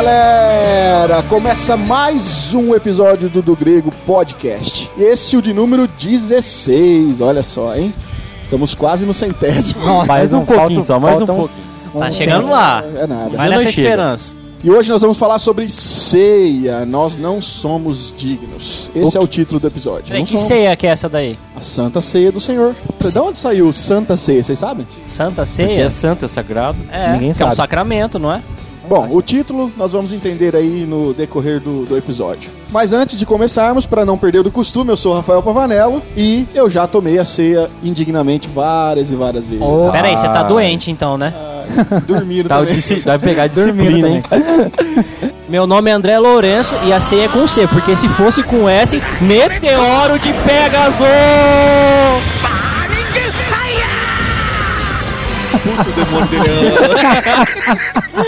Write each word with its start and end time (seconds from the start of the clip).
Galera! 0.00 1.22
Começa 1.24 1.76
mais 1.76 2.54
um 2.54 2.74
episódio 2.74 3.28
do 3.28 3.42
Do 3.42 3.54
Grego 3.54 3.92
Podcast. 4.06 4.90
Esse 4.98 5.36
é 5.36 5.38
o 5.38 5.42
de 5.42 5.52
número 5.52 5.86
16, 5.86 7.20
olha 7.20 7.42
só, 7.42 7.76
hein? 7.76 7.92
Estamos 8.40 8.72
quase 8.74 9.04
no 9.04 9.12
centésimo. 9.12 10.06
mais 10.06 10.32
um 10.32 10.42
pouquinho 10.46 10.82
só, 10.82 10.98
mais 10.98 11.20
um 11.20 11.24
um- 11.24 11.26
pouquinho. 11.26 11.66
Tá 11.98 12.10
chegando 12.10 12.48
lá. 12.48 12.82
É 12.96 13.06
nada. 13.06 13.36
Vai 13.36 13.50
não 13.50 13.58
nessa 13.58 13.70
chega. 13.70 13.88
esperança. 13.88 14.32
E 14.64 14.70
hoje 14.70 14.88
nós 14.90 15.02
vamos 15.02 15.18
falar 15.18 15.38
sobre 15.38 15.68
ceia. 15.68 16.86
Nós 16.86 17.18
não 17.18 17.42
somos 17.42 18.14
dignos. 18.16 18.90
Esse 18.96 19.18
é 19.18 19.20
o 19.20 19.26
título 19.26 19.60
do 19.60 19.66
episódio. 19.66 20.04
Peraí, 20.04 20.20
Não 20.20 20.24
que 20.26 20.32
somos. 20.32 20.48
ceia 20.48 20.74
que 20.76 20.86
é 20.86 20.90
essa 20.90 21.10
daí? 21.10 21.38
A 21.54 21.60
Santa 21.60 22.00
Ceia 22.00 22.32
do 22.32 22.40
Senhor. 22.40 22.74
De 22.98 23.18
onde 23.18 23.38
saiu 23.38 23.70
Santa 23.74 24.16
Ceia, 24.16 24.42
vocês 24.42 24.58
sabem? 24.58 24.86
Santa 25.04 25.42
Porque 25.42 25.46
ceia? 25.48 25.84
é 25.84 25.90
santo, 25.90 26.24
é 26.24 26.28
sagrado, 26.28 26.78
É, 26.90 27.12
ninguém 27.12 27.32
que 27.34 27.42
é 27.42 27.44
um 27.44 27.48
sabe. 27.48 27.56
sacramento, 27.56 28.18
não 28.18 28.32
é? 28.32 28.40
Bom, 28.90 29.06
o 29.12 29.22
título 29.22 29.70
nós 29.76 29.92
vamos 29.92 30.12
entender 30.12 30.56
aí 30.56 30.84
no 30.84 31.14
decorrer 31.14 31.60
do, 31.60 31.84
do 31.86 31.96
episódio. 31.96 32.50
Mas 32.72 32.92
antes 32.92 33.16
de 33.16 33.24
começarmos, 33.24 33.86
para 33.86 34.04
não 34.04 34.18
perder 34.18 34.42
do 34.42 34.50
costume, 34.50 34.90
eu 34.90 34.96
sou 34.96 35.12
o 35.12 35.14
Rafael 35.14 35.40
Pavanello 35.44 36.02
e 36.16 36.44
eu 36.52 36.68
já 36.68 36.88
tomei 36.88 37.16
a 37.16 37.24
ceia 37.24 37.70
indignamente 37.84 38.48
várias 38.48 39.08
e 39.12 39.14
várias 39.14 39.46
vezes. 39.46 39.62
Oh. 39.64 39.92
Peraí, 39.92 40.16
você 40.16 40.26
tá 40.26 40.40
Ah. 40.40 40.42
doente 40.42 40.90
então, 40.90 41.16
né? 41.16 41.32
Dormindo 42.04 42.48
Tá, 42.48 42.58
o 42.58 42.66
também. 42.66 42.80
vai 43.04 43.18
pegar 43.20 43.46
disciplina, 43.46 44.08
hein? 44.08 44.24
Meu 45.48 45.68
nome 45.68 45.88
é 45.88 45.92
André 45.94 46.18
Lourenço 46.18 46.74
e 46.84 46.92
a 46.92 46.98
ceia 46.98 47.26
é 47.26 47.28
com 47.28 47.46
C, 47.46 47.68
porque 47.68 47.94
se 47.94 48.08
fosse 48.08 48.42
com 48.42 48.68
S, 48.68 49.00
Meteoro 49.20 50.18
de 50.18 50.32
Pegasus! 50.32 51.06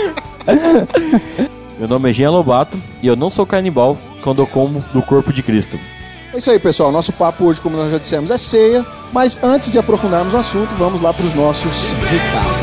Meu 1.79 1.87
nome 1.87 2.09
é 2.09 2.13
Jean 2.13 2.31
Lobato 2.31 2.77
e 3.01 3.07
eu 3.07 3.15
não 3.15 3.29
sou 3.29 3.45
canibal 3.45 3.97
quando 4.21 4.41
eu 4.41 4.47
como 4.47 4.83
do 4.93 5.01
corpo 5.01 5.33
de 5.33 5.41
Cristo. 5.41 5.79
É 6.33 6.37
isso 6.37 6.49
aí, 6.49 6.57
pessoal. 6.57 6.91
Nosso 6.91 7.11
papo 7.13 7.45
hoje, 7.45 7.61
como 7.61 7.77
nós 7.77 7.91
já 7.91 7.97
dissemos, 7.97 8.31
é 8.31 8.37
ceia. 8.37 8.85
Mas 9.11 9.39
antes 9.43 9.71
de 9.71 9.77
aprofundarmos 9.77 10.33
o 10.33 10.37
assunto, 10.37 10.69
vamos 10.77 11.01
lá 11.01 11.13
para 11.13 11.25
os 11.25 11.35
nossos 11.35 11.91
recados. 12.09 12.62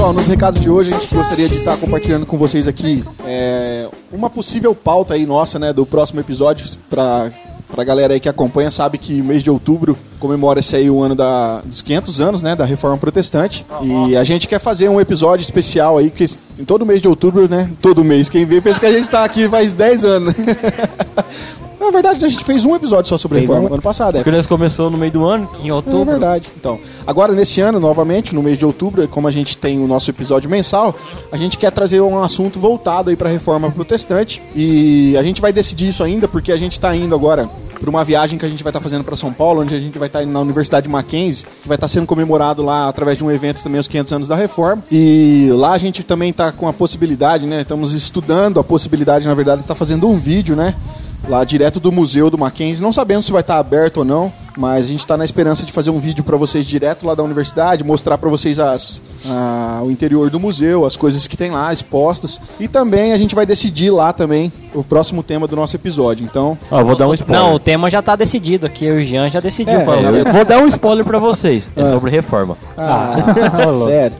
Pessoal, 0.00 0.14
nos 0.14 0.26
recados 0.26 0.58
de 0.58 0.70
hoje 0.70 0.94
a 0.94 0.98
gente 0.98 1.14
gostaria 1.14 1.46
de 1.46 1.56
estar 1.56 1.76
compartilhando 1.76 2.24
com 2.24 2.38
vocês 2.38 2.66
aqui 2.66 3.04
é, 3.26 3.86
uma 4.10 4.30
possível 4.30 4.74
pauta 4.74 5.12
aí 5.12 5.26
nossa, 5.26 5.58
né, 5.58 5.74
do 5.74 5.84
próximo 5.84 6.18
episódio 6.20 6.66
para 6.88 7.30
Pra 7.70 7.84
galera 7.84 8.14
aí 8.14 8.18
que 8.18 8.28
acompanha, 8.28 8.68
sabe 8.70 8.98
que 8.98 9.20
o 9.20 9.24
mês 9.24 9.44
de 9.44 9.50
outubro 9.50 9.96
comemora-se 10.18 10.74
aí 10.74 10.90
o 10.90 11.00
ano 11.02 11.14
da, 11.14 11.60
dos 11.64 11.80
500 11.80 12.20
anos, 12.20 12.42
né, 12.42 12.56
da 12.56 12.64
Reforma 12.64 12.98
Protestante. 12.98 13.64
E 14.08 14.16
a 14.16 14.24
gente 14.24 14.48
quer 14.48 14.58
fazer 14.58 14.88
um 14.88 15.00
episódio 15.00 15.44
especial 15.44 15.96
aí, 15.96 16.10
que 16.10 16.24
em 16.58 16.64
todo 16.64 16.84
mês 16.84 17.00
de 17.00 17.06
outubro, 17.06 17.48
né, 17.48 17.70
todo 17.80 18.02
mês, 18.02 18.28
quem 18.28 18.44
vê 18.44 18.60
pensa 18.60 18.80
que 18.80 18.86
a 18.86 18.92
gente 18.92 19.08
tá 19.08 19.22
aqui 19.22 19.48
faz 19.48 19.70
10 19.70 20.04
anos. 20.04 20.34
né? 21.90 22.00
Na 22.00 22.02
verdade, 22.02 22.24
a 22.24 22.28
gente 22.28 22.44
fez 22.44 22.64
um 22.64 22.74
episódio 22.74 23.08
só 23.08 23.18
sobre 23.18 23.40
Reforma 23.40 23.68
um. 23.68 23.72
ano 23.74 23.82
passado, 23.82 24.16
é. 24.16 24.18
Porque 24.22 24.30
nós 24.30 24.46
começou 24.46 24.90
no 24.90 24.96
meio 24.96 25.12
do 25.12 25.24
ano, 25.24 25.48
Em 25.62 25.68
É 25.68 25.74
outubro. 25.74 26.04
verdade. 26.04 26.48
Então, 26.58 26.78
agora 27.06 27.32
nesse 27.32 27.60
ano, 27.60 27.78
novamente, 27.80 28.34
no 28.34 28.42
mês 28.42 28.58
de 28.58 28.64
outubro, 28.64 29.06
como 29.08 29.26
a 29.28 29.30
gente 29.30 29.58
tem 29.58 29.78
o 29.82 29.86
nosso 29.86 30.08
episódio 30.10 30.48
mensal, 30.48 30.94
a 31.30 31.36
gente 31.36 31.58
quer 31.58 31.70
trazer 31.72 32.00
um 32.00 32.22
assunto 32.22 32.58
voltado 32.60 33.10
aí 33.10 33.16
para 33.16 33.28
a 33.28 33.32
reforma 33.32 33.70
protestante 33.70 34.40
e 34.54 35.16
a 35.18 35.22
gente 35.22 35.40
vai 35.40 35.52
decidir 35.52 35.88
isso 35.88 36.02
ainda 36.02 36.26
porque 36.28 36.52
a 36.52 36.56
gente 36.56 36.72
está 36.72 36.94
indo 36.94 37.14
agora 37.14 37.48
para 37.80 37.88
uma 37.88 38.04
viagem 38.04 38.38
que 38.38 38.44
a 38.44 38.48
gente 38.48 38.62
vai 38.62 38.70
estar 38.70 38.80
fazendo 38.80 39.02
para 39.02 39.16
São 39.16 39.32
Paulo, 39.32 39.62
onde 39.62 39.74
a 39.74 39.78
gente 39.78 39.98
vai 39.98 40.06
estar 40.06 40.22
indo 40.22 40.30
na 40.30 40.40
Universidade 40.40 40.86
Mackenzie, 40.86 41.46
que 41.62 41.66
vai 41.66 41.76
estar 41.76 41.88
sendo 41.88 42.06
comemorado 42.06 42.62
lá 42.62 42.88
através 42.88 43.16
de 43.16 43.24
um 43.24 43.30
evento 43.30 43.62
também 43.62 43.80
os 43.80 43.88
500 43.88 44.12
anos 44.12 44.28
da 44.28 44.36
reforma. 44.36 44.82
E 44.92 45.48
lá 45.52 45.72
a 45.72 45.78
gente 45.78 46.02
também 46.02 46.28
está 46.28 46.52
com 46.52 46.68
a 46.68 46.74
possibilidade, 46.74 47.46
né? 47.46 47.62
Estamos 47.62 47.94
estudando 47.94 48.60
a 48.60 48.64
possibilidade, 48.64 49.26
na 49.26 49.32
verdade, 49.32 49.58
de 49.60 49.64
estar 49.64 49.74
fazendo 49.74 50.06
um 50.06 50.18
vídeo, 50.18 50.54
né? 50.54 50.74
Lá 51.28 51.44
direto 51.44 51.78
do 51.80 51.92
museu 51.92 52.30
do 52.30 52.38
Mackenzie. 52.38 52.82
Não 52.82 52.92
sabemos 52.92 53.26
se 53.26 53.32
vai 53.32 53.40
estar 53.40 53.58
aberto 53.58 53.98
ou 53.98 54.04
não, 54.04 54.32
mas 54.56 54.84
a 54.86 54.88
gente 54.88 55.00
está 55.00 55.16
na 55.16 55.24
esperança 55.24 55.64
de 55.64 55.72
fazer 55.72 55.90
um 55.90 55.98
vídeo 56.00 56.24
para 56.24 56.36
vocês 56.36 56.66
direto 56.66 57.06
lá 57.06 57.14
da 57.14 57.22
universidade, 57.22 57.84
mostrar 57.84 58.18
para 58.18 58.28
vocês 58.28 58.58
as, 58.58 59.00
a- 59.26 59.80
o 59.84 59.90
interior 59.90 60.28
do 60.30 60.40
museu, 60.40 60.84
as 60.84 60.96
coisas 60.96 61.26
que 61.26 61.36
tem 61.36 61.50
lá 61.50 61.72
expostas. 61.72 62.40
E 62.58 62.66
também 62.66 63.12
a 63.12 63.16
gente 63.18 63.34
vai 63.34 63.46
decidir 63.46 63.90
lá 63.90 64.12
também 64.12 64.52
o 64.74 64.82
próximo 64.82 65.22
tema 65.22 65.46
do 65.46 65.54
nosso 65.56 65.76
episódio. 65.76 66.24
Então, 66.24 66.58
ó, 66.70 66.82
vou 66.82 66.96
dar 66.96 67.06
um 67.08 67.14
spoiler. 67.14 67.44
Não, 67.46 67.54
o 67.54 67.58
tema 67.60 67.88
já 67.90 68.02
tá 68.02 68.16
decidido 68.16 68.66
aqui. 68.66 68.84
Eu 68.84 68.98
e 68.98 69.02
o 69.02 69.04
Jean 69.04 69.28
já 69.28 69.40
decidiu 69.40 69.78
É, 69.80 69.84
é 69.84 69.86
o 69.86 70.16
Eu 70.16 70.32
vou 70.32 70.44
dar 70.44 70.58
um 70.58 70.66
spoiler 70.66 71.04
pra 71.04 71.18
vocês. 71.18 71.68
É 71.76 71.84
sobre 71.84 72.10
reforma. 72.10 72.56
Ah, 72.76 73.14
sério. 73.86 74.16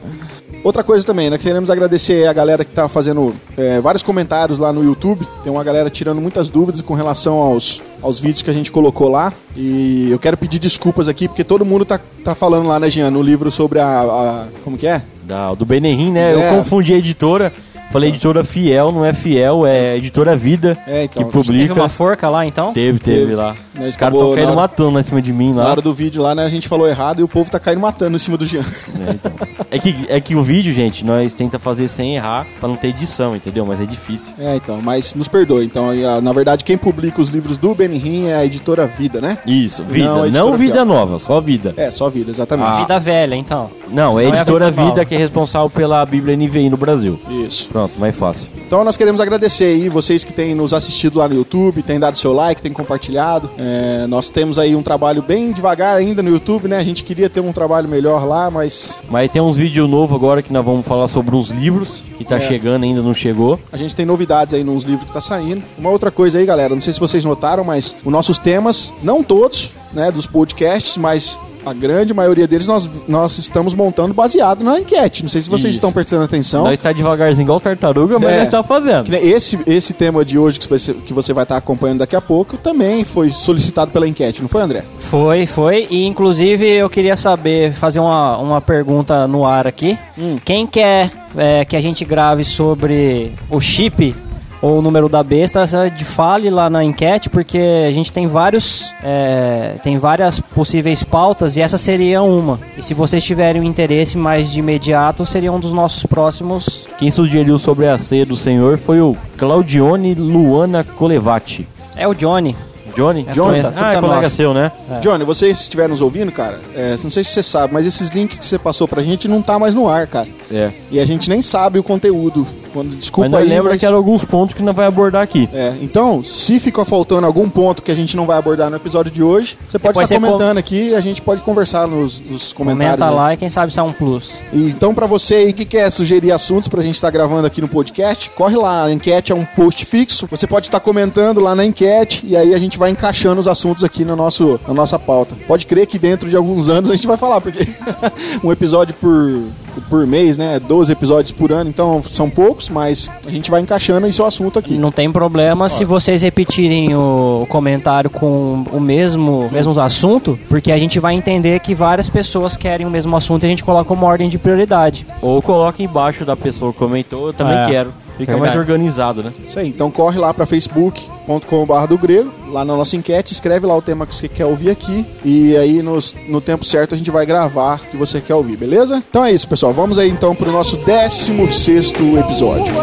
Outra 0.63 0.83
coisa 0.83 1.03
também, 1.05 1.27
né? 1.29 1.39
Queremos 1.39 1.71
agradecer 1.71 2.27
a 2.27 2.33
galera 2.33 2.63
que 2.63 2.71
tá 2.71 2.87
fazendo 2.87 3.33
é, 3.57 3.79
vários 3.81 4.03
comentários 4.03 4.59
lá 4.59 4.71
no 4.71 4.83
YouTube. 4.83 5.27
Tem 5.43 5.51
uma 5.51 5.63
galera 5.63 5.89
tirando 5.89 6.21
muitas 6.21 6.49
dúvidas 6.49 6.81
com 6.81 6.93
relação 6.93 7.37
aos, 7.39 7.81
aos 8.01 8.19
vídeos 8.19 8.43
que 8.43 8.49
a 8.51 8.53
gente 8.53 8.69
colocou 8.71 9.09
lá. 9.09 9.33
E 9.55 10.09
eu 10.11 10.19
quero 10.19 10.37
pedir 10.37 10.59
desculpas 10.59 11.07
aqui, 11.07 11.27
porque 11.27 11.43
todo 11.43 11.65
mundo 11.65 11.83
tá, 11.83 11.99
tá 12.23 12.35
falando 12.35 12.67
lá, 12.67 12.79
né, 12.79 12.91
Jean, 12.91 13.09
no 13.09 13.23
livro 13.23 13.49
sobre 13.51 13.79
a. 13.79 14.01
a- 14.01 14.45
como 14.63 14.77
que 14.77 14.85
é? 14.85 15.01
Da, 15.23 15.51
do 15.55 15.65
Benerim, 15.65 16.11
né? 16.11 16.31
É. 16.31 16.35
Eu 16.51 16.57
confundi 16.57 16.93
a 16.93 16.97
editora. 16.97 17.51
Falei 17.91 18.09
editora 18.09 18.43
fiel, 18.43 18.91
não 18.91 19.03
é 19.05 19.11
fiel, 19.13 19.65
é 19.65 19.97
editora 19.97 20.35
vida 20.35 20.77
É, 20.87 21.03
então, 21.03 21.23
que 21.25 21.33
publica. 21.33 21.67
Teve 21.67 21.73
uma 21.79 21.89
forca 21.89 22.29
lá 22.29 22.45
então? 22.45 22.73
Teve, 22.73 22.99
teve, 22.99 23.19
Teve. 23.21 23.35
lá. 23.35 23.53
Né, 23.73 23.87
Os 23.87 23.95
caras 23.97 24.15
acabou 24.15 24.21
estão 24.21 24.35
caindo 24.35 24.45
na 24.47 24.51
hora- 24.53 24.61
matando 24.61 24.91
lá 24.91 24.99
em 25.01 25.03
cima 25.03 25.21
de 25.21 25.33
mim 25.33 25.53
Na 25.53 25.63
lá. 25.63 25.71
hora 25.71 25.81
do 25.81 25.93
vídeo 25.93 26.21
lá, 26.21 26.33
né, 26.33 26.43
a 26.45 26.49
gente 26.49 26.67
falou 26.69 26.87
errado 26.87 27.19
e 27.19 27.23
o 27.23 27.27
povo 27.27 27.49
tá 27.51 27.59
caindo 27.59 27.79
matando 27.81 28.15
em 28.15 28.19
cima 28.19 28.37
do 28.37 28.45
Jean. 28.45 28.61
né, 28.61 29.15
então. 29.15 29.31
é, 29.69 29.79
que, 29.79 30.05
é 30.07 30.21
que 30.21 30.35
o 30.35 30.41
vídeo, 30.43 30.73
gente, 30.73 31.03
nós 31.05 31.33
tenta 31.33 31.59
fazer 31.59 31.87
sem 31.89 32.15
errar 32.15 32.47
pra 32.59 32.69
não 32.69 32.75
ter 32.77 32.87
edição, 32.89 33.35
entendeu? 33.35 33.65
Mas 33.65 33.81
é 33.81 33.85
difícil. 33.85 34.33
É, 34.39 34.55
então, 34.55 34.79
mas 34.81 35.13
nos 35.15 35.27
perdoe. 35.27 35.65
Então, 35.65 35.89
aí, 35.89 36.05
a- 36.05 36.21
na 36.21 36.31
verdade, 36.31 36.63
quem 36.63 36.77
publica 36.77 37.21
os 37.21 37.29
livros 37.29 37.57
do 37.57 37.75
Benihim 37.75 38.27
é 38.27 38.35
a 38.35 38.45
editora 38.45 38.87
Vida, 38.87 39.19
né? 39.19 39.37
Isso, 39.45 39.83
vida. 39.83 40.05
Não, 40.07 40.15
Não, 40.17 40.23
é 40.23 40.27
editora 40.29 40.57
vida 40.57 40.73
fiel. 40.75 40.85
nova, 40.85 41.19
só 41.19 41.39
vida. 41.41 41.73
É, 41.77 41.91
só 41.91 42.09
Vida, 42.09 42.31
exatamente. 42.31 42.67
Ah. 42.69 42.79
Vida 42.79 42.99
velha, 42.99 43.35
então. 43.35 43.69
Não, 43.89 44.19
é 44.19 44.25
a 44.25 44.27
Não 44.27 44.33
é 44.35 44.37
a 44.37 44.41
editora 44.41 44.71
Vida 44.71 44.85
vida, 44.85 45.05
que 45.05 45.15
é 45.15 45.17
responsável 45.17 45.69
pela 45.69 46.05
Bíblia 46.05 46.35
NVI 46.37 46.69
no 46.69 46.77
Brasil. 46.77 47.19
Isso. 47.29 47.69
Pronto, 47.81 47.99
mais 47.99 48.15
fácil. 48.15 48.47
Então 48.67 48.83
nós 48.83 48.95
queremos 48.95 49.19
agradecer 49.19 49.63
aí 49.65 49.89
vocês 49.89 50.23
que 50.23 50.31
têm 50.31 50.53
nos 50.53 50.73
assistido 50.73 51.17
lá 51.17 51.27
no 51.27 51.33
YouTube, 51.35 51.81
têm 51.81 51.99
dado 51.99 52.17
seu 52.17 52.31
like, 52.31 52.61
têm 52.61 52.71
compartilhado. 52.71 53.49
É, 53.57 54.05
nós 54.07 54.29
temos 54.29 54.59
aí 54.59 54.75
um 54.75 54.83
trabalho 54.83 55.21
bem 55.21 55.51
devagar 55.51 55.97
ainda 55.97 56.21
no 56.21 56.29
YouTube, 56.29 56.67
né? 56.67 56.77
A 56.77 56.83
gente 56.83 57.03
queria 57.03 57.29
ter 57.29 57.39
um 57.39 57.51
trabalho 57.51 57.87
melhor 57.87 58.23
lá, 58.27 58.51
mas 58.51 58.99
Mas 59.09 59.31
tem 59.31 59.41
uns 59.41 59.55
vídeos 59.55 59.89
novos 59.89 60.15
agora 60.15 60.41
que 60.41 60.53
nós 60.53 60.63
vamos 60.63 60.85
falar 60.85 61.07
sobre 61.07 61.35
uns 61.35 61.49
livros 61.49 62.03
que 62.17 62.23
tá 62.23 62.37
É. 62.37 62.39
chegando 62.39 62.83
ainda 62.83 63.01
não 63.01 63.13
chegou. 63.13 63.59
a 63.71 63.77
gente 63.77 63.95
tem 63.95 64.05
novidades 64.05 64.53
aí 64.53 64.63
nos 64.63 64.83
livros 64.83 65.07
que 65.07 65.13
tá 65.13 65.21
saindo. 65.21 65.63
Uma 65.77 65.89
outra 65.89 66.11
coisa 66.11 66.37
aí, 66.37 66.45
galera, 66.45 66.73
não 66.75 66.81
sei 66.81 66.93
se 66.93 66.99
vocês 66.99 67.25
notaram, 67.25 67.63
mas 67.63 67.95
os 68.05 68.11
nossos 68.11 68.37
temas, 68.37 68.93
não 69.01 69.23
todos, 69.23 69.71
né, 69.93 70.11
dos 70.11 70.25
podcasts, 70.25 70.97
mas 70.97 71.37
a 71.65 71.73
grande 71.73 72.13
maioria 72.13 72.47
deles 72.47 72.65
nós, 72.65 72.89
nós 73.07 73.37
estamos 73.37 73.73
montando 73.73 74.13
baseado 74.13 74.63
na 74.63 74.79
enquete. 74.79 75.21
Não 75.21 75.29
sei 75.29 75.41
se 75.41 75.49
vocês 75.49 75.65
Isso. 75.65 75.73
estão 75.75 75.91
prestando 75.91 76.23
atenção. 76.23 76.63
Nós 76.63 76.79
tá 76.79 76.91
devagarzinho 76.91 77.45
igual 77.45 77.59
tartaruga, 77.59 78.17
mas 78.17 78.31
É. 78.31 78.39
nós 78.39 78.49
tá 78.49 78.63
fazendo. 78.63 79.13
Esse, 79.13 79.59
esse 79.67 79.93
tema 79.93 80.25
de 80.25 80.37
hoje 80.37 80.59
que 80.59 80.67
você, 80.67 80.93
que 80.93 81.13
você 81.13 81.33
vai 81.33 81.43
estar 81.43 81.57
acompanhando 81.57 81.99
daqui 81.99 82.15
a 82.15 82.21
pouco 82.21 82.57
também 82.57 83.03
foi 83.03 83.29
solicitado 83.31 83.91
pela 83.91 84.07
enquete, 84.07 84.41
não 84.41 84.49
foi, 84.49 84.61
André? 84.61 84.83
Foi, 84.99 85.45
foi. 85.45 85.87
E 85.91 86.05
inclusive 86.05 86.65
eu 86.65 86.89
queria 86.89 87.15
saber, 87.15 87.73
fazer 87.73 87.99
uma, 87.99 88.37
uma 88.37 88.59
pergunta 88.61 89.27
no 89.27 89.45
ar 89.45 89.67
aqui. 89.67 89.97
Hum. 90.17 90.37
Quem 90.43 90.65
quer 90.65 91.11
é, 91.37 91.63
que 91.63 91.75
a 91.75 91.81
gente 91.81 92.03
grave 92.03 92.43
sobre 92.43 93.33
o 93.49 93.59
chip 93.61 94.15
ou 94.61 94.79
o 94.79 94.81
número 94.81 95.09
da 95.09 95.23
besta, 95.23 95.65
de 95.89 96.05
fale 96.05 96.49
lá 96.49 96.69
na 96.69 96.83
enquete, 96.83 97.29
porque 97.29 97.57
a 97.87 97.91
gente 97.91 98.13
tem 98.13 98.27
vários 98.27 98.93
é, 99.03 99.75
tem 99.83 99.97
várias 99.97 100.39
possíveis 100.39 101.03
pautas 101.03 101.57
e 101.57 101.61
essa 101.61 101.77
seria 101.77 102.21
uma. 102.21 102.59
E 102.77 102.83
se 102.83 102.93
vocês 102.93 103.23
tiverem 103.23 103.61
um 103.61 103.65
interesse 103.65 104.17
mais 104.17 104.51
de 104.51 104.59
imediato, 104.59 105.25
seria 105.25 105.51
um 105.51 105.59
dos 105.59 105.73
nossos 105.73 106.05
próximos. 106.05 106.87
Quem 106.97 107.09
sugeriu 107.09 107.57
sobre 107.57 107.87
a 107.87 107.97
ceia 107.97 108.25
do 108.25 108.35
Senhor 108.35 108.77
foi 108.77 109.01
o 109.01 109.15
Claudione 109.37 110.13
Luana 110.13 110.83
Colevati. 110.83 111.67
É 111.95 112.07
o 112.07 112.13
Johnny. 112.13 112.55
Johnny? 112.95 113.25
É, 113.27 113.31
Johnny? 113.31 113.61
tudo- 113.61 113.71
tudo 113.73 113.83
ah, 113.83 113.89
é 113.89 113.93
tá 113.93 114.01
colega 114.01 114.21
nosso. 114.23 114.35
seu, 114.35 114.53
né? 114.53 114.71
Johnny, 115.01 115.23
você 115.23 115.47
estiver 115.49 115.87
nos 115.87 116.01
ouvindo, 116.01 116.31
cara, 116.31 116.59
é, 116.75 116.97
não 117.01 117.09
sei 117.09 117.23
se 117.23 117.31
você 117.31 117.41
sabe, 117.41 117.73
mas 117.73 117.85
esses 117.85 118.09
links 118.09 118.37
que 118.37 118.45
você 118.45 118.59
passou 118.59 118.85
pra 118.87 119.01
gente 119.01 119.27
não 119.27 119.41
tá 119.41 119.57
mais 119.57 119.73
no 119.73 119.87
ar, 119.87 120.07
cara. 120.07 120.27
É. 120.51 120.71
E 120.91 120.99
a 120.99 121.05
gente 121.05 121.29
nem 121.29 121.41
sabe 121.41 121.79
o 121.79 121.83
conteúdo. 121.83 122.45
Quando, 122.71 122.95
desculpa 122.95 123.29
Mas 123.29 123.41
aí, 123.41 123.49
lembra 123.49 123.71
mas- 123.71 123.79
que 123.79 123.85
eram 123.85 123.97
alguns 123.97 124.23
pontos 124.23 124.55
que 124.55 124.63
não 124.63 124.73
vai 124.73 124.85
abordar 124.85 125.21
aqui. 125.21 125.49
É, 125.53 125.73
então, 125.81 126.23
se 126.23 126.59
ficou 126.59 126.85
faltando 126.85 127.25
algum 127.25 127.49
ponto 127.49 127.81
que 127.81 127.91
a 127.91 127.95
gente 127.95 128.15
não 128.15 128.25
vai 128.25 128.37
abordar 128.37 128.69
no 128.69 128.75
episódio 128.75 129.11
de 129.11 129.21
hoje, 129.21 129.57
você 129.67 129.77
pode 129.77 129.93
Depois 129.93 130.09
estar 130.11 130.19
você 130.19 130.25
comentando 130.25 130.57
aqui 130.57 130.89
e 130.89 130.95
a 130.95 131.01
gente 131.01 131.21
pode 131.21 131.41
conversar 131.41 131.87
nos, 131.87 132.19
nos 132.19 132.53
comentários. 132.53 132.99
Comenta 132.99 133.11
né? 133.11 133.11
lá 133.11 133.33
e 133.33 133.37
quem 133.37 133.49
sabe 133.49 133.73
sai 133.73 133.83
um 133.83 133.93
plus. 133.93 134.37
E, 134.53 134.69
então, 134.69 134.93
pra 134.93 135.05
você 135.05 135.35
aí 135.35 135.53
que 135.53 135.65
quer 135.65 135.89
sugerir 135.91 136.31
assuntos 136.31 136.67
pra 136.67 136.81
gente 136.81 136.95
estar 136.95 137.09
gravando 137.09 137.47
aqui 137.47 137.61
no 137.61 137.67
podcast, 137.67 138.29
corre 138.31 138.55
lá. 138.55 138.85
A 138.85 138.93
enquete 138.93 139.31
é 139.31 139.35
um 139.35 139.45
post 139.45 139.85
fixo. 139.85 140.27
Você 140.29 140.47
pode 140.47 140.67
estar 140.67 140.79
comentando 140.79 141.39
lá 141.39 141.55
na 141.55 141.65
enquete 141.65 142.25
e 142.25 142.35
aí 142.35 142.53
a 142.53 142.59
gente 142.59 142.77
vai 142.77 142.89
encaixando 142.91 143.39
os 143.39 143.47
assuntos 143.47 143.83
aqui 143.83 144.05
no 144.05 144.15
nosso, 144.15 144.59
na 144.67 144.73
nossa 144.73 144.97
pauta. 144.97 145.35
Pode 145.47 145.65
crer 145.65 145.87
que 145.87 145.99
dentro 145.99 146.29
de 146.29 146.35
alguns 146.35 146.69
anos 146.69 146.89
a 146.89 146.95
gente 146.95 147.07
vai 147.07 147.17
falar, 147.17 147.41
porque 147.41 147.67
um 148.43 148.51
episódio 148.51 148.93
por, 148.95 149.43
por 149.89 150.05
mês, 150.05 150.37
né? 150.37 150.59
12 150.59 150.91
episódios 150.91 151.31
por 151.31 151.51
ano, 151.51 151.69
então 151.69 152.01
são 152.11 152.29
poucos, 152.29 152.69
mas 152.69 153.09
a 153.25 153.29
gente 153.29 153.49
vai 153.51 153.61
encaixando 153.61 154.07
esse 154.07 154.21
assunto 154.21 154.59
aqui. 154.59 154.77
Não 154.77 154.91
tem 154.91 155.11
problema 155.11 155.69
se 155.69 155.85
vocês 155.85 156.21
repetirem 156.21 156.95
o 156.95 157.45
comentário 157.49 158.09
com 158.09 158.63
o 158.71 158.79
mesmo, 158.79 159.49
mesmo 159.51 159.79
assunto, 159.79 160.37
porque 160.49 160.71
a 160.71 160.77
gente 160.77 160.99
vai 160.99 161.13
entender 161.15 161.59
que 161.59 161.73
várias 161.73 162.09
pessoas 162.09 162.57
querem 162.57 162.85
o 162.85 162.89
mesmo 162.89 163.15
assunto 163.15 163.43
e 163.43 163.45
a 163.45 163.49
gente 163.49 163.63
coloca 163.63 163.93
uma 163.93 164.05
ordem 164.07 164.29
de 164.29 164.37
prioridade. 164.37 165.05
Ou 165.21 165.41
coloca 165.41 165.81
embaixo 165.81 166.25
da 166.25 166.35
pessoa 166.35 166.71
que 166.73 166.79
comentou, 166.79 167.27
eu 167.27 167.33
também 167.33 167.57
É. 167.57 167.65
quero. 167.67 167.93
Fica 168.17 168.33
Verdade. 168.33 168.39
mais 168.39 168.55
organizado, 168.55 169.23
né? 169.23 169.33
Isso 169.47 169.57
aí, 169.57 169.67
então 169.69 169.89
corre 169.89 170.19
lá 170.19 170.31
pra 170.33 170.45
facebook.com.br 170.45 171.87
do 171.87 171.97
grego, 171.97 172.31
lá 172.51 172.63
na 172.63 172.75
nossa 172.75 172.95
enquete, 172.95 173.33
escreve 173.33 173.65
lá 173.65 173.75
o 173.75 173.81
tema 173.81 174.05
que 174.05 174.15
você 174.15 174.27
quer 174.27 174.45
ouvir 174.45 174.69
aqui 174.69 175.05
e 175.25 175.55
aí 175.57 175.81
nos- 175.81 176.15
no 176.27 176.39
tempo 176.39 176.63
certo 176.65 176.93
a 176.93 176.97
gente 176.97 177.09
vai 177.09 177.25
gravar 177.25 177.77
o 177.81 177.85
que 177.91 177.97
você 177.97 178.21
quer 178.21 178.35
ouvir, 178.35 178.57
beleza? 178.57 179.01
Então 179.09 179.23
é 179.25 179.31
isso, 179.31 179.47
pessoal. 179.47 179.73
Vamos 179.73 179.97
aí 179.97 180.09
então 180.09 180.35
pro 180.35 180.51
nosso 180.51 180.77
16 180.77 181.91
episódio. 182.19 182.65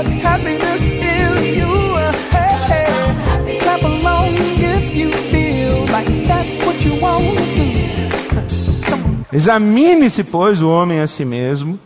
Examine-se, 9.32 10.24
pois, 10.24 10.62
o 10.62 10.68
homem 10.68 11.00
a 11.00 11.06
si 11.06 11.24
mesmo. 11.24 11.78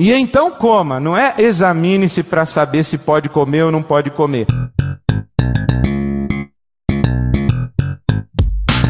E 0.00 0.14
então 0.14 0.50
coma, 0.50 0.98
não 0.98 1.14
é 1.14 1.34
examine-se 1.36 2.22
para 2.22 2.46
saber 2.46 2.84
se 2.84 2.96
pode 2.96 3.28
comer 3.28 3.64
ou 3.64 3.70
não 3.70 3.82
pode 3.82 4.08
comer. 4.08 4.46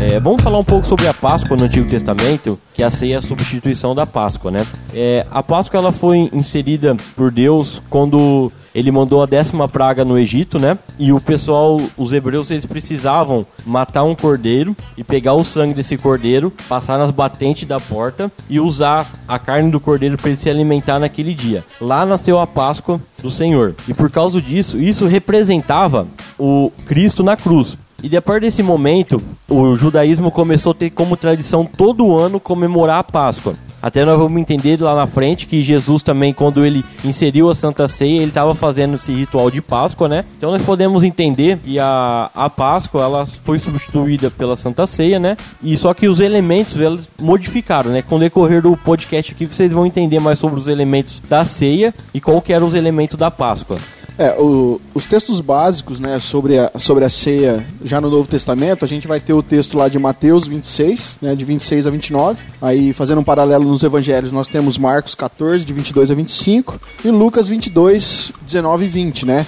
É, 0.00 0.18
vamos 0.18 0.42
falar 0.42 0.58
um 0.58 0.64
pouco 0.64 0.86
sobre 0.86 1.06
a 1.06 1.12
Páscoa 1.12 1.58
no 1.58 1.64
Antigo 1.64 1.86
Testamento, 1.86 2.58
que 2.72 2.82
a 2.82 2.90
ceia 2.90 3.16
é 3.16 3.18
a 3.18 3.20
substituição 3.22 3.94
da 3.94 4.06
Páscoa, 4.06 4.50
né? 4.50 4.66
É, 4.94 5.26
a 5.30 5.42
Páscoa 5.42 5.78
ela 5.78 5.92
foi 5.92 6.30
inserida 6.32 6.96
por 7.14 7.30
Deus 7.30 7.82
quando 7.90 8.50
ele 8.74 8.90
mandou 8.90 9.22
a 9.22 9.26
décima 9.26 9.68
praga 9.68 10.02
no 10.02 10.18
Egito, 10.18 10.58
né? 10.58 10.78
E 10.98 11.12
o 11.12 11.20
pessoal, 11.20 11.78
os 11.98 12.14
hebreus, 12.14 12.50
eles 12.50 12.64
precisavam 12.64 13.44
matar 13.66 14.04
um 14.04 14.14
cordeiro 14.14 14.74
e 14.96 15.04
pegar 15.04 15.34
o 15.34 15.44
sangue 15.44 15.74
desse 15.74 15.98
cordeiro, 15.98 16.50
passar 16.66 16.96
nas 16.96 17.10
batentes 17.10 17.68
da 17.68 17.78
porta 17.78 18.32
e 18.48 18.58
usar 18.58 19.06
a 19.28 19.38
carne 19.38 19.70
do 19.70 19.78
cordeiro 19.78 20.16
para 20.16 20.30
ele 20.30 20.40
se 20.40 20.48
alimentar 20.48 20.98
naquele 20.98 21.34
dia. 21.34 21.62
Lá 21.78 22.06
nasceu 22.06 22.38
a 22.38 22.46
Páscoa 22.46 22.98
do 23.22 23.30
Senhor. 23.30 23.74
E 23.86 23.92
por 23.92 24.10
causa 24.10 24.40
disso, 24.40 24.78
isso 24.78 25.06
representava 25.06 26.08
o 26.38 26.72
Cristo 26.86 27.22
na 27.22 27.36
cruz. 27.36 27.76
E 28.02 28.20
partir 28.20 28.46
desse 28.46 28.62
momento, 28.62 29.20
o 29.48 29.76
judaísmo 29.76 30.30
começou 30.30 30.72
a 30.72 30.74
ter 30.74 30.90
como 30.90 31.16
tradição 31.16 31.64
todo 31.64 32.16
ano 32.16 32.40
comemorar 32.40 32.98
a 32.98 33.04
Páscoa. 33.04 33.54
Até 33.82 34.04
nós 34.04 34.18
vamos 34.18 34.38
entender 34.40 34.80
lá 34.80 34.94
na 34.94 35.06
frente 35.06 35.46
que 35.46 35.62
Jesus 35.62 36.02
também, 36.02 36.34
quando 36.34 36.64
ele 36.64 36.84
inseriu 37.04 37.48
a 37.48 37.54
Santa 37.54 37.88
Ceia, 37.88 38.18
ele 38.18 38.26
estava 38.26 38.54
fazendo 38.54 38.96
esse 38.96 39.12
ritual 39.12 39.50
de 39.50 39.62
Páscoa, 39.62 40.08
né? 40.08 40.24
Então 40.36 40.50
nós 40.50 40.62
podemos 40.62 41.02
entender 41.02 41.58
que 41.58 41.78
a, 41.78 42.30
a 42.34 42.50
Páscoa 42.50 43.02
ela 43.02 43.26
foi 43.26 43.58
substituída 43.58 44.30
pela 44.30 44.56
Santa 44.56 44.86
Ceia, 44.86 45.18
né? 45.18 45.36
E 45.62 45.76
só 45.76 45.94
que 45.94 46.08
os 46.08 46.20
elementos 46.20 46.76
eles 46.78 47.10
modificaram, 47.20 47.90
né? 47.90 48.02
Com 48.02 48.16
o 48.16 48.18
decorrer 48.18 48.60
do 48.60 48.76
podcast 48.76 49.32
aqui 49.32 49.46
vocês 49.46 49.72
vão 49.72 49.86
entender 49.86 50.20
mais 50.20 50.38
sobre 50.38 50.60
os 50.60 50.68
elementos 50.68 51.22
da 51.28 51.44
ceia 51.44 51.94
e 52.12 52.20
qual 52.20 52.42
que 52.42 52.52
eram 52.52 52.66
os 52.66 52.74
elementos 52.74 53.16
da 53.16 53.30
Páscoa. 53.30 53.78
É, 54.18 54.36
o- 54.38 54.80
os 54.94 55.06
textos 55.06 55.40
básicos, 55.40 55.98
né, 55.98 56.18
sobre 56.18 56.58
a, 56.58 56.70
sobre 56.76 57.04
a 57.04 57.10
ceia 57.10 57.64
já 57.84 58.00
no 58.00 58.10
Novo 58.10 58.28
Testamento, 58.28 58.84
a 58.84 58.88
gente 58.88 59.06
vai 59.08 59.18
ter 59.18 59.32
o 59.32 59.42
texto 59.42 59.76
lá 59.78 59.88
de 59.88 59.98
Mateus 59.98 60.46
26, 60.46 61.18
né, 61.22 61.34
de 61.34 61.44
26 61.44 61.86
a 61.86 61.90
29. 61.90 62.38
Aí, 62.60 62.92
fazendo 62.92 63.20
um 63.20 63.24
paralelo 63.24 63.64
nos 63.64 63.82
evangelhos, 63.82 64.30
nós 64.32 64.46
temos 64.46 64.76
Marcos 64.76 65.14
14, 65.14 65.64
de 65.64 65.72
22 65.72 66.10
a 66.10 66.14
25, 66.14 66.78
e 67.04 67.10
Lucas 67.10 67.48
22, 67.48 68.32
19 68.46 68.84
e 68.84 68.88
20, 68.88 69.24
né? 69.26 69.46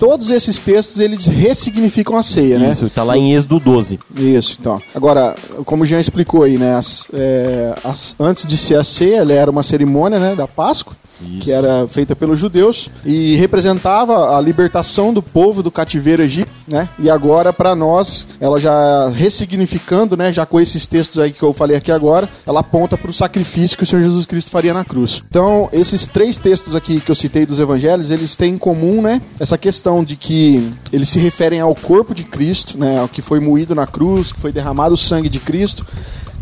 Todos 0.00 0.30
esses 0.30 0.58
textos, 0.58 0.98
eles 0.98 1.26
ressignificam 1.26 2.16
a 2.16 2.22
ceia, 2.22 2.58
né? 2.58 2.72
Isso, 2.72 2.90
tá 2.90 3.02
lá 3.02 3.16
em 3.16 3.34
Êxodo 3.34 3.60
12. 3.60 3.98
Isso, 4.16 4.56
então. 4.60 4.80
Agora, 4.94 5.34
como 5.64 5.82
o 5.82 5.86
Jean 5.86 6.00
explicou 6.00 6.42
aí, 6.42 6.58
né? 6.58 6.74
as- 6.74 7.08
é, 7.12 7.74
as- 7.84 8.14
antes 8.18 8.46
de 8.46 8.56
ser 8.56 8.76
a 8.78 8.84
ceia, 8.84 9.18
ela 9.18 9.32
era 9.32 9.50
uma 9.50 9.62
cerimônia 9.62 10.18
né, 10.18 10.34
da 10.34 10.46
Páscoa, 10.46 10.96
que 11.40 11.50
era 11.50 11.86
feita 11.88 12.14
pelos 12.14 12.38
judeus 12.38 12.88
e 13.04 13.36
representava 13.36 14.36
a 14.36 14.40
libertação 14.40 15.12
do 15.12 15.22
povo 15.22 15.62
do 15.62 15.70
cativeiro 15.70 16.22
egípcio, 16.22 16.54
né? 16.66 16.88
E 16.98 17.10
agora, 17.10 17.52
para 17.52 17.74
nós, 17.74 18.26
ela 18.40 18.60
já 18.60 19.08
ressignificando, 19.08 20.16
né? 20.16 20.32
Já 20.32 20.46
com 20.46 20.60
esses 20.60 20.86
textos 20.86 21.18
aí 21.18 21.32
que 21.32 21.42
eu 21.42 21.52
falei 21.52 21.76
aqui 21.76 21.90
agora, 21.90 22.28
ela 22.46 22.60
aponta 22.60 22.96
para 22.96 23.10
o 23.10 23.14
sacrifício 23.14 23.76
que 23.76 23.84
o 23.84 23.86
Senhor 23.86 24.02
Jesus 24.02 24.26
Cristo 24.26 24.50
faria 24.50 24.72
na 24.72 24.84
cruz. 24.84 25.22
Então, 25.28 25.68
esses 25.72 26.06
três 26.06 26.38
textos 26.38 26.74
aqui 26.74 27.00
que 27.00 27.10
eu 27.10 27.16
citei 27.16 27.44
dos 27.44 27.58
evangelhos, 27.58 28.10
eles 28.10 28.36
têm 28.36 28.54
em 28.54 28.58
comum, 28.58 29.02
né? 29.02 29.20
Essa 29.38 29.58
questão 29.58 30.04
de 30.04 30.16
que 30.16 30.72
eles 30.92 31.08
se 31.08 31.18
referem 31.18 31.60
ao 31.60 31.74
corpo 31.74 32.14
de 32.14 32.24
Cristo, 32.24 32.78
né? 32.78 32.98
Ao 32.98 33.08
que 33.08 33.22
foi 33.22 33.40
moído 33.40 33.74
na 33.74 33.86
cruz, 33.86 34.32
que 34.32 34.40
foi 34.40 34.52
derramado 34.52 34.94
o 34.94 34.98
sangue 34.98 35.28
de 35.28 35.38
Cristo, 35.38 35.86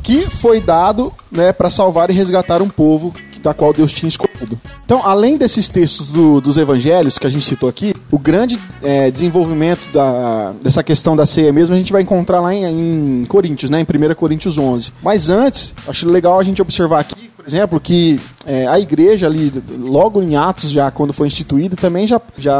que 0.02 0.30
foi 0.30 0.60
dado, 0.60 1.12
né, 1.32 1.52
para 1.52 1.68
salvar 1.68 2.10
e 2.10 2.12
resgatar 2.12 2.62
um 2.62 2.68
povo 2.68 3.12
da 3.46 3.54
qual 3.54 3.72
Deus 3.72 3.92
tinha 3.92 4.08
escolhido. 4.08 4.58
Então, 4.84 5.06
além 5.06 5.36
desses 5.36 5.68
textos 5.68 6.08
do- 6.08 6.40
dos 6.40 6.56
evangelhos 6.56 7.16
que 7.18 7.26
a 7.26 7.30
gente 7.30 7.44
citou 7.44 7.68
aqui, 7.68 7.92
o 8.10 8.18
grande 8.18 8.58
é, 8.82 9.08
desenvolvimento 9.10 9.80
da, 9.92 10.52
dessa 10.62 10.82
questão 10.82 11.14
da 11.16 11.24
ceia 11.24 11.52
mesmo 11.52 11.74
a 11.74 11.78
gente 11.78 11.92
vai 11.92 12.02
encontrar 12.02 12.40
lá 12.40 12.52
em, 12.52 12.64
em 13.20 13.24
Coríntios, 13.24 13.70
né, 13.70 13.80
em 13.80 13.84
1 14.10 14.14
Coríntios 14.14 14.58
11. 14.58 14.92
Mas 15.02 15.30
antes, 15.30 15.72
acho 15.88 16.08
legal 16.08 16.38
a 16.40 16.44
gente 16.44 16.60
observar 16.60 17.00
aqui, 17.00 17.30
por 17.36 17.46
exemplo, 17.46 17.78
que 17.80 18.18
é, 18.44 18.66
a 18.66 18.78
igreja 18.80 19.26
ali, 19.26 19.52
logo 19.78 20.20
em 20.20 20.34
Atos, 20.34 20.70
já 20.70 20.90
quando 20.90 21.12
foi 21.12 21.28
instituída, 21.28 21.76
também 21.76 22.04
já, 22.06 22.20
já 22.36 22.56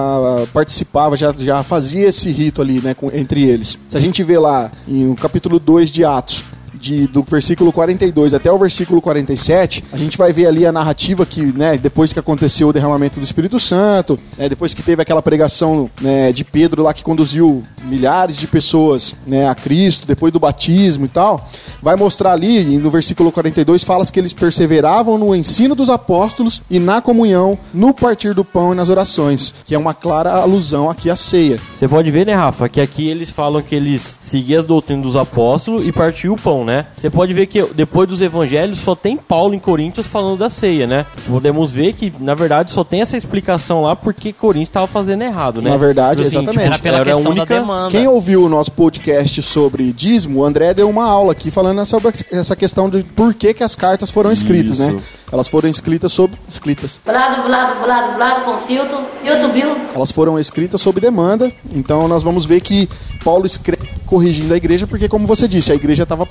participava, 0.53 1.17
já, 1.17 1.35
já 1.37 1.63
fazia 1.65 2.09
esse 2.09 2.31
rito 2.31 2.63
ali, 2.63 2.81
né, 2.81 2.95
com- 2.95 3.11
entre 3.13 3.43
eles. 3.43 3.77
Se 3.89 3.97
a 3.97 4.01
gente 4.01 4.23
vê 4.23 4.39
lá 4.39 4.71
em 4.87 5.11
o 5.11 5.17
capítulo 5.17 5.59
2 5.59 5.91
de 5.91 6.05
Atos, 6.05 6.45
de- 6.81 7.07
do 7.07 7.23
versículo 7.23 7.73
42 7.73 8.35
até 8.35 8.51
o 8.51 8.59
versículo 8.59 9.01
47, 9.01 9.85
a 9.93 9.97
gente 9.97 10.17
vai 10.17 10.33
ver 10.33 10.47
ali 10.47 10.67
a 10.67 10.73
narrativa 10.73 11.25
que, 11.27 11.41
né, 11.41 11.77
depois 11.77 12.13
que 12.13 12.19
aconteceu 12.19 12.69
o 12.69 12.73
derramamento 12.73 13.19
do 13.21 13.25
Espírito 13.25 13.59
Santo, 13.61 14.17
né, 14.37 14.49
depois 14.49 14.75
que 14.75 14.83
teve 14.83 15.03
aquela 15.03 15.23
pregação 15.23 15.91
né, 16.01 16.33
de 16.33 16.45
Pedro 16.45 16.83
lá 16.83 16.93
que 16.95 17.03
conduziu 17.03 17.63
milhares 17.85 18.37
de 18.37 18.47
pessoas 18.47 19.15
né, 19.27 19.49
a 19.49 19.55
Cristo, 19.55 20.07
depois 20.07 20.33
do 20.33 20.41
batismo 20.41 21.05
e 21.07 21.09
tal, 21.09 21.49
vai 21.83 21.97
mostrar 21.97 22.33
ali, 22.33 22.77
no 22.79 22.91
versículo 22.91 23.31
42, 23.33 23.83
fala 23.85 24.05
que 24.07 24.19
eles 24.21 24.33
perseveravam 24.33 25.19
no 25.19 25.35
ensino 25.35 25.75
dos 25.75 25.89
apóstolos 25.91 26.61
e 26.71 26.79
na 26.79 27.01
comunhão, 27.01 27.59
no 27.73 27.93
partir 27.95 28.35
do 28.35 28.45
pão 28.45 28.73
e 28.73 28.77
nas 28.77 28.89
orações, 28.89 29.55
que 29.65 29.75
é 29.75 29.79
uma 29.79 29.95
clara 29.95 30.33
alusão 30.33 30.91
aqui 30.91 31.11
à 31.11 31.17
ceia. 31.17 31.59
Você 31.75 31.89
pode 31.89 32.11
ver, 32.11 32.27
né, 32.27 32.35
Rafa, 32.35 32.69
que 32.69 32.81
aqui 32.81 33.09
eles 33.09 33.31
falam 33.31 33.63
que 33.63 33.75
eles 33.75 34.19
seguiam 34.21 34.61
as 34.61 34.67
doutrinas 34.67 35.05
dos 35.05 35.17
apóstolos 35.17 35.87
e 35.87 35.93
partiam 35.93 36.35
o 36.35 36.37
pão, 36.41 36.65
né? 36.67 36.87
Você 36.97 37.09
pode 37.09 37.33
ver 37.33 37.47
que 37.47 37.63
depois 37.75 38.09
dos 38.09 38.21
evangelhos 38.21 38.79
só 38.79 38.95
tem 38.95 39.17
Paulo 39.17 39.55
em 39.55 39.59
Coríntios 39.59 40.07
falando 40.07 40.37
da 40.39 40.51
ceia, 40.51 40.87
né? 40.87 41.07
Podemos 41.27 41.71
ver 41.73 41.93
que, 41.95 42.13
na 42.21 42.35
verdade, 42.35 42.71
só 42.71 42.85
tem 42.85 43.01
essa 43.01 43.17
explicação 43.17 43.83
lá 43.83 43.97
porque 43.97 44.33
Coríntios 44.33 44.69
estava 44.69 44.87
fazendo 44.87 45.23
errado, 45.23 45.63
né? 45.63 45.71
Na 45.71 45.77
verdade, 45.77 46.17
Tipo 46.25 46.29
assim, 46.29 46.39
exatamente. 46.39 46.67
Era 46.67 46.79
pela 46.79 46.99
era 46.99 47.11
a 47.11 47.15
questão 47.15 47.31
única- 47.33 47.47
da 47.47 47.61
demanda. 47.61 47.91
Quem 47.91 48.07
ouviu 48.07 48.45
o 48.45 48.49
nosso 48.49 48.73
podcast 48.73 49.43
sobre 49.43 49.93
dízimo, 49.93 50.41
o 50.41 50.45
André 50.45 50.75
deu 50.75 50.91
uma 50.91 51.05
aula 51.05 51.33
aqui 51.33 51.51
falando 51.51 51.87
sobre 51.87 52.13
essa 52.33 52.57
questão 52.57 52.91
de 52.91 53.03
por 53.05 53.33
que, 53.33 53.55
que 53.55 53.63
as 53.63 53.75
cartas 53.77 54.11
foram 54.11 54.33
escritas, 54.33 54.73
Isso. 54.73 54.83
né? 54.83 54.97
Elas 55.31 55.49
foram 55.49 55.69
escritas 55.69 56.13
sobre 56.13 56.39
escritas. 56.49 57.01
Blado, 57.05 57.43
blado, 57.47 57.83
blado, 57.83 58.15
blado 58.17 58.45
com 58.45 58.67
filtro. 58.67 58.99
Filtro, 59.23 59.53
viu? 59.53 59.77
Elas 59.95 60.11
foram 60.11 60.39
escritas 60.39 60.81
sob 60.81 61.01
demanda. 61.01 61.53
Então 61.73 62.07
nós 62.09 62.23
vamos 62.23 62.45
ver 62.45 62.61
que 62.61 62.89
Paulo 63.25 63.47
escreve 63.47 63.89
corrigindo 64.07 64.55
a 64.55 64.57
igreja, 64.57 64.87
porque 64.87 65.09
como 65.09 65.27
você 65.27 65.49
disse, 65.49 65.73
a 65.73 65.75
igreja 65.75 66.05
estava 66.05 66.27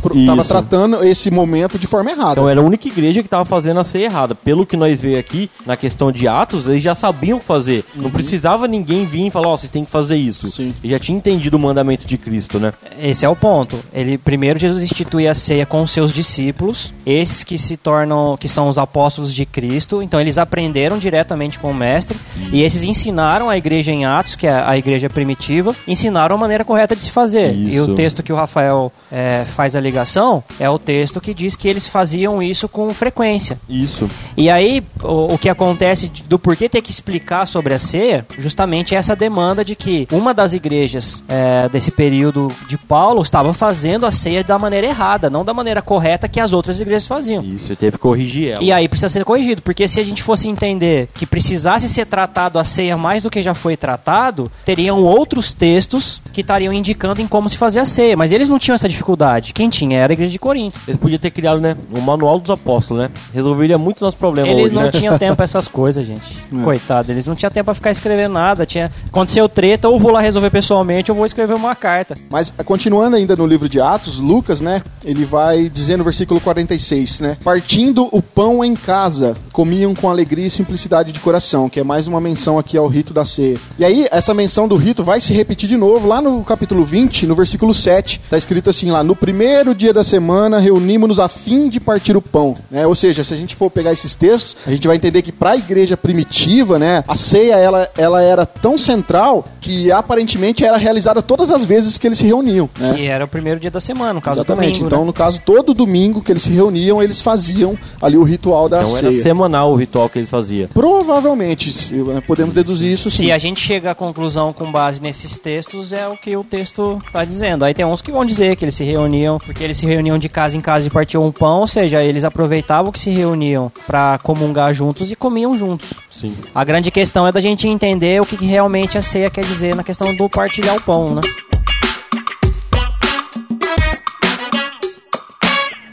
tratando 0.48 1.04
esse 1.04 1.30
momento 1.30 1.78
de 1.78 1.86
forma 1.86 2.10
errada. 2.10 2.32
Então 2.32 2.50
era 2.50 2.62
a 2.62 2.64
única 2.64 2.88
igreja 2.88 3.22
que 3.22 3.28
estava 3.28 3.44
fazendo 3.44 3.80
a 3.82 3.84
ceia 3.84 4.06
errada. 4.06 4.34
Pelo 4.34 4.66
que 4.66 4.78
nós 4.78 5.02
vemos 5.02 5.20
aqui, 5.20 5.50
na 5.66 5.76
questão 5.76 6.12
de 6.12 6.28
Atos, 6.28 6.68
eles 6.68 6.82
já 6.82 6.96
sabiam 6.96 7.40
fazer. 7.40 7.84
Não 7.96 8.10
precisava 8.10 8.68
ninguém 8.68 9.06
vir 9.06 9.28
e 9.28 9.30
falar, 9.30 9.50
ó, 9.50 9.58
vocês 9.58 9.70
têm 9.70 9.84
que 9.84 9.92
fazer 9.92 10.16
isso. 10.16 10.50
Sim. 10.50 10.74
Ele 10.84 10.94
já 10.94 11.00
tinha 11.00 11.18
entendido 11.18 11.58
o 11.58 11.60
mandamento 11.60 12.06
de 12.08 12.18
Cristo, 12.18 12.60
né? 12.60 12.74
Esse 13.00 13.26
é 13.26 13.30
o 13.30 13.36
ponto. 13.36 13.78
Ele 13.94 14.18
primeiro 14.18 14.58
Jesus 14.58 14.82
institui 14.82 15.28
a 15.28 15.34
ceia 15.34 15.66
com 15.66 15.84
os 15.84 15.92
seus 15.92 16.14
discípulos, 16.14 16.94
esses 17.06 17.44
que 17.44 17.58
se 17.58 17.76
tornam, 17.76 18.38
que 18.38 18.48
são 18.48 18.70
os 18.70 18.78
apóstolos 18.86 19.34
de 19.34 19.46
Cristo. 19.46 20.02
Então 20.02 20.20
eles 20.20 20.38
aprenderam 20.38 20.98
diretamente 20.98 21.60
com 21.60 21.72
o 21.72 21.74
mestre 21.74 22.18
e 22.52 22.64
esses 22.64 22.84
ensinaram 22.84 23.50
a 23.50 23.58
igreja 23.58 23.92
em 23.92 24.06
Atos, 24.06 24.36
que 24.36 24.48
é 24.48 24.64
a 24.66 24.78
igreja 24.78 25.10
primitiva, 25.10 25.76
ensinaram 25.88 26.36
a 26.36 26.40
maneira 26.40 26.64
correta 26.64 26.96
de 26.96 27.02
se 27.02 27.12
fazer. 27.12 27.54
E 27.54 27.76
Isso. 27.76 27.92
o 27.92 27.96
texto 27.96 28.24
que 28.24 28.32
o 28.32 28.36
Rafael 28.36 28.92
é, 29.12 29.44
faz 29.46 29.76
a 29.76 29.80
ligação 29.80 30.44
é 30.60 30.70
o 30.70 30.78
texto 30.78 31.20
que 31.20 31.34
diz 31.34 31.56
que 31.56 31.68
eles 31.68 31.88
faziam 31.88 32.42
isso 32.42 32.68
com 32.70 32.94
frequência. 32.94 33.60
Isso. 33.70 34.10
E 34.38 34.50
aí, 34.50 34.84
o, 35.04 35.34
o 35.34 35.38
que 35.38 35.50
acontece 35.50 36.10
do 36.28 36.38
porquê 36.38 36.70
ter 36.70 36.82
que 36.82 36.92
explicar 36.92 37.46
sobre 37.46 37.74
a 37.74 37.80
ceia, 37.80 38.26
justamente 38.38 38.96
é 38.96 38.98
essa 38.98 39.16
demanda 39.16 39.64
de 39.64 39.76
que 39.76 40.08
uma 40.12 40.34
das 40.34 40.54
igrejas 40.54 41.24
é, 41.28 41.68
desse 41.70 41.92
período 41.92 42.50
de 42.68 42.78
Paulo 42.78 43.22
estava 43.22 43.54
fazendo 43.54 44.06
a 44.06 44.12
ceia 44.12 44.44
da 44.44 44.58
maneira 44.58 44.88
errada, 44.88 45.30
não 45.30 45.44
da 45.44 45.54
maneira 45.54 45.82
correta 45.82 46.28
que 46.28 46.40
as 46.40 46.54
outras 46.54 46.80
igrejas 46.80 47.08
faziam. 47.08 47.44
Isso, 47.44 47.76
teve 47.76 47.94
que 47.94 48.00
corrigir 48.00 48.52
ela. 48.52 48.64
E 48.64 48.72
aí 48.76 48.88
precisa 48.88 49.10
ser 49.10 49.26
corrigido, 49.26 49.62
porque 49.62 49.88
se 49.88 50.00
a 50.00 50.04
gente 50.04 50.22
fosse 50.24 50.48
entender 50.48 51.10
que 51.14 51.26
precisasse 51.26 51.88
ser 51.90 52.06
tratado 52.06 52.60
a 52.60 52.64
ceia 52.64 52.98
mais 52.98 53.24
do 53.24 53.30
que 53.30 53.42
já 53.42 53.54
foi 53.54 53.76
tratado, 53.76 54.52
teriam 54.64 55.02
outros 55.04 55.54
textos 55.54 56.22
que 56.32 56.42
estariam 56.42 56.74
indicando 56.74 57.22
em 57.22 57.28
como 57.28 57.50
se 57.50 57.58
fazer 57.58 57.80
a 57.80 57.86
ceia, 57.86 58.18
mas 58.18 58.32
eles 58.32 58.50
não 58.50 58.60
tinham 58.60 58.76
essa 58.76 58.90
dificuldade. 58.90 59.54
Quem 59.54 59.70
tinha 59.70 60.00
era 60.00 60.12
a 60.12 60.16
igreja 60.16 60.32
de 60.32 60.40
Corinto. 60.40 60.80
Eles 60.88 61.00
podiam 61.00 61.20
ter 61.20 61.32
criado, 61.32 61.60
né, 61.60 61.76
o 61.96 62.02
manual 62.02 62.40
dos 62.40 62.52
apóstolos, 62.52 63.04
né? 63.04 63.10
Resolveria 63.34 63.78
muito 63.78 64.04
nosso 64.04 64.18
problema 64.18 64.48
Eles 64.48 64.66
hoje, 64.66 64.76
não 64.76 64.84
né? 64.84 64.92
tinham 64.92 65.18
tempo 65.18 65.36
pra 65.36 65.44
essas 65.44 65.68
coisas, 65.68 66.06
gente. 66.06 66.44
É. 66.54 66.64
Coitado, 66.64 67.12
eles 67.12 67.26
não 67.26 67.36
tinham 67.36 67.52
tempo 67.52 67.66
pra 67.66 67.74
ficar 67.74 67.92
escrevendo 67.92 68.34
nada. 68.34 68.66
Tinha... 68.66 68.92
Aconteceu 69.08 69.48
treta, 69.48 69.88
ou 69.88 70.00
vou 70.00 70.12
lá 70.12 70.20
resolver 70.22 70.50
pessoalmente, 70.50 71.12
ou 71.12 71.18
vou 71.18 71.26
escrever 71.26 71.54
uma 71.54 71.76
carta. 71.76 72.16
Mas 72.30 72.54
eh, 72.58 72.64
continuando 72.64 73.16
ainda 73.16 73.36
no 73.36 73.46
livro 73.46 73.70
de 73.70 73.80
Atos, 73.80 74.18
Lucas, 74.20 74.62
né, 74.62 74.84
ele 75.04 75.26
vai 75.26 75.70
dizer 75.70 75.98
no 75.98 76.04
versículo 76.04 76.40
46, 76.40 77.20
né, 77.20 77.38
partindo 77.44 78.08
o 78.12 78.22
pão 78.22 78.64
em 78.66 78.76
casa, 78.76 79.34
comiam 79.52 79.94
com 79.94 80.10
alegria 80.10 80.46
e 80.46 80.50
simplicidade 80.50 81.12
de 81.12 81.20
coração, 81.20 81.70
que 81.70 81.80
é 81.80 81.84
mais 81.84 82.08
uma 82.08 82.20
menção 82.20 82.60
aqui 82.60 82.78
ao 82.78 82.88
rito 82.88 83.14
da 83.14 83.26
ceia. 83.26 83.58
E 83.78 83.86
aí, 83.86 84.08
essa 84.12 84.34
menção 84.34 84.68
do 84.68 84.76
rito 84.76 85.04
vai 85.04 85.22
se 85.22 85.34
repetir 85.34 85.70
de 85.70 85.78
novo 85.78 86.08
lá 86.08 86.22
no 86.22 86.44
capítulo 86.44 86.84
20, 86.84 87.26
no 87.26 87.36
versículo 87.36 87.74
7, 87.74 88.22
tá 88.30 88.38
escrito 88.38 88.70
assim 88.70 88.92
lá, 88.92 89.04
no 89.04 89.16
primeiro 89.16 89.74
dia 89.74 89.94
da 89.94 90.04
semana 90.04 90.60
reunimos-nos 90.60 91.20
a 91.20 91.28
fim 91.28 91.70
de 91.70 91.80
partir 91.80 92.18
o 92.18 92.22
pão, 92.22 92.54
né, 92.70 92.86
ou 92.86 92.96
seja, 92.96 93.24
se 93.24 93.34
a 93.34 93.38
gente 93.38 93.56
for 93.56 93.70
pegar 93.70 93.94
esses 93.94 94.16
textos, 94.16 94.58
a 94.66 94.72
gente 94.72 94.88
vai 94.88 94.96
entender 94.96 95.22
que 95.22 95.32
para 95.32 95.52
a 95.52 95.56
igreja 95.56 95.96
primitiva, 95.96 96.80
né, 96.80 97.04
a 97.08 97.16
ceia, 97.16 97.56
ela, 97.56 97.90
ela 97.98 98.22
era 98.22 98.46
tão 98.46 98.78
central 98.78 99.46
que 99.62 99.92
aparentemente 99.92 100.66
era 100.66 100.78
realizada 100.78 101.22
todas 101.22 101.50
as 101.50 101.64
vezes 101.64 101.98
que 101.98 102.08
eles 102.08 102.18
se 102.18 102.26
reuniam, 102.26 102.70
né. 102.80 102.94
Que 102.94 103.06
era 103.08 103.26
o 103.26 103.28
primeiro 103.28 103.60
dia 103.60 103.72
da 103.72 103.82
semana, 103.82 104.14
no 104.14 104.22
caso 104.22 104.40
Exatamente. 104.40 104.66
do 104.66 104.72
domingo. 104.74 104.88
então, 104.88 105.00
né? 105.00 105.06
no 105.06 105.14
caso, 105.14 105.42
todo 105.46 105.74
domingo 105.74 106.22
que 106.22 106.32
eles 106.32 106.44
se 106.44 106.52
reuniam, 106.52 107.02
eles 107.02 107.22
faziam 107.22 107.78
ali 108.02 108.18
o 108.18 108.24
ritual 108.24 108.55
da 108.70 108.82
Então 108.82 108.98
era 108.98 109.12
ceia. 109.12 109.22
semanal 109.24 109.72
o 109.72 109.76
ritual 109.76 110.10
que 110.10 110.18
eles 110.20 110.30
faziam. 110.30 110.68
Provavelmente, 110.74 111.72
se- 111.72 111.94
né, 111.94 112.22
podemos 112.26 112.54
deduzir 112.54 112.92
isso 112.92 113.10
sim. 113.10 113.26
Se 113.26 113.32
a 113.32 113.38
gente 113.38 113.60
chega 113.60 113.92
à 113.92 113.96
conclusão 113.96 114.52
com 114.54 114.72
base 114.72 115.02
nesses 115.02 115.38
textos, 115.38 115.94
é 115.94 116.08
o 116.08 116.18
que 116.18 116.36
o 116.36 116.44
texto 116.44 116.98
está 117.06 117.24
dizendo. 117.24 117.64
Aí 117.66 117.74
tem 117.74 117.86
uns 117.86 118.02
que 118.02 118.12
vão 118.12 118.26
dizer 118.26 118.56
que 118.56 118.66
eles 118.66 118.76
se 118.76 118.84
reuniam, 118.84 119.38
porque 119.38 119.64
eles 119.64 119.78
se 119.78 119.86
reuniam 119.86 120.18
de 120.18 120.28
casa 120.30 120.58
em 120.58 120.62
casa 120.62 120.88
e 120.88 120.90
partiam 120.90 121.26
um 121.26 121.32
pão, 121.32 121.60
ou 121.62 121.68
seja, 121.68 122.02
eles 122.04 122.24
aproveitavam 122.24 122.92
que 122.92 123.00
se 123.00 123.12
reuniam 123.12 123.72
para 123.86 124.18
comungar 124.24 124.74
juntos 124.74 125.12
e 125.12 125.16
comiam 125.16 125.58
juntos. 125.58 125.94
Sim. 126.10 126.36
A 126.54 126.64
grande 126.64 126.90
questão 126.92 127.28
é 127.28 127.32
da 127.32 127.40
gente 127.40 127.68
entender 127.68 128.22
o 128.22 128.26
que 128.26 128.44
realmente 128.46 128.98
a 128.98 129.02
ceia 129.02 129.30
quer 129.30 129.44
dizer 129.44 129.76
na 129.76 129.84
questão 129.84 130.16
do 130.16 130.30
partilhar 130.30 130.76
o 130.78 130.82
pão, 130.82 131.16
né? 131.16 131.22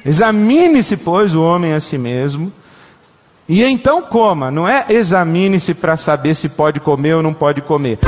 Examine-se, 0.04 0.96
pois, 0.96 1.34
o 1.34 1.42
homem 1.42 1.72
a 1.72 1.80
si 1.80 1.96
mesmo, 1.96 2.52
e 3.48 3.62
então 3.62 4.02
coma. 4.02 4.50
Não 4.50 4.66
é 4.66 4.86
examine-se 4.88 5.74
para 5.74 5.96
saber 5.96 6.34
se 6.34 6.48
pode 6.48 6.80
comer 6.80 7.14
ou 7.14 7.22
não 7.22 7.34
pode 7.34 7.60
comer. 7.60 7.98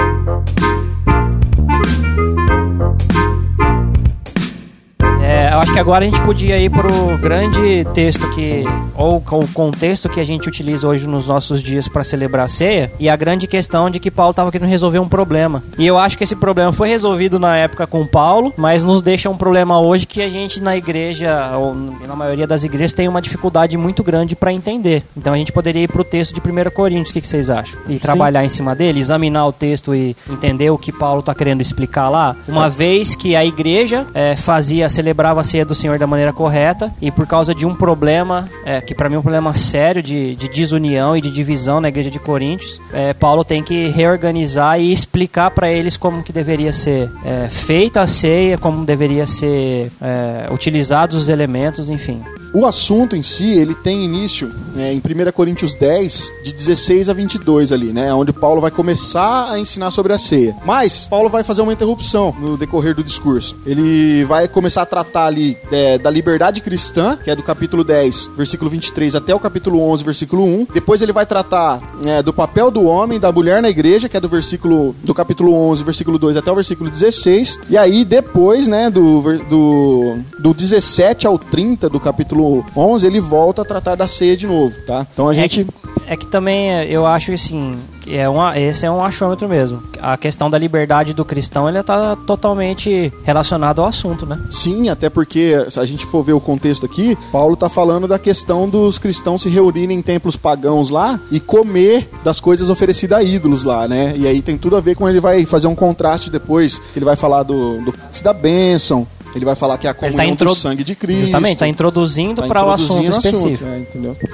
Eu 5.54 5.60
acho 5.60 5.72
que 5.72 5.78
agora 5.78 6.04
a 6.04 6.06
gente 6.08 6.20
podia 6.22 6.58
ir 6.58 6.68
pro 6.68 7.16
grande 7.18 7.86
texto 7.94 8.28
que, 8.30 8.64
ou 8.96 9.18
o 9.18 9.48
contexto 9.52 10.08
que 10.08 10.18
a 10.18 10.24
gente 10.24 10.48
utiliza 10.48 10.88
hoje 10.88 11.06
nos 11.06 11.28
nossos 11.28 11.62
dias 11.62 11.86
para 11.86 12.02
celebrar 12.02 12.46
a 12.46 12.48
ceia, 12.48 12.90
e 12.98 13.08
a 13.08 13.14
grande 13.14 13.46
questão 13.46 13.88
de 13.88 14.00
que 14.00 14.10
Paulo 14.10 14.30
estava 14.30 14.50
querendo 14.50 14.68
resolver 14.68 14.98
um 14.98 15.08
problema. 15.08 15.62
E 15.78 15.86
eu 15.86 15.96
acho 15.96 16.18
que 16.18 16.24
esse 16.24 16.34
problema 16.34 16.72
foi 16.72 16.88
resolvido 16.88 17.38
na 17.38 17.56
época 17.56 17.86
com 17.86 18.04
Paulo, 18.04 18.52
mas 18.56 18.82
nos 18.82 19.00
deixa 19.00 19.30
um 19.30 19.36
problema 19.36 19.80
hoje 19.80 20.06
que 20.06 20.22
a 20.22 20.28
gente 20.28 20.60
na 20.60 20.76
igreja, 20.76 21.56
ou 21.56 21.72
na 21.72 22.16
maioria 22.16 22.48
das 22.48 22.64
igrejas, 22.64 22.92
tem 22.92 23.06
uma 23.06 23.22
dificuldade 23.22 23.78
muito 23.78 24.02
grande 24.02 24.34
para 24.34 24.52
entender. 24.52 25.04
Então 25.16 25.32
a 25.32 25.38
gente 25.38 25.52
poderia 25.52 25.84
ir 25.84 25.88
pro 25.88 26.02
texto 26.02 26.34
de 26.34 26.40
1 26.40 26.70
Coríntios, 26.74 27.10
o 27.10 27.12
que, 27.12 27.20
que 27.20 27.28
vocês 27.28 27.48
acham? 27.48 27.78
E 27.88 28.00
trabalhar 28.00 28.44
em 28.44 28.48
cima 28.48 28.74
dele, 28.74 28.98
examinar 28.98 29.46
o 29.46 29.52
texto 29.52 29.94
e 29.94 30.16
entender 30.28 30.70
o 30.70 30.78
que 30.78 30.90
Paulo 30.90 31.20
está 31.20 31.32
querendo 31.32 31.60
explicar 31.60 32.08
lá. 32.08 32.34
Uma 32.48 32.68
vez 32.68 33.14
que 33.14 33.36
a 33.36 33.44
igreja 33.44 34.04
eh, 34.12 34.34
fazia, 34.34 34.90
celebrava 34.90 35.43
a 35.44 35.46
ceia 35.46 35.64
do 35.64 35.74
Senhor 35.74 35.98
da 35.98 36.06
maneira 36.06 36.32
correta 36.32 36.92
e 37.00 37.10
por 37.10 37.26
causa 37.26 37.54
de 37.54 37.66
um 37.66 37.74
problema, 37.74 38.48
eh, 38.64 38.80
que 38.80 38.94
para 38.94 39.08
mim 39.08 39.16
é 39.16 39.18
um 39.18 39.22
problema 39.22 39.52
sério 39.52 40.02
de, 40.02 40.34
de 40.34 40.48
desunião 40.48 41.14
e 41.14 41.20
de 41.20 41.30
divisão 41.30 41.80
na 41.80 41.88
igreja 41.88 42.10
de 42.10 42.18
Coríntios, 42.18 42.80
eh, 42.92 43.12
Paulo 43.12 43.44
tem 43.44 43.62
que 43.62 43.88
reorganizar 43.88 44.80
e 44.80 44.90
explicar 44.90 45.50
para 45.50 45.70
eles 45.70 45.96
como 45.96 46.22
que 46.22 46.32
deveria 46.32 46.72
ser 46.72 47.10
eh, 47.24 47.48
feita 47.50 48.00
a 48.00 48.06
ceia, 48.06 48.56
como 48.56 48.84
deveria 48.84 49.26
ser 49.26 49.92
eh, 50.00 50.48
utilizados 50.50 51.16
os 51.16 51.28
elementos, 51.28 51.90
enfim. 51.90 52.22
O 52.54 52.64
assunto 52.66 53.16
em 53.16 53.22
si, 53.22 53.50
ele 53.50 53.74
tem 53.74 54.04
início 54.04 54.48
né, 54.76 54.92
em 54.92 54.98
1 54.98 55.32
Coríntios 55.32 55.74
10, 55.74 56.32
de 56.44 56.52
16 56.52 57.08
a 57.08 57.12
22 57.12 57.72
ali, 57.72 57.92
né? 57.92 58.14
Onde 58.14 58.32
Paulo 58.32 58.60
vai 58.60 58.70
começar 58.70 59.50
a 59.50 59.58
ensinar 59.58 59.90
sobre 59.90 60.12
a 60.12 60.18
ceia. 60.18 60.54
Mas, 60.64 61.04
Paulo 61.10 61.28
vai 61.28 61.42
fazer 61.42 61.62
uma 61.62 61.72
interrupção 61.72 62.32
no 62.38 62.56
decorrer 62.56 62.94
do 62.94 63.02
discurso. 63.02 63.56
Ele 63.66 64.24
vai 64.24 64.46
começar 64.46 64.82
a 64.82 64.86
tratar 64.86 65.26
ali 65.26 65.58
é, 65.72 65.98
da 65.98 66.08
liberdade 66.08 66.60
cristã, 66.60 67.16
que 67.16 67.28
é 67.28 67.34
do 67.34 67.42
capítulo 67.42 67.82
10, 67.82 68.30
versículo 68.36 68.70
23 68.70 69.16
até 69.16 69.34
o 69.34 69.40
capítulo 69.40 69.80
11, 69.80 70.04
versículo 70.04 70.44
1. 70.44 70.68
Depois 70.72 71.02
ele 71.02 71.12
vai 71.12 71.26
tratar 71.26 71.82
é, 72.04 72.22
do 72.22 72.32
papel 72.32 72.70
do 72.70 72.84
homem, 72.84 73.18
da 73.18 73.32
mulher 73.32 73.60
na 73.60 73.68
igreja, 73.68 74.08
que 74.08 74.16
é 74.16 74.20
do 74.20 74.28
versículo 74.28 74.94
do 75.02 75.12
capítulo 75.12 75.52
11, 75.52 75.82
versículo 75.82 76.20
2 76.20 76.36
até 76.36 76.52
o 76.52 76.54
versículo 76.54 76.88
16. 76.88 77.58
E 77.68 77.76
aí 77.76 78.04
depois, 78.04 78.68
né, 78.68 78.90
do 78.90 79.24
do 79.50 80.18
do 80.38 80.54
17 80.54 81.26
ao 81.26 81.36
30 81.36 81.88
do 81.88 81.98
capítulo 81.98 82.43
11, 82.76 83.06
ele 83.06 83.20
volta 83.20 83.62
a 83.62 83.64
tratar 83.64 83.94
da 83.94 84.08
ceia 84.08 84.36
de 84.36 84.46
novo, 84.46 84.74
tá? 84.86 85.06
Então 85.12 85.28
a 85.28 85.32
É 85.32 85.36
gente 85.36 85.64
que, 85.64 85.74
é 86.06 86.16
que 86.16 86.26
também 86.26 86.70
eu 86.84 87.06
acho 87.06 87.32
assim, 87.32 87.74
que 88.00 88.16
é 88.16 88.28
uma, 88.28 88.58
esse 88.58 88.84
é 88.84 88.90
um 88.90 89.02
achômetro 89.02 89.48
mesmo. 89.48 89.82
A 90.00 90.16
questão 90.16 90.50
da 90.50 90.58
liberdade 90.58 91.14
do 91.14 91.24
cristão, 91.24 91.68
ele 91.68 91.82
tá 91.82 92.16
totalmente 92.26 93.12
relacionado 93.24 93.80
ao 93.80 93.86
assunto, 93.86 94.26
né? 94.26 94.38
Sim, 94.50 94.88
até 94.88 95.08
porque 95.08 95.66
se 95.70 95.80
a 95.80 95.84
gente 95.84 96.04
for 96.06 96.22
ver 96.22 96.34
o 96.34 96.40
contexto 96.40 96.84
aqui, 96.84 97.16
Paulo 97.32 97.56
tá 97.56 97.68
falando 97.68 98.06
da 98.06 98.18
questão 98.18 98.68
dos 98.68 98.98
cristãos 98.98 99.42
se 99.42 99.48
reunirem 99.48 99.98
em 99.98 100.02
templos 100.02 100.36
pagãos 100.36 100.90
lá 100.90 101.18
e 101.30 101.40
comer 101.40 102.10
das 102.22 102.40
coisas 102.40 102.68
oferecidas 102.68 103.18
a 103.18 103.22
ídolos 103.22 103.64
lá, 103.64 103.88
né? 103.88 104.14
E 104.16 104.26
aí 104.26 104.42
tem 104.42 104.58
tudo 104.58 104.76
a 104.76 104.80
ver 104.80 104.94
com 104.94 105.08
ele 105.08 105.20
vai 105.20 105.44
fazer 105.44 105.66
um 105.66 105.74
contraste 105.74 106.30
depois, 106.30 106.78
que 106.78 106.98
ele 106.98 107.04
vai 107.04 107.16
falar 107.16 107.42
do, 107.42 107.78
do 107.80 107.94
da 108.22 108.32
bênção, 108.32 109.06
ele 109.34 109.44
vai 109.44 109.56
falar 109.56 109.78
que 109.78 109.86
é 109.86 109.90
a 109.90 109.96
Ele 110.02 110.12
comunhão 110.12 110.36
tá 110.36 110.44
do 110.44 110.54
sangue 110.54 110.84
de 110.84 110.94
Cristo. 110.94 111.22
Justamente, 111.22 111.54
está 111.54 111.68
introduzindo 111.68 112.42
Tá 112.42 112.48
para 112.48 112.64
o 112.64 112.70
assunto 112.70 113.10
específico. 113.10 113.64
é? 113.64 113.84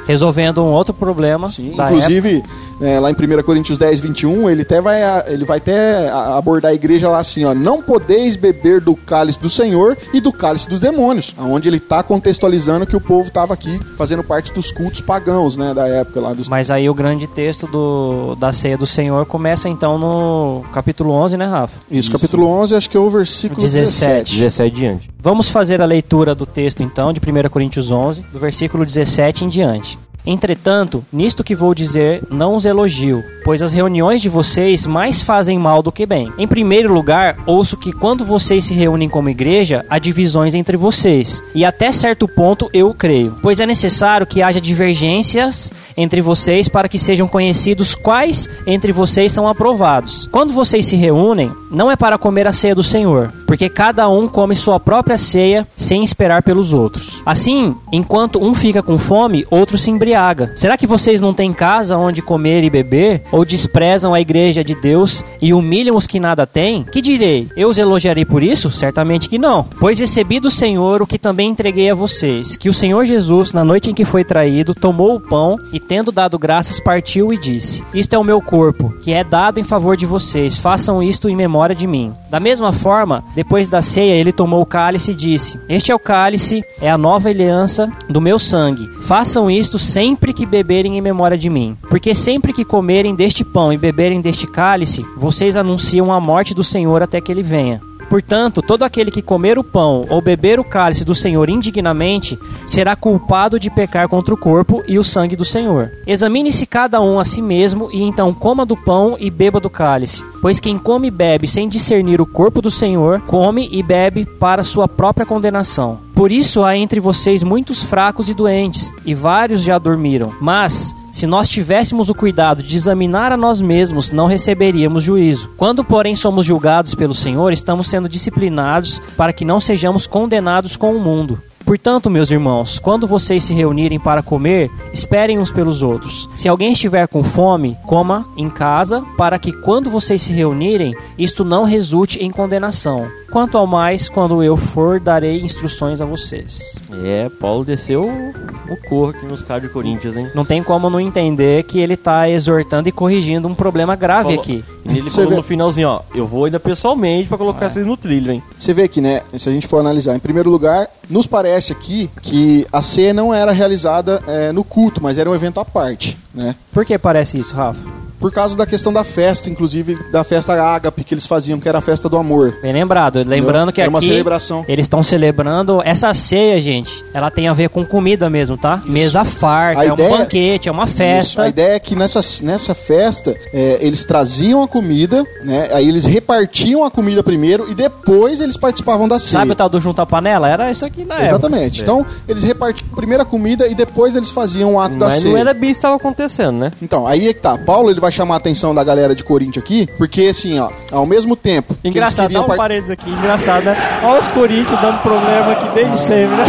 Resolvendo 0.07 0.63
um 0.63 0.71
outro 0.73 0.93
problema 0.93 1.49
Sim, 1.49 1.75
da 1.75 1.91
época. 1.91 2.43
É, 2.81 2.99
lá 2.99 3.11
em 3.11 3.15
1 3.15 3.43
Coríntios 3.43 3.79
10, 3.79 4.01
21, 4.01 4.49
ele 4.51 4.63
até 4.63 4.81
vai, 4.81 5.01
ele 5.27 5.45
vai 5.45 5.59
até 5.59 6.09
a- 6.09 6.37
abordar 6.37 6.71
a 6.71 6.75
igreja 6.75 7.09
lá 7.09 7.19
assim, 7.19 7.45
ó, 7.45 7.55
não 7.55 7.83
podeis 7.83 8.37
beber 8.37 8.81
do 8.81 8.95
cálice 8.97 9.39
do 9.39 9.51
Senhor 9.51 9.97
e 10.15 10.21
do 10.21 10.33
cálice 10.33 10.69
dos 10.69 10.81
demônios, 10.81 11.35
aonde 11.37 11.69
ele 11.69 11.79
tá 11.81 12.03
contextualizando 12.03 12.87
que 12.87 12.97
o 12.97 13.01
povo 13.01 13.31
tava 13.31 13.53
aqui 13.55 13.79
fazendo 13.97 14.23
parte 14.25 14.53
dos 14.53 14.71
cultos 14.73 15.01
pagãos, 15.01 15.57
né, 15.57 15.75
da 15.75 15.87
época 15.89 16.21
lá 16.21 16.33
dos 16.33 16.49
Mas 16.49 16.71
aí 16.71 16.89
o 16.89 16.95
grande 16.95 17.27
texto 17.27 17.67
do, 17.67 18.35
da 18.37 18.53
ceia 18.53 18.79
do 18.79 18.87
Senhor 18.87 19.27
começa 19.27 19.69
então 19.69 19.99
no 19.99 20.63
capítulo 20.73 21.13
11, 21.13 21.37
né, 21.37 21.47
Rafa? 21.47 21.79
Isso, 21.91 22.11
capítulo 22.11 22.47
11, 22.47 22.75
acho 22.77 22.89
que 22.91 22.97
é 22.97 23.01
o 23.01 23.11
versículo 23.11 23.61
17. 23.61 24.31
17. 24.31 24.37
17 24.39 24.75
diante. 24.77 25.11
Vamos 25.23 25.49
fazer 25.49 25.83
a 25.83 25.85
leitura 25.87 26.35
do 26.35 26.47
texto 26.47 26.83
então 26.83 27.13
de 27.13 27.21
1 27.21 27.49
Coríntios 27.51 27.91
11, 27.91 28.23
do 28.33 28.39
versículo 28.39 28.85
17 28.87 29.45
em 29.45 29.49
diante. 29.49 29.99
Entretanto, 30.25 31.05
nisto 31.13 31.43
que 31.43 31.55
vou 31.55 31.75
dizer, 31.75 32.23
não 32.31 32.55
os 32.55 32.65
elogio, 32.65 33.25
pois 33.45 33.63
as 33.63 33.73
reuniões 33.73 34.21
de 34.21 34.29
vocês 34.29 34.87
mais 34.87 35.23
fazem 35.23 35.59
mal 35.59 35.83
do 35.83 35.91
que 35.91 36.05
bem. 36.05 36.33
Em 36.39 36.47
primeiro 36.47 36.93
lugar, 36.93 37.39
ouço 37.47 37.77
que 37.77 37.93
quando 37.93 38.25
vocês 38.25 38.65
se 38.65 38.75
reúnem 38.75 39.09
como 39.09 39.31
igreja, 39.31 39.85
há 39.89 39.99
divisões 39.99 40.55
entre 40.55 40.77
vocês, 40.77 41.43
e 41.55 41.65
até 41.65 41.91
certo 41.91 42.29
ponto 42.29 42.69
eu 42.73 42.93
creio, 42.93 43.37
pois 43.43 43.61
é 43.61 43.67
necessário 43.67 44.27
que 44.27 44.43
haja 44.43 44.61
divergências 44.61 45.73
entre 45.97 46.21
vocês 46.21 46.69
para 46.69 46.89
que 46.89 46.99
sejam 46.99 47.27
conhecidos 47.27 47.95
quais 47.95 48.49
entre 48.67 48.93
vocês 48.93 49.33
são 49.33 49.49
aprovados. 49.49 50.29
Quando 50.31 50.53
vocês 50.53 50.87
se 50.87 50.97
reúnem, 50.97 51.53
não 51.71 51.91
é 51.91 51.97
para 51.97 52.19
comer 52.19 52.47
a 52.47 52.53
ceia 52.53 52.75
do 52.75 52.83
Senhor, 52.83 53.33
porque 53.47 53.69
cada 53.69 54.09
um 54.09 54.29
come 54.29 54.55
sua 54.55 54.79
própria 54.79 55.19
ceia 55.19 55.67
sem 55.77 56.03
esperar 56.03 56.43
pelos 56.43 56.73
outros. 56.73 57.23
Assim, 57.25 57.75
enquanto 57.93 58.43
um 58.43 58.55
fica 58.55 58.83
com 58.83 58.99
fome, 58.99 59.45
outro 59.51 59.77
se 59.77 59.91
embriaga. 59.91 60.10
Será 60.57 60.77
que 60.77 60.87
vocês 60.87 61.21
não 61.21 61.33
têm 61.33 61.53
casa 61.53 61.97
onde 61.97 62.21
comer 62.21 62.65
e 62.65 62.71
beber? 62.71 63.23
Ou 63.31 63.45
desprezam 63.45 64.13
a 64.13 64.21
igreja 64.21 64.65
de 64.65 64.75
Deus 64.75 65.25
e 65.41 65.55
humilham 65.55 65.97
os 65.97 66.07
que 66.07 66.19
nada 66.19 66.47
têm? 66.47 66.85
Que 66.85 67.01
direi? 67.01 67.49
Eu 67.57 67.69
os 67.69 67.79
elogiarei 67.79 68.25
por 68.25 68.43
isso? 68.43 68.71
Certamente 68.71 69.29
que 69.29 69.39
não. 69.39 69.65
Pois 69.79 69.99
recebi 70.01 70.41
do 70.41 70.51
Senhor 70.51 71.01
o 71.01 71.07
que 71.07 71.19
também 71.19 71.51
entreguei 71.51 71.91
a 71.91 71.95
vocês, 71.95 72.57
que 72.57 72.69
o 72.69 72.75
Senhor 72.75 73.05
Jesus, 73.05 73.53
na 73.53 73.65
noite 73.65 73.91
em 73.91 73.95
que 73.95 74.05
foi 74.05 74.25
traído, 74.25 74.75
tomou 74.75 75.15
o 75.15 75.21
pão 75.21 75.57
e, 75.73 75.79
tendo 75.79 76.11
dado 76.11 76.39
graças, 76.39 76.81
partiu 76.81 77.33
e 77.33 77.39
disse: 77.39 77.83
Isto 77.95 78.15
é 78.15 78.19
o 78.19 78.25
meu 78.25 78.43
corpo, 78.43 78.93
que 79.03 79.13
é 79.13 79.23
dado 79.23 79.61
em 79.61 79.65
favor 79.65 79.97
de 79.97 80.07
vocês. 80.07 80.57
Façam 80.57 81.03
isto 81.03 81.29
em 81.29 81.37
memória 81.37 81.75
de 81.75 81.87
mim. 81.87 82.13
Da 82.29 82.41
mesma 82.41 82.73
forma, 82.73 83.25
depois 83.35 83.69
da 83.69 83.81
ceia, 83.81 84.15
ele 84.15 84.33
tomou 84.33 84.61
o 84.61 84.67
cálice 84.67 85.13
e 85.13 85.15
disse: 85.15 85.59
Este 85.69 85.93
é 85.93 85.95
o 85.95 85.99
cálice, 85.99 86.63
é 86.81 86.91
a 86.91 86.99
nova 86.99 87.29
aliança 87.29 87.91
do 88.09 88.21
meu 88.21 88.39
sangue. 88.39 88.91
Façam 89.03 89.51
isto 89.51 89.79
sempre 89.79 90.00
que 90.35 90.47
beberem 90.47 90.97
em 90.97 91.01
memória 91.01 91.37
de 91.37 91.51
mim. 91.51 91.77
Porque 91.89 92.15
sempre 92.15 92.53
que 92.53 92.65
comerem 92.65 93.15
deste 93.15 93.45
pão 93.45 93.73
e 93.73 93.77
beberem 93.77 94.21
deste 94.21 94.47
cálice, 94.47 95.05
vocês 95.17 95.57
anunciam 95.57 96.13
a 96.13 96.21
morte 96.21 96.55
do 96.55 96.65
Senhor 96.65 97.03
até 97.03 97.21
que 97.21 97.31
ele 97.31 97.43
venha. 97.43 97.81
Portanto, 98.11 98.61
todo 98.61 98.83
aquele 98.83 99.09
que 99.09 99.23
comer 99.23 99.57
o 99.57 99.63
pão 99.63 100.05
ou 100.11 100.21
beber 100.21 100.59
o 100.59 100.65
cálice 100.65 101.05
do 101.05 101.15
Senhor 101.15 101.49
indignamente 101.49 102.37
será 102.67 102.97
culpado 102.97 103.59
de 103.59 103.71
pecar 103.71 104.09
contra 104.09 104.35
o 104.35 104.37
corpo 104.37 104.83
e 104.89 104.99
o 104.99 105.05
sangue 105.05 105.37
do 105.37 105.45
Senhor. 105.45 105.93
Examine-se 106.05 106.67
cada 106.67 107.01
um 107.01 107.21
a 107.21 107.25
si 107.25 107.41
mesmo 107.41 107.89
e 107.93 108.03
então 108.03 108.35
coma 108.35 108.67
do 108.67 108.77
pão 108.77 109.17
e 109.17 109.31
beba 109.31 109.61
do 109.61 109.71
cálice. 109.71 110.25
Pois 110.43 110.59
quem 110.59 110.77
come 110.77 111.07
e 111.07 111.11
bebe 111.13 111.47
sem 111.47 111.69
discernir 111.69 112.21
o 112.21 112.27
corpo 112.27 112.61
do 112.61 112.71
Senhor, 112.71 113.21
come 113.29 113.69
e 113.71 113.81
bebe 113.81 114.25
para 114.25 114.65
sua 114.65 114.89
própria 114.89 115.25
condenação. 115.25 116.01
Por 116.21 116.31
isso 116.31 116.63
há 116.63 116.77
entre 116.77 117.01
vocês 117.01 117.43
muitos 117.43 117.83
fracos 117.83 118.29
e 118.29 118.35
doentes, 118.35 118.93
e 119.07 119.15
vários 119.15 119.63
já 119.63 119.79
dormiram. 119.79 120.31
Mas 120.39 120.95
se 121.11 121.27
nós 121.27 121.49
tivéssemos 121.49 122.11
o 122.11 122.15
cuidado 122.15 122.63
de 122.63 122.77
examinar 122.77 123.33
a 123.33 123.39
nós 123.39 123.63
mesmos, 123.63 124.13
não 124.13 124.27
receberíamos 124.27 125.03
juízo. 125.03 125.49
Quando, 125.57 125.83
porém, 125.83 126.15
somos 126.15 126.45
julgados 126.45 126.95
pelo 126.95 127.15
Senhor, 127.15 127.55
estamos 127.55 127.89
sendo 127.89 128.07
disciplinados 128.07 129.01
para 129.17 129.33
que 129.33 129.47
não 129.47 129.63
sejamos 129.63 130.07
condenados 130.07 130.77
com 130.77 130.95
o 130.95 131.01
mundo. 131.01 131.41
Portanto, 131.65 132.11
meus 132.11 132.31
irmãos, 132.31 132.79
quando 132.79 133.07
vocês 133.07 133.45
se 133.45 133.55
reunirem 133.55 133.99
para 134.01 134.23
comer, 134.23 134.71
esperem 134.93 135.39
uns 135.39 135.53
pelos 135.53 135.83
outros. 135.83 136.29
Se 136.35 136.49
alguém 136.49 136.73
estiver 136.73 137.07
com 137.07 137.23
fome, 137.23 137.77
coma 137.87 138.27
em 138.37 138.51
casa, 138.51 139.03
para 139.17 139.39
que 139.39 139.53
quando 139.53 139.91
vocês 139.91 140.21
se 140.23 140.33
reunirem, 140.33 140.95
isto 141.19 141.45
não 141.45 141.65
resulte 141.65 142.19
em 142.19 142.31
condenação. 142.31 143.07
Quanto 143.31 143.57
ao 143.57 143.67
mais, 143.67 144.09
quando 144.09 144.43
eu 144.43 144.57
for, 144.57 144.99
darei 144.99 145.41
instruções 145.41 146.01
a 146.01 146.05
vocês. 146.05 146.75
É, 147.05 147.29
Paulo 147.29 147.65
desceu 147.65 148.03
o 148.05 148.77
corro 148.89 149.11
aqui 149.11 149.25
nos 149.27 149.41
caras 149.43 149.63
de 149.63 149.69
Corinthians, 149.69 150.17
hein? 150.17 150.29
Não 150.35 150.45
tem 150.45 150.63
como 150.65 150.91
não 150.91 150.99
entender 150.99 151.63
que 151.63 151.79
ele 151.79 151.95
está 151.95 152.29
exortando 152.29 152.89
e 152.89 152.93
corrigindo 152.93 153.47
um 153.47 153.55
problema 153.55 153.95
grave 153.95 154.31
Falou- 154.31 154.41
aqui. 154.41 154.65
E 154.85 154.99
ele 154.99 155.11
falou 155.11 155.31
no 155.31 155.43
finalzinho, 155.43 155.89
ó, 155.89 156.03
eu 156.15 156.27
vou 156.27 156.47
ainda 156.47 156.59
pessoalmente 156.59 157.29
pra 157.29 157.39
colocar 157.39 157.69
vocês 157.71 157.87
no 157.87 157.97
trilho, 157.97 158.33
hein? 158.33 158.43
Você 158.59 158.75
vê 158.75 158.83
aqui, 158.85 159.01
né? 159.01 159.23
Se 159.39 159.49
a 159.49 159.53
gente 159.53 159.67
for 159.69 159.79
analisar, 159.79 160.17
em 160.17 160.19
primeiro 160.19 160.51
lugar, 160.51 160.89
nos 161.09 161.27
parece 161.29 161.50
aqui 161.73 162.11
que 162.23 162.67
a 162.73 162.83
ceia 162.83 163.13
não 163.13 163.33
era 163.33 163.53
realizada 163.53 164.23
é, 164.27 164.53
no 164.53 164.65
culto, 164.65 165.03
mas 165.03 165.19
era 165.19 165.31
um 165.31 165.35
evento 165.35 165.61
à 165.61 165.65
parte, 165.65 166.17
né? 166.35 166.55
Por 166.73 166.85
que 166.85 166.99
parece 166.99 167.39
isso, 167.39 167.55
Rafa? 167.55 168.10
Por 168.21 168.31
causa 168.31 168.55
da 168.57 168.67
questão 168.67 168.93
da 168.93 169.03
festa, 169.03 169.49
inclusive 169.49 169.99
da 170.13 170.23
festa 170.23 170.53
ágape 170.53 171.03
que 171.03 171.15
eles 171.15 171.25
faziam, 171.27 171.59
que 171.59 171.69
era 171.69 171.79
a 171.79 171.81
festa 171.81 172.09
do 172.09 172.17
amor. 172.19 172.59
Bem 172.61 172.73
lembrado. 172.73 173.23
Lembrando 173.27 173.73
que 173.73 173.81
Era 173.81 173.89
uma 173.89 173.99
aqui 173.99 174.09
celebração. 174.09 174.65
eles 174.69 174.85
estão 174.85 175.03
celebrando 175.03 175.81
essa 175.85 176.13
ceia, 176.13 176.61
gente. 176.61 177.05
Ela 177.15 177.31
tem 177.31 177.49
a 177.49 177.53
ver 177.55 177.71
com 177.71 177.85
comida 177.85 178.29
mesmo, 178.29 178.57
tá? 178.59 178.83
Mesa 178.85 179.25
farta, 179.25 179.81
A 179.81 179.85
é 179.87 179.91
um 179.91 179.95
ideia- 179.95 180.11
banquete, 180.19 180.69
é 180.69 180.73
uma 180.73 180.85
Isso. 180.85 180.95
festa. 180.95 181.43
A 181.45 181.49
ideia 181.49 181.75
é 181.77 181.79
que 181.81 181.97
nessa, 181.97 182.21
nessa 182.43 182.75
festa 182.75 183.35
é, 183.53 183.79
eles 183.81 184.05
traziam 184.05 184.63
a 184.63 184.69
comida, 184.69 185.25
né? 185.43 185.71
Aí 185.73 185.89
eles 185.89 186.05
repartiam 186.05 186.85
a 186.85 186.91
comida 186.91 187.23
primeiro 187.23 187.71
e 187.71 187.75
depois 187.75 188.41
eles 188.41 188.57
participavam 188.57 189.09
da 189.09 189.19
ceia. 189.19 189.31
Sabe 189.41 189.53
o 189.53 189.55
tal 189.55 189.69
do 189.69 189.81
junta 189.81 190.05
panela? 190.05 190.49
Era 190.49 190.71
isso 190.71 190.85
aqui 190.85 191.05
na 191.05 191.15
época. 191.15 191.29
Exatamente. 191.31 191.81
Então, 191.83 192.05
eles 192.29 192.43
repartiam 192.43 192.89
primeiro 192.91 193.23
a 193.23 193.27
comida 193.27 193.67
e 193.67 193.75
depois 193.75 194.15
eles 194.15 194.29
faziam 194.31 194.75
o 194.75 194.81
ato 194.81 194.97
da 194.97 195.07
Mas 195.07 195.23
ceia. 195.23 195.33
não 195.33 195.39
era 195.39 195.55
bem 195.55 195.71
isso 195.71 195.79
que 195.81 195.87
estava 195.87 195.97
acontecendo, 195.97 196.59
né? 196.59 196.73
Então, 196.83 197.07
aí 197.07 197.29
é 197.29 197.33
que 197.33 197.41
tá. 197.41 197.57
Paulo 197.57 197.91
ele 197.91 198.01
vai 198.01 198.10
chamar 198.11 198.35
a 198.35 198.37
atenção 198.39 198.75
da 198.75 198.83
galera 198.85 199.15
de 199.15 199.23
Corinto 199.25 199.59
aqui, 199.59 199.89
porque 199.99 200.27
assim, 200.27 200.59
ó, 200.59 200.71
ao 200.93 201.07
mesmo 201.07 201.35
tempo 201.37 201.77
Engraçado, 201.85 202.33
dá 202.33 202.41
um 202.41 202.45
part- 202.47 202.59
parênteses 202.59 202.91
aqui, 202.91 203.11
engraçado, 203.11 203.65
né? 203.65 203.77
Olha 204.03 204.21
os 204.21 204.29
Corinthians 204.29 204.81
dando 204.81 204.99
problema 205.03 205.53
aqui 205.53 205.69
desde 205.75 205.99
sempre, 205.99 206.37
né? 206.37 206.45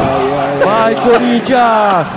Vai, 0.63 0.95
Corinthians! 0.95 2.07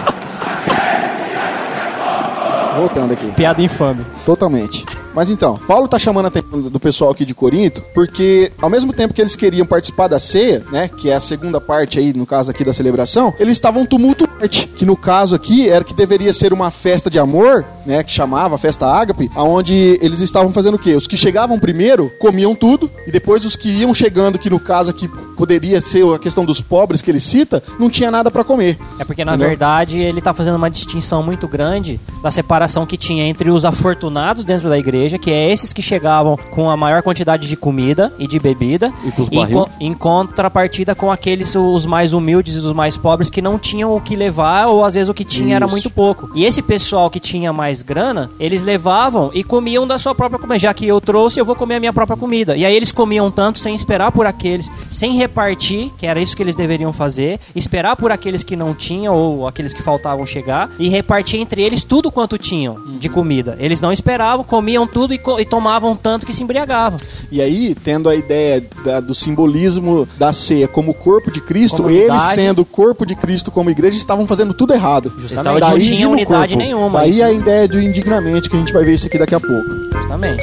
Voltando 2.76 3.12
aqui. 3.12 3.26
Piada 3.36 3.62
infame. 3.62 4.04
Totalmente. 4.26 4.84
Mas 5.14 5.30
então, 5.30 5.56
Paulo 5.68 5.86
tá 5.86 5.96
chamando 5.96 6.24
a 6.24 6.28
atenção 6.28 6.43
do 6.62 6.80
pessoal 6.80 7.10
aqui 7.10 7.24
de 7.24 7.34
Corinto, 7.34 7.82
porque 7.94 8.52
ao 8.60 8.70
mesmo 8.70 8.92
tempo 8.92 9.14
que 9.14 9.20
eles 9.20 9.36
queriam 9.36 9.66
participar 9.66 10.08
da 10.08 10.18
ceia, 10.18 10.62
né, 10.70 10.88
que 10.88 11.10
é 11.10 11.14
a 11.14 11.20
segunda 11.20 11.60
parte 11.60 11.98
aí, 11.98 12.12
no 12.12 12.26
caso 12.26 12.50
aqui 12.50 12.64
da 12.64 12.72
celebração, 12.72 13.32
eles 13.38 13.56
estavam 13.56 13.86
tumultuante, 13.86 14.66
que 14.66 14.84
no 14.84 14.96
caso 14.96 15.34
aqui 15.34 15.68
era 15.68 15.84
que 15.84 15.94
deveria 15.94 16.32
ser 16.32 16.52
uma 16.52 16.70
festa 16.70 17.10
de 17.10 17.18
amor, 17.18 17.64
né, 17.86 18.02
que 18.02 18.12
chamava 18.12 18.56
festa 18.58 18.86
ágape, 18.86 19.30
aonde 19.34 19.98
eles 20.00 20.20
estavam 20.20 20.52
fazendo 20.52 20.74
o 20.74 20.78
quê? 20.78 20.94
Os 20.94 21.06
que 21.06 21.16
chegavam 21.16 21.58
primeiro 21.58 22.10
comiam 22.18 22.54
tudo 22.54 22.90
e 23.06 23.10
depois 23.10 23.44
os 23.44 23.56
que 23.56 23.68
iam 23.68 23.94
chegando, 23.94 24.38
que 24.38 24.50
no 24.50 24.60
caso 24.60 24.90
aqui 24.90 25.08
poderia 25.36 25.80
ser 25.80 26.04
a 26.12 26.18
questão 26.18 26.44
dos 26.44 26.60
pobres 26.60 27.02
que 27.02 27.10
ele 27.10 27.20
cita, 27.20 27.62
não 27.78 27.90
tinha 27.90 28.10
nada 28.10 28.30
pra 28.30 28.44
comer. 28.44 28.78
É 28.98 29.04
porque, 29.04 29.24
na 29.24 29.32
Entendeu? 29.32 29.48
verdade, 29.48 29.98
ele 29.98 30.20
tá 30.20 30.32
fazendo 30.32 30.56
uma 30.56 30.70
distinção 30.70 31.22
muito 31.22 31.46
grande 31.48 32.00
da 32.22 32.30
separação 32.30 32.86
que 32.86 32.96
tinha 32.96 33.24
entre 33.24 33.50
os 33.50 33.64
afortunados 33.64 34.44
dentro 34.44 34.68
da 34.68 34.78
igreja, 34.78 35.18
que 35.18 35.30
é 35.30 35.50
esses 35.50 35.72
que 35.72 35.82
chegavam 35.82 36.38
com 36.50 36.70
a 36.70 36.76
maior 36.76 37.02
quantidade 37.02 37.48
de 37.48 37.56
comida 37.56 38.12
e 38.18 38.26
de 38.26 38.38
bebida, 38.38 38.92
E 39.04 39.10
com 39.12 39.22
os 39.22 39.28
em, 39.30 39.46
co- 39.52 39.68
em 39.80 39.92
contrapartida 39.94 40.94
com 40.94 41.10
aqueles 41.10 41.54
os 41.56 41.84
mais 41.86 42.12
humildes 42.12 42.54
e 42.54 42.58
os 42.58 42.72
mais 42.72 42.96
pobres 42.96 43.28
que 43.30 43.42
não 43.42 43.58
tinham 43.58 43.94
o 43.94 44.00
que 44.00 44.16
levar 44.16 44.66
ou 44.68 44.84
às 44.84 44.94
vezes 44.94 45.08
o 45.08 45.14
que 45.14 45.24
tinha 45.24 45.56
era 45.56 45.66
Isso. 45.66 45.72
muito 45.72 45.90
pouco. 45.90 46.30
E 46.34 46.44
esse 46.44 46.62
pessoal 46.62 47.10
que 47.10 47.20
tinha 47.20 47.52
mais 47.52 47.82
grana, 47.82 48.30
eles 48.38 48.64
levavam 48.64 49.30
e 49.34 49.42
comiam 49.44 49.86
da 49.86 49.98
sua 49.98 50.14
própria 50.14 50.38
comida. 50.38 50.58
Já 50.58 50.72
que 50.74 50.86
eu 50.86 51.00
trouxe, 51.00 51.40
eu 51.40 51.44
vou 51.44 51.56
comer 51.56 51.76
a 51.76 51.80
minha 51.80 51.92
própria 51.92 52.16
comida. 52.16 52.56
E 52.56 52.64
aí 52.64 52.74
eles 52.74 52.92
comiam 52.92 53.30
tanto 53.30 53.58
sem 53.58 53.74
esperar 53.74 54.12
por 54.12 54.26
aqueles, 54.26 54.70
sem 54.90 55.14
repartir, 55.16 55.90
que 55.98 56.06
era 56.06 56.20
isso 56.20 56.36
que 56.36 56.42
eles 56.42 56.54
deveriam 56.56 56.92
fazer, 56.92 57.40
esperar 57.54 57.96
por 57.96 58.12
aqueles 58.12 58.42
que 58.44 58.54
não 58.56 58.74
tinham 58.74 59.14
ou 59.16 59.46
aqueles 59.46 59.72
que 59.74 59.82
faltavam 59.82 60.24
chegar 60.26 60.70
e 60.78 60.88
repartir 60.88 61.40
entre 61.40 61.62
eles 61.62 61.82
tudo 61.82 62.10
quanto 62.12 62.38
tinham 62.38 62.76
de 62.98 63.08
comida. 63.08 63.56
Eles 63.58 63.80
não 63.80 63.92
esperavam, 63.92 64.44
comiam 64.44 64.86
tudo 64.86 65.14
e, 65.14 65.18
co- 65.18 65.38
e 65.40 65.44
tomavam 65.44 65.96
tanto 65.96 66.26
que 66.26 66.32
se 66.34 66.42
embriagavam. 66.42 66.98
E 67.30 67.40
aí, 67.40 67.74
tendo 67.74 68.08
a 68.08 68.14
ideia 68.14 68.62
da- 68.84 69.00
do 69.00 69.14
simbolismo 69.14 70.06
da 70.18 70.32
ceia 70.32 70.68
como 70.68 70.90
o 70.90 70.94
corpo 70.94 71.30
de 71.30 71.40
Cristo, 71.40 71.78
Como 71.78 71.90
eles 71.90 72.08
unidade. 72.10 72.34
sendo 72.34 72.62
o 72.62 72.64
corpo 72.64 73.06
de 73.06 73.14
Cristo 73.14 73.50
como 73.50 73.70
igreja, 73.70 73.96
estavam 73.96 74.26
fazendo 74.26 74.52
tudo 74.54 74.72
errado. 74.74 75.12
Justamente. 75.18 75.60
Daí- 75.60 75.72
Não 75.72 75.80
tinha 75.80 76.08
unidade 76.08 76.54
corpo. 76.54 76.56
nenhuma. 76.56 76.98
Daí 77.00 77.10
isso. 77.10 77.24
a 77.24 77.32
ideia 77.32 77.68
do 77.68 77.80
indignamente, 77.80 78.48
que 78.50 78.56
a 78.56 78.58
gente 78.58 78.72
vai 78.72 78.84
ver 78.84 78.94
isso 78.94 79.06
aqui 79.06 79.18
daqui 79.18 79.34
a 79.34 79.40
pouco. 79.40 79.70
Justamente. 79.96 80.42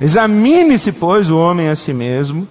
Examine-se, 0.00 0.92
pois, 0.92 1.28
o 1.30 1.36
homem 1.36 1.68
a 1.68 1.74
si 1.74 1.92
mesmo, 1.92 2.46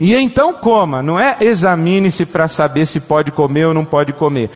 e 0.00 0.14
então 0.14 0.52
coma. 0.54 1.02
Não 1.02 1.18
é 1.18 1.36
examine-se 1.40 2.26
para 2.26 2.48
saber 2.48 2.86
se 2.86 3.00
pode 3.00 3.30
comer 3.30 3.66
ou 3.66 3.74
não 3.74 3.84
pode 3.84 4.12
comer. 4.12 4.50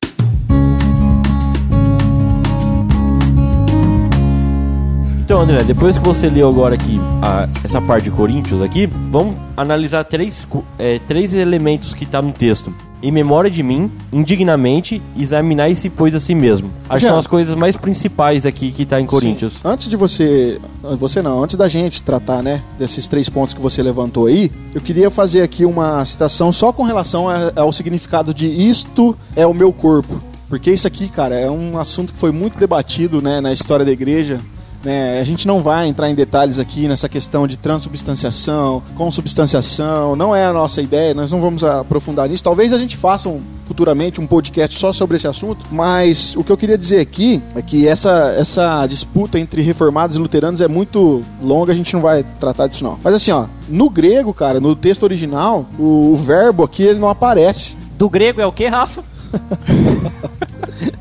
Então, 5.24 5.42
André, 5.42 5.62
depois 5.62 5.98
que 5.98 6.04
você 6.04 6.28
leu 6.30 6.48
agora 6.48 6.74
aqui 6.74 6.98
a- 7.20 7.46
essa 7.62 7.82
parte 7.82 8.04
de 8.04 8.10
Coríntios 8.10 8.62
aqui, 8.62 8.86
vamos 9.10 9.36
analisar 9.56 10.02
três, 10.04 10.46
é, 10.78 10.98
três 11.00 11.34
elementos 11.34 11.92
que 11.92 12.06
tá 12.06 12.22
no 12.22 12.32
texto. 12.32 12.72
Em 13.02 13.12
memória 13.12 13.50
de 13.50 13.62
mim, 13.62 13.90
indignamente, 14.12 15.00
examinar-se 15.16 15.88
pois 15.88 16.14
a 16.14 16.20
si 16.20 16.34
mesmo. 16.34 16.70
Acho 16.88 17.00
que 17.04 17.10
são 17.10 17.18
as 17.18 17.26
coisas 17.26 17.54
mais 17.54 17.76
principais 17.76 18.44
aqui 18.44 18.70
que 18.70 18.84
tá 18.84 19.00
em 19.00 19.06
Coríntios. 19.06 19.54
Antes 19.64 19.88
de 19.88 19.96
você. 19.96 20.58
Você 20.98 21.22
não, 21.22 21.42
antes 21.42 21.56
da 21.56 21.68
gente 21.68 22.02
tratar, 22.02 22.42
né, 22.42 22.62
desses 22.78 23.06
três 23.08 23.28
pontos 23.28 23.54
que 23.54 23.60
você 23.60 23.82
levantou 23.82 24.26
aí, 24.26 24.50
eu 24.74 24.80
queria 24.80 25.10
fazer 25.10 25.42
aqui 25.42 25.64
uma 25.64 26.04
citação 26.04 26.52
só 26.52 26.72
com 26.72 26.82
relação 26.82 27.28
a- 27.28 27.52
ao 27.56 27.72
significado 27.72 28.32
de 28.34 28.46
isto 28.46 29.16
é 29.36 29.46
o 29.46 29.54
meu 29.54 29.72
corpo. 29.72 30.20
Porque 30.48 30.70
isso 30.72 30.86
aqui, 30.86 31.08
cara, 31.08 31.34
é 31.38 31.50
um 31.50 31.78
assunto 31.78 32.12
que 32.12 32.18
foi 32.18 32.32
muito 32.32 32.58
debatido 32.58 33.20
né, 33.20 33.40
na 33.40 33.52
história 33.52 33.84
da 33.84 33.92
igreja. 33.92 34.38
Né? 34.84 35.20
a 35.20 35.24
gente 35.24 35.46
não 35.46 35.60
vai 35.60 35.88
entrar 35.88 36.10
em 36.10 36.14
detalhes 36.14 36.58
aqui 36.58 36.88
nessa 36.88 37.08
questão 37.08 37.46
de 37.46 37.56
transubstanciação, 37.56 38.82
consubstanciação, 38.94 40.16
não 40.16 40.34
é 40.34 40.44
a 40.44 40.52
nossa 40.52 40.80
ideia, 40.80 41.14
nós 41.14 41.30
não 41.30 41.40
vamos 41.40 41.64
aprofundar 41.64 42.28
nisso. 42.28 42.42
Talvez 42.42 42.72
a 42.72 42.78
gente 42.78 42.96
faça 42.96 43.28
um, 43.28 43.40
futuramente 43.64 44.20
um 44.20 44.26
podcast 44.26 44.78
só 44.78 44.92
sobre 44.92 45.16
esse 45.16 45.26
assunto, 45.26 45.66
mas 45.70 46.34
o 46.36 46.44
que 46.44 46.50
eu 46.50 46.56
queria 46.56 46.78
dizer 46.78 47.00
aqui 47.00 47.42
é 47.54 47.62
que 47.62 47.86
essa, 47.86 48.34
essa 48.38 48.86
disputa 48.86 49.38
entre 49.38 49.62
reformados 49.62 50.16
e 50.16 50.18
luteranos 50.18 50.60
é 50.60 50.68
muito 50.68 51.22
longa, 51.42 51.72
a 51.72 51.76
gente 51.76 51.94
não 51.94 52.00
vai 52.00 52.24
tratar 52.40 52.66
disso 52.66 52.84
não. 52.84 52.98
Mas 53.02 53.14
assim, 53.14 53.30
ó, 53.30 53.46
no 53.68 53.90
grego, 53.90 54.32
cara, 54.32 54.60
no 54.60 54.74
texto 54.74 55.02
original, 55.02 55.66
o, 55.78 56.12
o 56.12 56.16
verbo 56.16 56.62
aqui 56.62 56.82
ele 56.82 56.98
não 56.98 57.08
aparece. 57.08 57.76
Do 57.96 58.08
grego 58.08 58.40
é 58.40 58.46
o 58.46 58.52
que, 58.52 58.66
Rafa? 58.66 59.02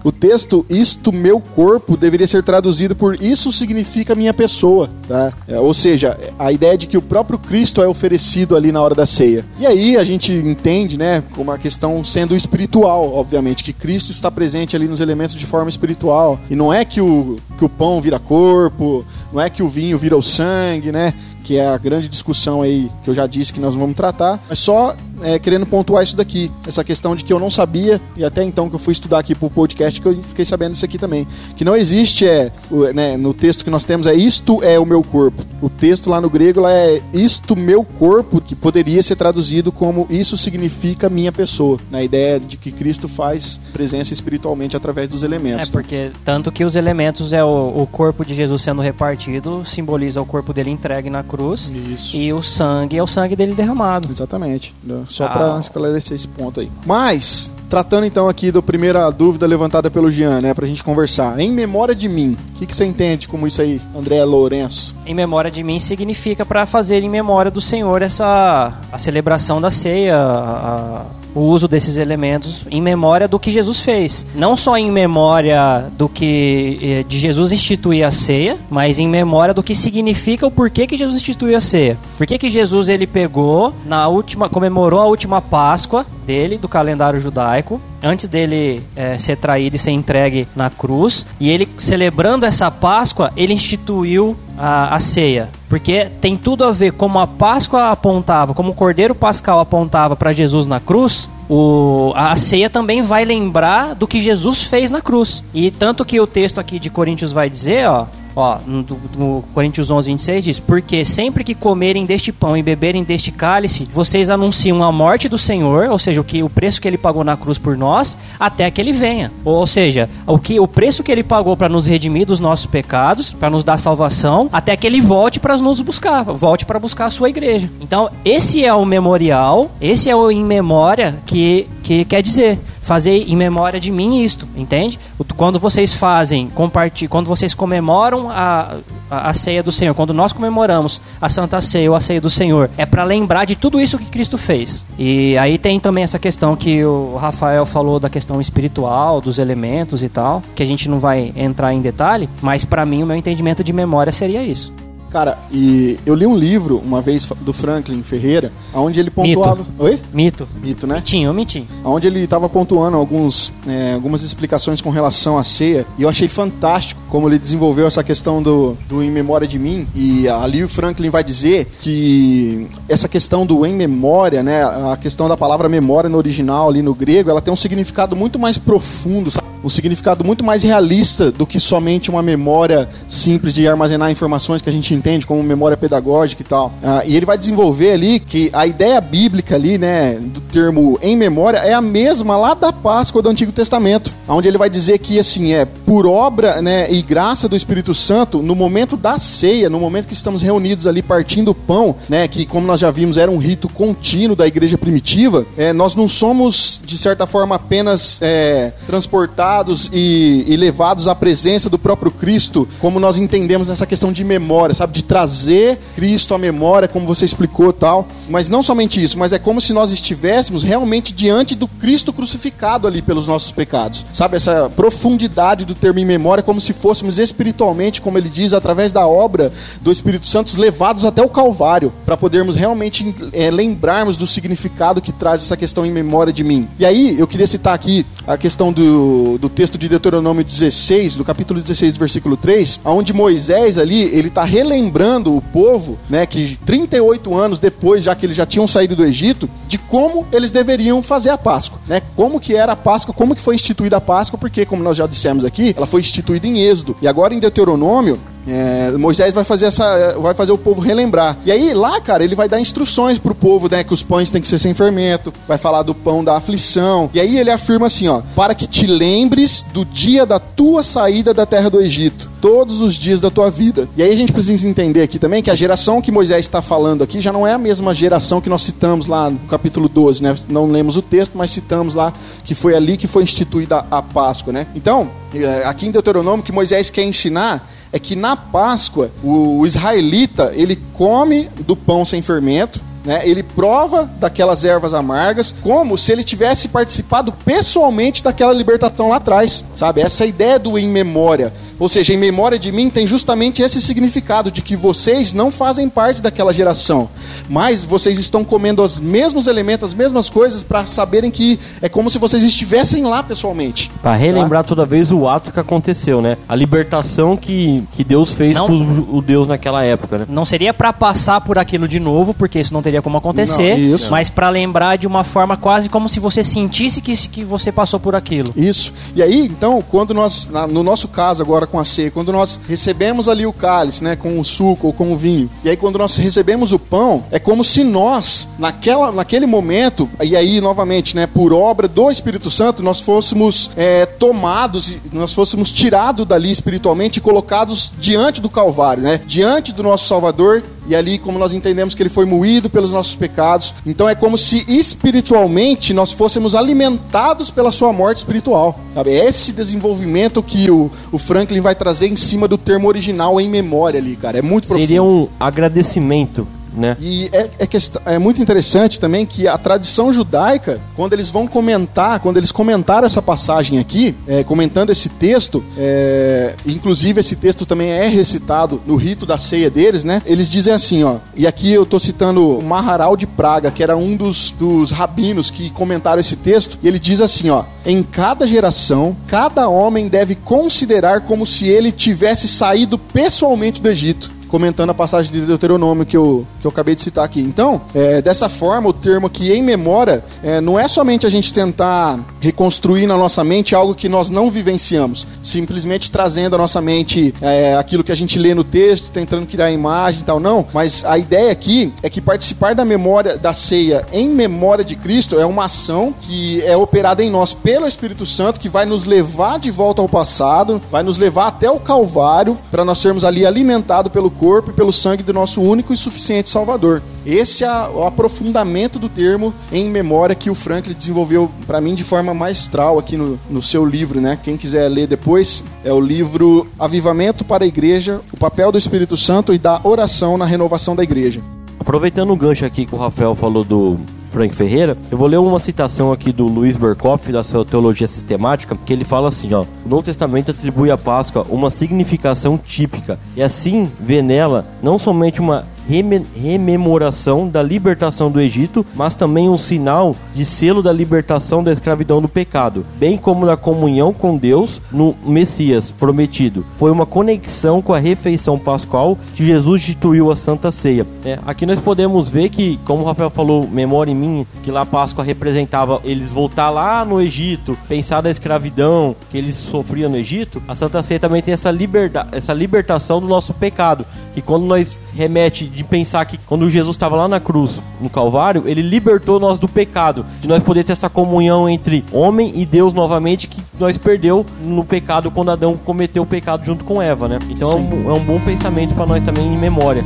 O 0.08 0.12
texto 0.12 0.66
isto 0.70 1.12
meu 1.12 1.42
corpo 1.42 1.98
deveria 1.98 2.26
ser 2.26 2.42
traduzido 2.42 2.96
por 2.96 3.22
isso 3.22 3.52
significa 3.52 4.16
minha 4.16 4.34
pessoa, 4.34 4.90
tá? 5.06 5.34
É, 5.46 5.60
ou 5.60 5.74
seja, 5.74 6.18
a 6.40 6.50
ideia 6.50 6.78
de 6.78 6.88
que 6.88 6.98
o 6.98 7.02
próprio 7.02 7.38
Cristo 7.38 7.84
é 7.84 7.88
oferecido 7.90 8.56
ali 8.56 8.72
na 8.72 8.82
hora 8.82 8.96
da 8.96 9.06
ceia. 9.06 9.44
E 9.60 9.66
aí 9.66 9.98
a 9.98 10.06
gente 10.06 10.32
entende, 10.32 10.98
né, 10.98 11.22
como 11.36 11.52
a 11.52 11.58
questão 11.58 12.06
sendo 12.06 12.38
espiritual, 12.38 13.14
obviamente, 13.16 13.66
que 13.66 13.74
Cristo 13.74 14.14
está 14.14 14.32
presente 14.32 14.78
ali 14.78 14.88
nos 14.88 15.02
elementos 15.02 15.36
de 15.36 15.46
forma 15.46 15.70
espiritual. 15.70 16.40
E 16.50 16.56
não 16.56 16.74
é 16.74 16.86
que 16.86 17.02
o, 17.02 17.36
que 17.58 17.66
o 17.66 17.70
pão 17.70 18.00
vira 18.00 18.18
corpo, 18.18 19.06
não 19.34 19.42
é 19.42 19.50
que 19.50 19.62
o 19.62 19.68
vinho 19.68 19.98
vira 19.98 20.16
o 20.16 20.24
sangue, 20.24 20.90
né? 20.90 21.14
que 21.48 21.56
é 21.56 21.66
a 21.66 21.78
grande 21.78 22.10
discussão 22.10 22.62
aí 22.62 22.92
que 23.02 23.10
eu 23.10 23.16
já 23.16 23.26
disse 23.26 23.54
que 23.54 23.60
nós 23.62 23.74
vamos 23.74 23.96
tratar, 23.96 24.38
mas 24.50 24.60
só 24.60 24.94
é, 25.22 25.40
querendo 25.40 25.66
pontuar 25.66 26.04
isso 26.04 26.18
daqui, 26.18 26.52
essa 26.68 26.84
questão 26.84 27.16
de 27.16 27.24
que 27.24 27.32
eu 27.32 27.40
não 27.40 27.50
sabia, 27.50 28.02
e 28.18 28.26
até 28.26 28.44
então 28.44 28.68
que 28.68 28.76
eu 28.76 28.80
fui 28.80 28.92
estudar 28.92 29.20
aqui 29.20 29.34
pro 29.34 29.50
podcast, 29.50 29.97
que 30.02 30.08
eu 30.08 30.22
fiquei 30.24 30.46
sabendo 30.46 30.74
isso 30.74 30.86
aqui 30.86 30.98
também, 30.98 31.28
que 31.56 31.64
não 31.66 31.76
existe, 31.76 32.26
é, 32.28 32.52
né, 32.94 33.18
no 33.18 33.34
texto 33.34 33.64
que 33.64 33.70
nós 33.70 33.86
temos, 33.86 34.08
é 34.08 34.14
isto 34.14 34.64
é 34.64 34.80
o 34.80 34.86
meu 34.86 35.02
corpo. 35.04 35.44
O 35.62 35.70
texto 35.70 36.10
lá 36.10 36.20
no 36.22 36.30
grego 36.30 36.62
lá 36.62 36.72
é 36.72 37.02
isto 37.14 37.56
meu 37.56 37.84
corpo, 37.84 38.40
que 38.42 38.56
poderia 38.56 39.02
ser 39.04 39.16
traduzido 39.16 39.72
como 39.72 40.08
isso 40.10 40.38
significa 40.38 41.10
minha 41.10 41.32
pessoa, 41.32 41.78
na 41.92 42.04
ideia 42.04 42.40
de 42.40 42.58
que 42.58 42.72
Cristo 42.72 43.08
faz 43.08 43.60
presença 43.74 44.14
espiritualmente 44.14 44.76
através 44.78 45.08
dos 45.08 45.24
É 45.24 45.26
elementos. 45.26 45.70
porque 45.70 46.12
tanto 46.24 46.52
que 46.52 46.64
os 46.64 46.76
elementos 46.76 47.34
é 47.34 47.44
o, 47.44 47.74
o 47.78 47.88
corpo 47.88 48.26
de 48.26 48.34
Jesus 48.36 48.62
sendo 48.62 48.82
repartido, 48.82 49.64
simboliza 49.66 50.22
o 50.22 50.26
corpo 50.26 50.54
dele 50.54 50.70
entregue 50.72 51.10
na 51.10 51.24
cruz. 51.24 51.72
Isso. 51.74 52.16
E 52.16 52.32
o 52.34 52.42
sangue 52.44 52.98
é 52.98 53.04
o 53.04 53.08
sangue 53.08 53.36
dele 53.36 53.54
derramado. 53.54 54.10
Exatamente. 54.12 54.74
Só 55.10 55.26
Ah. 55.26 55.30
pra 55.30 55.60
esclarecer 55.60 56.16
esse 56.16 56.28
ponto 56.28 56.60
aí. 56.60 56.72
Mas, 56.86 57.52
tratando 57.70 58.06
então 58.06 58.30
aqui 58.30 58.52
da 58.52 58.62
primeira 58.62 59.10
dúvida 59.10 59.46
levantada 59.46 59.87
pelo 59.90 60.10
Jean, 60.12 60.42
né, 60.42 60.54
pra 60.54 60.66
gente 60.68 60.84
conversar. 60.84 61.40
Em 61.40 61.52
memória 61.52 61.96
de 61.96 62.08
mim, 62.10 62.36
o 62.56 62.60
que, 62.60 62.66
que 62.66 62.76
você 62.76 62.86
entende 62.86 63.28
como 63.28 63.48
isso 63.48 63.62
aí, 63.62 63.82
André 63.96 64.24
Lourenço? 64.24 64.96
Em 65.06 65.14
memória 65.14 65.50
de 65.52 65.64
mim 65.64 65.80
significa 65.80 66.46
para 66.46 66.66
fazer 66.66 67.04
em 67.04 67.10
memória 67.10 67.50
do 67.52 67.62
Senhor 67.62 68.02
essa 68.02 68.74
a 68.92 68.98
celebração 68.98 69.60
da 69.62 69.70
ceia, 69.72 70.18
a- 70.18 71.06
o 71.34 71.42
uso 71.42 71.68
desses 71.68 71.98
elementos 71.98 72.66
em 72.70 72.82
memória 72.82 73.28
do 73.28 73.40
que 73.40 73.52
Jesus 73.52 73.80
fez. 73.80 74.26
Não 74.36 74.56
só 74.56 74.78
em 74.78 74.92
memória 74.92 75.86
do 75.98 76.10
que 76.10 76.80
eh, 76.82 77.04
de 77.08 77.20
Jesus 77.20 77.52
instituir 77.52 78.06
a 78.06 78.12
ceia, 78.12 78.58
mas 78.70 79.00
em 79.00 79.08
memória 79.08 79.54
do 79.54 79.64
que 79.64 79.76
significa 79.76 80.46
o 80.46 80.52
porquê 80.52 80.88
que 80.88 80.98
Jesus 80.98 81.18
instituiu 81.18 81.58
a 81.58 81.62
ceia. 81.62 81.98
Por 82.18 82.26
que 82.26 82.50
Jesus 82.50 82.90
ele 82.90 83.08
pegou 83.08 83.74
na 83.86 84.08
última 84.08 84.50
comemorou 84.50 85.00
a 85.00 85.06
última 85.06 85.42
Páscoa 85.42 86.06
dele 86.26 86.58
do 86.58 86.68
calendário 86.68 87.20
judaico 87.20 87.80
antes 88.04 88.28
dele 88.28 88.84
eh, 88.96 89.18
ser 89.18 89.38
traído 89.38 89.76
e 89.76 89.80
ser 89.80 89.92
entregue 89.92 90.48
na 90.56 90.70
cruz 90.70 91.26
e 91.40 91.50
ele 91.50 91.68
celebrando 91.78 92.46
essa 92.46 92.70
Páscoa 92.70 93.32
ele 93.36 93.54
instituiu 93.54 94.38
a, 94.58 94.96
a 94.96 95.00
ceia. 95.00 95.50
Porque 95.70 96.10
tem 96.20 96.38
tudo 96.38 96.64
a 96.64 96.72
ver 96.72 96.94
como 96.94 97.20
a 97.20 97.28
Páscoa 97.28 97.92
apontava 97.92 98.54
como 98.54 98.72
o 98.72 98.76
Cordeiro 98.76 99.14
Pascal 99.14 99.60
apontava 99.60 100.16
para 100.16 100.32
Jesus 100.32 100.66
na 100.66 100.80
cruz 100.80 101.30
o, 101.50 102.12
a 102.16 102.36
ceia 102.36 102.70
também 102.70 103.02
vai 103.02 103.24
lembrar 103.24 103.96
do 103.96 104.08
que 104.08 104.22
Jesus 104.22 104.64
fez 104.64 104.92
na 104.92 105.02
cruz. 105.02 105.44
E 105.54 105.72
tanto 105.72 106.04
que 106.04 106.20
o 106.20 106.28
texto 106.28 106.60
aqui 106.60 106.78
de 106.78 106.90
Coríntios 106.90 107.32
vai 107.32 107.50
dizer 107.50 107.88
ó 107.88 108.06
Ó, 108.40 108.60
do- 108.68 108.84
do 108.84 109.44
Coríntios 109.52 109.90
11, 109.90 110.12
26 110.12 110.44
diz: 110.44 110.60
Porque 110.60 111.04
sempre 111.04 111.44
que 111.44 111.56
comerem 111.56 112.06
deste 112.06 112.32
pão 112.32 112.56
e 112.56 112.62
beberem 112.62 113.04
deste 113.04 113.32
cálice, 113.32 113.88
vocês 113.92 114.30
anunciam 114.30 114.84
a 114.84 114.92
morte 114.92 115.28
do 115.28 115.40
Senhor, 115.40 115.90
ou 115.90 115.98
seja, 115.98 116.22
o, 116.22 116.24
que, 116.24 116.44
o 116.44 116.50
preço 116.50 116.80
que 116.80 116.88
ele 116.88 117.00
pagou 117.00 117.24
na 117.24 117.36
cruz 117.36 117.58
por 117.58 117.76
nós, 117.76 118.16
até 118.40 118.70
que 118.70 118.80
ele 118.80 118.92
venha. 118.92 119.32
Ou, 119.44 119.66
seja, 119.66 120.08
o, 120.28 120.38
que, 120.38 120.60
o 120.60 120.68
preço 120.68 121.02
que 121.02 121.12
ele 121.12 121.24
pagou 121.24 121.58
para 121.58 121.68
nos 121.68 121.88
redimir 121.88 122.28
dos 122.28 122.40
nossos 122.40 122.68
pecados, 122.68 123.34
para 123.34 123.50
nos 123.50 123.64
dar 123.64 123.80
salvação, 123.80 124.48
até 124.54 124.78
que 124.78 124.86
ele 124.86 125.02
volte 125.02 125.40
para 125.40 125.58
nos 125.58 125.82
buscar, 125.82 126.22
volte 126.24 126.64
para 126.64 126.78
buscar 126.78 127.06
a 127.06 127.10
sua 127.10 127.30
igreja. 127.30 127.72
Então, 127.82 128.08
esse 128.24 128.64
é 128.64 128.72
o 128.72 128.86
memorial, 128.86 129.72
esse 129.82 130.12
é 130.12 130.16
o 130.16 130.30
em 130.30 130.44
memória 130.46 131.18
que, 131.26 131.68
que 131.88 132.04
quer 132.04 132.22
dizer 132.22 132.60
fazer 132.82 133.30
em 133.30 133.36
memória 133.36 133.80
de 133.80 133.90
mim 133.90 134.22
isto, 134.22 134.46
entende? 134.58 135.00
Quando 135.38 135.58
vocês 135.58 135.94
fazem, 135.94 136.50
compartilham, 136.50 137.10
quando 137.10 137.28
vocês 137.28 137.54
comemoram 137.54 138.30
a, 138.30 138.76
a, 139.10 139.30
a 139.30 139.34
ceia 139.34 139.64
do 139.64 139.72
Senhor, 139.72 139.94
quando 139.96 140.14
nós 140.14 140.34
comemoramos 140.34 141.02
a 141.22 141.30
Santa 141.30 141.62
Ceia 141.62 141.90
ou 141.90 141.96
a 141.96 142.02
ceia 142.02 142.20
do 142.20 142.30
Senhor, 142.30 142.70
é 142.78 142.86
para 142.86 143.06
lembrar 143.06 143.46
de 143.46 143.56
tudo 143.56 143.80
isso 143.80 143.98
que 143.98 144.10
Cristo 144.10 144.38
fez. 144.38 144.86
E 145.00 145.38
aí 145.38 145.58
tem 145.58 145.80
também 145.80 146.04
essa 146.04 146.20
questão 146.20 146.58
que 146.58 146.84
o 146.84 147.16
Rafael 147.16 147.66
falou 147.66 148.02
da 148.02 148.10
questão 148.10 148.42
espiritual, 148.42 149.22
dos 149.22 149.40
elementos 149.40 150.04
e 150.04 150.10
tal, 150.10 150.44
que 150.54 150.64
a 150.64 150.66
gente 150.66 150.90
não 150.90 151.00
vai 151.00 151.32
entrar 151.38 151.74
em 151.74 151.80
detalhe, 151.80 152.28
mas 152.42 152.66
para 152.66 152.86
mim 152.86 153.02
o 153.02 153.06
meu 153.06 153.16
entendimento 153.16 153.64
de 153.64 153.72
memória 153.72 154.12
seria 154.12 154.44
isso. 154.44 154.74
Cara, 155.10 155.38
e 155.52 155.98
eu 156.06 156.14
li 156.14 156.26
um 156.26 156.38
livro 156.38 156.82
uma 156.84 157.02
vez 157.02 157.28
do 157.42 157.54
Franklin 157.54 158.04
Ferreira, 158.04 158.52
onde 158.74 159.00
ele 159.00 159.10
pontuava. 159.10 159.66
Oi? 159.80 160.02
Mito. 160.14 160.48
Mito, 160.62 160.86
né? 160.86 160.96
Mitinho, 160.96 161.34
mitinho. 161.34 161.68
onde 161.84 162.08
ele 162.08 162.24
estava 162.24 162.50
pontuando 162.50 162.98
alguns, 162.98 163.54
é, 163.68 163.94
algumas 163.94 164.22
explicações 164.22 164.82
com 164.82 164.90
relação 164.90 165.38
à 165.38 165.44
ceia, 165.44 165.86
e 165.98 166.04
eu 166.04 166.10
achei 166.10 166.28
fantástico 166.28 167.02
como 167.10 167.30
ele 167.30 167.40
desenvolveu 167.40 167.88
essa 167.88 168.04
questão 168.04 168.44
do, 168.44 168.78
do 168.88 169.02
em 169.02 169.10
memória 169.10 169.48
de 169.48 169.58
mim, 169.58 169.88
e 169.96 170.28
ali 170.28 170.64
o 170.64 170.70
Franklin 170.70 171.10
vai 171.10 171.24
dizer 171.24 171.68
que 171.82 172.68
essa 172.90 173.08
questão 173.08 173.46
do 173.46 173.66
em 173.66 173.74
memória, 173.74 174.44
né, 174.44 174.64
a 174.64 174.98
questão 174.98 175.30
da 175.30 175.38
palavra 175.38 175.70
memória 175.70 176.10
no 176.10 176.18
original 176.18 176.70
ali 176.70 176.82
no 176.82 176.94
grego, 176.94 177.30
ela 177.30 177.42
tem 177.42 177.54
um 177.54 177.58
significado 177.58 178.16
muito 178.16 178.38
mais 178.38 178.58
profundo, 178.58 179.32
sabe? 179.32 179.47
Um 179.68 179.70
significado 179.70 180.24
muito 180.24 180.44
mais 180.44 180.64
realista 180.64 181.30
do 181.30 181.46
que 181.46 181.60
somente 181.60 182.10
uma 182.10 182.24
memória 182.24 182.90
simples 183.08 183.54
de 183.54 183.68
armazenar 183.68 184.10
informações 184.10 184.62
que 184.62 184.70
a 184.70 184.74
gente 184.74 184.94
entende 184.94 185.26
como 185.26 185.44
memória 185.44 185.76
pedagógica 185.76 186.42
e 186.42 186.46
tal. 186.46 186.74
Ah, 186.82 187.04
e 187.06 187.16
ele 187.16 187.26
vai 187.26 187.38
desenvolver 187.38 187.92
ali 187.92 188.20
que 188.20 188.50
a 188.54 188.66
ideia 188.66 189.00
bíblica 189.02 189.56
ali, 189.56 189.78
né, 189.78 190.16
do 190.16 190.40
termo 190.40 190.98
em 191.02 191.18
memória 191.18 191.58
é 191.58 191.74
a 191.74 191.82
mesma 191.82 192.38
lá 192.38 192.54
da 192.54 192.72
Páscoa 192.72 193.22
do 193.22 193.30
Antigo 193.30 193.52
Testamento, 193.52 194.12
onde 194.28 194.48
ele 194.48 194.58
vai 194.58 194.70
dizer 194.70 195.00
que 195.00 195.20
assim 195.20 195.54
é 195.54 195.66
por 195.66 196.06
obra, 196.06 196.62
né, 196.62 196.90
e 196.90 197.02
graça 197.02 197.50
do 197.50 197.56
Espírito 197.56 197.94
Santo 197.94 198.42
no 198.42 198.56
momento 198.56 198.96
da 198.96 199.20
ceia, 199.20 199.70
no 199.70 199.80
momento 199.80 200.08
que 200.08 200.14
estamos 200.14 200.42
reunidos 200.42 200.88
ali 200.88 201.02
partindo 201.02 201.50
o 201.50 201.56
pão, 201.56 201.96
né, 202.08 202.26
que 202.28 202.46
como 202.46 202.66
nós 202.66 202.80
já 202.80 202.90
vimos 202.90 203.18
era 203.18 203.30
um 203.30 203.38
rito 203.38 203.68
contínuo 203.68 204.36
da 204.36 204.48
igreja 204.48 204.78
primitiva, 204.78 205.46
é, 205.58 205.74
nós 205.74 205.94
não 205.94 206.08
somos 206.08 206.80
de 206.86 206.98
certa 206.98 207.28
forma 207.28 207.56
apenas 207.56 208.18
é, 208.22 208.72
transportados 208.86 209.57
e, 209.92 210.46
e 210.48 210.56
levados 210.56 211.08
à 211.08 211.16
presença 211.16 211.70
do 211.70 211.80
próprio 211.80 212.12
Cristo, 212.12 212.68
como 212.80 213.00
nós 213.00 213.18
entendemos 213.18 213.68
nessa 213.68 213.86
questão 213.86 214.12
de 214.12 214.24
memória, 214.24 214.76
sabe, 214.76 214.94
de 214.94 215.04
trazer 215.04 215.80
Cristo 215.96 216.34
à 216.34 216.38
memória, 216.38 216.88
como 216.88 217.08
você 217.08 217.26
explicou 217.26 217.72
tal, 217.74 218.08
mas 218.30 218.50
não 218.50 218.62
somente 218.62 219.02
isso, 219.04 219.18
mas 219.18 219.32
é 219.32 219.40
como 219.40 219.62
se 219.62 219.74
nós 219.74 219.92
estivéssemos 219.92 220.64
realmente 220.64 221.14
diante 221.14 221.56
do 221.56 221.68
Cristo 221.68 222.14
crucificado 222.14 222.88
ali 222.88 223.02
pelos 223.02 223.28
nossos 223.28 223.52
pecados, 223.52 224.06
sabe, 224.12 224.38
essa 224.38 224.70
profundidade 224.76 225.66
do 225.66 225.74
termo 225.74 226.00
em 226.00 226.06
memória, 226.06 226.44
como 226.44 226.62
se 226.62 226.74
fôssemos 226.74 227.20
espiritualmente, 227.20 228.02
como 228.02 228.18
ele 228.18 228.30
diz, 228.30 228.54
através 228.54 228.94
da 228.94 229.08
obra 229.08 229.52
do 229.82 229.92
Espírito 229.92 230.28
Santo, 230.28 230.60
levados 230.60 231.06
até 231.06 231.22
o 231.22 231.30
Calvário, 231.30 231.94
para 232.06 232.18
podermos 232.18 232.56
realmente 232.56 233.16
é, 233.34 233.50
lembrarmos 233.52 234.18
do 234.18 234.28
significado 234.28 235.02
que 235.02 235.12
traz 235.12 235.44
essa 235.44 235.58
questão 235.58 235.86
em 235.86 235.92
memória 235.92 236.32
de 236.32 236.44
mim. 236.44 236.68
E 236.80 236.86
aí, 236.86 237.20
eu 237.20 237.28
queria 237.28 237.48
citar 237.48 237.74
aqui 237.74 238.06
a 238.26 238.38
questão 238.38 238.72
do, 238.72 239.38
do 239.38 239.47
texto 239.50 239.78
de 239.78 239.90
Deuteronômio 239.90 240.44
16, 240.44 241.16
do 241.16 241.24
capítulo 241.24 241.60
16, 241.60 241.98
versículo 241.98 242.38
3, 242.38 242.82
onde 242.86 243.14
Moisés 243.14 243.78
ali, 243.78 244.04
ele 244.04 244.30
tá 244.30 244.44
relembrando 244.44 245.36
o 245.36 245.42
povo, 245.42 245.98
né, 246.10 246.26
que 246.26 246.58
38 246.66 247.36
anos 247.36 247.60
depois, 247.60 248.04
já 248.04 248.16
que 248.16 248.26
eles 248.26 248.36
já 248.36 248.46
tinham 248.46 248.68
saído 248.68 248.96
do 248.96 249.06
Egito, 249.06 249.50
de 249.68 249.78
como 249.78 250.28
eles 250.32 250.52
deveriam 250.52 251.02
fazer 251.02 251.30
a 251.30 251.38
Páscoa, 251.38 251.80
né? 251.88 252.02
Como 252.16 252.40
que 252.40 252.56
era 252.56 252.74
a 252.74 252.76
Páscoa, 252.76 253.14
como 253.14 253.36
que 253.36 253.42
foi 253.42 253.56
instituída 253.56 253.98
a 253.98 254.02
Páscoa, 254.02 254.40
porque 254.40 254.66
como 254.66 254.84
nós 254.84 254.98
já 254.98 255.08
dissemos 255.08 255.46
aqui, 255.46 255.74
ela 255.76 255.86
foi 255.86 256.02
instituída 256.02 256.48
em 256.48 256.60
Êxodo. 256.60 256.96
E 257.02 257.08
agora 257.08 257.34
em 257.34 257.40
Deuteronômio, 257.40 258.20
é, 258.48 258.92
Moisés 258.92 259.34
vai 259.34 259.44
fazer 259.44 259.66
essa, 259.66 260.18
vai 260.20 260.34
fazer 260.34 260.52
o 260.52 260.58
povo 260.58 260.80
relembrar. 260.80 261.38
E 261.46 261.52
aí 261.52 261.74
lá, 261.74 262.00
cara, 262.00 262.24
ele 262.24 262.36
vai 262.36 262.48
dar 262.48 262.60
instruções 262.60 263.20
pro 263.20 263.36
povo, 263.36 263.70
né, 263.70 263.84
que 263.84 263.94
os 263.94 264.02
pães 264.02 264.32
têm 264.32 264.42
que 264.42 264.48
ser 264.48 264.60
sem 264.60 264.74
fermento, 264.74 265.34
vai 265.48 265.58
falar 265.58 265.84
do 265.84 265.94
pão 265.94 266.24
da 266.24 266.38
aflição. 266.38 267.10
E 267.14 267.20
aí 267.20 267.38
ele 267.38 267.52
afirma 267.52 267.88
assim, 267.88 268.08
ó, 268.08 268.22
para 268.36 268.56
que 268.56 268.66
te 268.68 268.88
lembres 268.88 269.66
do 269.74 269.84
dia 269.84 270.26
da 270.26 270.40
tua 270.40 270.82
saída 270.84 271.34
da 271.34 271.46
terra 271.46 271.70
do 271.70 271.82
Egito, 271.82 272.30
todos 272.42 272.82
os 272.82 272.96
dias 272.96 273.20
da 273.20 273.30
tua 273.30 273.50
vida. 273.50 273.88
E 273.98 274.04
aí 274.04 274.12
a 274.12 274.16
gente 274.16 274.32
precisa 274.32 274.68
entender 274.68 275.02
aqui 275.02 275.20
também 275.20 275.44
que 275.44 275.52
a 275.52 275.56
geração 275.56 276.02
que 276.02 276.12
Moisés 276.12 276.42
está 276.42 276.62
falando 276.62 277.04
aqui 277.04 277.20
já 277.20 277.34
não 277.34 277.46
é 277.46 277.54
a 277.54 277.58
mesma 277.58 277.94
geração 277.94 278.40
que 278.40 278.50
nós 278.50 278.62
citamos 278.62 279.08
lá 279.08 279.30
no 279.30 279.40
capítulo 279.40 279.90
12, 279.90 280.24
né? 280.24 280.36
Não 280.48 280.72
lemos 280.72 280.96
o 280.96 281.02
texto, 281.02 281.38
mas 281.38 281.52
citamos 281.52 281.94
lá 281.94 282.14
que 282.44 282.56
foi 282.56 282.76
ali 282.76 282.96
que 282.96 283.08
foi 283.08 283.24
instituída 283.24 283.86
a 283.92 284.02
Páscoa, 284.02 284.54
né? 284.54 284.68
Então, 284.76 285.10
é, 285.34 285.64
aqui 285.66 285.88
em 285.88 285.92
Deuteronômio 285.92 286.44
que 286.44 286.52
Moisés 286.52 286.90
quer 286.90 287.04
ensinar 287.04 287.70
é 287.92 288.00
que 288.00 288.16
na 288.16 288.36
Páscoa 288.36 289.12
o 289.24 289.66
israelita 289.66 290.52
ele 290.56 290.78
come 290.94 291.50
do 291.66 291.76
pão 291.76 292.04
sem 292.04 292.22
fermento, 292.22 292.80
né? 293.08 293.22
Ele 293.28 293.42
prova 293.42 294.08
daquelas 294.20 294.66
ervas 294.66 294.94
amargas 294.94 295.56
como 295.62 295.98
se 295.98 296.12
ele 296.12 296.26
tivesse 296.26 296.68
participado 296.68 297.32
pessoalmente 297.32 298.22
daquela 298.22 298.54
libertação 298.54 299.10
lá 299.10 299.16
atrás, 299.16 299.64
sabe? 299.76 300.02
Essa 300.02 300.26
ideia 300.26 300.60
do 300.60 300.78
em 300.78 300.88
memória. 300.88 301.54
Ou 301.80 301.88
seja, 301.88 302.14
em 302.14 302.18
memória 302.18 302.58
de 302.58 302.72
mim 302.72 302.90
tem 302.90 303.08
justamente 303.08 303.62
esse 303.62 303.80
significado 303.82 304.50
de 304.52 304.62
que 304.62 304.76
vocês 304.76 305.32
não 305.32 305.52
fazem 305.52 305.88
parte 305.88 306.22
daquela 306.22 306.52
geração, 306.52 307.08
mas 307.48 307.86
vocês 307.86 308.18
estão 308.18 308.44
comendo 308.44 308.82
os 308.82 309.00
mesmos 309.00 309.48
elementos, 309.48 309.92
as 309.92 309.94
mesmas 309.94 310.30
coisas 310.30 310.64
para 310.64 310.86
saberem 310.86 311.30
que 311.30 311.60
é 311.82 311.88
como 311.88 312.10
se 312.10 312.18
vocês 312.18 312.44
estivessem 312.44 313.04
lá 313.04 313.22
pessoalmente. 313.22 313.92
Pra 314.02 314.16
relembrar 314.16 314.66
toda 314.66 314.86
vez 314.86 315.12
o 315.12 315.30
ato 315.30 315.52
que 315.52 315.60
aconteceu, 315.60 316.22
né? 316.22 316.38
A 316.50 316.56
libertação 316.56 317.38
que, 317.38 317.88
que 317.94 318.04
Deus 318.04 318.34
fez 318.34 318.56
Não. 318.56 318.66
pros 318.66 318.82
o 319.10 319.22
Deus 319.22 319.48
naquela 319.48 319.84
época, 319.84 320.18
né? 320.18 320.26
Não 320.28 320.46
seria 320.46 320.74
pra 320.74 320.92
passar 320.92 321.42
por 321.42 321.60
aquilo 321.60 321.88
de 321.88 322.00
novo, 322.00 322.34
porque 322.34 322.60
isso 322.60 322.74
não 322.74 322.82
teria 322.82 322.97
como 323.02 323.18
acontecer, 323.18 323.78
Não, 323.78 324.10
mas 324.10 324.30
pra 324.30 324.50
lembrar 324.50 324.98
de 324.98 325.08
uma 325.08 325.24
forma 325.24 325.56
quase 325.58 325.90
como 325.90 326.08
se 326.10 326.20
você 326.20 326.44
sentisse 326.44 327.02
que, 327.02 327.16
que 327.30 327.44
você 327.44 327.72
passou 327.72 328.00
por 328.00 328.16
aquilo. 328.16 328.54
Isso. 328.56 328.94
E 329.16 329.22
aí, 329.22 329.46
então, 329.46 329.84
quando 329.90 330.14
nós, 330.14 330.48
na- 330.50 330.68
no 330.68 330.84
nosso 330.84 331.08
caso 331.08 331.42
agora 331.42 331.66
com 331.68 331.80
a 331.80 331.86
ceia, 331.86 332.12
quando 332.12 332.32
nós 332.32 332.60
recebemos 332.68 333.28
ali 333.28 333.46
o 333.46 333.54
cálice, 333.54 334.04
né, 334.04 334.16
com 334.16 334.40
o 334.40 334.46
suco 334.46 334.88
ou 334.88 334.94
com 334.94 335.12
o 335.14 335.18
vinho, 335.18 335.50
e 335.64 335.70
aí 335.70 335.78
quando 335.78 335.98
nós 335.98 336.16
recebemos 336.18 336.72
o 336.72 336.80
pão, 336.80 337.24
é 337.32 337.40
como 337.40 337.64
se 337.64 337.84
nós, 337.84 338.48
naquela, 338.58 339.12
naquele 339.12 339.46
momento, 339.46 340.10
e 340.24 340.36
aí 340.36 340.60
novamente, 340.62 341.16
né, 341.16 341.28
por 341.28 341.54
obra 341.54 341.88
do 341.88 342.10
Espírito 342.12 342.50
Santo, 342.52 342.82
nós 342.84 343.02
fôssemos 343.02 343.70
é, 343.76 344.06
tomados, 344.06 344.90
e 344.92 345.02
nós 345.12 345.34
fôssemos 345.34 345.72
tirados 345.72 346.26
dali 346.28 346.52
espiritualmente 346.52 347.18
e 347.20 347.22
colocados 347.22 347.92
diante 348.00 348.42
do 348.42 348.50
Calvário, 348.50 349.04
né, 349.04 349.20
diante 349.26 349.72
do 349.72 349.84
nosso 349.84 350.08
Salvador 350.08 350.64
e 350.88 350.96
ali, 350.96 351.18
como 351.18 351.38
nós 351.38 351.54
entendemos 351.54 351.94
que 351.94 352.02
ele 352.02 352.10
foi 352.10 352.26
moído 352.26 352.70
pelos 352.70 352.92
nossos 352.92 353.16
pecados, 353.16 353.74
então 353.86 354.08
é 354.08 354.16
como 354.16 354.38
se 354.38 354.66
espiritualmente 354.68 355.94
nós 355.94 356.12
fôssemos 356.12 356.56
alimentados 356.56 357.52
pela 357.52 357.72
sua 357.72 357.92
morte 357.92 358.20
espiritual. 358.20 358.80
Sabe? 358.94 359.12
É 359.12 359.26
esse 359.26 359.52
desenvolvimento 359.52 360.42
que 360.42 360.72
o, 360.72 360.90
o 361.12 361.18
Franklin 361.18 361.60
vai 361.60 361.76
trazer 361.76 362.08
em 362.08 362.16
cima 362.16 362.48
do 362.48 362.58
termo 362.58 362.88
original 362.88 363.40
em 363.40 363.50
memória 363.50 364.00
ali, 364.00 364.16
cara. 364.16 364.40
É 364.40 364.42
muito 364.42 364.68
profundo. 364.68 364.88
Seria 364.88 365.04
um 365.04 365.28
agradecimento, 365.40 366.48
né? 366.78 366.96
E 367.00 367.30
é, 367.34 367.50
é, 367.60 368.14
é 368.14 368.20
muito 368.20 368.42
interessante 368.42 369.00
também 369.00 369.26
que 369.26 369.48
a 369.48 369.58
tradição 369.58 370.14
judaica, 370.14 370.80
quando 370.96 371.14
eles 371.14 371.30
vão 371.30 371.48
comentar, 371.48 372.20
quando 372.20 372.38
eles 372.38 372.52
comentaram 372.52 373.08
essa 373.08 373.22
passagem 373.22 373.80
aqui, 373.80 374.16
é, 374.28 374.44
comentando 374.44 374.92
esse 374.92 375.10
texto, 375.10 375.64
é, 375.78 376.56
inclusive 376.66 377.20
esse 377.20 377.36
texto 377.36 377.66
também 377.66 377.90
é 377.90 378.08
recitado 378.08 378.82
no 378.86 378.96
rito 378.96 379.26
da 379.26 379.38
ceia 379.38 379.70
deles, 379.70 380.04
né? 380.04 380.22
Eles 380.26 380.50
dizem 380.50 380.74
assim, 380.74 381.04
ó, 381.04 381.18
e 381.36 381.48
aqui 381.48 381.72
eu 381.72 381.86
tô 381.86 382.00
citando 382.00 382.58
o 382.58 382.64
Maharal 382.64 383.18
de 383.18 383.26
Praga, 383.26 383.72
que 383.72 383.84
era 383.84 383.98
um 383.98 384.16
dos, 384.16 384.52
dos 384.52 384.92
rabinos 384.92 385.50
que 385.50 385.70
comentaram 385.70 386.20
esse 386.20 386.36
texto, 386.36 386.78
e 386.82 386.88
ele 386.88 387.00
diz 387.00 387.22
assim, 387.22 387.50
ó, 387.50 387.64
em 387.86 388.04
cada 388.04 388.46
geração, 388.46 389.16
cada 389.28 389.68
homem 389.68 390.08
deve 390.08 390.36
considerar 390.36 391.22
como 391.22 391.46
se 391.46 391.68
ele 391.68 391.92
tivesse 391.92 392.48
saído 392.48 392.98
pessoalmente 392.98 393.82
do 393.82 393.90
Egito 393.90 394.37
comentando 394.48 394.90
a 394.90 394.94
passagem 394.94 395.32
de 395.32 395.42
Deuteronômio 395.42 396.06
que 396.06 396.18
eu, 396.18 396.46
que 396.60 396.68
eu 396.68 396.72
acabei 396.72 396.96
de 396.96 397.02
citar 397.02 397.24
aqui. 397.24 397.42
Então, 397.42 397.82
é, 397.94 398.22
dessa 398.22 398.50
forma, 398.50 398.90
o 398.90 398.94
termo 398.94 399.30
que 399.30 399.52
em 399.52 399.62
memória 399.62 400.24
é, 400.44 400.62
não 400.62 400.80
é 400.80 400.88
somente 400.88 401.26
a 401.26 401.30
gente 401.30 401.54
tentar 401.54 402.20
reconstruir 402.40 403.08
na 403.08 403.18
nossa 403.18 403.44
mente 403.44 403.76
algo 403.76 403.94
que 403.94 404.10
nós 404.10 404.30
não 404.30 404.50
vivenciamos, 404.50 405.28
simplesmente 405.44 406.10
trazendo 406.12 406.56
à 406.56 406.58
nossa 406.58 406.82
mente 406.82 407.34
é, 407.42 407.76
aquilo 407.76 408.04
que 408.04 408.12
a 408.12 408.16
gente 408.16 408.40
lê 408.40 408.54
no 408.54 408.64
texto, 408.64 409.12
tentando 409.12 409.46
criar 409.46 409.72
imagem 409.72 410.22
e 410.22 410.24
tal, 410.24 410.40
não. 410.40 410.66
Mas 410.74 411.04
a 411.06 411.18
ideia 411.18 411.52
aqui 411.52 411.94
é 412.02 412.10
que 412.10 412.22
participar 412.22 412.76
da 412.76 412.86
memória 412.86 413.38
da 413.38 413.54
ceia 413.54 414.06
em 414.12 414.30
memória 414.30 414.84
de 414.84 414.96
Cristo 414.96 415.40
é 415.40 415.46
uma 415.46 415.66
ação 415.66 416.14
que 416.22 416.62
é 416.62 416.76
operada 416.76 417.24
em 417.24 417.30
nós 417.30 417.54
pelo 417.54 417.88
Espírito 417.88 418.26
Santo, 418.26 418.60
que 418.60 418.70
vai 418.70 418.86
nos 418.86 419.06
levar 419.06 419.60
de 419.60 419.72
volta 419.72 420.02
ao 420.02 420.10
passado, 420.10 420.82
vai 420.92 421.04
nos 421.04 421.18
levar 421.18 421.48
até 421.48 421.70
o 421.70 421.80
Calvário, 421.80 422.58
para 422.72 422.86
nós 422.86 423.00
sermos 423.00 423.24
ali 423.24 423.46
alimentados 423.46 424.12
pelo 424.12 424.30
corpo 424.38 424.72
e 424.72 424.74
pelo 424.74 424.94
sangue 424.94 425.24
do 425.24 425.34
nosso 425.34 425.62
único 425.62 425.94
e 425.94 425.98
suficiente 425.98 426.50
Salvador. 426.50 427.02
Esse 427.26 427.64
é 427.64 427.88
o 427.90 428.04
aprofundamento 428.04 429.00
do 429.00 429.10
termo 429.10 429.54
em 429.72 429.90
memória 429.90 430.36
que 430.36 430.50
o 430.50 430.56
Franklin 430.56 430.94
desenvolveu 430.94 431.52
para 431.66 431.82
mim 431.82 431.96
de 431.96 432.04
forma 432.04 432.34
maestral 432.34 433.00
aqui 433.00 433.18
no, 433.18 433.40
no 433.50 433.62
seu 433.62 433.86
livro, 433.86 434.22
né? 434.22 434.38
Quem 434.42 434.58
quiser 434.58 434.88
ler 434.88 435.08
depois, 435.08 435.64
é 435.84 435.92
o 435.92 436.00
livro 436.00 436.68
Avivamento 436.80 437.44
para 437.44 437.64
a 437.64 437.68
Igreja, 437.68 438.22
o 438.32 438.38
papel 438.38 438.72
do 438.72 438.78
Espírito 438.78 439.18
Santo 439.18 439.54
e 439.54 439.58
da 439.58 439.82
oração 439.84 440.38
na 440.38 440.46
renovação 440.46 440.96
da 440.96 441.04
igreja. 441.04 441.42
Aproveitando 441.80 442.32
o 442.32 442.36
gancho 442.36 442.66
aqui 442.66 442.86
que 442.86 442.94
o 442.94 442.98
Rafael 442.98 443.36
falou 443.36 443.64
do 443.64 443.98
Frank 444.38 444.54
Ferreira, 444.54 444.96
eu 445.10 445.18
vou 445.18 445.28
ler 445.28 445.38
uma 445.38 445.58
citação 445.58 446.12
aqui 446.12 446.32
do 446.32 446.46
Luiz 446.46 446.78
Berkoff, 446.78 447.32
da 447.32 447.44
sua 447.44 447.66
Teologia 447.66 448.08
Sistemática, 448.08 448.78
que 448.86 448.94
ele 448.94 449.04
fala 449.04 449.30
assim, 449.30 449.52
ó, 449.52 449.64
o 449.64 449.90
Novo 449.90 450.04
Testamento 450.04 450.52
atribui 450.52 450.92
à 450.92 450.98
Páscoa 450.98 451.44
uma 451.50 451.72
significação 451.72 452.56
típica, 452.56 453.18
e 453.36 453.42
assim 453.42 453.92
vê 454.00 454.22
nela 454.22 454.68
não 454.80 455.00
somente 455.00 455.42
uma 455.42 455.66
reme- 455.88 456.26
rememoração 456.36 457.48
da 457.48 457.62
libertação 457.62 458.30
do 458.30 458.42
Egito, 458.42 458.86
mas 458.96 459.16
também 459.16 459.50
um 459.50 459.58
sinal 459.58 460.16
de 460.34 460.44
selo 460.44 460.82
da 460.82 460.92
libertação 460.92 461.64
da 461.64 461.72
escravidão 461.72 462.22
do 462.22 462.28
pecado, 462.28 462.86
bem 463.00 463.18
como 463.18 463.46
da 463.46 463.58
comunhão 463.58 464.14
com 464.14 464.38
Deus 464.38 464.82
no 464.92 465.16
Messias 465.26 465.90
prometido. 465.92 466.66
Foi 466.78 466.92
uma 466.92 467.06
conexão 467.06 467.82
com 467.82 467.94
a 467.94 468.00
refeição 468.00 468.58
pascual 468.58 469.18
que 469.36 469.46
Jesus 469.46 469.84
instituiu 469.84 470.32
a 470.32 470.36
Santa 470.36 470.72
Ceia. 470.72 471.06
É, 471.24 471.40
aqui 471.46 471.66
nós 471.66 471.80
podemos 471.80 472.28
ver 472.28 472.50
que, 472.50 472.80
como 472.86 473.04
o 473.04 473.06
Rafael 473.06 473.30
falou, 473.30 473.68
memória 473.68 474.12
em 474.12 474.16
mim, 474.16 474.48
que 474.64 474.72
lá 474.72 474.82
a 474.82 474.86
Páscoa 474.86 475.24
representava 475.24 476.02
eles 476.04 476.30
voltar 476.30 476.70
lá 476.70 477.06
no 477.06 477.22
Egito, 477.22 477.78
pensar 477.88 478.22
da 478.22 478.30
escravidão 478.30 479.16
que 479.30 479.38
eles 479.38 479.56
sofriam 479.56 480.10
no 480.10 480.18
Egito, 480.18 480.62
a 480.68 480.76
Santa 480.76 481.02
Ceia 481.04 481.20
também 481.20 481.42
tem 481.42 481.54
essa, 481.54 481.72
liberta 481.72 482.28
essa 482.32 482.54
libertação 482.54 483.20
do 483.20 483.28
nosso 483.28 483.54
pecado, 483.54 484.06
que 484.34 484.42
quando 484.42 484.66
nós 484.66 484.98
remete 485.16 485.66
de 485.78 485.84
pensar 485.84 486.26
que 486.26 486.40
quando 486.40 486.68
Jesus 486.72 486.96
estava 486.96 487.16
lá 487.16 487.28
na 487.28 487.40
cruz, 487.40 487.80
no 488.02 488.10
Calvário, 488.10 488.64
ele 488.66 488.82
libertou 488.82 489.40
nós 489.40 489.60
do 489.60 489.68
pecado, 489.68 490.26
de 490.42 490.48
nós 490.48 490.64
poder 490.64 490.84
ter 490.84 490.94
essa 490.94 491.08
comunhão 491.08 491.70
entre 491.70 492.04
homem 492.12 492.52
e 492.56 492.66
Deus 492.66 492.94
novamente 492.94 493.48
que 493.48 493.62
nós 493.80 493.96
perdeu 493.96 494.44
no 494.60 494.84
pecado 494.84 495.30
quando 495.30 495.52
Adão 495.52 495.78
cometeu 495.78 496.24
o 496.24 496.26
pecado 496.26 496.66
junto 496.66 496.84
com 496.84 497.00
Eva, 497.00 497.28
né? 497.28 497.38
Então 497.48 497.72
é 497.72 497.76
um, 497.76 498.10
é 498.10 498.14
um 498.14 498.24
bom 498.24 498.40
pensamento 498.40 498.96
para 498.96 499.06
nós 499.06 499.24
também 499.24 499.46
em 499.46 499.56
memória. 499.56 500.04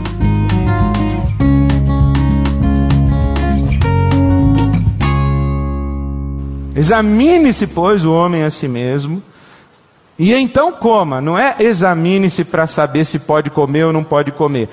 Examine-se, 6.76 7.68
pois, 7.68 8.04
o 8.04 8.12
homem 8.12 8.44
a 8.44 8.50
si 8.50 8.68
mesmo, 8.68 9.24
e 10.20 10.34
então 10.34 10.74
coma. 10.74 11.22
Não 11.22 11.38
é 11.38 11.56
examine-se 11.60 12.44
para 12.44 12.68
saber 12.68 13.06
se 13.06 13.20
pode 13.20 13.50
comer 13.50 13.86
ou 13.86 13.94
não 13.94 14.04
pode 14.04 14.34
comer. 14.34 14.70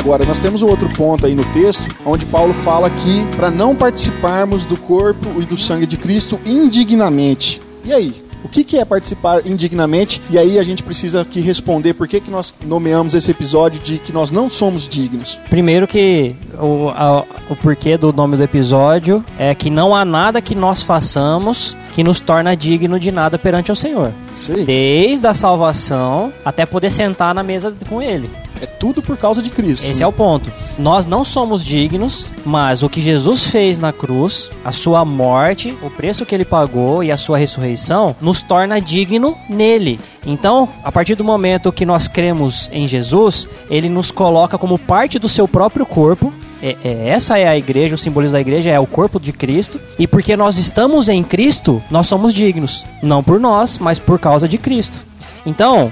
Agora, 0.00 0.24
nós 0.24 0.38
temos 0.38 0.62
um 0.62 0.66
outro 0.66 0.88
ponto 0.96 1.26
aí 1.26 1.34
no 1.34 1.44
texto, 1.52 1.82
onde 2.06 2.24
Paulo 2.26 2.54
fala 2.54 2.88
que 2.90 3.26
para 3.36 3.50
não 3.50 3.76
participarmos 3.76 4.64
do 4.64 4.76
corpo 4.76 5.40
e 5.40 5.44
do 5.44 5.56
sangue 5.58 5.84
de 5.86 5.96
Cristo 5.98 6.40
indignamente. 6.44 7.60
E 7.84 7.92
aí? 7.92 8.14
O 8.42 8.48
que, 8.48 8.64
que 8.64 8.78
é 8.78 8.84
participar 8.86 9.46
indignamente? 9.46 10.22
E 10.30 10.38
aí 10.38 10.58
a 10.58 10.62
gente 10.62 10.82
precisa 10.82 11.20
aqui 11.20 11.40
responder 11.42 11.92
por 11.92 12.08
que, 12.08 12.18
que 12.20 12.30
nós 12.30 12.54
nomeamos 12.66 13.12
esse 13.14 13.30
episódio 13.30 13.78
de 13.82 13.98
que 13.98 14.10
nós 14.14 14.30
não 14.30 14.48
somos 14.48 14.88
dignos. 14.88 15.38
Primeiro 15.50 15.86
que 15.86 16.34
o, 16.58 16.88
a- 16.88 17.22
o 17.50 17.56
porquê 17.56 17.98
do 17.98 18.10
nome 18.14 18.38
do 18.38 18.42
episódio 18.42 19.22
é 19.38 19.54
que 19.54 19.68
não 19.68 19.94
há 19.94 20.06
nada 20.06 20.40
que 20.40 20.54
nós 20.54 20.82
façamos 20.82 21.76
que 21.92 22.02
nos 22.02 22.18
torna 22.18 22.56
digno 22.56 22.98
de 22.98 23.12
nada 23.12 23.38
perante 23.38 23.70
o 23.70 23.76
Senhor. 23.76 24.10
Aí. 24.48 24.64
Desde 24.64 25.26
a 25.26 25.34
salvação 25.34 26.32
até 26.42 26.64
poder 26.64 26.90
sentar 26.90 27.34
na 27.34 27.42
mesa 27.42 27.74
com 27.90 28.00
Ele. 28.00 28.30
É 28.60 28.66
tudo 28.66 29.02
por 29.02 29.16
causa 29.16 29.42
de 29.42 29.50
Cristo. 29.50 29.84
Esse 29.84 30.02
é 30.02 30.06
o 30.06 30.12
ponto. 30.12 30.52
Nós 30.78 31.06
não 31.06 31.24
somos 31.24 31.64
dignos, 31.64 32.30
mas 32.44 32.82
o 32.82 32.88
que 32.88 33.00
Jesus 33.00 33.44
fez 33.46 33.78
na 33.78 33.92
cruz, 33.92 34.50
a 34.64 34.72
sua 34.72 35.04
morte, 35.04 35.76
o 35.82 35.90
preço 35.90 36.26
que 36.26 36.34
ele 36.34 36.44
pagou 36.44 37.02
e 37.02 37.10
a 37.10 37.16
sua 37.16 37.38
ressurreição, 37.38 38.14
nos 38.20 38.42
torna 38.42 38.80
digno 38.80 39.36
nele. 39.48 39.98
Então, 40.26 40.68
a 40.84 40.92
partir 40.92 41.14
do 41.14 41.24
momento 41.24 41.72
que 41.72 41.86
nós 41.86 42.06
cremos 42.08 42.68
em 42.72 42.86
Jesus, 42.86 43.48
ele 43.70 43.88
nos 43.88 44.10
coloca 44.10 44.58
como 44.58 44.78
parte 44.78 45.18
do 45.18 45.28
seu 45.28 45.48
próprio 45.48 45.86
corpo. 45.86 46.32
É- 46.62 46.76
é- 46.84 47.08
essa 47.08 47.38
é 47.38 47.48
a 47.48 47.56
igreja, 47.56 47.94
o 47.94 47.98
simbolismo 47.98 48.34
da 48.34 48.40
igreja 48.40 48.68
é 48.70 48.78
o 48.78 48.86
corpo 48.86 49.18
de 49.18 49.32
Cristo. 49.32 49.80
E 49.98 50.06
porque 50.06 50.36
nós 50.36 50.58
estamos 50.58 51.08
em 51.08 51.22
Cristo, 51.22 51.82
nós 51.90 52.06
somos 52.06 52.34
dignos. 52.34 52.84
Não 53.02 53.22
por 53.22 53.40
nós, 53.40 53.78
mas 53.78 53.98
por 53.98 54.18
causa 54.18 54.46
de 54.46 54.58
Cristo. 54.58 55.09
Então, 55.46 55.90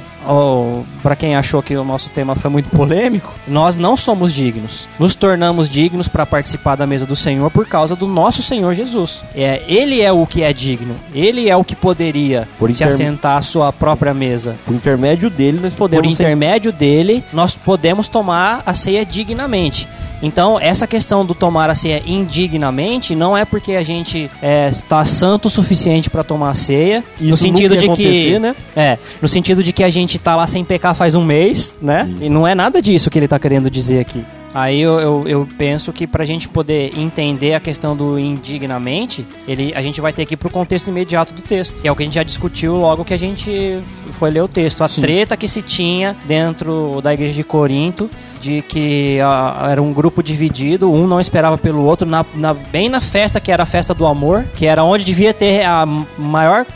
para 1.02 1.16
quem 1.16 1.34
achou 1.34 1.62
que 1.62 1.74
o 1.76 1.84
nosso 1.84 2.10
tema 2.10 2.34
foi 2.34 2.50
muito 2.50 2.68
polêmico, 2.70 3.32
nós 3.46 3.76
não 3.76 3.96
somos 3.96 4.32
dignos. 4.32 4.86
Nos 4.98 5.14
tornamos 5.14 5.68
dignos 5.68 6.06
para 6.08 6.26
participar 6.26 6.76
da 6.76 6.86
mesa 6.86 7.06
do 7.06 7.16
Senhor 7.16 7.50
por 7.50 7.66
causa 7.66 7.96
do 7.96 8.06
nosso 8.06 8.42
Senhor 8.42 8.74
Jesus. 8.74 9.24
É, 9.34 9.62
ele 9.66 10.00
é 10.02 10.12
o 10.12 10.26
que 10.26 10.42
é 10.42 10.52
digno. 10.52 10.94
Ele 11.14 11.48
é 11.48 11.56
o 11.56 11.64
que 11.64 11.74
poderia 11.74 12.46
Por 12.58 12.72
se 12.72 12.84
assentar 12.84 13.38
à 13.38 13.42
sua 13.42 13.72
própria 13.72 14.12
mesa. 14.12 14.54
Por 14.66 14.74
intermédio 14.74 15.30
dele, 15.30 15.60
nós 15.62 15.72
Por 15.72 15.78
podemos 15.88 16.14
ser- 16.14 16.22
intermédio 16.24 16.72
dele, 16.72 17.24
nós 17.32 17.54
podemos 17.54 18.08
tomar 18.08 18.62
a 18.66 18.74
ceia 18.74 19.04
dignamente. 19.06 19.88
Então, 20.22 20.58
essa 20.58 20.86
questão 20.86 21.24
do 21.24 21.34
tomar 21.34 21.70
a 21.70 21.74
ceia 21.74 22.02
indignamente 22.04 23.14
não 23.14 23.36
é 23.36 23.44
porque 23.44 23.72
a 23.72 23.82
gente 23.82 24.30
é, 24.42 24.68
está 24.68 25.04
santo 25.04 25.46
o 25.46 25.50
suficiente 25.50 26.10
para 26.10 26.24
tomar 26.24 26.50
a 26.50 26.54
ceia, 26.54 27.04
no 27.20 27.34
Isso 27.34 27.38
sentido 27.38 27.74
nunca 27.74 27.88
de 27.88 28.02
que 28.02 28.38
né? 28.38 28.56
é, 28.74 28.98
no 29.22 29.28
sentido 29.28 29.62
de 29.62 29.72
que 29.72 29.84
a 29.84 29.90
gente 29.90 30.18
tá 30.18 30.34
lá 30.34 30.46
sem 30.46 30.64
pecar 30.64 30.94
faz 30.94 31.14
um 31.14 31.24
mês, 31.24 31.76
né? 31.80 32.10
E 32.20 32.28
não 32.28 32.46
é 32.46 32.54
nada 32.54 32.82
disso 32.82 33.10
que 33.10 33.18
ele 33.18 33.28
tá 33.28 33.38
querendo 33.38 33.70
dizer 33.70 34.00
aqui. 34.00 34.24
Aí 34.54 34.80
eu, 34.80 34.98
eu, 34.98 35.28
eu 35.28 35.48
penso 35.58 35.92
que 35.92 36.06
pra 36.06 36.24
gente 36.24 36.48
poder 36.48 36.98
entender 36.98 37.54
a 37.54 37.60
questão 37.60 37.96
do 37.96 38.18
indignamente, 38.18 39.26
ele, 39.46 39.72
a 39.74 39.82
gente 39.82 40.00
vai 40.00 40.12
ter 40.12 40.24
que 40.24 40.34
ir 40.34 40.36
pro 40.36 40.50
contexto 40.50 40.88
imediato 40.88 41.34
do 41.34 41.42
texto. 41.42 41.80
Que 41.80 41.88
é 41.88 41.92
o 41.92 41.96
que 41.96 42.02
a 42.02 42.06
gente 42.06 42.14
já 42.14 42.22
discutiu 42.22 42.76
logo 42.76 43.04
que 43.04 43.14
a 43.14 43.18
gente 43.18 43.80
foi 44.12 44.30
ler 44.30 44.42
o 44.42 44.48
texto. 44.48 44.82
A 44.82 44.88
Sim. 44.88 45.00
treta 45.00 45.36
que 45.36 45.46
se 45.46 45.60
tinha 45.60 46.16
dentro 46.24 47.00
da 47.02 47.12
igreja 47.12 47.34
de 47.34 47.44
Corinto, 47.44 48.10
de 48.40 48.62
que 48.62 49.18
ah, 49.20 49.68
era 49.70 49.82
um 49.82 49.92
grupo 49.92 50.22
dividido, 50.22 50.90
um 50.90 51.06
não 51.06 51.20
esperava 51.20 51.56
pelo 51.58 51.82
outro, 51.84 52.06
na, 52.08 52.24
na- 52.34 52.54
bem 52.54 52.88
na 52.88 53.00
festa 53.00 53.40
que 53.40 53.50
era 53.52 53.62
a 53.62 53.66
festa 53.66 53.92
do 53.94 54.06
amor, 54.06 54.44
que 54.54 54.66
era 54.66 54.82
onde 54.84 55.04
devia 55.04 55.32
ter 55.34 55.64
a 55.64 55.84
maior 56.16 56.66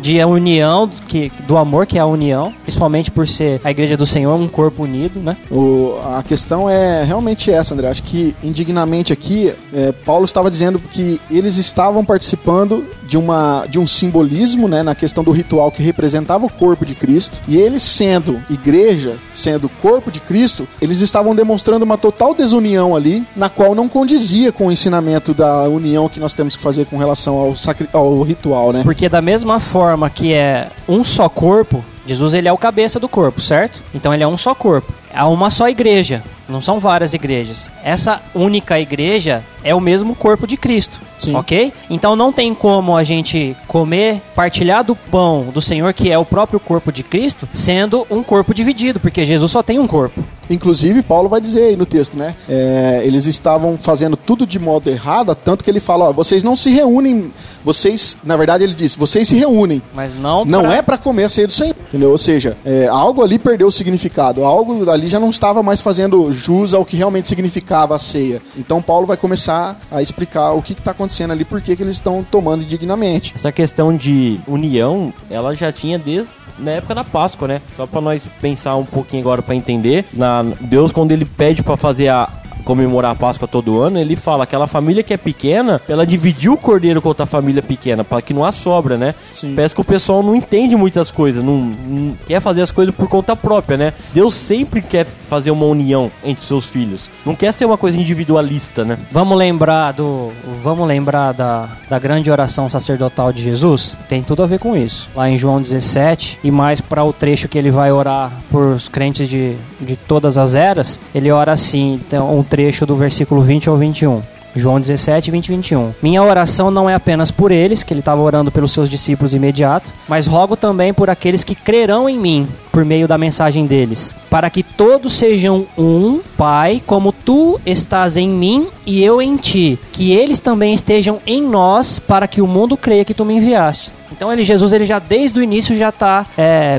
de 0.00 0.24
união 0.24 0.88
que, 1.08 1.30
do 1.46 1.56
amor 1.56 1.86
que 1.86 1.98
é 1.98 2.00
a 2.00 2.06
união, 2.06 2.52
principalmente 2.62 3.10
por 3.10 3.26
ser 3.28 3.60
a 3.64 3.70
igreja 3.70 3.96
do 3.96 4.06
Senhor 4.06 4.34
um 4.34 4.48
corpo 4.48 4.82
unido, 4.84 5.20
né? 5.20 5.36
O- 5.50 5.98
a 6.04 6.22
questão 6.22 6.68
é 6.68 7.04
realmente 7.04 7.50
essa, 7.50 7.74
André. 7.74 7.88
Acho 7.88 8.02
que 8.02 8.34
indignamente 8.42 9.12
aqui, 9.12 9.52
é, 9.72 9.92
Paulo 9.92 10.24
estava 10.24 10.50
dizendo 10.50 10.78
que 10.78 11.20
eles 11.30 11.56
estavam 11.56 12.04
participando 12.04 12.84
de, 13.06 13.16
uma, 13.16 13.66
de 13.68 13.78
um 13.78 13.86
simbolismo 13.86 14.68
né, 14.68 14.82
na 14.82 14.94
questão 14.94 15.22
do 15.24 15.30
ritual 15.30 15.70
que 15.70 15.82
representava 15.82 16.46
o 16.46 16.50
corpo 16.50 16.84
de 16.86 16.94
Cristo. 16.94 17.36
E 17.46 17.56
eles, 17.56 17.82
sendo 17.82 18.40
igreja, 18.50 19.16
sendo 19.32 19.68
corpo 19.68 20.10
de 20.10 20.20
Cristo, 20.20 20.66
eles 20.80 21.00
estavam 21.00 21.34
demonstrando 21.34 21.84
uma 21.84 21.98
total 21.98 22.34
desunião 22.34 22.94
ali, 22.96 23.24
na 23.36 23.48
qual 23.48 23.74
não 23.74 23.88
condizia 23.88 24.50
com 24.52 24.66
o 24.68 24.72
ensinamento 24.72 25.32
da 25.34 25.62
união 25.68 26.08
que 26.08 26.20
nós 26.20 26.34
temos 26.34 26.56
que 26.56 26.62
fazer 26.62 26.86
com 26.86 26.96
relação 26.98 27.36
ao, 27.36 27.56
sacri- 27.56 27.88
ao 27.92 28.22
ritual, 28.22 28.72
né? 28.72 28.82
Porque 28.84 29.08
da 29.08 29.22
mesma 29.22 29.58
forma 29.60 30.08
que 30.10 30.32
é 30.32 30.68
um 30.88 31.02
só 31.04 31.28
corpo, 31.28 31.84
Jesus 32.06 32.34
ele 32.34 32.48
é 32.48 32.52
o 32.52 32.58
cabeça 32.58 33.00
do 33.00 33.08
corpo, 33.08 33.40
certo? 33.40 33.82
Então 33.94 34.12
ele 34.12 34.22
é 34.22 34.28
um 34.28 34.36
só 34.36 34.54
corpo. 34.54 34.92
Há 35.14 35.28
uma 35.28 35.48
só 35.50 35.68
igreja, 35.68 36.22
não 36.48 36.60
são 36.60 36.78
várias 36.80 37.14
igrejas. 37.14 37.70
Essa 37.82 38.20
única 38.34 38.78
igreja 38.80 39.42
é 39.62 39.74
o 39.74 39.80
mesmo 39.80 40.14
corpo 40.14 40.46
de 40.46 40.56
Cristo. 40.56 41.00
Sim. 41.18 41.34
Ok? 41.34 41.72
Então 41.88 42.14
não 42.16 42.32
tem 42.32 42.52
como 42.52 42.96
a 42.96 43.02
gente 43.04 43.56
comer, 43.66 44.20
partilhar 44.34 44.84
do 44.84 44.94
pão 44.94 45.44
do 45.54 45.60
Senhor, 45.60 45.92
que 45.94 46.10
é 46.10 46.18
o 46.18 46.24
próprio 46.24 46.60
corpo 46.60 46.92
de 46.92 47.02
Cristo, 47.02 47.48
sendo 47.52 48.06
um 48.10 48.22
corpo 48.22 48.52
dividido, 48.52 49.00
porque 49.00 49.24
Jesus 49.24 49.50
só 49.50 49.62
tem 49.62 49.78
um 49.78 49.86
corpo. 49.86 50.22
Inclusive, 50.50 51.00
Paulo 51.02 51.26
vai 51.28 51.40
dizer 51.40 51.62
aí 51.68 51.76
no 51.76 51.86
texto, 51.86 52.18
né? 52.18 52.34
É, 52.46 53.00
eles 53.04 53.24
estavam 53.24 53.78
fazendo 53.78 54.14
tudo 54.14 54.46
de 54.46 54.58
modo 54.58 54.90
errado, 54.90 55.34
tanto 55.34 55.64
que 55.64 55.70
ele 55.70 55.80
fala: 55.80 56.10
ó, 56.10 56.12
vocês 56.12 56.44
não 56.44 56.54
se 56.54 56.68
reúnem, 56.68 57.28
vocês, 57.64 58.18
na 58.22 58.36
verdade, 58.36 58.62
ele 58.62 58.74
disse, 58.74 58.98
vocês 58.98 59.26
se 59.26 59.36
reúnem. 59.36 59.80
Mas 59.94 60.14
não 60.14 60.44
Não 60.44 60.60
pra- 60.64 60.74
é 60.74 60.82
para 60.82 60.98
comer 60.98 61.24
a 61.24 61.30
ceia 61.30 61.46
do 61.46 61.52
Senhor, 61.54 61.74
entendeu? 61.88 62.10
Ou 62.10 62.18
seja, 62.18 62.58
é, 62.66 62.86
algo 62.88 63.22
ali 63.22 63.38
perdeu 63.38 63.68
o 63.68 63.72
significado, 63.72 64.44
algo 64.44 64.90
ali 64.90 65.03
já 65.08 65.20
não 65.20 65.30
estava 65.30 65.62
mais 65.62 65.80
fazendo 65.80 66.32
jus 66.32 66.74
ao 66.74 66.84
que 66.84 66.96
realmente 66.96 67.28
significava 67.28 67.94
a 67.94 67.98
ceia. 67.98 68.42
Então, 68.56 68.82
Paulo 68.82 69.06
vai 69.06 69.16
começar 69.16 69.80
a 69.90 70.02
explicar 70.02 70.52
o 70.52 70.62
que 70.62 70.72
está 70.72 70.90
acontecendo 70.90 71.32
ali, 71.32 71.44
por 71.44 71.60
que 71.60 71.76
que 71.76 71.82
eles 71.82 71.96
estão 71.96 72.24
tomando 72.28 72.62
indignamente. 72.62 73.32
Essa 73.34 73.52
questão 73.52 73.96
de 73.96 74.40
união, 74.46 75.12
ela 75.30 75.54
já 75.54 75.72
tinha 75.72 75.98
desde 75.98 76.32
na 76.58 76.72
época 76.72 76.94
da 76.94 77.04
Páscoa, 77.04 77.48
né? 77.48 77.62
Só 77.76 77.86
pra 77.86 78.00
nós 78.00 78.28
pensar 78.40 78.76
um 78.76 78.84
pouquinho 78.84 79.22
agora 79.22 79.42
pra 79.42 79.54
entender, 79.54 80.04
na 80.12 80.42
Deus 80.60 80.92
quando 80.92 81.12
ele 81.12 81.24
pede 81.24 81.62
pra 81.62 81.76
fazer 81.76 82.08
a 82.08 82.28
comemorar 82.64 83.12
a 83.12 83.14
Páscoa 83.14 83.46
todo 83.46 83.80
ano, 83.80 83.98
ele 83.98 84.16
fala 84.16 84.44
aquela 84.44 84.66
família 84.66 85.02
que 85.02 85.14
é 85.14 85.16
pequena, 85.16 85.80
ela 85.88 86.06
dividiu 86.06 86.54
o 86.54 86.56
cordeiro 86.56 87.00
com 87.00 87.08
outra 87.08 87.26
família 87.26 87.62
pequena, 87.62 88.02
para 88.02 88.22
que 88.22 88.34
não 88.34 88.44
há 88.44 88.52
sobra, 88.52 88.96
né? 88.96 89.14
Sim. 89.32 89.54
Parece 89.54 89.74
que 89.74 89.80
o 89.80 89.84
pessoal 89.84 90.22
não 90.22 90.34
entende 90.34 90.76
muitas 90.76 91.10
coisas, 91.10 91.42
não, 91.42 91.58
não 91.58 92.16
quer 92.26 92.40
fazer 92.40 92.62
as 92.62 92.70
coisas 92.70 92.94
por 92.94 93.08
conta 93.08 93.36
própria, 93.36 93.76
né? 93.76 93.92
Deus 94.12 94.34
sempre 94.34 94.80
quer 94.82 95.04
fazer 95.04 95.50
uma 95.50 95.66
união 95.66 96.10
entre 96.24 96.44
seus 96.44 96.66
filhos. 96.66 97.08
Não 97.24 97.34
quer 97.34 97.52
ser 97.52 97.64
uma 97.64 97.78
coisa 97.78 97.98
individualista, 97.98 98.84
né? 98.84 98.98
Vamos 99.10 99.36
lembrar 99.36 99.92
do. 99.92 100.30
Vamos 100.62 100.86
lembrar 100.86 101.32
da, 101.32 101.68
da 101.88 101.98
grande 101.98 102.30
oração 102.30 102.68
sacerdotal 102.70 103.32
de 103.32 103.42
Jesus? 103.42 103.96
Tem 104.08 104.22
tudo 104.22 104.42
a 104.42 104.46
ver 104.46 104.58
com 104.58 104.76
isso. 104.76 105.08
Lá 105.14 105.28
em 105.28 105.36
João 105.36 105.60
17, 105.60 106.38
e 106.42 106.50
mais 106.50 106.80
para 106.80 107.04
o 107.04 107.12
trecho 107.12 107.48
que 107.48 107.58
ele 107.58 107.70
vai 107.70 107.92
orar 107.92 108.32
por 108.50 108.64
os 108.64 108.88
crentes 108.88 109.28
de, 109.28 109.56
de 109.80 109.96
todas 109.96 110.38
as 110.38 110.54
eras, 110.54 111.00
ele 111.14 111.30
ora 111.30 111.52
assim, 111.52 111.94
então, 111.94 112.38
um 112.38 112.42
trecho 112.54 112.86
do 112.86 112.94
versículo 112.94 113.42
20 113.42 113.68
ao 113.68 113.76
21. 113.76 114.22
João 114.54 114.80
17, 114.80 115.32
20 115.32 115.46
e 115.46 115.56
21. 115.56 115.94
Minha 116.00 116.22
oração 116.22 116.70
não 116.70 116.88
é 116.88 116.94
apenas 116.94 117.32
por 117.32 117.50
eles, 117.50 117.82
que 117.82 117.92
ele 117.92 117.98
estava 117.98 118.22
orando 118.22 118.52
pelos 118.52 118.70
seus 118.70 118.88
discípulos 118.88 119.34
imediatos, 119.34 119.92
mas 120.06 120.28
rogo 120.28 120.54
também 120.56 120.94
por 120.94 121.10
aqueles 121.10 121.42
que 121.42 121.56
crerão 121.56 122.08
em 122.08 122.16
mim, 122.16 122.46
por 122.70 122.84
meio 122.84 123.08
da 123.08 123.18
mensagem 123.18 123.66
deles, 123.66 124.14
para 124.30 124.48
que 124.48 124.62
todos 124.62 125.14
sejam 125.14 125.66
um, 125.76 126.20
Pai, 126.36 126.80
como 126.86 127.10
tu 127.10 127.60
estás 127.66 128.16
em 128.16 128.28
mim 128.28 128.68
e 128.86 129.02
eu 129.02 129.20
em 129.20 129.36
ti, 129.36 129.76
que 129.92 130.12
eles 130.12 130.38
também 130.38 130.72
estejam 130.72 131.18
em 131.26 131.42
nós, 131.42 131.98
para 131.98 132.28
que 132.28 132.40
o 132.40 132.46
mundo 132.46 132.76
creia 132.76 133.04
que 133.04 133.14
tu 133.14 133.24
me 133.24 133.34
enviaste. 133.34 134.03
Então 134.16 134.32
ele, 134.32 134.44
Jesus, 134.44 134.72
ele 134.72 134.86
já 134.86 134.98
desde 134.98 135.38
o 135.38 135.42
início 135.42 135.76
já 135.76 135.88
está 135.88 136.26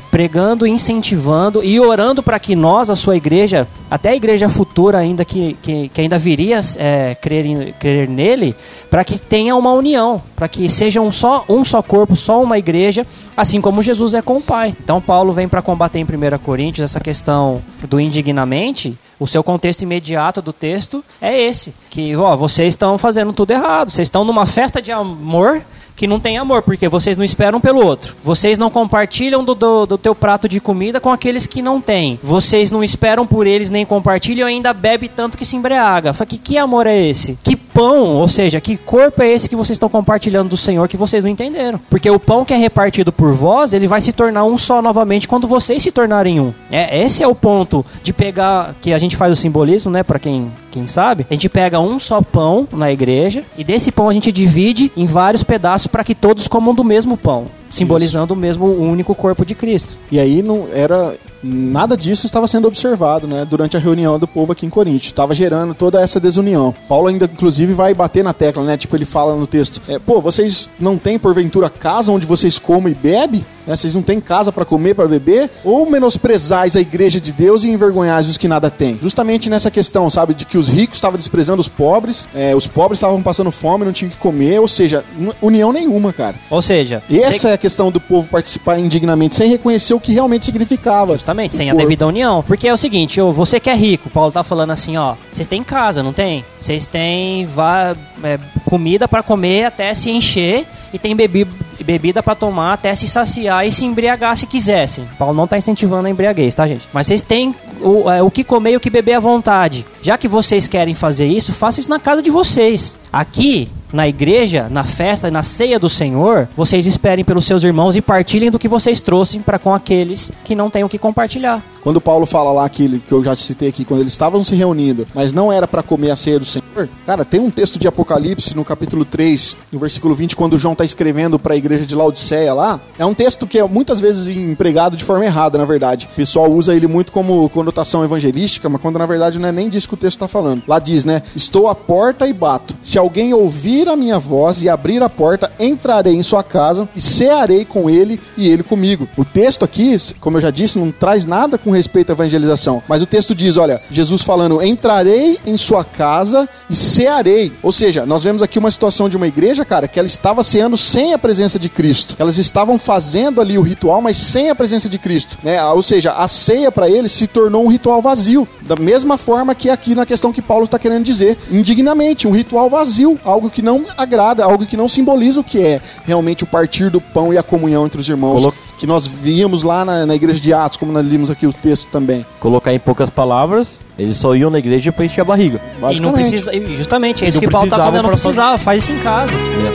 pregando, 0.09 0.65
incentivando 0.65 1.63
e 1.63 1.79
orando 1.79 2.23
para 2.23 2.39
que 2.39 2.55
nós, 2.55 2.89
a 2.89 2.95
sua 2.95 3.15
igreja, 3.17 3.67
até 3.91 4.09
a 4.09 4.15
igreja 4.15 4.47
futura 4.49 4.97
ainda 4.97 5.25
que, 5.25 5.57
que, 5.61 5.89
que 5.89 6.01
ainda 6.01 6.17
viria 6.17 6.59
é, 6.77 7.15
crer, 7.15 7.45
em- 7.45 7.73
crer 7.73 8.07
nele, 8.07 8.55
para 8.89 9.03
que 9.03 9.19
tenha 9.19 9.55
uma 9.55 9.73
união, 9.73 10.21
para 10.35 10.47
que 10.47 10.69
seja 10.69 11.01
um 11.01 11.11
só, 11.11 11.43
um 11.49 11.63
só 11.65 11.81
corpo, 11.81 12.15
só 12.15 12.41
uma 12.41 12.57
igreja, 12.57 13.05
assim 13.35 13.59
como 13.59 13.83
Jesus 13.83 14.13
é 14.13 14.21
com 14.21 14.37
o 14.37 14.41
Pai. 14.41 14.75
Então 14.83 15.01
Paulo 15.01 15.33
vem 15.33 15.47
para 15.47 15.61
combater 15.61 15.99
em 15.99 16.03
1 16.03 16.37
Coríntios 16.43 16.85
essa 16.85 16.99
questão 16.99 17.61
do 17.87 17.99
indignamente. 17.99 18.97
O 19.17 19.25
seu 19.25 19.43
contexto 19.43 19.81
imediato 19.81 20.41
do 20.41 20.51
texto 20.51 21.03
é 21.21 21.39
esse: 21.41 21.73
que 21.89 22.15
ó, 22.15 22.35
vocês 22.35 22.73
estão 22.73 22.97
fazendo 22.97 23.31
tudo 23.31 23.51
errado, 23.51 23.89
vocês 23.89 24.07
estão 24.07 24.25
numa 24.25 24.45
festa 24.45 24.81
de 24.81 24.91
amor 24.91 25.61
que 25.95 26.07
não 26.07 26.19
tem 26.19 26.37
amor, 26.37 26.61
porque 26.63 26.87
vocês 26.87 27.17
não 27.17 27.23
esperam 27.23 27.61
pelo 27.61 27.83
outro. 27.85 28.15
Vocês 28.23 28.57
não 28.57 28.69
compartilham 28.69 29.43
do, 29.43 29.55
do, 29.55 29.85
do 29.85 29.97
teu 29.97 30.13
prato 30.13 30.49
de 30.49 30.59
comida 30.59 30.99
com 30.99 31.09
aqueles 31.09 31.47
que 31.47 31.61
não 31.61 31.79
têm. 31.79 32.19
Vocês 32.21 32.71
não 32.71 32.83
esperam 32.83 33.25
por 33.25 33.47
eles 33.47 33.71
nem 33.71 33.85
compartilham 33.85 34.49
e 34.49 34.53
ainda 34.53 34.73
bebe 34.73 35.07
tanto 35.07 35.37
que 35.37 35.45
se 35.45 35.55
embriaga. 35.55 36.13
Fala, 36.13 36.27
que, 36.27 36.37
que 36.37 36.57
amor 36.57 36.85
é 36.87 36.99
esse? 36.99 37.37
Que 37.43 37.55
pão, 37.75 38.15
ou 38.15 38.27
seja, 38.29 38.61
que 38.61 38.77
corpo 38.77 39.21
é 39.21 39.29
esse 39.29 39.49
que 39.49 39.55
vocês 39.55 39.75
estão 39.75 39.89
compartilhando 39.89 40.47
do 40.47 40.55
Senhor 40.55 40.87
que 40.87 40.95
vocês 40.95 41.25
não 41.25 41.29
entenderam? 41.29 41.77
Porque 41.89 42.09
o 42.09 42.17
pão 42.17 42.45
que 42.45 42.53
é 42.53 42.57
repartido 42.57 43.11
por 43.11 43.33
vós, 43.33 43.73
ele 43.73 43.85
vai 43.85 43.99
se 43.99 44.13
tornar 44.13 44.45
um 44.45 44.57
só 44.57 44.81
novamente 44.81 45.27
quando 45.27 45.45
vocês 45.45 45.83
se 45.83 45.91
tornarem 45.91 46.39
um. 46.39 46.53
É, 46.71 47.03
esse 47.03 47.21
é 47.21 47.27
o 47.27 47.35
ponto 47.35 47.85
de 48.01 48.13
pegar, 48.13 48.73
que 48.79 48.93
a 48.93 48.97
gente 48.97 49.17
faz 49.17 49.33
o 49.33 49.35
simbolismo, 49.35 49.91
né, 49.91 50.03
para 50.03 50.17
quem, 50.17 50.49
quem 50.71 50.87
sabe. 50.87 51.27
A 51.29 51.33
gente 51.33 51.49
pega 51.49 51.77
um 51.81 51.99
só 51.99 52.21
pão 52.21 52.65
na 52.71 52.89
igreja 52.89 53.43
e 53.57 53.63
desse 53.63 53.91
pão 53.91 54.07
a 54.07 54.13
gente 54.13 54.31
divide 54.31 54.89
em 54.95 55.05
vários 55.05 55.43
pedaços 55.43 55.87
para 55.87 56.03
que 56.03 56.15
todos 56.15 56.47
comam 56.47 56.73
do 56.73 56.83
mesmo 56.83 57.17
pão. 57.17 57.47
simbolizando 57.69 58.33
o 58.33 58.37
mesmo 58.37 58.67
único 58.67 59.13
corpo 59.13 59.45
de 59.45 59.53
Cristo. 59.53 59.97
E 60.09 60.17
aí 60.17 60.41
não 60.41 60.69
era 60.71 61.13
nada 61.45 61.95
disso 61.95 62.25
estava 62.25 62.47
sendo 62.47 62.67
observado, 62.67 63.27
né, 63.27 63.45
durante 63.47 63.77
a 63.77 63.79
reunião 63.79 64.17
do 64.17 64.27
povo 64.27 64.51
aqui 64.51 64.65
em 64.65 64.69
Corinto. 64.69 65.05
Estava 65.05 65.35
gerando 65.35 65.73
toda 65.73 66.01
essa 66.01 66.19
desunião. 66.19 66.73
Paulo 66.89 67.07
ainda 67.07 67.25
inclusive 67.31 67.73
vai 67.73 67.93
bater 67.93 68.23
na 68.23 68.33
tecla, 68.33 68.63
né? 68.63 68.77
Tipo 68.77 68.95
ele 68.95 69.05
fala 69.05 69.35
no 69.35 69.45
texto: 69.45 69.81
é, 69.87 69.99
"Pô, 69.99 70.19
vocês 70.19 70.69
não 70.79 70.97
têm 70.97 71.19
porventura 71.19 71.69
casa 71.69 72.11
onde 72.11 72.25
vocês 72.25 72.57
comem 72.57 72.91
e 72.93 72.95
bebem? 72.95 73.45
Né? 73.67 73.75
Vocês 73.75 73.93
não 73.95 74.01
têm 74.03 74.19
casa 74.19 74.51
para 74.51 74.63
comer, 74.63 74.93
para 74.93 75.07
beber? 75.07 75.49
Ou 75.63 75.89
menosprezais 75.89 76.75
a 76.75 76.79
igreja 76.81 77.19
de 77.19 77.31
Deus 77.31 77.63
e 77.63 77.69
envergonhais 77.69 78.27
os 78.27 78.37
que 78.37 78.47
nada 78.47 78.69
têm?" 78.69 78.97
Justamente 79.01 79.49
nessa 79.49 79.69
questão, 79.69 80.09
sabe, 80.09 80.33
de 80.33 80.45
que 80.45 80.57
os 80.57 80.67
ricos 80.67 80.97
estavam 80.97 81.17
desprezando 81.17 81.61
os 81.61 81.67
pobres, 81.67 82.27
é, 82.33 82.55
os 82.55 82.67
pobres 82.67 82.97
estavam 82.97 83.21
passando 83.21 83.51
fome, 83.51 83.85
não 83.85 83.91
tinham 83.93 84.09
que 84.11 84.17
comer, 84.17 84.59
ou 84.59 84.67
seja, 84.67 85.03
união 85.41 85.71
nenhuma, 85.71 86.11
cara. 86.13 86.35
Ou 86.49 86.61
seja, 86.61 87.03
E 87.09 87.19
essa 87.19 87.39
sem- 87.39 87.51
é 87.51 87.53
a 87.53 87.57
questão 87.57 87.91
do 87.91 87.99
povo 87.99 88.27
participar 88.29 88.77
indignamente, 88.79 89.35
sem 89.35 89.49
reconhecer 89.49 89.93
o 89.93 89.99
que 89.99 90.13
realmente 90.13 90.45
significava. 90.45 91.13
Justamente, 91.13 91.34
o 91.35 91.49
sem 91.49 91.69
a 91.69 91.73
devida 91.73 92.07
união. 92.07 92.43
Porque 92.45 92.67
é 92.67 92.73
o 92.73 92.77
seguinte, 92.77 93.19
você 93.21 93.59
que 93.59 93.69
é 93.69 93.75
rico, 93.75 94.09
Paulo 94.09 94.31
tá 94.31 94.43
falando 94.43 94.71
assim, 94.71 94.97
ó, 94.97 95.15
vocês 95.31 95.45
têm 95.47 95.61
casa, 95.61 96.01
não 96.01 96.13
tem? 96.13 96.43
Vocês 96.59 96.87
têm 96.87 97.45
va- 97.45 97.95
é, 98.23 98.39
comida 98.65 99.07
pra 99.07 99.21
comer 99.21 99.65
até 99.65 99.93
se 99.93 100.09
encher 100.09 100.65
e 100.95 100.99
tem 100.99 101.13
bebi 101.13 101.45
bebida 101.83 102.23
pra 102.23 102.33
tomar 102.33 102.73
até 102.73 102.95
se 102.95 103.05
saciar 103.05 103.67
e 103.67 103.71
se 103.71 103.85
embriagar 103.85 104.35
se 104.37 104.47
quisessem. 104.47 105.05
Paulo 105.19 105.35
não 105.35 105.45
tá 105.45 105.57
incentivando 105.57 106.07
a 106.07 106.09
embriaguez, 106.09 106.55
tá, 106.55 106.65
gente? 106.65 106.87
Mas 106.93 107.05
vocês 107.05 107.21
têm 107.21 107.53
o, 107.81 108.09
é, 108.09 108.23
o 108.23 108.31
que 108.31 108.43
comer 108.45 108.71
e 108.71 108.77
o 108.77 108.79
que 108.79 108.89
beber 108.89 109.15
à 109.15 109.19
vontade. 109.19 109.85
Já 110.01 110.17
que 110.17 110.27
vocês 110.27 110.67
querem 110.69 110.95
fazer 110.95 111.27
isso, 111.27 111.53
façam 111.53 111.81
isso 111.81 111.89
na 111.89 111.99
casa 111.99 112.23
de 112.23 112.31
vocês. 112.31 112.97
Aqui, 113.11 113.69
na 113.91 114.07
igreja, 114.07 114.67
na 114.69 114.83
festa, 114.85 115.29
na 115.29 115.43
ceia 115.43 115.77
do 115.77 115.89
Senhor, 115.89 116.47
vocês 116.55 116.85
esperem 116.85 117.25
pelos 117.25 117.45
seus 117.45 117.63
irmãos 117.63 117.95
e 117.95 118.01
partilhem 118.01 118.49
do 118.49 118.57
que 118.57 118.67
vocês 118.67 119.01
trouxeram 119.01 119.43
para 119.43 119.59
com 119.59 119.73
aqueles 119.73 120.31
que 120.43 120.55
não 120.55 120.69
têm 120.69 120.83
o 120.83 120.89
que 120.89 120.97
compartilhar. 120.97 121.61
Quando 121.85 122.01
Paulo 122.01 122.25
fala 122.25 122.51
lá 122.51 122.65
aquilo 122.65 122.97
que 122.97 123.11
eu 123.11 123.23
já 123.23 123.35
citei 123.35 123.69
aqui, 123.69 123.85
quando 123.85 123.99
eles 123.99 124.13
estavam 124.13 124.43
se 124.43 124.55
reunindo, 124.55 125.05
mas 125.13 125.31
não 125.31 125.53
era 125.53 125.67
para 125.67 125.83
comer 125.83 126.09
a 126.09 126.15
ceia 126.15 126.39
do 126.39 126.43
Senhor, 126.43 126.89
cara, 127.05 127.23
tem 127.23 127.39
um 127.39 127.51
texto 127.51 127.77
de 127.77 127.87
Apocalipse 127.87 128.55
no 128.55 128.65
capítulo 128.65 129.05
3, 129.05 129.55
no 129.71 129.77
versículo 129.77 130.15
20, 130.15 130.35
quando 130.35 130.57
João 130.57 130.71
está 130.71 130.83
escrevendo 130.83 131.37
para 131.37 131.53
a 131.53 131.57
igreja 131.57 131.85
de 131.85 131.93
Laodiceia 131.93 132.55
lá. 132.55 132.81
É 132.97 133.05
um 133.05 133.13
texto 133.13 133.45
que 133.45 133.59
é 133.59 133.63
muitas 133.67 134.01
vezes 134.01 134.35
empregado 134.35 134.97
de 134.97 135.03
forma 135.03 135.25
errada, 135.25 135.59
na 135.59 135.65
verdade. 135.65 136.09
O 136.11 136.15
pessoal 136.15 136.51
usa 136.51 136.73
ele 136.73 136.87
muito 136.87 137.11
como 137.11 137.47
conotação 137.49 138.03
evangelística, 138.03 138.67
mas 138.67 138.81
quando 138.81 138.97
na 138.97 139.05
verdade 139.05 139.37
não 139.37 139.47
é 139.47 139.51
nem 139.51 139.69
disso 139.69 139.87
que 139.87 139.93
o 139.93 139.97
texto 139.97 140.17
está 140.17 140.27
falando. 140.27 140.63
Lá 140.67 140.79
diz, 140.79 141.05
né? 141.05 141.21
Estou 141.35 141.67
à 141.67 141.75
porta 141.75 142.25
e 142.27 142.33
bato. 142.33 142.75
Se 142.81 142.97
alguém 142.97 143.31
ouvir 143.31 143.87
a 143.87 143.95
minha 143.95 144.17
voz 144.17 144.63
e 144.63 144.69
abrir 144.69 145.03
a 145.03 145.09
porta, 145.09 145.51
entrarei 145.59 146.15
em 146.15 146.23
sua 146.23 146.41
casa 146.41 146.89
e 146.95 146.99
cearei 146.99 147.63
com 147.63 147.87
ele 147.87 148.19
e 148.35 148.49
ele 148.49 148.63
comigo. 148.63 149.07
O 149.15 149.23
texto 149.23 149.63
aqui, 149.63 149.95
como 150.19 150.37
eu 150.37 150.41
já 150.41 150.49
disse, 150.49 150.79
não 150.79 150.89
traz 150.89 151.25
nada 151.25 151.59
com 151.59 151.74
respeito 151.75 152.09
à 152.09 152.13
evangelização. 152.13 152.81
Mas 152.87 153.01
o 153.01 153.05
texto 153.05 153.35
diz, 153.35 153.57
olha, 153.57 153.81
Jesus 153.91 154.21
falando, 154.21 154.61
entrarei 154.63 155.37
em 155.45 155.57
sua 155.57 155.83
casa 155.83 156.47
e 156.69 156.75
cearei. 156.75 157.53
Ou 157.61 157.71
seja, 157.71 158.05
nós 158.05 158.23
vemos 158.23 158.41
aqui 158.41 158.57
uma 158.57 158.71
situação 158.71 159.07
de 159.09 159.17
uma 159.17 159.27
igreja, 159.27 159.63
cara, 159.65 159.87
que 159.87 159.99
ela 159.99 160.07
estava 160.07 160.43
ceando 160.43 160.77
sem 160.77 161.13
a 161.13 161.17
presença 161.17 161.59
de 161.59 161.69
Cristo. 161.69 162.15
Elas 162.17 162.37
estavam 162.37 162.79
fazendo 162.79 163.41
ali 163.41 163.57
o 163.57 163.61
ritual, 163.61 164.01
mas 164.01 164.17
sem 164.17 164.49
a 164.49 164.55
presença 164.55 164.89
de 164.89 164.97
Cristo. 164.97 165.37
Né? 165.43 165.63
Ou 165.65 165.83
seja, 165.83 166.13
a 166.13 166.27
ceia 166.27 166.71
para 166.71 166.89
eles 166.89 167.11
se 167.11 167.27
tornou 167.27 167.63
um 167.65 167.67
ritual 167.67 168.01
vazio. 168.01 168.47
Da 168.61 168.75
mesma 168.75 169.17
forma 169.17 169.53
que 169.53 169.69
aqui 169.69 169.93
na 169.93 170.05
questão 170.05 170.33
que 170.33 170.41
Paulo 170.41 170.65
está 170.65 170.79
querendo 170.79 171.03
dizer, 171.03 171.37
indignamente, 171.51 172.27
um 172.27 172.31
ritual 172.31 172.69
vazio, 172.69 173.19
algo 173.23 173.49
que 173.49 173.61
não 173.61 173.85
agrada, 173.97 174.43
algo 174.43 174.65
que 174.65 174.77
não 174.77 174.87
simboliza 174.89 175.39
o 175.39 175.43
que 175.43 175.59
é 175.61 175.81
realmente 176.05 176.43
o 176.43 176.47
partir 176.47 176.89
do 176.89 177.01
pão 177.01 177.33
e 177.33 177.37
a 177.37 177.43
comunhão 177.43 177.85
entre 177.85 177.99
os 177.99 178.07
irmãos. 178.09 178.43
Colo- 178.43 178.55
Que 178.77 178.85
nós 178.85 179.07
víamos 179.07 179.63
lá 179.63 179.85
na, 179.85 180.05
na 180.05 180.15
igreja 180.15 180.39
de 180.39 180.53
Atos, 180.53 180.77
como 180.77 180.91
nós 180.91 181.05
limos 181.05 181.29
aqui 181.31 181.47
o 181.47 181.53
texto 181.53 181.87
também. 181.89 182.25
Colocar 182.39 182.73
em 182.73 182.79
poucas 182.79 183.09
palavras, 183.09 183.79
eles 183.97 184.17
só 184.17 184.35
iam 184.35 184.49
na 184.49 184.59
igreja 184.59 184.91
pra 184.91 185.05
encher 185.05 185.21
a 185.21 185.25
barriga. 185.25 185.61
E 185.93 185.99
não 186.01 186.11
precisa, 186.11 186.51
justamente, 186.75 187.23
é 187.23 187.27
E 187.27 187.29
isso 187.29 187.39
que 187.39 187.49
Paulo 187.49 187.69
tá 187.69 187.77
precisava 187.77 187.91
falando, 187.91 188.03
não 188.03 188.17
fazer- 188.17 188.23
precisava, 188.23 188.57
faz 188.57 188.83
isso 188.83 188.91
em 188.91 188.99
casa. 188.99 189.33
né? 189.37 189.73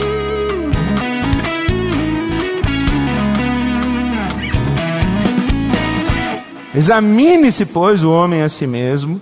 Examine-se, 6.73 7.65
pois, 7.65 8.03
o 8.03 8.11
homem 8.11 8.41
a 8.43 8.49
si 8.49 8.65
mesmo, 8.65 9.19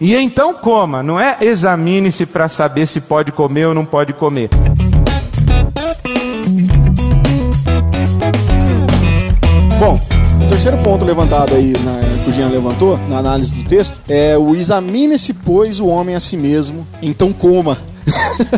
e 0.00 0.14
então 0.14 0.54
coma. 0.54 1.02
Não 1.02 1.18
é 1.18 1.36
examine-se 1.40 2.26
para 2.26 2.48
saber 2.48 2.86
se 2.86 3.00
pode 3.00 3.32
comer 3.32 3.66
ou 3.66 3.74
não 3.74 3.84
pode 3.84 4.12
comer. 4.12 4.50
Bom, 9.84 10.00
o 10.42 10.48
terceiro 10.48 10.78
ponto 10.78 11.04
levantado 11.04 11.54
aí, 11.54 11.74
na, 11.84 12.00
que 12.24 12.30
o 12.30 12.32
Jean 12.32 12.48
levantou, 12.48 12.98
na 13.06 13.18
análise 13.18 13.52
do 13.52 13.68
texto, 13.68 13.94
é 14.08 14.34
o 14.34 14.56
examine-se, 14.56 15.34
pois, 15.34 15.78
o 15.78 15.88
homem 15.88 16.14
a 16.14 16.20
si 16.20 16.38
mesmo, 16.38 16.86
então 17.02 17.34
coma. 17.34 17.76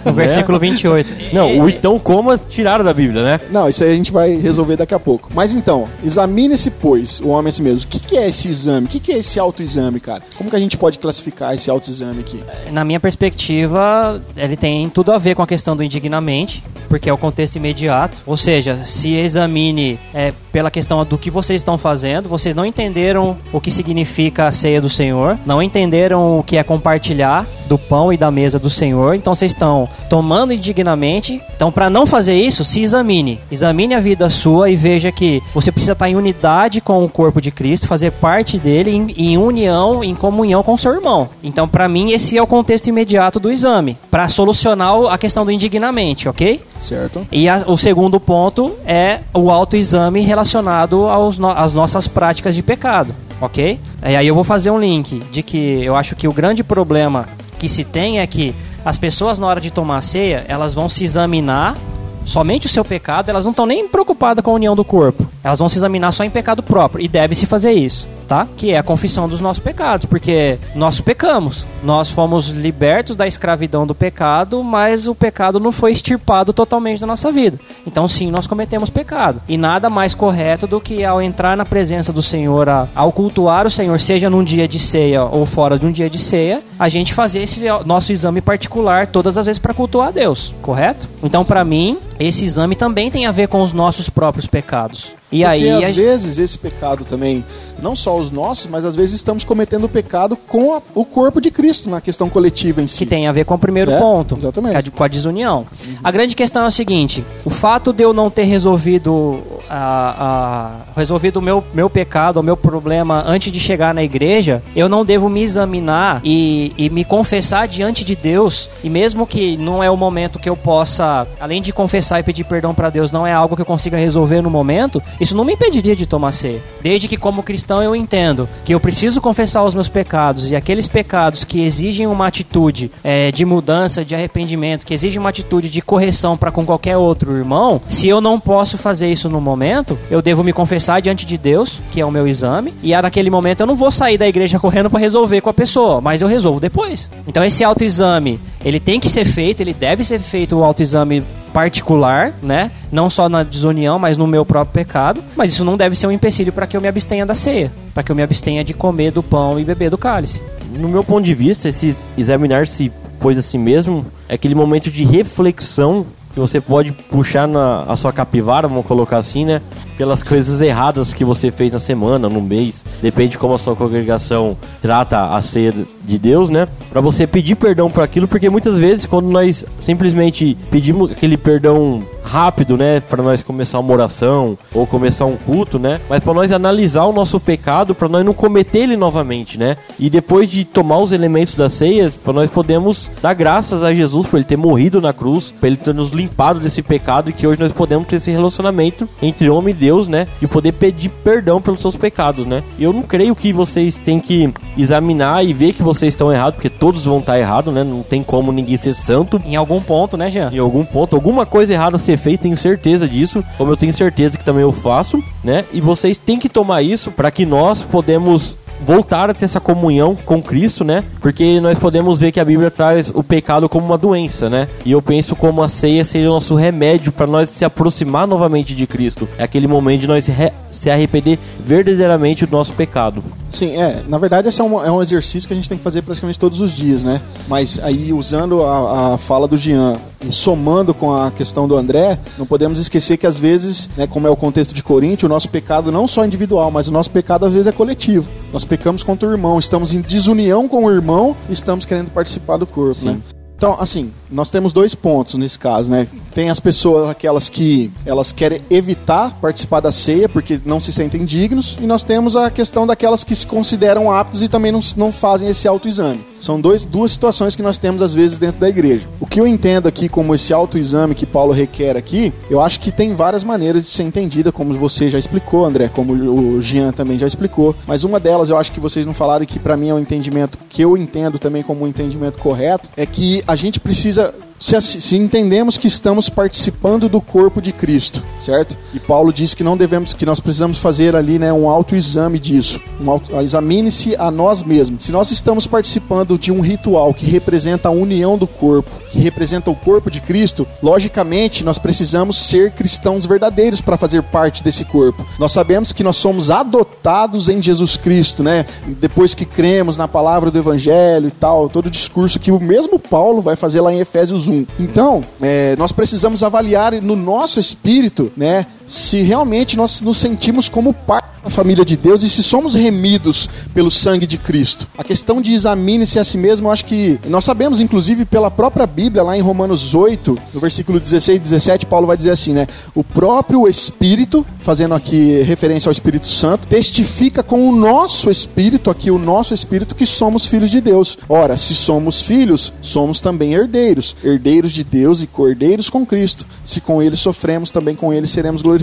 No 0.04 0.12
versículo 0.12 0.58
28. 0.58 1.34
Não, 1.34 1.60
o 1.60 1.68
então 1.68 1.98
coma 1.98 2.38
tiraram 2.38 2.84
da 2.84 2.92
Bíblia, 2.92 3.22
né? 3.22 3.40
Não, 3.50 3.68
isso 3.68 3.84
aí 3.84 3.90
a 3.90 3.94
gente 3.94 4.12
vai 4.12 4.36
resolver 4.36 4.76
daqui 4.76 4.94
a 4.94 4.98
pouco. 4.98 5.28
Mas 5.34 5.52
então, 5.52 5.88
examine-se, 6.04 6.70
pois, 6.70 7.20
o 7.20 7.28
homem 7.28 7.48
a 7.48 7.52
si 7.52 7.62
mesmo. 7.62 7.86
O 7.86 7.88
que, 7.88 7.98
que 7.98 8.16
é 8.16 8.28
esse 8.28 8.48
exame? 8.48 8.86
O 8.86 8.88
que, 8.88 9.00
que 9.00 9.12
é 9.12 9.18
esse 9.18 9.38
autoexame, 9.38 10.00
cara? 10.00 10.22
Como 10.36 10.50
que 10.50 10.56
a 10.56 10.58
gente 10.58 10.76
pode 10.76 10.98
classificar 10.98 11.54
esse 11.54 11.70
autoexame 11.70 12.20
aqui? 12.20 12.42
Na 12.70 12.84
minha 12.84 13.00
perspectiva, 13.00 14.20
ele 14.36 14.56
tem 14.56 14.88
tudo 14.88 15.12
a 15.12 15.18
ver 15.18 15.34
com 15.34 15.42
a 15.42 15.46
questão 15.46 15.76
do 15.76 15.82
indignamente, 15.82 16.62
porque 16.88 17.08
é 17.08 17.12
o 17.12 17.18
contexto 17.18 17.56
imediato. 17.56 18.18
Ou 18.26 18.36
seja, 18.36 18.84
se 18.84 19.14
examine 19.14 19.98
é, 20.14 20.32
pela 20.52 20.70
questão 20.70 21.04
do 21.04 21.18
que 21.18 21.30
vocês 21.30 21.60
estão 21.60 21.78
fazendo, 21.78 22.28
vocês 22.28 22.54
não 22.54 22.64
entenderam 22.64 23.36
o 23.52 23.60
que 23.60 23.70
significa 23.70 24.46
a 24.46 24.52
ceia 24.52 24.80
do 24.80 24.88
Senhor, 24.88 25.38
não 25.44 25.62
entenderam 25.62 26.38
o 26.38 26.42
que 26.42 26.56
é 26.56 26.62
compartilhar 26.62 27.46
do 27.68 27.78
pão 27.78 28.12
e 28.12 28.16
da 28.16 28.30
mesa 28.30 28.58
do 28.58 28.70
Senhor, 28.70 29.14
então 29.14 29.34
vocês 29.36 29.52
estão 29.52 29.88
tomando 30.10 30.52
indignamente. 30.52 31.40
Então, 31.54 31.70
para 31.70 31.88
não 31.90 32.06
fazer 32.06 32.34
isso, 32.34 32.64
se 32.64 32.80
examine. 32.82 33.40
Examine 33.50 33.94
a 33.94 34.00
vida 34.00 34.28
sua 34.30 34.70
e 34.70 34.76
veja 34.76 35.12
que 35.12 35.42
você 35.54 35.70
precisa 35.70 35.92
estar 35.92 36.08
em 36.08 36.16
unidade 36.16 36.80
com 36.80 37.04
o 37.04 37.08
corpo 37.08 37.40
de 37.40 37.50
Cristo, 37.50 37.86
fazer 37.86 38.10
parte 38.12 38.58
dele 38.58 38.90
em, 38.90 39.10
em 39.16 39.38
união, 39.38 40.02
em 40.02 40.14
comunhão 40.14 40.62
com 40.62 40.74
o 40.74 40.78
seu 40.78 40.92
irmão. 40.94 41.28
Então, 41.42 41.66
para 41.68 41.88
mim, 41.88 42.12
esse 42.12 42.36
é 42.36 42.42
o 42.42 42.46
contexto 42.46 42.86
imediato 42.88 43.38
do 43.40 43.50
exame, 43.52 43.96
para 44.10 44.28
solucionar 44.28 44.86
a 45.10 45.18
questão 45.18 45.44
do 45.44 45.50
indignamente, 45.52 46.28
ok? 46.28 46.60
Certo? 46.80 47.26
E 47.32 47.48
a- 47.48 47.64
o 47.66 47.76
segundo 47.76 48.18
ponto 48.20 48.72
é 48.86 49.20
o 49.34 49.50
autoexame 49.50 50.20
relacionado 50.20 51.06
aos 51.06 51.38
no- 51.38 51.50
às 51.50 51.72
nossas 51.72 52.06
práticas 52.06 52.54
de 52.54 52.62
pecado, 52.62 53.14
ok? 53.40 53.78
E 54.06 54.14
aí 54.16 54.26
eu 54.26 54.34
vou 54.34 54.44
fazer 54.44 54.70
um 54.70 54.78
link 54.78 55.20
de 55.32 55.42
que 55.42 55.82
eu 55.84 55.96
acho 55.96 56.14
que 56.14 56.28
o 56.28 56.32
grande 56.32 56.62
problema 56.62 57.26
que 57.58 57.68
se 57.68 57.84
tem 57.84 58.20
é 58.20 58.26
que 58.26 58.54
as 58.86 58.96
pessoas 58.96 59.40
na 59.40 59.48
hora 59.48 59.60
de 59.60 59.72
tomar 59.72 59.96
a 59.96 60.00
ceia, 60.00 60.44
elas 60.46 60.72
vão 60.72 60.88
se 60.88 61.02
examinar 61.02 61.76
somente 62.24 62.66
o 62.66 62.68
seu 62.68 62.84
pecado, 62.84 63.28
elas 63.28 63.44
não 63.44 63.50
estão 63.50 63.66
nem 63.66 63.88
preocupadas 63.88 64.44
com 64.44 64.52
a 64.52 64.54
união 64.54 64.76
do 64.76 64.84
corpo. 64.84 65.26
Elas 65.42 65.58
vão 65.58 65.68
se 65.68 65.76
examinar 65.76 66.12
só 66.12 66.22
em 66.22 66.30
pecado 66.30 66.62
próprio 66.62 67.04
e 67.04 67.08
deve-se 67.08 67.46
fazer 67.46 67.72
isso, 67.72 68.08
tá? 68.28 68.46
Que 68.56 68.72
é 68.72 68.78
a 68.78 68.82
confissão 68.82 69.28
dos 69.28 69.40
nossos 69.40 69.62
pecados, 69.62 70.06
porque 70.06 70.58
nós 70.74 71.00
pecamos. 71.00 71.64
Nós 71.82 72.10
fomos 72.10 72.48
libertos 72.48 73.16
da 73.16 73.26
escravidão 73.26 73.86
do 73.86 73.94
pecado, 73.94 74.62
mas 74.64 75.06
o 75.06 75.14
pecado 75.14 75.60
não 75.60 75.72
foi 75.72 75.92
extirpado 75.92 76.52
totalmente 76.52 77.00
da 77.00 77.06
nossa 77.06 77.30
vida. 77.30 77.58
Então, 77.86 78.06
sim, 78.08 78.30
nós 78.30 78.46
cometemos 78.46 78.90
pecado. 78.90 79.40
E 79.48 79.56
nada 79.56 79.88
mais 79.88 80.14
correto 80.14 80.66
do 80.66 80.80
que 80.80 81.04
ao 81.04 81.20
entrar 81.22 81.56
na 81.56 81.64
presença 81.64 82.12
do 82.12 82.22
Senhor, 82.22 82.66
ao 82.94 83.12
cultuar 83.12 83.66
o 83.66 83.70
Senhor, 83.70 83.98
seja 84.00 84.28
num 84.30 84.42
dia 84.44 84.66
de 84.66 84.78
ceia 84.78 85.24
ou 85.24 85.46
fora 85.46 85.78
de 85.78 85.86
um 85.86 85.92
dia 85.92 86.10
de 86.10 86.18
ceia, 86.18 86.62
a 86.78 86.88
gente 86.88 87.14
fazer 87.14 87.42
esse 87.42 87.62
nosso 87.84 88.12
exame 88.12 88.40
particular 88.40 89.06
todas 89.06 89.38
as 89.38 89.46
vezes 89.46 89.58
para 89.58 89.72
cultuar 89.74 90.08
a 90.08 90.10
Deus, 90.10 90.54
correto? 90.62 91.08
Então, 91.22 91.44
para 91.44 91.64
mim, 91.64 91.98
esse 92.18 92.44
exame 92.44 92.74
também 92.74 93.10
tem 93.10 93.26
a 93.26 93.32
ver 93.32 93.48
com 93.48 93.60
os 93.62 93.72
nossos 93.72 94.08
próprios 94.10 94.46
pecados. 94.46 95.14
E 95.30 95.40
Porque 95.40 95.44
aí, 95.44 95.70
às 95.84 95.90
a- 95.90 95.92
vezes 95.92 96.38
esse 96.38 96.56
pecado 96.56 97.04
também, 97.04 97.44
não 97.82 97.94
só 97.96 98.16
os 98.16 98.30
nossos, 98.30 98.66
mas 98.66 98.84
às 98.84 98.94
vezes 98.96 99.14
estamos 99.16 99.44
cometendo 99.44 99.84
o 99.84 99.88
pecado 99.88 100.36
com 100.36 100.74
a- 100.74 100.82
o 100.94 101.04
corpo 101.04 101.40
de 101.40 101.50
Cristo 101.50 101.88
na 101.90 102.00
questão 102.00 102.28
coletiva 102.28 102.80
em 102.82 102.86
si. 102.86 102.98
que 102.98 103.06
tem 103.06 103.26
a 103.26 103.32
ver 103.32 103.44
com 103.44 103.54
o 103.54 103.58
primeiro 103.58 103.90
É, 103.90 103.98
ponto, 103.98 104.36
exatamente. 104.36 104.76
é 104.76 104.82
de- 104.82 104.90
com 104.90 105.04
a 105.04 105.08
desunião. 105.08 105.66
A 106.02 106.10
grande 106.10 106.34
questão 106.34 106.64
é 106.64 106.66
o 106.68 106.70
seguinte: 106.70 107.24
o 107.44 107.50
fato 107.50 107.92
de 107.92 108.02
eu 108.02 108.12
não 108.12 108.30
ter 108.30 108.44
resolvido 108.44 109.40
a, 109.68 110.84
a- 110.94 110.98
resolvido 111.00 111.38
o 111.38 111.42
meu, 111.42 111.62
meu 111.74 111.90
pecado, 111.90 112.38
o 112.38 112.42
meu 112.42 112.56
problema 112.56 113.22
antes 113.26 113.50
de 113.52 113.58
chegar 113.60 113.94
na 113.94 114.02
igreja, 114.02 114.62
eu 114.74 114.88
não 114.88 115.04
devo 115.04 115.28
me 115.28 115.42
examinar 115.42 116.20
e, 116.24 116.72
e 116.78 116.88
me 116.90 117.04
confessar 117.04 117.66
diante 117.68 118.04
de 118.04 118.14
Deus. 118.16 118.68
E 118.82 118.88
mesmo 118.88 119.26
que 119.26 119.56
não 119.56 119.82
é 119.82 119.90
o 119.90 119.96
momento 119.96 120.38
que 120.38 120.48
eu 120.48 120.56
possa, 120.56 121.26
além 121.40 121.60
de 121.60 121.72
confessar 121.72 122.20
e 122.20 122.22
pedir 122.22 122.44
perdão 122.44 122.74
para 122.74 122.90
Deus, 122.90 123.10
não 123.10 123.26
é 123.26 123.32
algo 123.32 123.56
que 123.56 123.62
eu 123.62 123.66
consiga 123.66 123.96
resolver 123.96 124.40
no 124.40 124.50
momento, 124.50 125.02
isso 125.20 125.36
não 125.36 125.44
me 125.44 125.52
impediria 125.54 125.96
de 125.96 126.06
tomar 126.06 126.32
ceia. 126.32 126.62
Desde 126.82 127.08
que, 127.08 127.16
como 127.16 127.42
cristão 127.42 127.65
cristão, 127.66 127.82
eu 127.82 127.96
entendo 127.96 128.48
que 128.64 128.72
eu 128.72 128.78
preciso 128.78 129.20
confessar 129.20 129.64
os 129.64 129.74
meus 129.74 129.88
pecados 129.88 130.50
e 130.50 130.54
aqueles 130.54 130.86
pecados 130.86 131.42
que 131.42 131.64
exigem 131.64 132.06
uma 132.06 132.28
atitude 132.28 132.92
é, 133.02 133.32
de 133.32 133.44
mudança, 133.44 134.04
de 134.04 134.14
arrependimento, 134.14 134.86
que 134.86 134.94
exigem 134.94 135.18
uma 135.18 135.30
atitude 135.30 135.68
de 135.68 135.82
correção 135.82 136.36
para 136.36 136.52
com 136.52 136.64
qualquer 136.64 136.96
outro 136.96 137.36
irmão, 137.36 137.80
se 137.88 138.06
eu 138.06 138.20
não 138.20 138.38
posso 138.38 138.78
fazer 138.78 139.10
isso 139.10 139.28
no 139.28 139.40
momento, 139.40 139.98
eu 140.08 140.22
devo 140.22 140.44
me 140.44 140.52
confessar 140.52 141.02
diante 141.02 141.26
de 141.26 141.36
Deus, 141.36 141.82
que 141.90 142.00
é 142.00 142.06
o 142.06 142.10
meu 142.10 142.28
exame, 142.28 142.72
e 142.84 142.92
naquele 142.92 143.30
momento 143.30 143.60
eu 143.60 143.66
não 143.66 143.74
vou 143.74 143.90
sair 143.90 144.16
da 144.16 144.28
igreja 144.28 144.60
correndo 144.60 144.88
para 144.88 145.00
resolver 145.00 145.40
com 145.40 145.50
a 145.50 145.54
pessoa, 145.54 146.00
mas 146.00 146.22
eu 146.22 146.28
resolvo 146.28 146.60
depois. 146.60 147.10
Então 147.26 147.42
esse 147.42 147.64
autoexame, 147.64 148.38
ele 148.64 148.78
tem 148.78 149.00
que 149.00 149.08
ser 149.08 149.24
feito, 149.24 149.60
ele 149.60 149.74
deve 149.74 150.04
ser 150.04 150.20
feito 150.20 150.56
o 150.56 150.62
autoexame 150.62 151.24
particular, 151.56 152.34
né? 152.42 152.70
Não 152.92 153.08
só 153.08 153.30
na 153.30 153.42
desunião, 153.42 153.98
mas 153.98 154.18
no 154.18 154.26
meu 154.26 154.44
próprio 154.44 154.74
pecado. 154.74 155.24
Mas 155.34 155.54
isso 155.54 155.64
não 155.64 155.74
deve 155.74 155.96
ser 155.96 156.06
um 156.06 156.12
empecilho 156.12 156.52
para 156.52 156.66
que 156.66 156.76
eu 156.76 156.82
me 156.82 156.86
abstenha 156.86 157.24
da 157.24 157.34
ceia, 157.34 157.72
para 157.94 158.02
que 158.02 158.12
eu 158.12 158.16
me 158.16 158.22
abstenha 158.22 158.62
de 158.62 158.74
comer 158.74 159.10
do 159.10 159.22
pão 159.22 159.58
e 159.58 159.64
beber 159.64 159.88
do 159.88 159.96
cálice. 159.96 160.42
No 160.70 160.86
meu 160.86 161.02
ponto 161.02 161.24
de 161.24 161.32
vista, 161.32 161.66
esse 161.66 161.96
examinar-se 162.18 162.92
pois 163.18 163.38
a 163.38 163.42
si 163.42 163.56
mesmo 163.56 164.04
é 164.28 164.34
aquele 164.34 164.54
momento 164.54 164.90
de 164.90 165.02
reflexão 165.02 166.04
que 166.34 166.38
você 166.38 166.60
pode 166.60 166.92
puxar 166.92 167.48
na 167.48 167.84
a 167.88 167.96
sua 167.96 168.12
capivara, 168.12 168.68
vamos 168.68 168.84
colocar 168.84 169.16
assim, 169.16 169.46
né? 169.46 169.62
Pelas 169.96 170.22
coisas 170.22 170.60
erradas 170.60 171.14
que 171.14 171.24
você 171.24 171.50
fez 171.50 171.72
na 171.72 171.78
semana, 171.78 172.28
no 172.28 172.42
mês, 172.42 172.84
depende 173.00 173.30
de 173.30 173.38
como 173.38 173.54
a 173.54 173.58
sua 173.58 173.74
congregação 173.74 174.58
trata 174.82 175.34
a 175.34 175.40
ceia 175.40 175.72
de 176.06 176.18
Deus, 176.18 176.48
né? 176.48 176.68
Para 176.90 177.00
você 177.00 177.26
pedir 177.26 177.56
perdão 177.56 177.90
por 177.90 178.02
aquilo, 178.02 178.28
porque 178.28 178.48
muitas 178.48 178.78
vezes 178.78 179.06
quando 179.06 179.28
nós 179.28 179.66
simplesmente 179.80 180.56
pedimos 180.70 181.12
aquele 181.12 181.36
perdão 181.36 182.00
rápido, 182.22 182.76
né, 182.76 182.98
para 183.00 183.22
nós 183.22 183.42
começar 183.42 183.78
uma 183.78 183.92
oração 183.92 184.58
ou 184.74 184.86
começar 184.86 185.24
um 185.26 185.36
culto, 185.36 185.78
né? 185.78 186.00
Mas 186.08 186.22
para 186.22 186.34
nós 186.34 186.52
analisar 186.52 187.04
o 187.04 187.12
nosso 187.12 187.38
pecado, 187.38 187.94
para 187.94 188.08
nós 188.08 188.24
não 188.24 188.34
cometer 188.34 188.80
ele 188.80 188.96
novamente, 188.96 189.56
né? 189.58 189.76
E 189.98 190.10
depois 190.10 190.50
de 190.50 190.64
tomar 190.64 190.98
os 190.98 191.12
elementos 191.12 191.54
da 191.54 191.68
ceia, 191.68 192.12
para 192.24 192.32
nós 192.32 192.50
podemos 192.50 193.10
dar 193.22 193.32
graças 193.34 193.84
a 193.84 193.92
Jesus 193.92 194.26
por 194.26 194.36
ele 194.36 194.44
ter 194.44 194.56
morrido 194.56 195.00
na 195.00 195.12
cruz, 195.12 195.52
por 195.52 195.66
ele 195.66 195.76
ter 195.76 195.94
nos 195.94 196.10
limpado 196.10 196.58
desse 196.58 196.82
pecado 196.82 197.30
e 197.30 197.32
que 197.32 197.46
hoje 197.46 197.60
nós 197.60 197.72
podemos 197.72 198.08
ter 198.08 198.16
esse 198.16 198.30
relacionamento 198.30 199.08
entre 199.22 199.48
homem 199.48 199.72
e 199.72 199.78
Deus, 199.78 200.08
né? 200.08 200.26
De 200.40 200.48
poder 200.48 200.72
pedir 200.72 201.08
perdão 201.08 201.62
pelos 201.62 201.80
seus 201.80 201.96
pecados, 201.96 202.44
né? 202.44 202.64
Eu 202.78 202.92
não 202.92 203.02
creio 203.02 203.36
que 203.36 203.52
vocês 203.52 203.94
têm 203.94 204.18
que 204.18 204.52
examinar 204.76 205.44
e 205.44 205.52
ver 205.52 205.72
que 205.72 205.82
vocês 205.82 205.95
estão 206.02 206.32
errados, 206.32 206.54
porque 206.54 206.70
todos 206.70 207.04
vão 207.04 207.18
estar 207.18 207.38
errados, 207.38 207.72
né? 207.72 207.82
Não 207.84 208.02
tem 208.02 208.22
como 208.22 208.52
ninguém 208.52 208.76
ser 208.76 208.94
santo. 208.94 209.40
Em 209.44 209.56
algum 209.56 209.80
ponto, 209.80 210.16
né, 210.16 210.30
Jean? 210.30 210.50
Em 210.52 210.58
algum 210.58 210.84
ponto, 210.84 211.16
alguma 211.16 211.46
coisa 211.46 211.72
errada 211.72 211.98
ser 211.98 212.16
feita, 212.16 212.42
tenho 212.42 212.56
certeza 212.56 213.08
disso, 213.08 213.44
como 213.56 213.72
eu 213.72 213.76
tenho 213.76 213.92
certeza 213.92 214.36
que 214.36 214.44
também 214.44 214.62
eu 214.62 214.72
faço, 214.72 215.22
né? 215.42 215.64
E 215.72 215.80
vocês 215.80 216.18
têm 216.18 216.38
que 216.38 216.48
tomar 216.48 216.82
isso 216.82 217.10
para 217.10 217.30
que 217.30 217.46
nós 217.46 217.80
podemos 217.82 218.56
voltar 218.84 219.30
a 219.30 219.34
ter 219.34 219.46
essa 219.46 219.58
comunhão 219.58 220.14
com 220.14 220.42
Cristo, 220.42 220.84
né? 220.84 221.02
Porque 221.20 221.60
nós 221.60 221.78
podemos 221.78 222.18
ver 222.18 222.30
que 222.30 222.38
a 222.38 222.44
Bíblia 222.44 222.70
traz 222.70 223.10
o 223.14 223.22
pecado 223.22 223.68
como 223.68 223.86
uma 223.86 223.96
doença, 223.96 224.50
né? 224.50 224.68
E 224.84 224.92
eu 224.92 225.00
penso 225.00 225.34
como 225.34 225.62
a 225.62 225.68
ceia 225.68 226.04
seria 226.04 226.30
o 226.30 226.34
nosso 226.34 226.54
remédio 226.54 227.10
para 227.10 227.26
nós 227.26 227.48
se 227.48 227.64
aproximar 227.64 228.26
novamente 228.26 228.74
de 228.74 228.86
Cristo. 228.86 229.26
É 229.38 229.44
aquele 229.44 229.66
momento 229.66 230.02
de 230.02 230.06
nós 230.06 230.28
se 230.70 230.90
arrepender 230.90 231.38
verdadeiramente 231.58 232.44
do 232.44 232.52
nosso 232.52 232.74
pecado. 232.74 233.24
Sim, 233.56 233.74
é. 233.74 234.02
Na 234.06 234.18
verdade, 234.18 234.48
esse 234.48 234.60
é 234.60 234.64
um, 234.64 234.84
é 234.84 234.92
um 234.92 235.00
exercício 235.00 235.48
que 235.48 235.54
a 235.54 235.56
gente 235.56 235.66
tem 235.66 235.78
que 235.78 235.84
fazer 235.84 236.02
praticamente 236.02 236.38
todos 236.38 236.60
os 236.60 236.72
dias, 236.72 237.02
né? 237.02 237.22
Mas 237.48 237.80
aí, 237.82 238.12
usando 238.12 238.62
a, 238.62 239.14
a 239.14 239.18
fala 239.18 239.48
do 239.48 239.56
Jean 239.56 239.96
e 240.20 240.30
somando 240.30 240.92
com 240.92 241.14
a 241.14 241.30
questão 241.30 241.66
do 241.66 241.74
André, 241.74 242.18
não 242.36 242.44
podemos 242.44 242.78
esquecer 242.78 243.16
que 243.16 243.26
às 243.26 243.38
vezes, 243.38 243.88
né, 243.96 244.06
como 244.06 244.26
é 244.26 244.30
o 244.30 244.36
contexto 244.36 244.74
de 244.74 244.82
Corinto, 244.82 245.24
o 245.24 245.28
nosso 245.28 245.48
pecado 245.48 245.90
não 245.90 246.06
só 246.06 246.22
é 246.22 246.26
individual, 246.26 246.70
mas 246.70 246.86
o 246.86 246.92
nosso 246.92 247.10
pecado 247.10 247.46
às 247.46 247.52
vezes 247.52 247.66
é 247.66 247.72
coletivo. 247.72 248.28
Nós 248.52 248.62
pecamos 248.62 249.02
contra 249.02 249.26
o 249.26 249.32
irmão, 249.32 249.58
estamos 249.58 249.94
em 249.94 250.02
desunião 250.02 250.68
com 250.68 250.84
o 250.84 250.90
irmão 250.92 251.34
e 251.48 251.54
estamos 251.54 251.86
querendo 251.86 252.10
participar 252.10 252.58
do 252.58 252.66
corpo, 252.66 253.06
né? 253.06 253.35
Então, 253.56 253.76
assim, 253.80 254.12
nós 254.30 254.50
temos 254.50 254.72
dois 254.72 254.94
pontos 254.94 255.34
nesse 255.34 255.58
caso, 255.58 255.90
né? 255.90 256.06
Tem 256.34 256.50
as 256.50 256.60
pessoas, 256.60 257.08
aquelas 257.08 257.48
que 257.48 257.90
elas 258.04 258.30
querem 258.30 258.60
evitar 258.70 259.34
participar 259.40 259.80
da 259.80 259.90
ceia 259.90 260.28
porque 260.28 260.60
não 260.64 260.78
se 260.78 260.92
sentem 260.92 261.24
dignos, 261.24 261.78
e 261.80 261.86
nós 261.86 262.02
temos 262.02 262.36
a 262.36 262.50
questão 262.50 262.86
daquelas 262.86 263.24
que 263.24 263.34
se 263.34 263.46
consideram 263.46 264.12
aptos 264.12 264.42
e 264.42 264.48
também 264.48 264.70
não, 264.70 264.80
não 264.96 265.10
fazem 265.10 265.48
esse 265.48 265.66
autoexame. 265.66 266.20
São 266.46 266.60
dois, 266.60 266.84
duas 266.84 267.10
situações 267.10 267.56
que 267.56 267.62
nós 267.62 267.76
temos 267.76 268.00
às 268.00 268.14
vezes 268.14 268.38
dentro 268.38 268.60
da 268.60 268.68
igreja. 268.68 269.04
O 269.18 269.26
que 269.26 269.40
eu 269.40 269.48
entendo 269.48 269.88
aqui 269.88 270.08
como 270.08 270.32
esse 270.32 270.52
autoexame 270.52 271.12
que 271.12 271.26
Paulo 271.26 271.52
requer 271.52 271.96
aqui, 271.96 272.32
eu 272.48 272.60
acho 272.60 272.78
que 272.78 272.92
tem 272.92 273.16
várias 273.16 273.42
maneiras 273.42 273.82
de 273.82 273.88
ser 273.88 274.04
entendida, 274.04 274.52
como 274.52 274.72
você 274.74 275.10
já 275.10 275.18
explicou, 275.18 275.64
André, 275.64 275.88
como 275.88 276.12
o 276.12 276.62
Jean 276.62 276.92
também 276.92 277.18
já 277.18 277.26
explicou. 277.26 277.74
Mas 277.84 278.04
uma 278.04 278.20
delas 278.20 278.48
eu 278.48 278.56
acho 278.56 278.70
que 278.70 278.78
vocês 278.78 279.04
não 279.04 279.12
falaram 279.12 279.42
e 279.42 279.46
que 279.46 279.58
para 279.58 279.76
mim 279.76 279.88
é 279.88 279.94
um 279.94 279.98
entendimento 279.98 280.56
que 280.70 280.82
eu 280.82 280.96
entendo 280.96 281.36
também 281.36 281.64
como 281.64 281.84
um 281.84 281.88
entendimento 281.88 282.38
correto, 282.38 282.88
é 282.96 283.04
que 283.04 283.42
a 283.44 283.56
gente 283.56 283.80
precisa 283.80 284.32
se, 284.58 284.80
se 284.80 285.16
entendemos 285.16 285.76
que 285.76 285.86
estamos 285.86 286.28
participando 286.28 287.08
do 287.08 287.20
corpo 287.20 287.60
de 287.60 287.72
Cristo, 287.72 288.22
certo? 288.44 288.76
E 288.94 288.98
Paulo 288.98 289.32
diz 289.32 289.54
que 289.54 289.64
não 289.64 289.76
devemos, 289.76 290.14
que 290.14 290.24
nós 290.24 290.40
precisamos 290.40 290.78
fazer 290.78 291.14
ali, 291.14 291.38
né, 291.38 291.52
um 291.52 291.68
autoexame 291.68 292.38
disso. 292.38 292.80
Um 293.00 293.10
auto, 293.10 293.34
examine-se 293.36 294.16
a 294.16 294.30
nós 294.30 294.62
mesmos. 294.62 295.04
Se 295.04 295.12
nós 295.12 295.30
estamos 295.30 295.66
participando 295.66 296.38
de 296.38 296.50
um 296.50 296.60
ritual 296.60 297.12
que 297.12 297.26
representa 297.26 297.88
a 297.88 297.92
união 297.92 298.38
do 298.38 298.46
corpo, 298.46 298.90
que 299.10 299.18
representa 299.18 299.70
o 299.70 299.76
corpo 299.76 300.10
de 300.10 300.20
Cristo, 300.20 300.66
logicamente 300.82 301.62
nós 301.62 301.78
precisamos 301.78 302.38
ser 302.38 302.72
cristãos 302.72 303.26
verdadeiros 303.26 303.80
para 303.80 303.96
fazer 303.96 304.22
parte 304.22 304.62
desse 304.62 304.84
corpo. 304.84 305.26
Nós 305.38 305.52
sabemos 305.52 305.92
que 305.92 306.02
nós 306.02 306.16
somos 306.16 306.50
adotados 306.50 307.48
em 307.48 307.62
Jesus 307.62 307.96
Cristo, 307.96 308.42
né? 308.42 308.66
Depois 308.86 309.34
que 309.34 309.44
cremos 309.44 309.96
na 309.96 310.08
palavra 310.08 310.50
do 310.50 310.58
Evangelho 310.58 311.28
e 311.28 311.30
tal, 311.30 311.68
todo 311.68 311.86
o 311.86 311.90
discurso 311.90 312.38
que 312.38 312.50
o 312.50 312.60
mesmo 312.60 312.98
Paulo 312.98 313.42
vai 313.42 313.56
fazer 313.56 313.80
lá 313.80 313.92
em 313.92 314.00
Efésios 314.00 314.45
1. 314.46 314.66
Então, 314.78 315.22
é, 315.40 315.74
nós 315.76 315.92
precisamos 315.92 316.42
avaliar 316.42 316.92
no 317.02 317.16
nosso 317.16 317.58
espírito, 317.60 318.32
né, 318.36 318.66
se 318.86 319.22
realmente 319.22 319.76
nós 319.76 320.02
nos 320.02 320.18
sentimos 320.18 320.68
como 320.68 320.92
parte 320.92 321.36
da 321.46 321.50
família 321.50 321.84
de 321.84 321.96
Deus 321.96 322.22
e 322.24 322.28
se 322.28 322.42
somos 322.42 322.74
remidos 322.74 323.48
pelo 323.72 323.90
sangue 323.90 324.26
de 324.26 324.36
Cristo. 324.36 324.88
A 324.98 325.04
questão 325.04 325.40
de 325.40 325.52
examine-se 325.52 326.18
a 326.18 326.24
si 326.24 326.36
mesmo, 326.36 326.66
eu 326.66 326.72
acho 326.72 326.84
que 326.84 327.20
nós 327.28 327.44
sabemos, 327.44 327.78
inclusive, 327.78 328.24
pela 328.24 328.50
própria 328.50 328.86
Bíblia, 328.86 329.22
lá 329.22 329.36
em 329.36 329.40
Romanos 329.40 329.94
8, 329.94 330.36
no 330.52 330.60
versículo 330.60 330.98
16 330.98 331.36
e 331.36 331.44
17, 331.44 331.86
Paulo 331.86 332.06
vai 332.06 332.16
dizer 332.16 332.30
assim, 332.30 332.52
né? 332.52 332.66
O 332.94 333.04
próprio 333.04 333.68
Espírito, 333.68 334.44
fazendo 334.58 334.94
aqui 334.94 335.42
referência 335.42 335.88
ao 335.88 335.92
Espírito 335.92 336.26
Santo, 336.26 336.66
testifica 336.66 337.44
com 337.44 337.68
o 337.68 337.74
nosso 337.74 338.28
espírito, 338.28 338.90
aqui 338.90 339.10
o 339.10 339.18
nosso 339.18 339.54
espírito, 339.54 339.94
que 339.94 340.04
somos 340.04 340.46
filhos 340.46 340.70
de 340.70 340.80
Deus. 340.80 341.16
Ora, 341.28 341.56
se 341.56 341.74
somos 341.74 342.20
filhos, 342.20 342.72
somos 342.80 343.20
também 343.20 343.54
herdeiros, 343.54 344.16
herdeiros 344.24 344.72
de 344.72 344.82
Deus 344.82 345.22
e 345.22 345.26
cordeiros 345.26 345.88
com 345.88 346.04
Cristo. 346.04 346.44
Se 346.64 346.80
com 346.80 347.00
ele 347.00 347.16
sofremos, 347.16 347.70
também 347.70 347.94
com 347.94 348.12
ele 348.12 348.26
seremos 348.26 348.62
glorificados. 348.62 348.75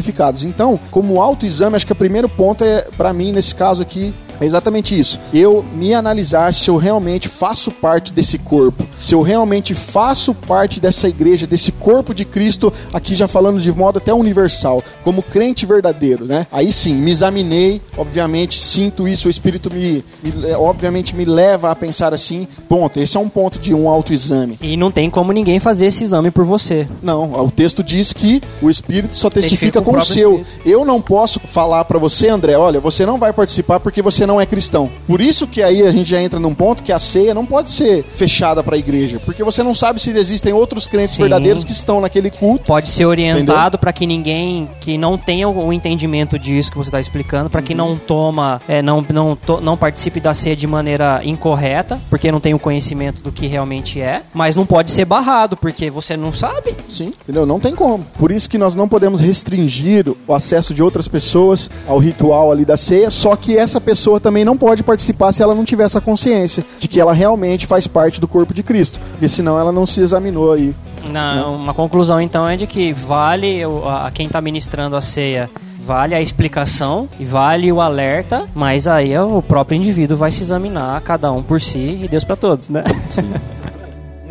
Então, 0.43 0.79
como 0.91 1.21
autoexame, 1.21 1.75
acho 1.75 1.85
que 1.85 1.91
o 1.91 1.95
primeiro 1.95 2.27
ponto 2.27 2.63
é, 2.63 2.81
para 2.97 3.13
mim, 3.13 3.31
nesse 3.31 3.53
caso 3.53 3.81
aqui, 3.81 4.13
é 4.39 4.45
exatamente 4.45 4.97
isso. 4.97 5.19
Eu 5.33 5.63
me 5.75 5.93
analisar 5.93 6.53
se 6.53 6.69
eu 6.69 6.77
realmente 6.77 7.27
faço 7.27 7.71
parte 7.71 8.11
desse 8.11 8.37
corpo, 8.37 8.85
se 8.97 9.13
eu 9.13 9.21
realmente 9.21 9.73
faço 9.73 10.33
parte 10.33 10.79
dessa 10.79 11.07
igreja, 11.07 11.45
desse 11.47 11.71
corpo 11.71 12.13
de 12.13 12.25
Cristo, 12.25 12.71
aqui 12.93 13.15
já 13.15 13.27
falando 13.27 13.59
de 13.61 13.71
modo 13.71 13.97
até 13.97 14.13
universal, 14.13 14.83
como 15.03 15.21
crente 15.21 15.65
verdadeiro, 15.65 16.25
né? 16.25 16.47
Aí 16.51 16.71
sim, 16.71 16.93
me 16.95 17.11
examinei, 17.11 17.81
obviamente 17.97 18.59
sinto 18.59 19.07
isso, 19.07 19.27
o 19.27 19.31
Espírito 19.31 19.71
me, 19.73 20.03
me- 20.23 20.51
obviamente 20.55 21.15
me 21.15 21.25
leva 21.25 21.71
a 21.71 21.75
pensar 21.75 22.13
assim, 22.13 22.47
ponto, 22.67 22.99
esse 22.99 23.17
é 23.17 23.19
um 23.19 23.29
ponto 23.29 23.59
de 23.59 23.73
um 23.73 23.87
autoexame. 23.89 24.57
E 24.61 24.75
não 24.77 24.91
tem 24.91 25.09
como 25.09 25.31
ninguém 25.31 25.59
fazer 25.59 25.87
esse 25.87 26.03
exame 26.03 26.31
por 26.31 26.43
você. 26.45 26.87
Não, 27.01 27.31
o 27.45 27.51
texto 27.51 27.83
diz 27.83 28.13
que 28.13 28.41
o 28.61 28.69
Espírito 28.69 29.15
só 29.15 29.29
testifica 29.29 29.53
Testifica 29.53 29.81
com 29.81 29.91
com 29.93 29.97
o 29.97 30.01
seu. 30.03 30.39
Espírito. 30.39 30.67
Eu 30.69 30.83
não 30.85 31.01
posso 31.01 31.39
falar 31.39 31.85
pra 31.85 31.99
você, 31.99 32.29
André, 32.29 32.57
olha, 32.57 32.79
você 32.79 33.05
não 33.05 33.17
vai 33.17 33.31
participar 33.33 33.79
porque 33.79 34.01
você 34.01 34.22
não 34.25 34.39
é 34.39 34.45
cristão. 34.45 34.89
Por 35.07 35.21
isso 35.21 35.45
que 35.47 35.61
aí 35.61 35.81
a 35.83 35.91
gente 35.91 36.09
já 36.09 36.21
entra 36.21 36.39
num 36.39 36.53
ponto 36.53 36.83
que 36.83 36.91
a 36.91 36.99
ceia 36.99 37.33
não 37.33 37.45
pode 37.45 37.71
ser 37.71 38.03
fechada 38.15 38.63
pra 38.63 38.77
igreja, 38.77 39.19
porque 39.23 39.43
você 39.43 39.61
não 39.63 39.73
sabe 39.75 40.01
se 40.01 40.11
existem 40.17 40.53
outros 40.53 40.87
crentes 40.87 41.15
Sim. 41.15 41.23
verdadeiros 41.23 41.63
que 41.63 41.71
estão 41.71 41.99
naquele 42.01 42.29
culto. 42.29 42.65
Pode 42.65 42.89
ser 42.89 43.05
orientado 43.05 43.77
para 43.77 43.91
que 43.93 44.05
ninguém 44.05 44.69
que 44.81 44.97
não 44.97 45.17
tenha 45.17 45.47
o 45.49 45.71
entendimento 45.73 46.37
disso 46.39 46.71
que 46.71 46.77
você 46.77 46.89
está 46.89 46.99
explicando, 46.99 47.49
para 47.49 47.61
que 47.61 47.73
não 47.73 47.97
toma, 47.97 48.61
é, 48.67 48.81
não, 48.81 49.05
não, 49.09 49.35
to- 49.35 49.61
não 49.61 49.75
participe 49.77 50.19
da 50.19 50.33
ceia 50.33 50.55
de 50.55 50.67
maneira 50.67 51.21
incorreta, 51.23 51.99
porque 52.09 52.31
não 52.31 52.39
tem 52.39 52.53
o 52.53 52.59
conhecimento 52.59 53.21
do 53.21 53.31
que 53.31 53.47
realmente 53.47 53.99
é, 54.01 54.23
mas 54.33 54.55
não 54.55 54.65
pode 54.65 54.91
ser 54.91 55.05
barrado, 55.05 55.55
porque 55.57 55.89
você 55.89 56.15
não 56.17 56.33
sabe. 56.33 56.75
Sim, 56.87 57.13
entendeu? 57.23 57.45
Não 57.45 57.59
tem 57.59 57.75
como. 57.75 58.05
Por 58.17 58.31
isso 58.31 58.49
que 58.49 58.57
nós 58.57 58.75
não 58.75 58.87
podemos 58.87 59.19
restringir 59.19 60.05
o 60.27 60.33
acesso 60.33 60.73
de 60.73 60.81
outras 60.81 61.07
pessoas 61.07 61.69
ao 61.87 61.97
ritual 61.97 62.51
ali 62.51 62.65
da 62.65 62.77
ceia, 62.77 63.09
só 63.11 63.35
que 63.35 63.57
essa 63.57 63.79
pessoa 63.81 64.12
também 64.19 64.45
não 64.45 64.57
pode 64.57 64.83
participar 64.83 65.31
se 65.31 65.41
ela 65.41 65.55
não 65.55 65.65
tiver 65.65 65.83
essa 65.83 66.01
consciência 66.01 66.63
de 66.79 66.87
que 66.87 66.99
ela 66.99 67.13
realmente 67.13 67.67
faz 67.67 67.87
parte 67.87 68.19
do 68.19 68.27
corpo 68.27 68.53
de 68.53 68.63
Cristo, 68.63 68.99
porque 69.11 69.29
senão 69.29 69.59
ela 69.59 69.71
não 69.71 69.85
se 69.85 70.01
examinou 70.01 70.53
aí. 70.53 70.75
Na, 71.09 71.47
uma 71.47 71.73
conclusão 71.73 72.21
então 72.21 72.47
é 72.47 72.55
de 72.55 72.65
que 72.65 72.93
vale 72.93 73.61
a, 73.63 74.07
a 74.07 74.11
quem 74.11 74.27
está 74.27 74.39
ministrando 74.39 74.95
a 74.95 75.01
ceia 75.01 75.49
Vale 75.85 76.15
a 76.15 76.21
explicação 76.21 77.09
e 77.19 77.25
vale 77.25 77.69
o 77.69 77.81
alerta, 77.81 78.47
mas 78.55 78.87
aí 78.87 79.17
o 79.17 79.41
próprio 79.41 79.75
indivíduo 79.75 80.15
vai 80.15 80.31
se 80.31 80.41
examinar, 80.41 81.01
cada 81.01 81.29
um 81.29 81.43
por 81.43 81.59
si 81.59 81.99
e 82.01 82.07
Deus 82.07 82.23
para 82.23 82.37
todos, 82.37 82.69
né? 82.69 82.85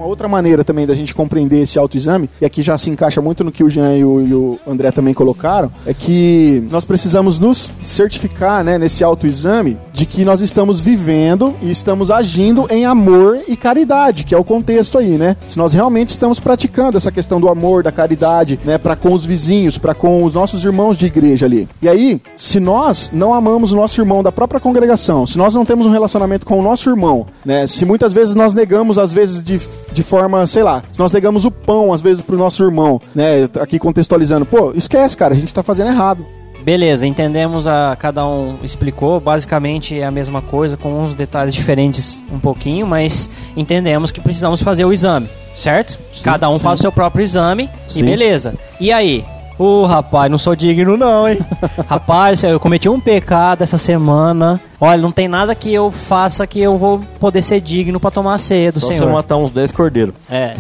Uma 0.03 0.09
outra 0.09 0.27
maneira 0.27 0.65
também 0.65 0.85
da 0.85 0.97
gente 0.97 1.15
compreender 1.15 1.63
esse 1.63 1.79
autoexame, 1.79 2.29
e 2.41 2.45
aqui 2.45 2.61
já 2.61 2.77
se 2.77 2.91
encaixa 2.91 3.21
muito 3.21 3.45
no 3.45 3.53
que 3.53 3.63
o 3.63 3.71
Jean 3.71 3.97
e 3.97 4.05
o, 4.05 4.27
e 4.27 4.35
o 4.35 4.59
André 4.67 4.91
também 4.91 5.15
colocaram, 5.15 5.71
é 5.87 5.95
que 5.95 6.67
nós 6.73 6.85
precisamos 6.85 7.39
nos 7.39 7.71
certificar 7.81 8.65
né, 8.65 8.79
nesse 8.79 9.05
autoexame 9.05 9.79
de 9.93 10.05
que 10.05 10.25
nós 10.25 10.41
estamos 10.41 10.81
vivendo 10.81 11.55
e 11.63 11.71
estamos 11.71 12.11
agindo 12.11 12.67
em 12.69 12.85
amor 12.85 13.39
e 13.47 13.57
caridade, 13.57 14.25
que 14.25 14.35
é 14.35 14.39
o 14.39 14.43
contexto 14.43 14.99
aí, 14.99 15.11
né? 15.11 15.37
Se 15.47 15.57
nós 15.57 15.73
realmente 15.73 16.09
estamos 16.09 16.41
praticando 16.41 16.97
essa 16.97 17.13
questão 17.13 17.41
do 17.41 17.49
amor, 17.49 17.85
da 17.85 17.93
caridade, 17.93 18.59
né, 18.65 18.79
para 18.79 18.97
com 18.97 19.13
os 19.13 19.25
vizinhos, 19.25 19.79
para 19.79 19.95
com 19.95 20.25
os 20.25 20.35
nossos 20.35 20.65
irmãos 20.65 20.99
de 20.99 21.07
igreja 21.07 21.47
ali. 21.47 21.69
E 21.81 21.89
aí, 21.89 22.21
se 22.37 22.59
nós 22.59 23.09
não 23.13 23.33
amamos 23.33 23.71
o 23.71 23.77
nosso 23.77 24.01
irmão 24.01 24.21
da 24.21 24.33
própria 24.33 24.59
congregação, 24.59 25.29
se 25.29 25.39
nós 25.39 25.55
não 25.55 25.65
temos 25.65 25.87
um 25.87 25.91
relacionamento 25.91 26.45
com 26.45 26.59
o 26.59 26.63
nosso 26.63 26.91
irmão, 26.91 27.25
né, 27.45 27.69
se 27.69 27.85
muitas 27.85 28.13
vezes 28.13 28.35
nós 28.35 28.53
negamos, 28.53 28.99
às 28.99 29.13
vezes 29.13 29.45
de, 29.45 29.61
de 29.93 30.03
forma, 30.03 30.47
sei 30.47 30.63
lá, 30.63 30.83
se 30.91 30.99
nós 30.99 31.13
negamos 31.13 31.45
o 31.45 31.51
pão, 31.51 31.93
às 31.93 32.01
vezes, 32.01 32.23
pro 32.23 32.37
nosso 32.37 32.63
irmão, 32.65 33.01
né, 33.15 33.49
aqui 33.61 33.79
contextualizando, 33.79 34.47
pô, 34.47 34.73
esquece, 34.75 35.17
cara, 35.17 35.35
a 35.35 35.37
gente 35.37 35.53
tá 35.53 35.63
fazendo 35.63 35.91
errado. 35.91 36.25
Beleza, 36.63 37.07
entendemos 37.07 37.67
a 37.67 37.97
cada 37.99 38.25
um 38.25 38.57
explicou, 38.63 39.19
basicamente 39.19 39.99
é 39.99 40.05
a 40.05 40.13
mesma 40.13 40.41
coisa 40.41 40.77
com 40.77 41.03
uns 41.03 41.17
detalhes 41.17 41.53
diferentes 41.53 42.23
um 42.33 42.39
pouquinho, 42.39 42.87
mas 42.87 43.29
entendemos 43.57 44.13
que 44.13 44.21
precisamos 44.21 44.63
fazer 44.63 44.85
o 44.85 44.93
exame, 44.93 45.29
certo? 45.57 45.99
cada 46.23 46.49
um 46.49 46.59
faz 46.61 46.79
o 46.79 46.83
seu 46.83 46.93
próprio 46.93 47.25
exame 47.25 47.69
e 47.89 47.95
Sim. 47.95 48.05
beleza. 48.05 48.55
E 48.79 48.93
aí? 48.93 49.25
Ô 49.59 49.85
rapaz, 49.85 50.31
não 50.31 50.39
sou 50.39 50.57
digno 50.57 50.97
não, 50.97 51.29
hein? 51.29 51.39
rapaz, 51.89 52.43
eu 52.43 52.59
cometi 52.59 52.89
um 52.89 52.99
pecado 53.01 53.63
essa 53.63 53.79
semana. 53.79 54.61
Olha, 54.81 55.01
não 55.01 55.13
tem 55.13 55.29
nada 55.29 55.55
que 55.55 55.73
eu 55.73 55.91
faça 55.91 56.47
que 56.47 56.61
eu 56.61 56.77
vou 56.79 57.01
poder 57.21 57.43
ser 57.43 57.61
digno 57.61 58.01
pra 58.01 58.11
tomar 58.11 58.39
ceia 58.39 58.73
do 58.73 58.81
Só 58.81 58.89
você 58.89 58.95
Senhor. 58.99 59.13
matar 59.13 59.37
uns 59.37 59.51
10 59.51 59.71
cordeiros. 59.73 60.15
É. 60.31 60.55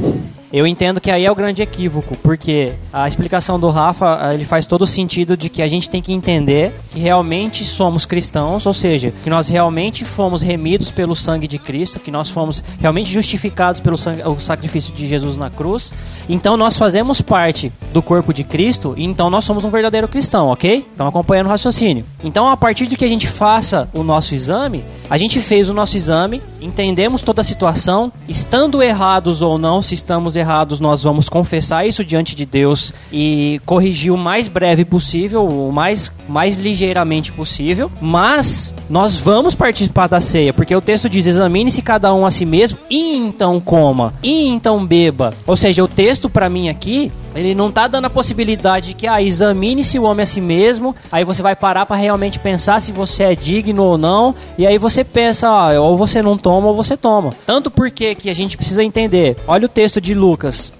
Eu 0.52 0.66
entendo 0.66 1.00
que 1.00 1.10
aí 1.10 1.24
é 1.24 1.32
o 1.32 1.34
grande 1.34 1.62
equívoco, 1.62 2.14
porque 2.18 2.74
a 2.92 3.08
explicação 3.08 3.58
do 3.58 3.70
Rafa, 3.70 4.18
ah, 4.20 4.34
ele 4.34 4.44
faz 4.44 4.66
todo 4.66 4.82
o 4.82 4.86
sentido 4.86 5.34
de 5.34 5.48
que 5.48 5.62
a 5.62 5.68
gente 5.68 5.88
tem 5.88 6.02
que 6.02 6.12
entender 6.12 6.74
que 6.92 7.00
realmente 7.00 7.64
somos 7.64 8.04
cristãos, 8.04 8.66
ou 8.66 8.74
seja, 8.74 9.14
que 9.24 9.30
nós 9.30 9.48
realmente 9.48 10.04
fomos 10.04 10.42
remidos 10.42 10.90
pelo 10.90 11.16
sangue 11.16 11.48
de 11.48 11.58
Cristo, 11.58 11.98
que 11.98 12.10
nós 12.10 12.28
fomos 12.28 12.62
realmente 12.78 13.10
justificados 13.10 13.80
pelo 13.80 13.96
sangue, 13.96 14.22
o 14.28 14.38
sacrifício 14.38 14.92
de 14.92 15.06
Jesus 15.06 15.38
na 15.38 15.48
cruz. 15.48 15.90
Então 16.28 16.54
nós 16.54 16.76
fazemos 16.76 17.22
parte 17.22 17.72
do 17.90 18.02
corpo 18.02 18.34
de 18.34 18.44
Cristo, 18.44 18.92
e 18.94 19.04
então 19.04 19.30
nós 19.30 19.46
somos 19.46 19.64
um 19.64 19.70
verdadeiro 19.70 20.06
cristão, 20.06 20.48
ok? 20.48 20.86
Estão 20.92 21.06
acompanhando 21.06 21.46
o 21.46 21.50
raciocínio. 21.50 22.04
Então, 22.22 22.46
a 22.48 22.56
partir 22.56 22.86
de 22.86 22.96
que 22.96 23.04
a 23.04 23.08
gente 23.08 23.26
faça 23.26 23.88
o 23.94 24.02
nosso 24.02 24.34
exame, 24.34 24.84
a 25.08 25.16
gente 25.16 25.40
fez 25.40 25.68
o 25.68 25.74
nosso 25.74 25.96
exame, 25.96 26.42
entendemos 26.60 27.22
toda 27.22 27.40
a 27.40 27.44
situação, 27.44 28.12
estando 28.28 28.82
errados 28.82 29.42
ou 29.42 29.58
não, 29.58 29.82
se 29.82 29.94
estamos 29.94 30.36
errados, 30.36 30.41
nós 30.80 31.02
vamos 31.02 31.28
confessar 31.28 31.86
isso 31.86 32.04
diante 32.04 32.34
de 32.34 32.44
Deus 32.46 32.92
e 33.12 33.60
corrigir 33.66 34.12
o 34.12 34.18
mais 34.18 34.48
breve 34.48 34.84
possível, 34.84 35.46
o 35.46 35.72
mais, 35.72 36.12
mais 36.28 36.58
ligeiramente 36.58 37.32
possível, 37.32 37.90
mas 38.00 38.74
nós 38.88 39.16
vamos 39.16 39.54
participar 39.54 40.06
da 40.06 40.20
ceia, 40.20 40.52
porque 40.52 40.74
o 40.74 40.80
texto 40.80 41.08
diz: 41.08 41.26
examine-se 41.26 41.82
cada 41.82 42.12
um 42.14 42.26
a 42.26 42.30
si 42.30 42.44
mesmo 42.44 42.78
e 42.90 43.16
então 43.16 43.60
coma, 43.60 44.14
e 44.22 44.46
então 44.48 44.84
beba. 44.84 45.32
Ou 45.46 45.56
seja, 45.56 45.82
o 45.82 45.88
texto 45.88 46.28
para 46.28 46.48
mim 46.48 46.68
aqui, 46.68 47.12
ele 47.34 47.54
não 47.54 47.70
tá 47.70 47.88
dando 47.88 48.06
a 48.06 48.10
possibilidade 48.10 48.88
de 48.88 48.94
que, 48.94 49.06
ah, 49.06 49.22
examine-se 49.22 49.98
o 49.98 50.04
homem 50.04 50.22
a 50.22 50.26
si 50.26 50.40
mesmo, 50.40 50.94
aí 51.10 51.24
você 51.24 51.42
vai 51.42 51.56
parar 51.56 51.86
para 51.86 51.96
realmente 51.96 52.38
pensar 52.38 52.80
se 52.80 52.92
você 52.92 53.24
é 53.24 53.34
digno 53.34 53.84
ou 53.84 53.98
não, 53.98 54.34
e 54.58 54.66
aí 54.66 54.78
você 54.78 55.04
pensa, 55.04 55.48
ah, 55.48 55.80
ou 55.80 55.96
você 55.96 56.22
não 56.22 56.36
toma 56.36 56.68
ou 56.68 56.74
você 56.74 56.96
toma. 56.96 57.30
Tanto 57.46 57.70
porque 57.70 58.14
que 58.14 58.28
a 58.28 58.34
gente 58.34 58.56
precisa 58.56 58.82
entender. 58.82 59.36
Olha 59.46 59.66
o 59.66 59.68
texto 59.68 60.00
de 60.00 60.14
Lucas 60.14 60.31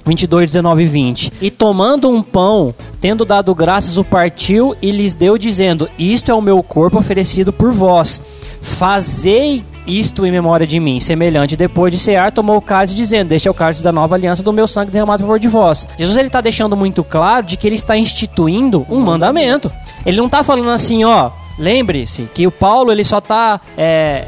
22, 0.05 0.51
19 0.51 0.83
e 0.83 0.87
20. 0.87 1.33
E 1.41 1.51
tomando 1.51 2.09
um 2.09 2.23
pão, 2.23 2.75
tendo 3.01 3.25
dado 3.25 3.55
graças, 3.55 3.97
o 3.97 4.05
partiu 4.05 4.77
e 4.81 4.91
lhes 4.91 5.15
deu, 5.15 5.37
dizendo: 5.39 5.89
Isto 5.99 6.31
é 6.31 6.35
o 6.35 6.41
meu 6.41 6.63
corpo 6.63 6.99
oferecido 6.99 7.53
por 7.53 7.73
vós. 7.73 8.21
Fazei 8.61 9.65
isto 9.87 10.25
em 10.25 10.31
memória 10.31 10.67
de 10.67 10.79
mim, 10.79 11.01
semelhante. 11.01 11.57
Depois 11.57 11.93
de 11.93 11.99
cear, 11.99 12.33
tomou 12.33 12.57
o 12.57 12.63
cálice, 12.63 12.95
dizendo: 12.95 13.33
Este 13.33 13.49
é 13.49 13.51
o 13.51 13.55
cálice 13.55 13.83
da 13.83 13.93
nova 13.93 14.15
aliança 14.15 14.43
do 14.43 14.53
meu 14.53 14.69
sangue 14.69 14.91
derramado 14.91 15.23
favor 15.23 15.39
de 15.39 15.49
vós. 15.49 15.89
Jesus 15.99 16.17
ele 16.17 16.29
está 16.29 16.41
deixando 16.41 16.77
muito 16.77 17.03
claro 17.03 17.47
de 17.47 17.57
que 17.57 17.67
ele 17.67 17.75
está 17.75 17.97
instituindo 17.97 18.87
um 18.89 19.01
mandamento. 19.01 19.71
Ele 20.07 20.17
não 20.17 20.27
está 20.27 20.43
falando 20.43 20.71
assim, 20.71 21.05
ó. 21.05 21.31
Lembre-se 21.59 22.29
que 22.35 22.47
o 22.47 22.51
Paulo 22.51 22.91
ele 22.91 23.05
só 23.05 23.19
está 23.19 23.61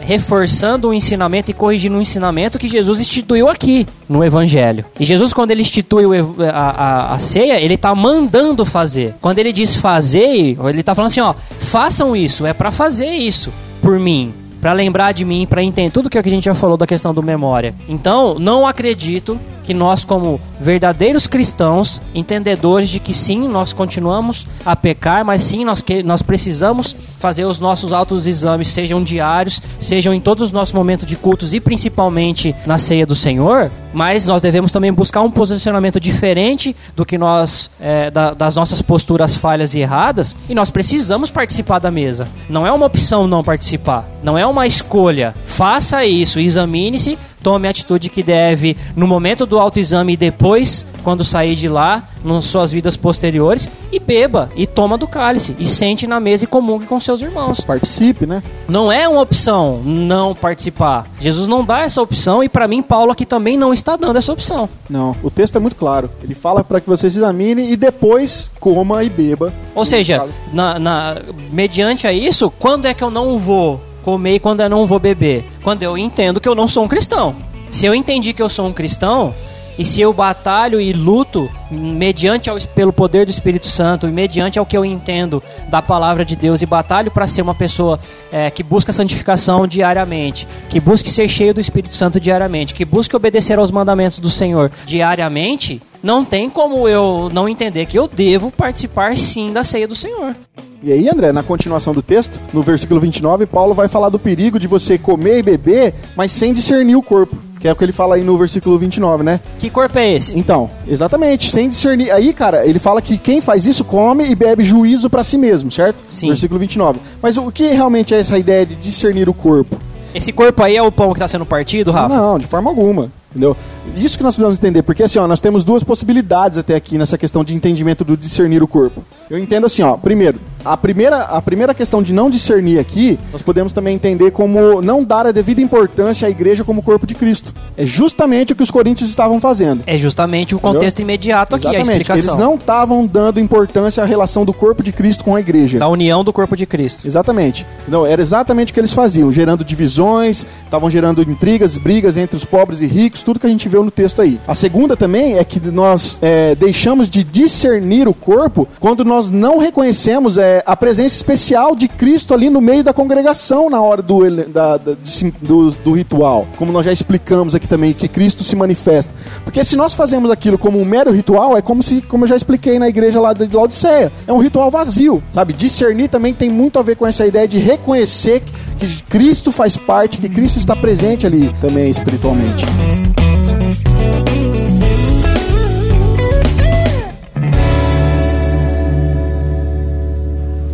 reforçando 0.02 0.88
o 0.88 0.94
ensinamento 0.94 1.50
e 1.50 1.54
corrigindo 1.54 1.96
o 1.96 2.02
ensinamento 2.02 2.58
que 2.58 2.68
Jesus 2.68 3.00
instituiu 3.00 3.48
aqui 3.48 3.86
no 4.08 4.24
Evangelho. 4.24 4.84
E 4.98 5.04
Jesus, 5.04 5.32
quando 5.32 5.50
ele 5.50 5.62
institui 5.62 6.04
a, 6.52 6.58
a- 6.58 7.12
a 7.14 7.18
ceia, 7.18 7.60
ele 7.60 7.74
está 7.74 7.94
mandando 7.94 8.64
fazer. 8.64 9.14
Quando 9.20 9.38
ele 9.38 9.52
diz 9.52 9.74
fazer, 9.76 10.56
ele 10.68 10.80
está 10.80 10.94
falando 10.94 11.08
assim: 11.10 11.20
ó, 11.20 11.34
façam 11.58 12.14
isso, 12.14 12.46
é 12.46 12.52
para 12.52 12.70
fazer 12.70 13.10
isso 13.10 13.50
por 13.80 13.98
mim. 13.98 14.32
Pra 14.60 14.72
lembrar 14.72 15.12
de 15.12 15.26
mim, 15.26 15.46
pra 15.46 15.62
entender 15.62 15.90
tudo 15.90 16.08
que 16.08 16.18
a 16.18 16.22
gente 16.22 16.44
já 16.44 16.54
falou 16.54 16.78
da 16.78 16.86
questão 16.86 17.12
do 17.12 17.22
memória. 17.22 17.74
Então, 17.86 18.38
não 18.38 18.66
acredito 18.66 19.38
que 19.64 19.74
nós, 19.74 20.04
como 20.04 20.40
verdadeiros 20.60 21.26
cristãos, 21.26 22.00
entendedores 22.14 22.90
de 22.90 23.00
que 23.00 23.12
sim, 23.14 23.48
nós 23.48 23.72
continuamos 23.72 24.46
a 24.64 24.76
pecar, 24.76 25.24
mas 25.24 25.42
sim, 25.42 25.64
nós, 25.64 25.80
que, 25.82 26.02
nós 26.02 26.22
precisamos 26.22 26.94
fazer 27.18 27.44
os 27.46 27.58
nossos 27.58 27.92
autoexames, 27.92 28.68
sejam 28.68 29.02
diários, 29.02 29.60
sejam 29.80 30.12
em 30.12 30.20
todos 30.20 30.44
os 30.48 30.52
nossos 30.52 30.74
momentos 30.74 31.06
de 31.06 31.16
cultos 31.16 31.54
e 31.54 31.60
principalmente 31.60 32.54
na 32.66 32.78
ceia 32.78 33.06
do 33.06 33.14
Senhor, 33.14 33.70
mas 33.92 34.26
nós 34.26 34.42
devemos 34.42 34.72
também 34.72 34.92
buscar 34.92 35.22
um 35.22 35.30
posicionamento 35.30 35.98
diferente 35.98 36.74
do 36.94 37.06
que 37.06 37.16
nós, 37.16 37.70
é, 37.80 38.10
da- 38.10 38.34
das 38.34 38.54
nossas 38.54 38.82
posturas 38.82 39.36
falhas 39.36 39.74
e 39.74 39.80
erradas, 39.80 40.34
e 40.48 40.54
nós 40.54 40.70
precisamos 40.70 41.30
participar 41.30 41.78
da 41.78 41.90
mesa. 41.90 42.28
Não 42.48 42.66
é 42.66 42.72
uma 42.72 42.86
opção 42.86 43.26
não 43.26 43.42
participar, 43.42 44.06
não 44.22 44.36
é 44.36 44.44
uma 44.46 44.66
escolha. 44.66 45.34
Faça 45.46 46.04
isso, 46.04 46.38
examine-se, 46.40 47.18
tome 47.44 47.68
a 47.68 47.70
atitude 47.70 48.08
que 48.08 48.22
deve 48.22 48.74
no 48.96 49.06
momento 49.06 49.44
do 49.44 49.58
autoexame 49.58 50.14
e 50.14 50.16
depois, 50.16 50.84
quando 51.04 51.22
sair 51.22 51.54
de 51.54 51.68
lá, 51.68 52.02
nas 52.24 52.46
suas 52.46 52.72
vidas 52.72 52.96
posteriores, 52.96 53.68
e 53.92 54.00
beba, 54.00 54.48
e 54.56 54.66
toma 54.66 54.96
do 54.96 55.06
cálice, 55.06 55.54
e 55.58 55.66
sente 55.66 56.06
na 56.06 56.18
mesa 56.18 56.44
e 56.44 56.46
comungue 56.46 56.86
com 56.86 56.98
seus 56.98 57.20
irmãos. 57.20 57.60
Participe, 57.60 58.24
né? 58.24 58.42
Não 58.66 58.90
é 58.90 59.06
uma 59.06 59.20
opção 59.20 59.82
não 59.84 60.34
participar. 60.34 61.06
Jesus 61.20 61.46
não 61.46 61.62
dá 61.62 61.82
essa 61.82 62.00
opção 62.00 62.42
e 62.42 62.48
para 62.48 62.66
mim 62.66 62.82
Paulo 62.82 63.12
aqui 63.12 63.26
também 63.26 63.58
não 63.58 63.74
está 63.74 63.94
dando 63.94 64.16
essa 64.16 64.32
opção. 64.32 64.66
Não, 64.88 65.14
o 65.22 65.30
texto 65.30 65.56
é 65.56 65.58
muito 65.60 65.76
claro. 65.76 66.10
Ele 66.22 66.34
fala 66.34 66.64
para 66.64 66.80
que 66.80 66.88
você 66.88 67.10
se 67.10 67.18
examine 67.18 67.70
e 67.70 67.76
depois 67.76 68.50
coma 68.58 69.04
e 69.04 69.10
beba. 69.10 69.52
Ou 69.74 69.84
seja, 69.84 70.26
na, 70.52 70.78
na- 70.78 71.16
mediante 71.52 72.06
a 72.06 72.12
isso, 72.12 72.50
quando 72.58 72.86
é 72.86 72.94
que 72.94 73.04
eu 73.04 73.10
não 73.10 73.38
vou 73.38 73.78
comer 74.04 74.34
e 74.34 74.40
quando 74.40 74.60
eu 74.60 74.68
não 74.68 74.86
vou 74.86 74.98
beber? 74.98 75.44
Quando 75.62 75.82
eu 75.82 75.96
entendo 75.96 76.40
que 76.40 76.48
eu 76.48 76.54
não 76.54 76.68
sou 76.68 76.84
um 76.84 76.88
cristão. 76.88 77.34
Se 77.70 77.86
eu 77.86 77.94
entendi 77.94 78.32
que 78.32 78.42
eu 78.42 78.48
sou 78.48 78.66
um 78.66 78.72
cristão, 78.72 79.34
e 79.78 79.84
se 79.84 80.00
eu 80.00 80.12
batalho 80.12 80.80
e 80.80 80.92
luto 80.92 81.50
mediante 81.70 82.48
ao, 82.48 82.56
pelo 82.60 82.92
poder 82.92 83.26
do 83.26 83.30
Espírito 83.30 83.66
Santo 83.66 84.06
e 84.06 84.12
mediante 84.12 84.58
ao 84.58 84.66
que 84.66 84.76
eu 84.76 84.84
entendo 84.84 85.42
da 85.68 85.82
palavra 85.82 86.24
de 86.24 86.36
Deus 86.36 86.62
e 86.62 86.66
batalho 86.66 87.10
para 87.10 87.26
ser 87.26 87.42
uma 87.42 87.54
pessoa 87.54 87.98
é, 88.30 88.50
que 88.50 88.62
busca 88.62 88.92
santificação 88.92 89.66
diariamente, 89.66 90.46
que 90.68 90.78
busque 90.78 91.10
ser 91.10 91.28
cheio 91.28 91.52
do 91.52 91.60
Espírito 91.60 91.96
Santo 91.96 92.20
diariamente, 92.20 92.74
que 92.74 92.84
busque 92.84 93.16
obedecer 93.16 93.58
aos 93.58 93.72
mandamentos 93.72 94.20
do 94.20 94.30
Senhor 94.30 94.70
diariamente, 94.86 95.82
não 96.02 96.24
tem 96.24 96.48
como 96.48 96.86
eu 96.88 97.28
não 97.32 97.48
entender 97.48 97.86
que 97.86 97.98
eu 97.98 98.06
devo 98.06 98.52
participar 98.52 99.16
sim 99.16 99.52
da 99.52 99.64
ceia 99.64 99.88
do 99.88 99.94
Senhor. 99.96 100.36
E 100.84 100.92
aí, 100.92 101.08
André, 101.08 101.32
na 101.32 101.42
continuação 101.42 101.94
do 101.94 102.02
texto, 102.02 102.38
no 102.52 102.60
versículo 102.60 103.00
29, 103.00 103.46
Paulo 103.46 103.72
vai 103.72 103.88
falar 103.88 104.10
do 104.10 104.18
perigo 104.18 104.60
de 104.60 104.66
você 104.66 104.98
comer 104.98 105.38
e 105.38 105.42
beber, 105.42 105.94
mas 106.14 106.30
sem 106.30 106.52
discernir 106.52 106.94
o 106.94 107.02
corpo. 107.02 107.34
Que 107.58 107.66
é 107.66 107.72
o 107.72 107.76
que 107.76 107.82
ele 107.82 107.92
fala 107.92 108.16
aí 108.16 108.22
no 108.22 108.36
versículo 108.36 108.78
29, 108.78 109.22
né? 109.22 109.40
Que 109.58 109.70
corpo 109.70 109.98
é 109.98 110.12
esse? 110.12 110.38
Então, 110.38 110.68
exatamente, 110.86 111.50
sem 111.50 111.70
discernir. 111.70 112.10
Aí, 112.10 112.34
cara, 112.34 112.66
ele 112.66 112.78
fala 112.78 113.00
que 113.00 113.16
quem 113.16 113.40
faz 113.40 113.64
isso 113.64 113.82
come 113.82 114.30
e 114.30 114.34
bebe 114.34 114.62
juízo 114.62 115.08
pra 115.08 115.24
si 115.24 115.38
mesmo, 115.38 115.72
certo? 115.72 115.96
Sim. 116.06 116.26
Versículo 116.28 116.60
29. 116.60 117.00
Mas 117.22 117.38
o 117.38 117.50
que 117.50 117.68
realmente 117.68 118.12
é 118.12 118.20
essa 118.20 118.36
ideia 118.36 118.66
de 118.66 118.74
discernir 118.74 119.26
o 119.26 119.32
corpo? 119.32 119.78
Esse 120.14 120.34
corpo 120.34 120.62
aí 120.62 120.76
é 120.76 120.82
o 120.82 120.92
pão 120.92 121.08
que 121.08 121.14
está 121.14 121.26
sendo 121.26 121.46
partido, 121.46 121.90
Rafa? 121.90 122.14
Não, 122.14 122.38
de 122.38 122.46
forma 122.46 122.68
alguma. 122.68 123.10
Entendeu? 123.30 123.56
Isso 123.96 124.16
que 124.16 124.22
nós 124.22 124.34
precisamos 124.34 124.58
entender, 124.58 124.82
porque 124.82 125.02
assim, 125.02 125.18
ó, 125.18 125.26
nós 125.26 125.40
temos 125.40 125.64
duas 125.64 125.82
possibilidades 125.82 126.56
até 126.56 126.76
aqui 126.76 126.96
nessa 126.96 127.18
questão 127.18 127.42
de 127.42 127.52
entendimento 127.54 128.04
do 128.04 128.16
discernir 128.16 128.62
o 128.62 128.68
corpo. 128.68 129.02
Eu 129.28 129.38
entendo 129.38 129.66
assim, 129.66 129.82
ó, 129.82 129.96
primeiro, 129.96 130.38
a 130.64 130.76
primeira, 130.76 131.22
a 131.22 131.42
primeira 131.42 131.74
questão 131.74 132.02
de 132.02 132.12
não 132.12 132.30
discernir 132.30 132.78
aqui, 132.78 133.18
nós 133.32 133.42
podemos 133.42 133.72
também 133.72 133.94
entender 133.94 134.30
como 134.30 134.80
não 134.80 135.04
dar 135.04 135.26
a 135.26 135.32
devida 135.32 135.60
importância 135.60 136.26
à 136.26 136.30
igreja 136.30 136.64
como 136.64 136.82
corpo 136.82 137.06
de 137.06 137.14
Cristo. 137.14 137.52
É 137.76 137.84
justamente 137.84 138.52
o 138.52 138.56
que 138.56 138.62
os 138.62 138.70
coríntios 138.70 139.10
estavam 139.10 139.40
fazendo. 139.40 139.82
É 139.86 139.98
justamente 139.98 140.54
o 140.54 140.58
contexto 140.58 141.00
imediato 141.00 141.56
aqui, 141.56 141.66
a 141.68 141.80
explicação. 141.80 142.34
Eles 142.34 142.34
não 142.40 142.54
estavam 142.54 143.06
dando 143.06 143.40
importância 143.40 144.02
à 144.02 144.06
relação 144.06 144.44
do 144.44 144.52
corpo 144.52 144.82
de 144.82 144.92
Cristo 144.92 145.24
com 145.24 145.36
a 145.36 145.40
igreja. 145.40 145.78
Da 145.78 145.88
união 145.88 146.24
do 146.24 146.32
corpo 146.32 146.56
de 146.56 146.66
Cristo. 146.66 147.06
Exatamente. 147.06 147.66
Não, 147.86 148.06
era 148.06 148.22
exatamente 148.22 148.70
o 148.70 148.74
que 148.74 148.80
eles 148.80 148.92
faziam, 148.92 149.30
gerando 149.32 149.64
divisões, 149.64 150.46
estavam 150.64 150.90
gerando 150.90 151.22
intrigas, 151.22 151.76
brigas 151.76 152.16
entre 152.16 152.36
os 152.36 152.44
pobres 152.44 152.80
e 152.80 152.86
ricos, 152.86 153.22
tudo 153.22 153.38
que 153.38 153.46
a 153.46 153.50
gente 153.50 153.68
viu 153.68 153.82
no 153.82 153.90
texto 153.90 154.22
aí. 154.22 154.38
A 154.46 154.54
segunda 154.54 154.96
também 154.96 155.38
é 155.38 155.44
que 155.44 155.60
nós 155.60 156.18
é, 156.22 156.54
deixamos 156.54 157.08
de 157.10 157.24
discernir 157.24 158.08
o 158.08 158.14
corpo 158.14 158.68
quando 158.80 159.04
nós 159.04 159.30
não 159.30 159.58
reconhecemos 159.58 160.38
é, 160.38 160.53
a 160.64 160.76
presença 160.76 161.16
especial 161.16 161.74
de 161.74 161.88
Cristo 161.88 162.34
ali 162.34 162.50
no 162.50 162.60
meio 162.60 162.84
da 162.84 162.92
congregação 162.92 163.70
na 163.70 163.80
hora 163.80 164.02
do, 164.02 164.28
da, 164.46 164.76
da, 164.76 164.92
do, 165.40 165.70
do 165.70 165.92
ritual. 165.92 166.46
Como 166.56 166.72
nós 166.72 166.84
já 166.84 166.92
explicamos 166.92 167.54
aqui 167.54 167.66
também, 167.66 167.92
que 167.92 168.08
Cristo 168.08 168.44
se 168.44 168.54
manifesta. 168.54 169.12
Porque 169.44 169.64
se 169.64 169.76
nós 169.76 169.94
fazemos 169.94 170.30
aquilo 170.30 170.58
como 170.58 170.80
um 170.80 170.84
mero 170.84 171.10
ritual, 171.10 171.56
é 171.56 171.62
como 171.62 171.82
se, 171.82 172.00
como 172.02 172.24
eu 172.24 172.28
já 172.28 172.36
expliquei 172.36 172.78
na 172.78 172.88
igreja 172.88 173.20
lá 173.20 173.32
de 173.32 173.48
Laodiceia, 173.54 174.12
é 174.26 174.32
um 174.32 174.38
ritual 174.38 174.70
vazio, 174.70 175.22
sabe? 175.32 175.52
Discernir 175.52 176.08
também 176.08 176.34
tem 176.34 176.50
muito 176.50 176.78
a 176.78 176.82
ver 176.82 176.96
com 176.96 177.06
essa 177.06 177.26
ideia 177.26 177.48
de 177.48 177.58
reconhecer 177.58 178.42
que 178.78 179.02
Cristo 179.04 179.52
faz 179.52 179.76
parte, 179.76 180.18
que 180.18 180.28
Cristo 180.28 180.58
está 180.58 180.74
presente 180.74 181.26
ali 181.26 181.54
também 181.60 181.90
espiritualmente. 181.90 182.64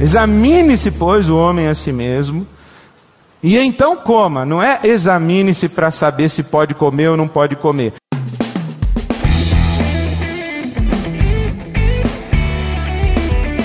Examine-se, 0.01 0.91
pois, 0.93 1.29
o 1.29 1.37
homem 1.37 1.69
a 1.69 1.75
si 1.75 1.93
mesmo, 1.93 2.47
e 3.43 3.59
então 3.59 3.97
coma. 3.97 4.47
Não 4.47 4.63
é 4.63 4.81
examine-se 4.83 5.69
para 5.69 5.91
saber 5.91 6.31
se 6.31 6.43
pode 6.43 6.75
comer 6.75 7.09
ou 7.09 7.19
não 7.19 7.29
pode 7.29 7.55
comer. 7.55 7.93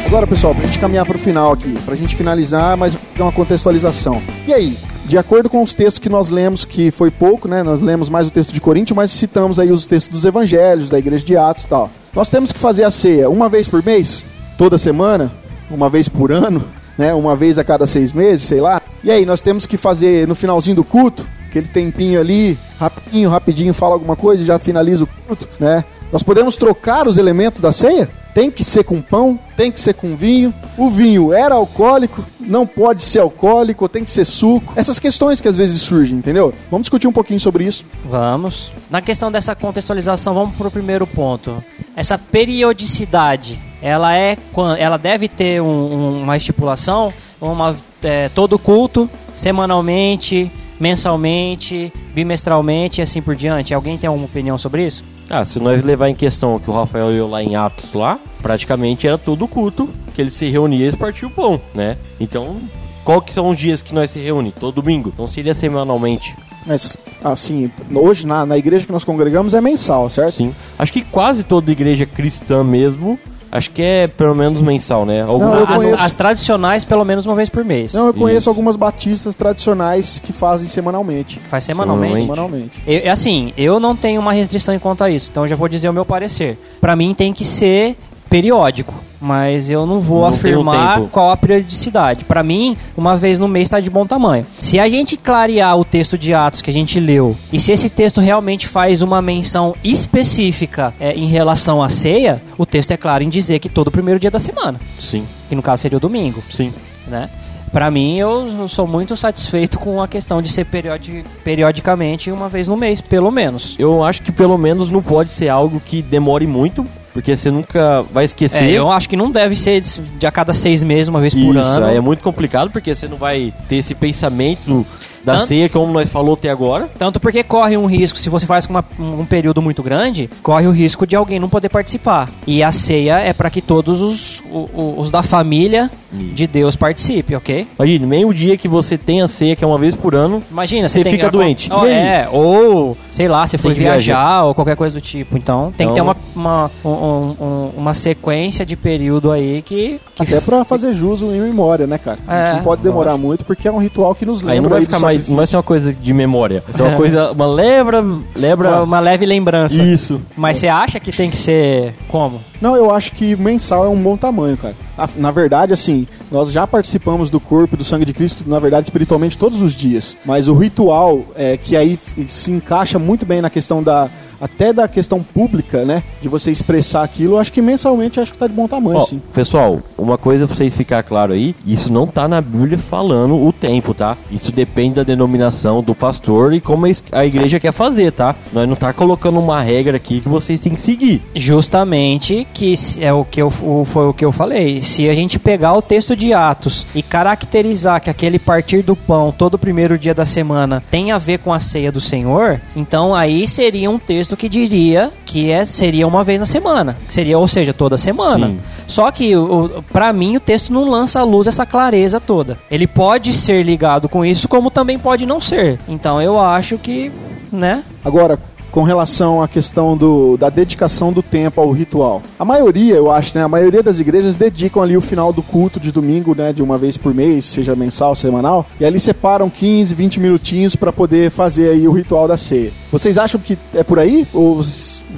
Agora, 0.05 0.27
pessoal, 0.27 0.53
para 0.53 0.63
a 0.63 0.67
gente 0.67 0.77
caminhar 0.77 1.05
para 1.05 1.15
o 1.15 1.19
final 1.19 1.53
aqui, 1.53 1.73
para 1.85 1.93
a 1.93 1.97
gente 1.97 2.17
finalizar, 2.17 2.75
mas 2.75 2.97
uma 3.17 3.31
contextualização. 3.31 4.21
E 4.45 4.53
aí, 4.53 4.77
de 5.05 5.17
acordo 5.17 5.49
com 5.49 5.63
os 5.63 5.73
textos 5.73 5.99
que 5.99 6.09
nós 6.09 6.29
lemos, 6.29 6.65
que 6.65 6.91
foi 6.91 7.09
pouco, 7.09 7.47
né? 7.47 7.63
Nós 7.63 7.79
lemos 7.79 8.09
mais 8.09 8.27
o 8.27 8.31
texto 8.31 8.53
de 8.53 8.59
Coríntios, 8.59 8.95
mas 8.95 9.11
citamos 9.11 9.57
aí 9.57 9.71
os 9.71 9.85
textos 9.85 10.11
dos 10.13 10.25
evangelhos, 10.25 10.89
da 10.89 10.99
igreja 10.99 11.25
de 11.25 11.37
Atos 11.37 11.63
e 11.63 11.67
tal. 11.69 11.89
Nós 12.13 12.27
temos 12.27 12.51
que 12.51 12.59
fazer 12.59 12.83
a 12.83 12.91
ceia 12.91 13.29
uma 13.29 13.47
vez 13.47 13.69
por 13.69 13.81
mês? 13.81 14.25
Toda 14.57 14.77
semana? 14.77 15.31
Uma 15.69 15.89
vez 15.89 16.07
por 16.07 16.31
ano, 16.31 16.63
né? 16.97 17.13
Uma 17.13 17.35
vez 17.35 17.57
a 17.57 17.63
cada 17.63 17.87
seis 17.87 18.11
meses, 18.11 18.45
sei 18.45 18.61
lá. 18.61 18.81
E 19.03 19.11
aí, 19.11 19.25
nós 19.25 19.41
temos 19.41 19.65
que 19.65 19.77
fazer 19.77 20.27
no 20.27 20.35
finalzinho 20.35 20.77
do 20.77 20.83
culto, 20.83 21.25
aquele 21.47 21.67
tempinho 21.67 22.19
ali, 22.19 22.57
rapidinho, 22.79 23.29
rapidinho, 23.29 23.73
fala 23.73 23.93
alguma 23.93 24.15
coisa 24.15 24.43
e 24.43 24.45
já 24.45 24.59
finaliza 24.59 25.03
o 25.03 25.07
culto, 25.07 25.47
né? 25.59 25.83
Nós 26.11 26.23
podemos 26.23 26.55
trocar 26.55 27.07
os 27.07 27.17
elementos 27.17 27.61
da 27.61 27.71
ceia? 27.71 28.09
Tem 28.33 28.51
que 28.51 28.63
ser 28.63 28.83
com 28.83 29.01
pão, 29.01 29.39
tem 29.55 29.71
que 29.71 29.79
ser 29.79 29.93
com 29.93 30.15
vinho. 30.15 30.53
O 30.77 30.89
vinho 30.89 31.31
era 31.31 31.55
alcoólico, 31.55 32.23
não 32.39 32.67
pode 32.67 33.01
ser 33.01 33.19
alcoólico, 33.19 33.87
tem 33.87 34.03
que 34.03 34.11
ser 34.11 34.25
suco. 34.25 34.73
Essas 34.75 34.99
questões 34.99 35.39
que 35.39 35.47
às 35.47 35.55
vezes 35.55 35.81
surgem, 35.81 36.17
entendeu? 36.17 36.53
Vamos 36.69 36.85
discutir 36.85 37.07
um 37.07 37.13
pouquinho 37.13 37.39
sobre 37.39 37.63
isso. 37.63 37.85
Vamos. 38.03 38.71
Na 38.89 39.01
questão 39.01 39.31
dessa 39.31 39.55
contextualização, 39.55 40.33
vamos 40.33 40.55
para 40.55 40.67
o 40.67 40.71
primeiro 40.71 41.07
ponto. 41.07 41.63
Essa 41.95 42.17
periodicidade, 42.17 43.59
ela 43.81 44.13
é 44.15 44.37
ela 44.77 44.97
deve 44.97 45.29
ter 45.29 45.61
um, 45.61 46.23
uma 46.23 46.35
estipulação, 46.35 47.13
uma 47.39 47.75
é, 48.03 48.29
todo 48.29 48.59
culto, 48.59 49.09
semanalmente, 49.33 50.51
mensalmente, 50.79 51.91
bimestralmente 52.13 52.99
e 52.99 53.03
assim 53.03 53.21
por 53.21 53.35
diante. 53.35 53.73
Alguém 53.73 53.97
tem 53.97 54.07
alguma 54.07 54.25
opinião 54.25 54.57
sobre 54.57 54.85
isso? 54.85 55.14
Ah, 55.29 55.43
se 55.43 55.59
nós 55.59 55.83
levar 55.83 56.09
em 56.09 56.15
questão 56.15 56.59
que 56.59 56.69
o 56.69 56.73
Rafael 56.73 57.09
leu 57.09 57.27
lá 57.27 57.41
em 57.41 57.55
Atos 57.55 57.93
lá, 57.93 58.19
praticamente 58.41 59.07
era 59.07 59.17
todo 59.17 59.47
culto 59.47 59.89
que 60.13 60.21
ele 60.21 60.29
se 60.29 60.47
reunia 60.49 60.79
e 60.79 60.83
eles 60.83 60.95
partiam 60.95 61.29
o 61.29 61.33
pão, 61.33 61.61
né? 61.73 61.97
Então, 62.19 62.57
qual 63.03 63.21
que 63.21 63.33
são 63.33 63.49
os 63.49 63.57
dias 63.57 63.81
que 63.81 63.93
nós 63.93 64.11
se 64.11 64.19
reúne? 64.19 64.51
Todo 64.51 64.81
domingo. 64.81 65.11
Então 65.13 65.27
seria 65.27 65.53
semanalmente. 65.53 66.35
Mas, 66.65 66.97
assim, 67.23 67.71
hoje 67.93 68.25
na, 68.25 68.45
na 68.45 68.57
igreja 68.57 68.85
que 68.85 68.91
nós 68.91 69.03
congregamos 69.03 69.53
é 69.53 69.61
mensal, 69.61 70.09
certo? 70.09 70.35
Sim. 70.35 70.55
Acho 70.77 70.91
que 70.91 71.03
quase 71.03 71.43
toda 71.43 71.71
igreja 71.71 72.05
cristã 72.05 72.63
mesmo 72.63 73.19
Acho 73.55 73.71
que 73.71 73.81
é 73.81 74.07
pelo 74.07 74.35
menos 74.35 74.61
mensal, 74.61 75.05
né? 75.05 75.21
Alguma... 75.21 75.61
Não, 75.61 75.73
as, 75.73 75.83
as, 76.01 76.15
tradicionais, 76.15 76.83
pelo 76.83 77.05
menos 77.05 77.25
uma 77.25 77.35
vez 77.35 77.49
por 77.49 77.63
mês. 77.63 77.93
Não, 77.93 78.07
eu 78.07 78.13
conheço 78.13 78.39
Isso. 78.41 78.49
algumas 78.49 78.75
batistas 78.75 79.35
tradicionais 79.35 80.19
que 80.19 80.33
fazem 80.33 80.67
semanalmente. 80.67 81.39
Faz 81.49 81.63
semanalmente? 81.63 82.15
Semanalmente. 82.15 82.71
Eu, 82.85 83.11
assim, 83.11 83.53
eu 83.57 83.79
não 83.79 83.95
tenho 83.95 84.19
uma 84.19 84.33
restrição 84.33 84.73
em 84.73 84.79
quanto 84.79 85.03
a 85.03 85.09
isso, 85.09 85.29
então 85.31 85.43
eu 85.43 85.47
já 85.47 85.55
vou 85.55 85.69
dizer 85.69 85.89
o 85.89 85.93
meu 85.93 86.05
parecer. 86.05 86.57
Para 86.81 86.95
mim 86.95 87.13
tem 87.13 87.33
que 87.33 87.45
ser 87.45 87.97
periódico 88.29 88.93
mas 89.25 89.71
eu 89.71 89.87
não 89.87 89.99
vou 89.99 90.21
não 90.21 90.27
afirmar 90.27 91.01
qual 91.11 91.31
a 91.31 91.37
periodicidade. 91.37 92.23
Para 92.25 92.43
mim, 92.43 92.77
uma 92.95 93.17
vez 93.17 93.39
no 93.39 93.47
mês 93.47 93.63
está 93.63 93.79
de 93.79 93.89
bom 93.89 94.05
tamanho. 94.05 94.45
Se 94.61 94.79
a 94.79 94.87
gente 94.87 95.17
clarear 95.17 95.75
o 95.77 95.83
texto 95.83 96.15
de 96.15 96.31
Atos 96.31 96.61
que 96.61 96.69
a 96.69 96.73
gente 96.73 96.99
leu, 96.99 97.35
e 97.51 97.59
se 97.59 97.71
esse 97.71 97.89
texto 97.89 98.21
realmente 98.21 98.67
faz 98.67 99.01
uma 99.01 99.23
menção 99.23 99.73
específica 99.83 100.93
é, 100.99 101.13
em 101.13 101.25
relação 101.25 101.81
à 101.81 101.89
ceia, 101.89 102.39
o 102.55 102.67
texto 102.67 102.91
é 102.91 102.97
claro 102.97 103.23
em 103.23 103.29
dizer 103.29 103.57
que 103.57 103.67
todo 103.67 103.89
primeiro 103.89 104.19
dia 104.19 104.29
da 104.29 104.39
semana. 104.39 104.79
Sim. 104.99 105.25
Que 105.49 105.55
no 105.55 105.61
caso 105.63 105.81
seria 105.81 105.97
o 105.97 106.01
domingo. 106.01 106.43
Sim. 106.49 106.71
Né? 107.07 107.29
para 107.71 107.91
mim, 107.91 108.17
eu 108.17 108.69
sou 108.69 108.87
muito 108.87 109.17
satisfeito 109.17 109.77
com 109.77 110.01
a 110.01 110.07
questão 110.07 110.41
de 110.41 110.49
ser 110.49 110.63
periodi 110.63 111.25
periodicamente 111.43 112.31
uma 112.31 112.47
vez 112.47 112.69
no 112.69 112.77
mês, 112.77 113.01
pelo 113.01 113.29
menos. 113.29 113.75
Eu 113.77 114.01
acho 114.01 114.21
que 114.21 114.31
pelo 114.31 114.57
menos 114.57 114.89
não 114.89 115.03
pode 115.03 115.29
ser 115.29 115.49
algo 115.49 115.81
que 115.81 116.01
demore 116.01 116.47
muito, 116.47 116.87
porque 117.15 117.33
você 117.33 117.49
nunca 117.49 118.01
vai 118.01 118.25
esquecer. 118.25 118.65
É, 118.65 118.71
eu 118.71 118.91
acho 118.91 119.07
que 119.07 119.15
não 119.15 119.31
deve 119.31 119.55
ser 119.55 119.79
de 119.79 120.27
a 120.27 120.31
cada 120.31 120.53
seis 120.53 120.83
meses, 120.83 121.07
uma 121.07 121.21
vez 121.21 121.33
por 121.33 121.55
Isso, 121.55 121.65
ano. 121.65 121.85
É 121.85 122.01
muito 122.01 122.21
complicado, 122.21 122.69
porque 122.69 122.93
você 122.93 123.07
não 123.07 123.15
vai 123.15 123.53
ter 123.69 123.77
esse 123.77 123.95
pensamento 123.95 124.85
da 125.25 125.37
Tanto, 125.37 125.47
ceia, 125.47 125.67
como 125.67 125.91
nós 125.91 126.09
falou 126.09 126.35
até 126.35 126.49
agora. 126.49 126.87
Tanto 126.97 127.19
porque 127.19 127.43
corre 127.43 127.75
um 127.75 127.87
risco, 127.87 128.17
se 128.17 128.29
você 128.29 128.45
faz 128.45 128.67
com 128.67 128.73
uma, 128.73 128.85
um 128.99 129.25
período 129.25 129.61
muito 129.61 129.81
grande, 129.81 130.29
corre 130.43 130.67
o 130.67 130.71
risco 130.71 131.07
de 131.07 131.15
alguém 131.15 131.39
não 131.39 131.49
poder 131.49 131.69
participar. 131.69 132.29
E 132.45 132.61
a 132.61 132.71
ceia 132.71 133.19
é 133.19 133.33
para 133.33 133.49
que 133.49 133.61
todos 133.61 134.01
os, 134.01 134.43
os, 134.51 134.69
os, 134.97 135.11
da 135.11 135.23
família 135.23 135.89
de 136.11 136.45
Deus 136.45 136.75
participem, 136.75 137.35
ok? 137.35 137.67
Imagina, 137.77 138.05
nem 138.05 138.23
o 138.23 138.33
dia 138.33 138.55
que 138.55 138.67
você 138.67 138.97
tem 138.97 139.21
a 139.21 139.27
ceia, 139.27 139.55
que 139.55 139.63
é 139.63 139.67
uma 139.67 139.77
vez 139.77 139.95
por 139.95 140.13
ano, 140.13 140.43
Imagina, 140.49 140.87
você, 140.87 141.03
você 141.03 141.09
fica 141.09 141.29
doente. 141.29 141.69
Oh, 141.73 141.85
é, 141.85 142.29
ou, 142.31 142.95
sei 143.11 143.27
lá, 143.27 143.45
você 143.45 143.57
foi 143.57 143.73
viajar, 143.73 143.93
viajar, 143.93 144.43
ou 144.43 144.53
qualquer 144.53 144.75
coisa 144.75 144.93
do 144.93 145.01
tipo. 145.01 145.37
Então, 145.37 145.73
tem 145.75 145.89
então, 145.89 145.89
que 145.89 145.95
ter 145.95 146.01
uma, 146.01 146.15
uma, 146.35 146.71
um, 146.85 147.35
um, 147.39 147.69
uma 147.77 147.93
sequência 147.93 148.65
de 148.65 148.75
período 148.75 149.31
aí 149.31 149.61
que... 149.63 149.99
que 150.13 150.21
Até 150.21 150.39
para 150.39 150.63
fazer 150.63 150.93
jus 150.93 151.21
em 151.21 151.41
memória, 151.41 151.87
né, 151.87 151.97
cara? 151.97 152.19
A 152.27 152.37
gente 152.37 152.51
é, 152.51 152.55
não 152.57 152.63
pode 152.63 152.81
demorar 152.83 153.17
muito, 153.17 153.43
porque 153.43 153.67
é 153.67 153.71
um 153.71 153.79
ritual 153.79 154.13
que 154.13 154.25
nos 154.25 154.41
lembra 154.41 154.53
aí 154.53 154.61
não 154.61 154.69
vai 154.69 154.81
ficar 154.81 154.99
mais 155.17 155.29
não 155.29 155.35
vai 155.37 155.47
ser 155.47 155.55
uma 155.55 155.63
coisa 155.63 155.93
de 155.93 156.13
memória. 156.13 156.63
Vai 156.65 156.75
ser 156.75 156.83
uma 156.83 156.97
coisa, 156.97 157.31
uma 157.31 157.47
lembra, 157.47 158.03
lembra... 158.35 158.69
Uma, 158.69 158.83
uma 158.83 158.99
leve 158.99 159.25
lembrança. 159.25 159.81
Isso. 159.81 160.21
Mas 160.35 160.57
você 160.57 160.67
acha 160.67 160.99
que 160.99 161.11
tem 161.11 161.29
que 161.29 161.37
ser 161.37 161.93
como? 162.07 162.41
Não, 162.61 162.75
eu 162.75 162.91
acho 162.91 163.11
que 163.11 163.35
mensal 163.35 163.85
é 163.85 163.89
um 163.89 164.01
bom 164.01 164.17
tamanho, 164.17 164.57
cara. 164.57 164.75
Na 165.17 165.29
verdade, 165.29 165.73
assim, 165.73 166.07
nós 166.31 166.51
já 166.51 166.65
participamos 166.65 167.29
do 167.29 167.39
corpo 167.39 167.75
e 167.75 167.77
do 167.77 167.83
sangue 167.83 168.05
de 168.05 168.13
Cristo, 168.13 168.43
na 168.47 168.59
verdade, 168.59 168.85
espiritualmente 168.85 169.37
todos 169.37 169.61
os 169.61 169.73
dias. 169.73 170.15
Mas 170.25 170.47
o 170.47 170.53
ritual, 170.53 171.23
é, 171.35 171.57
que 171.57 171.75
aí 171.75 171.99
se 172.29 172.51
encaixa 172.51 172.97
muito 172.97 173.25
bem 173.25 173.41
na 173.41 173.49
questão 173.49 173.83
da, 173.83 174.09
até 174.45 174.71
da 174.71 174.87
questão 174.87 175.21
pública, 175.21 175.83
né? 175.83 176.03
De 176.21 176.29
você 176.29 176.51
expressar 176.51 177.03
aquilo, 177.03 177.37
acho 177.37 177.51
que 177.51 177.61
mensalmente 177.61 178.19
acho 178.19 178.31
que 178.31 178.37
tá 178.37 178.47
de 178.47 178.53
bom 178.53 178.67
tamanho, 178.67 178.99
Ó, 178.99 179.05
sim. 179.05 179.21
Pessoal, 179.33 179.81
uma 179.97 180.17
coisa 180.17 180.47
pra 180.47 180.55
vocês 180.55 180.75
ficar 180.75 181.03
claro 181.03 181.33
aí, 181.33 181.55
isso 181.65 181.91
não 181.91 182.07
tá 182.07 182.27
na 182.27 182.41
Bíblia 182.41 182.77
falando 182.77 183.35
o 183.35 183.51
tempo, 183.51 183.93
tá? 183.93 184.17
Isso 184.31 184.51
depende 184.51 184.95
da 184.95 185.03
denominação 185.03 185.81
do 185.83 185.93
pastor 185.93 186.53
e 186.53 186.61
como 186.61 186.85
a 187.11 187.25
igreja 187.25 187.59
quer 187.59 187.71
fazer, 187.71 188.11
tá? 188.11 188.35
Nós 188.53 188.67
não 188.67 188.75
tá 188.75 188.93
colocando 188.93 189.39
uma 189.39 189.61
regra 189.61 189.97
aqui 189.97 190.21
que 190.21 190.29
vocês 190.29 190.59
têm 190.59 190.73
que 190.73 190.81
seguir. 190.81 191.21
Justamente 191.35 192.47
que 192.53 192.73
é 192.99 193.11
o 193.11 193.25
que 193.25 193.41
eu, 193.41 193.49
foi 193.49 194.07
o 194.07 194.13
que 194.13 194.23
eu 194.23 194.31
falei. 194.31 194.81
Se 194.81 195.09
a 195.09 195.15
gente 195.15 195.39
pegar 195.39 195.73
o 195.73 195.81
texto 195.81 196.15
de 196.15 196.33
Atos 196.33 196.85
e 196.93 197.01
caracterizar 197.01 198.01
que 198.01 198.09
aquele 198.09 198.39
partir 198.39 198.81
do 198.81 198.95
pão 198.95 199.31
todo 199.31 199.57
primeiro 199.57 199.97
dia 199.97 200.13
da 200.13 200.25
semana 200.25 200.83
tem 200.91 201.11
a 201.11 201.17
ver 201.17 201.39
com 201.39 201.51
a 201.51 201.59
ceia 201.59 201.91
do 201.91 202.01
Senhor, 202.01 202.61
então 202.75 203.15
aí 203.15 203.47
seria 203.47 203.89
um 203.89 203.97
texto 203.97 204.34
texto 204.35 204.37
que 204.37 204.49
diria 204.49 205.11
que 205.25 205.49
é, 205.49 205.65
seria 205.65 206.05
uma 206.07 206.23
vez 206.23 206.39
na 206.39 206.45
semana. 206.45 206.95
Seria, 207.07 207.39
ou 207.39 207.47
seja, 207.47 207.73
toda 207.73 207.97
semana. 207.97 208.47
Sim. 208.47 208.59
Só 208.87 209.11
que, 209.11 209.35
o, 209.35 209.83
para 209.91 210.11
mim, 210.13 210.35
o 210.35 210.39
texto 210.39 210.71
não 210.71 210.87
lança 210.89 211.21
à 211.21 211.23
luz 211.23 211.47
essa 211.47 211.65
clareza 211.65 212.19
toda. 212.19 212.57
Ele 212.69 212.85
pode 212.85 213.33
ser 213.33 213.63
ligado 213.63 214.07
com 214.07 214.23
isso, 214.23 214.47
como 214.47 214.69
também 214.69 214.99
pode 214.99 215.25
não 215.25 215.39
ser. 215.39 215.79
Então 215.87 216.21
eu 216.21 216.39
acho 216.39 216.77
que, 216.77 217.11
né? 217.51 217.83
Agora, 218.03 218.37
com 218.75 218.83
relação 218.83 219.41
à 219.41 219.47
questão 219.47 219.95
do, 219.95 220.35
da 220.35 220.49
dedicação 220.49 221.13
do 221.13 221.23
tempo 221.23 221.61
ao 221.61 221.71
ritual. 221.71 222.21
A 222.37 222.43
maioria, 222.43 222.95
eu 222.95 223.09
acho, 223.09 223.33
né? 223.33 223.41
A 223.41 223.47
maioria 223.47 223.81
das 223.81 223.99
igrejas 223.99 224.35
dedicam 224.35 224.83
ali 224.83 224.97
o 224.97 225.01
final 225.01 225.31
do 225.31 225.41
culto 225.41 225.79
de 225.79 225.93
domingo, 225.93 226.35
né? 226.35 226.51
De 226.51 226.61
uma 226.61 226.77
vez 226.77 226.97
por 226.97 227.13
mês, 227.13 227.45
seja 227.45 227.73
mensal, 227.73 228.13
semanal, 228.15 228.65
e 228.77 228.83
ali 228.83 228.99
separam 228.99 229.49
15, 229.49 229.95
20 229.95 230.19
minutinhos 230.19 230.75
para 230.75 230.91
poder 230.91 231.31
fazer 231.31 231.69
aí 231.69 231.87
o 231.87 231.93
ritual 231.93 232.27
da 232.27 232.35
ceia. 232.35 232.73
Vocês 232.91 233.17
acham 233.17 233.39
que 233.39 233.57
é 233.73 233.81
por 233.81 233.97
aí? 233.97 234.27
Ou 234.33 234.61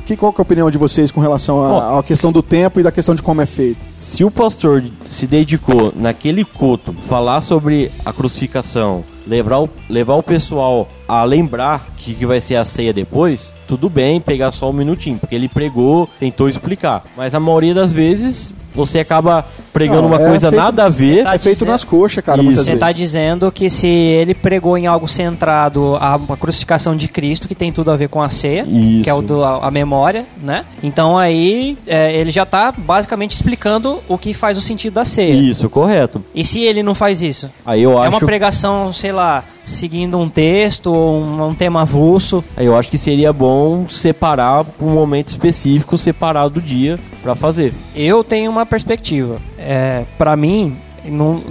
que, 0.05 0.15
qual 0.15 0.31
que 0.31 0.39
é 0.39 0.41
a 0.41 0.43
opinião 0.43 0.69
de 0.69 0.77
vocês 0.77 1.09
com 1.09 1.19
relação 1.19 1.97
à 1.97 2.03
questão 2.03 2.31
do 2.31 2.43
tempo 2.43 2.79
e 2.79 2.83
da 2.83 2.91
questão 2.91 3.15
de 3.15 3.23
como 3.23 3.41
é 3.41 3.47
feito? 3.47 3.79
Se 3.97 4.23
o 4.23 4.29
pastor 4.29 4.83
se 5.09 5.25
dedicou 5.25 5.91
naquele 5.95 6.45
culto 6.45 6.93
falar 6.93 7.41
sobre 7.41 7.91
a 8.05 8.13
crucificação, 8.13 9.03
levar 9.25 9.59
o, 9.59 9.69
levar 9.89 10.15
o 10.15 10.23
pessoal 10.23 10.87
a 11.07 11.23
lembrar 11.23 11.87
que, 11.97 12.13
que 12.13 12.25
vai 12.25 12.39
ser 12.39 12.55
a 12.55 12.65
ceia 12.65 12.93
depois, 12.93 13.51
tudo 13.67 13.89
bem 13.89 14.21
pegar 14.21 14.51
só 14.51 14.69
um 14.69 14.73
minutinho, 14.73 15.17
porque 15.17 15.35
ele 15.35 15.49
pregou, 15.49 16.07
tentou 16.19 16.47
explicar. 16.47 17.05
Mas 17.17 17.33
a 17.33 17.39
maioria 17.39 17.73
das 17.73 17.91
vezes 17.91 18.53
você 18.77 18.99
acaba 18.99 19.45
pregando 19.73 20.03
Não, 20.03 20.07
uma 20.07 20.15
é 20.15 20.29
coisa 20.29 20.49
feito- 20.49 20.55
nada 20.55 20.85
a 20.85 20.89
ver. 20.89 21.23
tá 21.23 21.35
é 21.35 21.37
feito 21.37 21.55
dizendo- 21.55 21.69
nas 21.71 21.83
coxas, 21.83 22.23
cara, 22.23 22.41
Você 22.41 22.47
vezes. 22.49 22.67
está 22.69 22.91
dizendo 22.91 23.51
que 23.51 23.69
se 23.69 23.87
ele 23.87 24.33
pregou 24.33 24.77
em 24.77 24.87
algo 24.87 25.07
centrado 25.07 25.95
a, 25.99 26.15
a 26.15 26.37
crucificação 26.37 26.95
de 26.95 27.07
Cristo, 27.07 27.47
que 27.47 27.55
tem 27.55 27.71
tudo 27.71 27.91
a 27.91 27.95
ver 27.95 28.07
com 28.09 28.21
a 28.21 28.29
ceia, 28.29 28.65
Isso. 28.69 29.03
que 29.03 29.09
é 29.09 29.13
o 29.13 29.21
do, 29.21 29.43
a, 29.43 29.67
a 29.67 29.71
memória, 29.71 30.25
né? 30.41 30.65
Então 30.81 31.17
aí 31.17 31.77
é, 31.85 32.15
ele 32.15 32.31
já 32.31 32.43
está 32.43 32.71
basicamente 32.71 33.31
explicando 33.31 33.99
o 34.07 34.17
que 34.17 34.33
faz 34.33 34.57
o 34.57 34.61
sentido 34.61 34.93
da 34.93 35.05
ceia. 35.05 35.33
Isso, 35.33 35.69
correto. 35.69 36.23
E 36.33 36.43
se 36.43 36.61
ele 36.61 36.81
não 36.83 36.95
faz 36.95 37.21
isso? 37.21 37.49
Aí 37.65 37.83
eu 37.83 37.91
É 37.97 38.01
acho 38.07 38.09
uma 38.09 38.19
pregação, 38.19 38.93
sei 38.93 39.11
lá, 39.11 39.43
seguindo 39.67 40.17
um 40.17 40.29
texto 40.29 40.87
ou 40.87 41.21
um, 41.21 41.49
um 41.49 41.53
tema 41.53 41.81
avulso. 41.81 42.43
Eu 42.55 42.75
acho 42.77 42.89
que 42.89 42.97
seria 42.97 43.33
bom 43.33 43.87
separar 43.89 44.63
para 44.63 44.85
um 44.85 44.93
momento 44.93 45.27
específico, 45.27 45.97
separado 45.97 46.55
do 46.55 46.61
dia 46.61 46.97
para 47.21 47.35
fazer. 47.35 47.73
Eu 47.95 48.23
tenho 48.23 48.49
uma 48.49 48.65
perspectiva. 48.65 49.39
É, 49.57 50.05
para 50.17 50.35
mim, 50.35 50.77
não, 51.05 51.43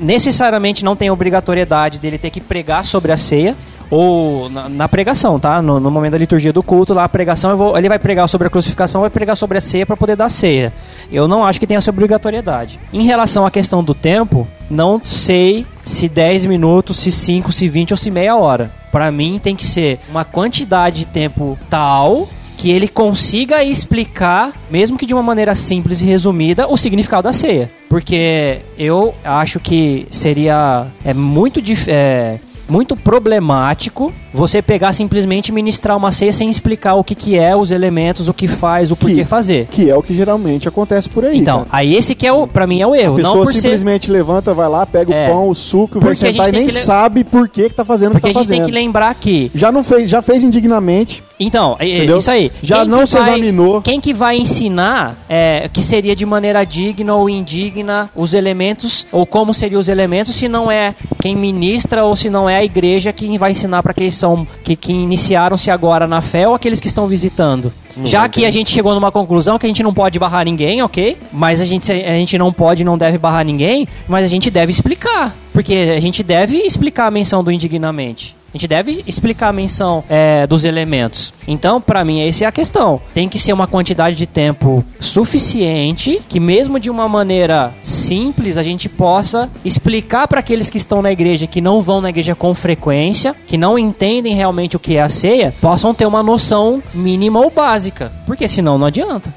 necessariamente 0.00 0.84
não 0.84 0.96
tem 0.96 1.10
obrigatoriedade 1.10 2.00
dele 2.00 2.18
ter 2.18 2.30
que 2.30 2.40
pregar 2.40 2.84
sobre 2.84 3.12
a 3.12 3.16
ceia. 3.16 3.56
Ou 3.90 4.50
na, 4.50 4.68
na 4.68 4.88
pregação, 4.88 5.38
tá? 5.38 5.62
No, 5.62 5.80
no 5.80 5.90
momento 5.90 6.12
da 6.12 6.18
liturgia 6.18 6.52
do 6.52 6.62
culto, 6.62 6.92
lá 6.92 7.04
a 7.04 7.08
pregação, 7.08 7.56
vou- 7.56 7.76
ele 7.78 7.88
vai 7.88 7.98
pregar 7.98 8.28
sobre 8.28 8.46
a 8.46 8.50
crucificação, 8.50 9.00
vai 9.00 9.10
pregar 9.10 9.36
sobre 9.36 9.56
a 9.58 9.60
ceia 9.60 9.86
para 9.86 9.96
poder 9.96 10.16
dar 10.16 10.28
ceia. 10.28 10.72
Eu 11.10 11.26
não 11.26 11.44
acho 11.44 11.58
que 11.58 11.66
tenha 11.66 11.78
essa 11.78 11.90
obrigatoriedade. 11.90 12.78
Em 12.92 13.02
relação 13.04 13.46
à 13.46 13.50
questão 13.50 13.82
do 13.82 13.94
tempo, 13.94 14.46
não 14.70 15.00
sei 15.04 15.64
se 15.82 16.08
10 16.08 16.44
minutos, 16.46 16.98
se 16.98 17.10
5, 17.10 17.50
se 17.52 17.66
20 17.68 17.92
ou 17.92 17.96
se 17.96 18.10
meia 18.10 18.36
hora. 18.36 18.70
Para 18.92 19.10
mim 19.10 19.38
tem 19.42 19.56
que 19.56 19.64
ser 19.64 19.98
uma 20.10 20.24
quantidade 20.24 21.00
de 21.00 21.06
tempo 21.06 21.58
tal 21.70 22.28
que 22.56 22.70
ele 22.72 22.88
consiga 22.88 23.62
explicar, 23.62 24.52
mesmo 24.68 24.98
que 24.98 25.06
de 25.06 25.14
uma 25.14 25.22
maneira 25.22 25.54
simples 25.54 26.02
e 26.02 26.04
resumida, 26.06 26.66
o 26.68 26.76
significado 26.76 27.22
da 27.22 27.32
ceia. 27.32 27.70
Porque 27.88 28.58
eu 28.76 29.14
acho 29.24 29.60
que 29.60 30.08
seria 30.10 30.88
é 31.04 31.14
muito 31.14 31.60
é, 31.86 32.38
muito 32.68 32.96
problemático 32.96 34.12
você 34.32 34.60
pegar 34.60 34.92
simplesmente 34.92 35.50
ministrar 35.50 35.96
uma 35.96 36.12
ceia 36.12 36.32
sem 36.32 36.50
explicar 36.50 36.94
o 36.94 37.02
que, 37.04 37.14
que 37.14 37.38
é, 37.38 37.56
os 37.56 37.70
elementos, 37.70 38.28
o 38.28 38.34
que 38.34 38.46
faz, 38.46 38.90
o 38.90 38.96
porquê 38.96 39.24
fazer. 39.24 39.66
Que 39.70 39.88
é 39.90 39.96
o 39.96 40.02
que 40.02 40.14
geralmente 40.14 40.68
acontece 40.68 41.08
por 41.08 41.24
aí. 41.24 41.38
Então, 41.38 41.58
cara. 41.64 41.68
aí 41.72 41.94
esse 41.94 42.14
que 42.14 42.26
é 42.26 42.32
o, 42.32 42.46
pra 42.46 42.66
mim 42.66 42.80
é 42.80 42.86
o 42.86 42.94
erro, 42.94 43.14
A 43.16 43.20
não 43.22 43.30
pessoa 43.30 43.44
por 43.46 43.52
ser 43.54 43.60
simplesmente 43.62 44.10
levanta, 44.10 44.52
vai 44.52 44.68
lá, 44.68 44.84
pega 44.84 45.14
É. 45.14 45.28
o 45.28 45.32
pão, 45.32 45.48
o 45.48 45.54
suco, 45.54 45.98
vai 45.98 46.12
Porque 46.14 46.26
a 46.26 46.30
sentar 46.32 46.32
e 46.32 46.34
gente 46.34 46.50
tem 46.50 46.60
nem 46.60 46.68
que 46.68 46.74
le- 46.74 46.80
sabe 46.80 47.24
por 47.24 47.48
que, 47.48 47.68
que 47.68 47.74
tá 47.74 47.84
fazendo 47.84 48.10
o 48.10 48.12
porque 48.12 48.26
que 48.26 48.30
a 48.30 48.34
tá 48.34 48.40
gente 48.40 48.48
tem 48.48 48.58
fazendo. 48.60 48.74
que 48.74 48.78
lembrar 48.80 49.14
que 49.14 49.50
Já 49.54 49.72
não 49.72 49.82
fez, 49.82 50.10
já 50.10 50.20
fez 50.20 50.44
indignamente. 50.44 51.22
Então, 51.40 51.76
é- 51.78 51.88
é 51.88 51.96
Entendeu? 51.98 52.18
isso 52.18 52.30
aí. 52.30 52.50
Já 52.62 52.80
Quem 52.80 52.88
não 52.88 53.00
que 53.00 53.06
se 53.06 53.18
vai- 53.18 53.28
examinou. 53.30 53.82
Quem 53.82 54.00
que 54.00 54.12
vai 54.12 54.36
ensinar 54.38 55.16
é, 55.28 55.68
que 55.72 55.82
seria 55.82 56.16
de 56.16 56.26
maneira 56.26 56.64
digna 56.64 57.14
ou 57.14 57.28
indigna 57.30 58.10
os 58.16 58.34
elementos, 58.34 59.06
ou 59.12 59.24
como 59.24 59.54
seriam 59.54 59.78
os 59.80 59.88
elementos, 59.88 60.34
se 60.34 60.48
não 60.48 60.70
é 60.70 60.94
quem 61.22 61.36
ministra 61.36 62.04
ou 62.04 62.16
se 62.16 62.28
não 62.28 62.48
é 62.48 62.56
a 62.56 62.64
igreja 62.64 63.12
quem 63.12 63.36
vai 63.38 63.52
ensinar 63.52 63.82
para 63.82 63.92
aqueles 63.92 64.14
são, 64.14 64.46
que, 64.64 64.74
que 64.74 64.92
iniciaram-se 64.92 65.70
agora 65.70 66.06
na 66.06 66.20
fé 66.20 66.48
ou 66.48 66.54
aqueles 66.54 66.80
que 66.80 66.86
estão 66.88 67.06
visitando? 67.06 67.72
Já 68.04 68.28
que 68.28 68.44
a 68.44 68.50
gente 68.50 68.70
chegou 68.70 68.94
numa 68.94 69.10
conclusão 69.10 69.58
que 69.58 69.66
a 69.66 69.68
gente 69.68 69.82
não 69.82 69.92
pode 69.92 70.18
barrar 70.18 70.44
ninguém, 70.44 70.82
ok? 70.82 71.16
Mas 71.32 71.60
a 71.60 71.64
gente, 71.64 71.90
a 71.90 72.14
gente 72.14 72.38
não 72.38 72.52
pode 72.52 72.82
e 72.82 72.84
não 72.84 72.96
deve 72.96 73.18
barrar 73.18 73.44
ninguém, 73.44 73.88
mas 74.06 74.24
a 74.24 74.28
gente 74.28 74.50
deve 74.50 74.70
explicar. 74.70 75.34
Porque 75.52 75.74
a 75.96 76.00
gente 76.00 76.22
deve 76.22 76.58
explicar 76.58 77.06
a 77.06 77.10
menção 77.10 77.42
do 77.42 77.50
indignamente. 77.50 78.36
A 78.48 78.56
gente 78.56 78.66
deve 78.66 79.04
explicar 79.06 79.48
a 79.48 79.52
menção 79.52 80.02
é, 80.08 80.46
dos 80.46 80.64
elementos. 80.64 81.34
Então, 81.46 81.82
pra 81.82 82.02
mim, 82.02 82.26
essa 82.26 82.44
é 82.44 82.46
a 82.46 82.52
questão. 82.52 82.98
Tem 83.12 83.28
que 83.28 83.38
ser 83.38 83.52
uma 83.52 83.66
quantidade 83.66 84.16
de 84.16 84.26
tempo 84.26 84.82
suficiente 84.98 86.22
que, 86.26 86.40
mesmo 86.40 86.80
de 86.80 86.88
uma 86.88 87.06
maneira 87.06 87.74
simples, 87.82 88.56
a 88.56 88.62
gente 88.62 88.88
possa 88.88 89.50
explicar 89.62 90.26
para 90.26 90.40
aqueles 90.40 90.70
que 90.70 90.78
estão 90.78 91.02
na 91.02 91.12
igreja, 91.12 91.46
que 91.46 91.60
não 91.60 91.82
vão 91.82 92.00
na 92.00 92.08
igreja 92.08 92.34
com 92.34 92.54
frequência, 92.54 93.36
que 93.46 93.58
não 93.58 93.78
entendem 93.78 94.34
realmente 94.34 94.76
o 94.76 94.80
que 94.80 94.96
é 94.96 95.02
a 95.02 95.10
ceia, 95.10 95.54
possam 95.60 95.92
ter 95.92 96.06
uma 96.06 96.22
noção 96.22 96.82
mínima 96.94 97.40
ou 97.40 97.50
básica. 97.50 98.10
Porque 98.24 98.48
senão 98.48 98.78
não 98.78 98.86
adianta. 98.86 99.32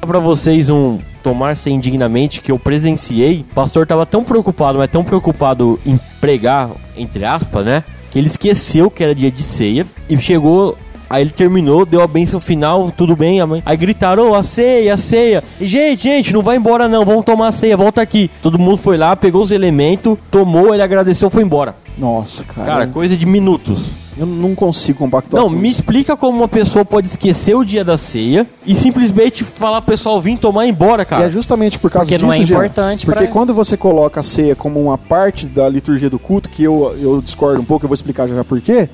Pra 0.00 0.18
vocês 0.18 0.70
um 0.70 0.98
tomar 1.22 1.56
ser 1.56 1.70
indignamente 1.70 2.40
que 2.40 2.52
eu 2.52 2.58
presenciei, 2.58 3.40
o 3.50 3.54
pastor 3.54 3.86
tava 3.86 4.06
tão 4.06 4.22
preocupado, 4.22 4.78
mas 4.78 4.90
tão 4.90 5.02
preocupado 5.02 5.78
em 5.84 5.98
pregar, 6.20 6.70
entre 6.96 7.24
aspas, 7.24 7.66
né? 7.66 7.84
Que 8.16 8.20
ele 8.20 8.28
esqueceu 8.28 8.90
que 8.90 9.04
era 9.04 9.14
dia 9.14 9.30
de 9.30 9.42
ceia 9.42 9.84
e 10.08 10.16
chegou. 10.16 10.74
Aí 11.10 11.22
ele 11.22 11.28
terminou, 11.28 11.84
deu 11.84 12.00
a 12.00 12.06
benção 12.06 12.40
final, 12.40 12.90
tudo 12.90 13.14
bem, 13.14 13.42
a 13.42 13.46
mãe. 13.46 13.62
Aí 13.66 13.76
gritaram, 13.76 14.30
"Ô, 14.30 14.34
a 14.34 14.42
ceia, 14.42 14.94
a 14.94 14.96
ceia. 14.96 15.44
E, 15.60 15.66
gente, 15.66 16.04
gente, 16.04 16.32
não 16.32 16.40
vai 16.40 16.56
embora 16.56 16.88
não, 16.88 17.04
vamos 17.04 17.26
tomar 17.26 17.48
a 17.48 17.52
ceia, 17.52 17.76
volta 17.76 18.00
aqui. 18.00 18.30
Todo 18.40 18.58
mundo 18.58 18.78
foi 18.78 18.96
lá, 18.96 19.14
pegou 19.14 19.42
os 19.42 19.52
elementos, 19.52 20.16
tomou, 20.30 20.72
ele 20.72 20.82
agradeceu, 20.82 21.28
foi 21.28 21.42
embora. 21.42 21.76
Nossa, 21.98 22.42
cara. 22.42 22.66
Cara, 22.66 22.86
coisa 22.86 23.14
de 23.18 23.26
minutos. 23.26 23.84
Eu 24.16 24.26
não 24.26 24.54
consigo 24.54 24.98
compactuar 24.98 25.42
Não, 25.42 25.50
com 25.50 25.56
me 25.56 25.68
isso. 25.68 25.80
explica 25.80 26.16
como 26.16 26.38
uma 26.38 26.48
pessoa 26.48 26.84
pode 26.84 27.06
esquecer 27.08 27.54
o 27.54 27.64
dia 27.64 27.84
da 27.84 27.98
ceia 27.98 28.46
e 28.64 28.74
simplesmente 28.74 29.44
falar 29.44 29.80
pro 29.82 29.92
pessoal 29.92 30.20
vir 30.20 30.38
tomar 30.38 30.64
e 30.64 30.68
ir 30.68 30.70
embora, 30.70 31.02
E 31.02 31.06
cara. 31.06 31.24
é 31.24 31.30
justamente 31.30 31.78
por 31.78 31.90
causa 31.90 32.06
Porque 32.06 32.16
disso, 32.16 32.26
não 32.26 32.32
é 32.32 32.36
Jean, 32.44 32.54
importante 32.56 33.04
Porque 33.06 33.24
pra- 33.24 33.32
quando 33.32 33.52
você 33.54 33.76
coloca 33.76 34.20
a 34.20 34.22
ceia 34.22 34.54
como 34.56 34.80
uma 34.80 34.96
parte 34.98 35.46
da 35.46 35.68
liturgia 35.68 36.08
do 36.10 36.18
culto, 36.18 36.48
que 36.48 36.62
eu, 36.62 36.94
eu 37.00 37.20
discordo 37.20 37.60
um 37.60 37.64
pouco, 37.64 37.84
eu 37.84 37.88
vou 37.88 37.94
explicar 37.94 38.26
já 38.28 38.34
já 38.34 38.44
por 38.44 38.60
quê, 38.60 38.88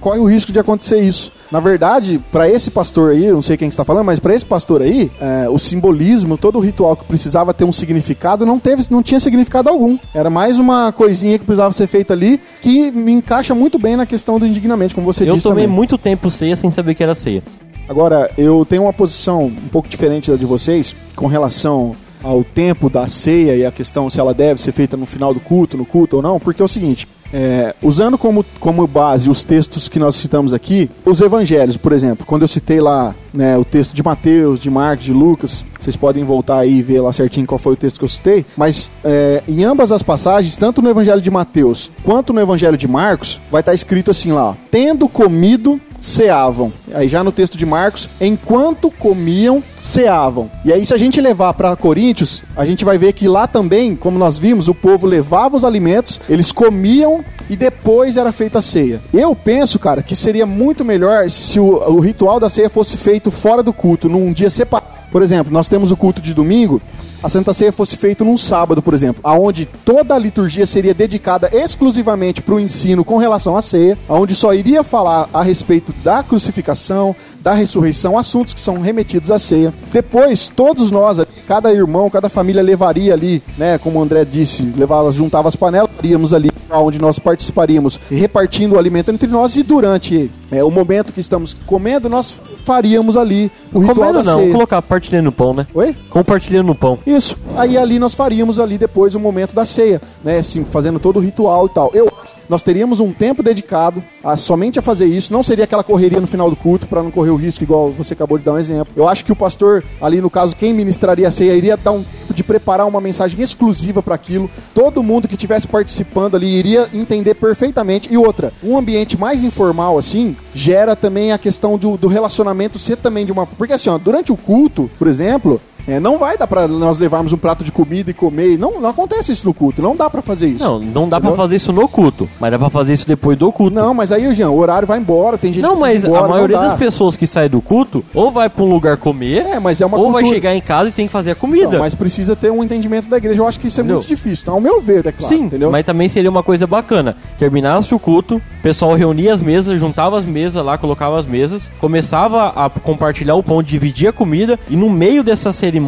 corre 0.00 0.18
o 0.18 0.24
risco 0.24 0.52
de 0.52 0.58
acontecer 0.58 1.00
isso. 1.00 1.32
Na 1.50 1.58
verdade, 1.58 2.20
pra 2.30 2.48
esse 2.48 2.70
pastor 2.70 3.10
aí, 3.10 3.24
eu 3.24 3.34
não 3.34 3.42
sei 3.42 3.56
quem 3.56 3.66
está 3.68 3.84
falando, 3.84 4.04
mas 4.06 4.20
pra 4.20 4.32
esse 4.34 4.46
pastor 4.46 4.82
aí, 4.82 5.10
é, 5.20 5.48
o 5.48 5.58
simbolismo, 5.58 6.36
todo 6.38 6.58
o 6.58 6.60
ritual 6.60 6.94
que 6.94 7.04
precisava 7.04 7.52
ter 7.52 7.64
um 7.64 7.72
significado, 7.72 8.46
não 8.46 8.58
teve, 8.60 8.84
não 8.88 9.02
tinha 9.02 9.18
significado 9.18 9.68
algum. 9.68 9.98
Era 10.14 10.30
mais 10.30 10.60
uma 10.60 10.92
coisinha 10.92 11.38
que 11.40 11.44
precisava 11.44 11.72
ser 11.72 11.88
feita 11.88 12.12
ali, 12.12 12.40
que 12.62 12.92
me 12.92 13.10
encaixa 13.12 13.52
muito 13.52 13.80
bem 13.80 13.96
na 13.96 14.06
questão 14.06 14.38
do 14.38 14.46
indignamente, 14.60 14.94
como 14.94 15.04
você 15.10 15.24
Eu 15.28 15.34
disse 15.34 15.42
tomei 15.48 15.64
também. 15.64 15.74
muito 15.76 15.96
tempo 15.98 16.30
ceia 16.30 16.54
sem 16.54 16.70
saber 16.70 16.94
que 16.94 17.02
era 17.02 17.14
ceia. 17.14 17.42
Agora, 17.88 18.30
eu 18.38 18.64
tenho 18.68 18.82
uma 18.82 18.92
posição 18.92 19.44
um 19.44 19.68
pouco 19.72 19.88
diferente 19.88 20.30
da 20.30 20.36
de 20.36 20.44
vocês 20.44 20.94
com 21.16 21.26
relação 21.26 21.96
ao 22.22 22.44
tempo 22.44 22.88
da 22.88 23.08
ceia 23.08 23.56
e 23.56 23.64
a 23.66 23.72
questão 23.72 24.08
se 24.08 24.20
ela 24.20 24.32
deve 24.32 24.60
ser 24.60 24.72
feita 24.72 24.96
no 24.96 25.06
final 25.06 25.34
do 25.34 25.40
culto, 25.40 25.76
no 25.76 25.84
culto 25.86 26.16
ou 26.16 26.22
não, 26.22 26.38
porque 26.38 26.62
é 26.62 26.64
o 26.64 26.68
seguinte. 26.68 27.08
É, 27.32 27.74
usando 27.82 28.18
como, 28.18 28.44
como 28.58 28.86
base 28.86 29.30
os 29.30 29.42
textos 29.44 29.88
que 29.88 29.98
nós 29.98 30.16
citamos 30.16 30.52
aqui, 30.52 30.90
os 31.04 31.20
evangelhos, 31.20 31.76
por 31.76 31.92
exemplo, 31.92 32.26
quando 32.26 32.42
eu 32.42 32.48
citei 32.48 32.80
lá 32.80 33.14
né, 33.32 33.56
o 33.56 33.64
texto 33.64 33.94
de 33.94 34.02
Mateus, 34.02 34.60
de 34.60 34.70
Marcos, 34.70 35.04
de 35.04 35.12
Lucas, 35.12 35.64
vocês 35.78 35.96
podem 35.96 36.24
voltar 36.24 36.58
aí 36.58 36.78
e 36.78 36.82
ver 36.82 37.00
lá 37.00 37.12
certinho 37.12 37.46
qual 37.46 37.58
foi 37.58 37.72
o 37.72 37.76
texto 37.76 37.98
que 37.98 38.04
eu 38.04 38.08
citei, 38.08 38.44
mas 38.56 38.90
é, 39.04 39.42
em 39.48 39.64
ambas 39.64 39.92
as 39.92 40.02
passagens, 40.02 40.56
tanto 40.56 40.82
no 40.82 40.90
evangelho 40.90 41.20
de 41.20 41.30
Mateus 41.30 41.90
quanto 42.04 42.32
no 42.32 42.40
evangelho 42.40 42.76
de 42.76 42.88
Marcos, 42.88 43.40
vai 43.50 43.60
estar 43.60 43.74
escrito 43.74 44.10
assim 44.10 44.32
lá: 44.32 44.50
ó, 44.50 44.54
tendo 44.70 45.08
comido, 45.08 45.80
ceavam. 46.00 46.72
Aí 46.92 47.08
já 47.08 47.22
no 47.22 47.30
texto 47.30 47.58
de 47.58 47.66
Marcos, 47.66 48.08
enquanto 48.20 48.90
comiam, 48.90 49.62
ceavam. 49.80 50.50
E 50.64 50.72
aí 50.72 50.84
se 50.84 50.94
a 50.94 50.98
gente 50.98 51.20
levar 51.20 51.52
para 51.54 51.76
Coríntios, 51.76 52.42
a 52.56 52.64
gente 52.64 52.84
vai 52.84 52.98
ver 52.98 53.12
que 53.12 53.28
lá 53.28 53.46
também, 53.46 53.94
como 53.94 54.18
nós 54.18 54.38
vimos, 54.38 54.68
o 54.68 54.74
povo 54.74 55.06
levava 55.06 55.56
os 55.56 55.64
alimentos, 55.64 56.20
eles 56.28 56.50
comiam 56.50 57.24
e 57.48 57.56
depois 57.56 58.16
era 58.16 58.32
feita 58.32 58.60
a 58.60 58.62
ceia. 58.62 59.00
Eu 59.12 59.34
penso, 59.34 59.78
cara, 59.78 60.02
que 60.02 60.16
seria 60.16 60.46
muito 60.46 60.84
melhor 60.84 61.30
se 61.30 61.60
o, 61.60 61.66
o 61.90 62.00
ritual 62.00 62.40
da 62.40 62.48
ceia 62.48 62.70
fosse 62.70 62.96
feito 62.96 63.30
fora 63.30 63.62
do 63.62 63.72
culto, 63.72 64.08
num 64.08 64.32
dia 64.32 64.50
separado. 64.50 65.00
Por 65.10 65.22
exemplo, 65.22 65.52
nós 65.52 65.68
temos 65.68 65.90
o 65.90 65.96
culto 65.96 66.22
de 66.22 66.32
domingo, 66.32 66.80
a 67.22 67.28
Santa 67.28 67.52
Ceia 67.52 67.72
fosse 67.72 67.96
feito 67.96 68.24
num 68.24 68.38
sábado, 68.38 68.82
por 68.82 68.94
exemplo, 68.94 69.20
aonde 69.22 69.66
toda 69.66 70.14
a 70.14 70.18
liturgia 70.18 70.66
seria 70.66 70.94
dedicada 70.94 71.50
exclusivamente 71.52 72.42
para 72.42 72.54
o 72.54 72.60
ensino 72.60 73.04
com 73.04 73.16
relação 73.16 73.56
à 73.56 73.62
ceia, 73.62 73.98
aonde 74.08 74.34
só 74.34 74.54
iria 74.54 74.82
falar 74.82 75.28
a 75.32 75.42
respeito 75.42 75.92
da 76.02 76.22
crucificação, 76.22 77.14
da 77.40 77.52
ressurreição, 77.52 78.18
assuntos 78.18 78.54
que 78.54 78.60
são 78.60 78.80
remetidos 78.80 79.30
à 79.30 79.38
ceia. 79.38 79.72
Depois, 79.92 80.48
todos 80.48 80.90
nós, 80.90 81.18
cada 81.46 81.72
irmão, 81.72 82.10
cada 82.10 82.28
família 82.28 82.62
levaria 82.62 83.12
ali, 83.12 83.42
né, 83.58 83.78
como 83.78 83.98
o 83.98 84.02
André 84.02 84.24
disse, 84.24 84.62
levava, 84.62 85.12
juntava 85.12 85.48
as 85.48 85.56
panelas, 85.56 85.90
iríamos 86.02 86.32
ali 86.32 86.50
onde 86.70 87.00
nós 87.00 87.18
participaríamos, 87.18 87.98
repartindo 88.10 88.74
o 88.74 88.78
alimento 88.78 89.10
entre 89.10 89.28
nós 89.28 89.56
e 89.56 89.62
durante 89.62 90.30
é, 90.50 90.64
o 90.64 90.70
momento 90.70 91.12
que 91.12 91.20
estamos 91.20 91.56
comendo, 91.66 92.08
nós 92.08 92.34
faríamos 92.64 93.16
ali 93.16 93.50
o 93.72 93.78
ritual 93.78 93.96
Comendo 93.96 94.22
da 94.22 94.32
não, 94.32 94.40
ceia. 94.40 94.52
colocar 94.52 94.82
partilhando 94.82 95.24
no 95.26 95.32
pão, 95.32 95.54
né? 95.54 95.66
Oi? 95.72 95.96
Compartilhando 96.08 96.66
no 96.66 96.74
pão. 96.74 96.98
Isso. 97.06 97.36
Aí 97.56 97.78
ali 97.78 97.98
nós 97.98 98.14
faríamos 98.14 98.58
ali 98.58 98.76
depois 98.76 99.14
o 99.14 99.20
momento 99.20 99.54
da 99.54 99.64
ceia, 99.64 100.00
né? 100.24 100.38
Assim, 100.38 100.64
fazendo 100.64 100.98
todo 100.98 101.18
o 101.18 101.20
ritual 101.20 101.66
e 101.66 101.70
tal. 101.70 101.90
Eu 101.94 102.10
nós 102.50 102.64
teríamos 102.64 102.98
um 102.98 103.12
tempo 103.12 103.44
dedicado 103.44 104.02
a, 104.24 104.36
somente 104.36 104.76
a 104.76 104.82
fazer 104.82 105.06
isso. 105.06 105.32
Não 105.32 105.40
seria 105.40 105.64
aquela 105.64 105.84
correria 105.84 106.20
no 106.20 106.26
final 106.26 106.50
do 106.50 106.56
culto 106.56 106.88
para 106.88 107.00
não 107.00 107.10
correr 107.10 107.30
o 107.30 107.36
risco, 107.36 107.62
igual 107.62 107.90
você 107.92 108.12
acabou 108.12 108.36
de 108.36 108.44
dar 108.44 108.54
um 108.54 108.58
exemplo. 108.58 108.92
Eu 108.96 109.08
acho 109.08 109.24
que 109.24 109.30
o 109.30 109.36
pastor, 109.36 109.84
ali 110.00 110.20
no 110.20 110.28
caso, 110.28 110.56
quem 110.56 110.74
ministraria 110.74 111.28
a 111.28 111.30
ceia, 111.30 111.54
iria 111.54 111.76
dar 111.76 111.92
um 111.92 112.04
de 112.34 112.42
preparar 112.42 112.86
uma 112.86 113.00
mensagem 113.00 113.40
exclusiva 113.40 114.02
para 114.02 114.16
aquilo. 114.16 114.50
Todo 114.74 115.02
mundo 115.02 115.28
que 115.28 115.34
estivesse 115.34 115.68
participando 115.68 116.34
ali 116.34 116.48
iria 116.48 116.88
entender 116.92 117.34
perfeitamente. 117.34 118.12
E 118.12 118.16
outra, 118.16 118.52
um 118.64 118.76
ambiente 118.76 119.16
mais 119.16 119.42
informal 119.44 119.96
assim 119.96 120.36
gera 120.52 120.96
também 120.96 121.30
a 121.30 121.38
questão 121.38 121.78
do, 121.78 121.96
do 121.96 122.08
relacionamento 122.08 122.78
ser 122.78 122.96
também 122.96 123.24
de 123.24 123.30
uma. 123.30 123.46
Porque 123.46 123.74
assim, 123.74 123.90
ó, 123.90 123.96
durante 123.96 124.32
o 124.32 124.36
culto, 124.36 124.90
por 124.98 125.06
exemplo, 125.06 125.60
é, 125.90 126.00
não 126.00 126.18
vai 126.18 126.36
dar 126.38 126.46
pra 126.46 126.66
nós 126.68 126.98
levarmos 126.98 127.32
um 127.32 127.36
prato 127.36 127.64
de 127.64 127.72
comida 127.72 128.10
e 128.10 128.14
comer. 128.14 128.58
Não, 128.58 128.80
não 128.80 128.90
acontece 128.90 129.32
isso 129.32 129.46
no 129.46 129.54
culto. 129.54 129.80
Não 129.82 129.94
dá 129.96 130.08
pra 130.10 130.22
fazer 130.22 130.48
isso. 130.48 130.58
Não, 130.64 130.78
não 130.78 131.08
dá 131.08 131.18
pra 131.20 131.28
Entendeu? 131.30 131.36
fazer 131.36 131.56
isso 131.56 131.72
no 131.72 131.88
culto, 131.88 132.28
mas 132.38 132.50
dá 132.50 132.58
pra 132.58 132.70
fazer 132.70 132.94
isso 132.94 133.06
depois 133.06 133.36
do 133.38 133.50
culto. 133.52 133.74
Não, 133.74 133.92
mas 133.94 134.12
aí, 134.12 134.32
Jean, 134.34 134.50
o 134.50 134.58
horário 134.58 134.86
vai 134.86 134.98
embora, 134.98 135.36
tem 135.38 135.52
gente 135.52 135.62
Não, 135.62 135.74
que 135.74 135.80
mas 135.80 136.04
embora, 136.04 136.24
a 136.24 136.28
maioria 136.28 136.58
das 136.58 136.74
pessoas 136.78 137.16
que 137.16 137.26
sai 137.26 137.48
do 137.48 137.60
culto 137.60 138.04
ou 138.14 138.30
vai 138.30 138.48
pra 138.48 138.64
um 138.64 138.70
lugar 138.70 138.96
comer, 138.96 139.44
É, 139.46 139.58
mas 139.60 139.80
é 139.80 139.86
uma 139.86 139.96
ou 139.98 140.04
vai 140.12 140.22
cultura. 140.22 140.34
chegar 140.34 140.54
em 140.54 140.60
casa 140.60 140.88
e 140.88 140.92
tem 140.92 141.06
que 141.06 141.12
fazer 141.12 141.32
a 141.32 141.34
comida. 141.34 141.72
Não, 141.72 141.78
mas 141.80 141.94
precisa 141.94 142.34
ter 142.36 142.50
um 142.50 142.62
entendimento 142.62 143.08
da 143.08 143.16
igreja. 143.16 143.40
Eu 143.42 143.46
acho 143.46 143.58
que 143.58 143.68
isso 143.68 143.80
é 143.80 143.82
Entendeu? 143.82 143.96
muito 143.96 144.08
difícil. 144.08 144.42
Então, 144.42 144.54
ao 144.54 144.60
meu 144.60 144.80
ver, 144.80 145.06
é 145.06 145.12
claro. 145.12 145.34
Sim, 145.34 145.44
entendeu? 145.44 145.70
mas 145.70 145.84
também 145.84 146.08
seria 146.08 146.30
uma 146.30 146.42
coisa 146.42 146.66
bacana. 146.66 147.16
Terminasse 147.38 147.94
o 147.94 147.98
culto, 147.98 148.36
o 148.36 148.62
pessoal 148.62 148.94
reunia 148.94 149.32
as 149.34 149.40
mesas, 149.40 149.78
juntava 149.80 150.18
as 150.18 150.24
mesas 150.24 150.64
lá, 150.64 150.76
colocava 150.78 151.18
as 151.18 151.26
mesas, 151.26 151.70
começava 151.80 152.48
a 152.48 152.68
compartilhar 152.70 153.34
o 153.34 153.42
pão, 153.42 153.62
dividir 153.62 154.08
a 154.08 154.12
comida, 154.12 154.58
e 154.68 154.76
no 154.76 154.88
meio 154.88 155.22
dessa 155.24 155.52
cerimônia, 155.52 155.79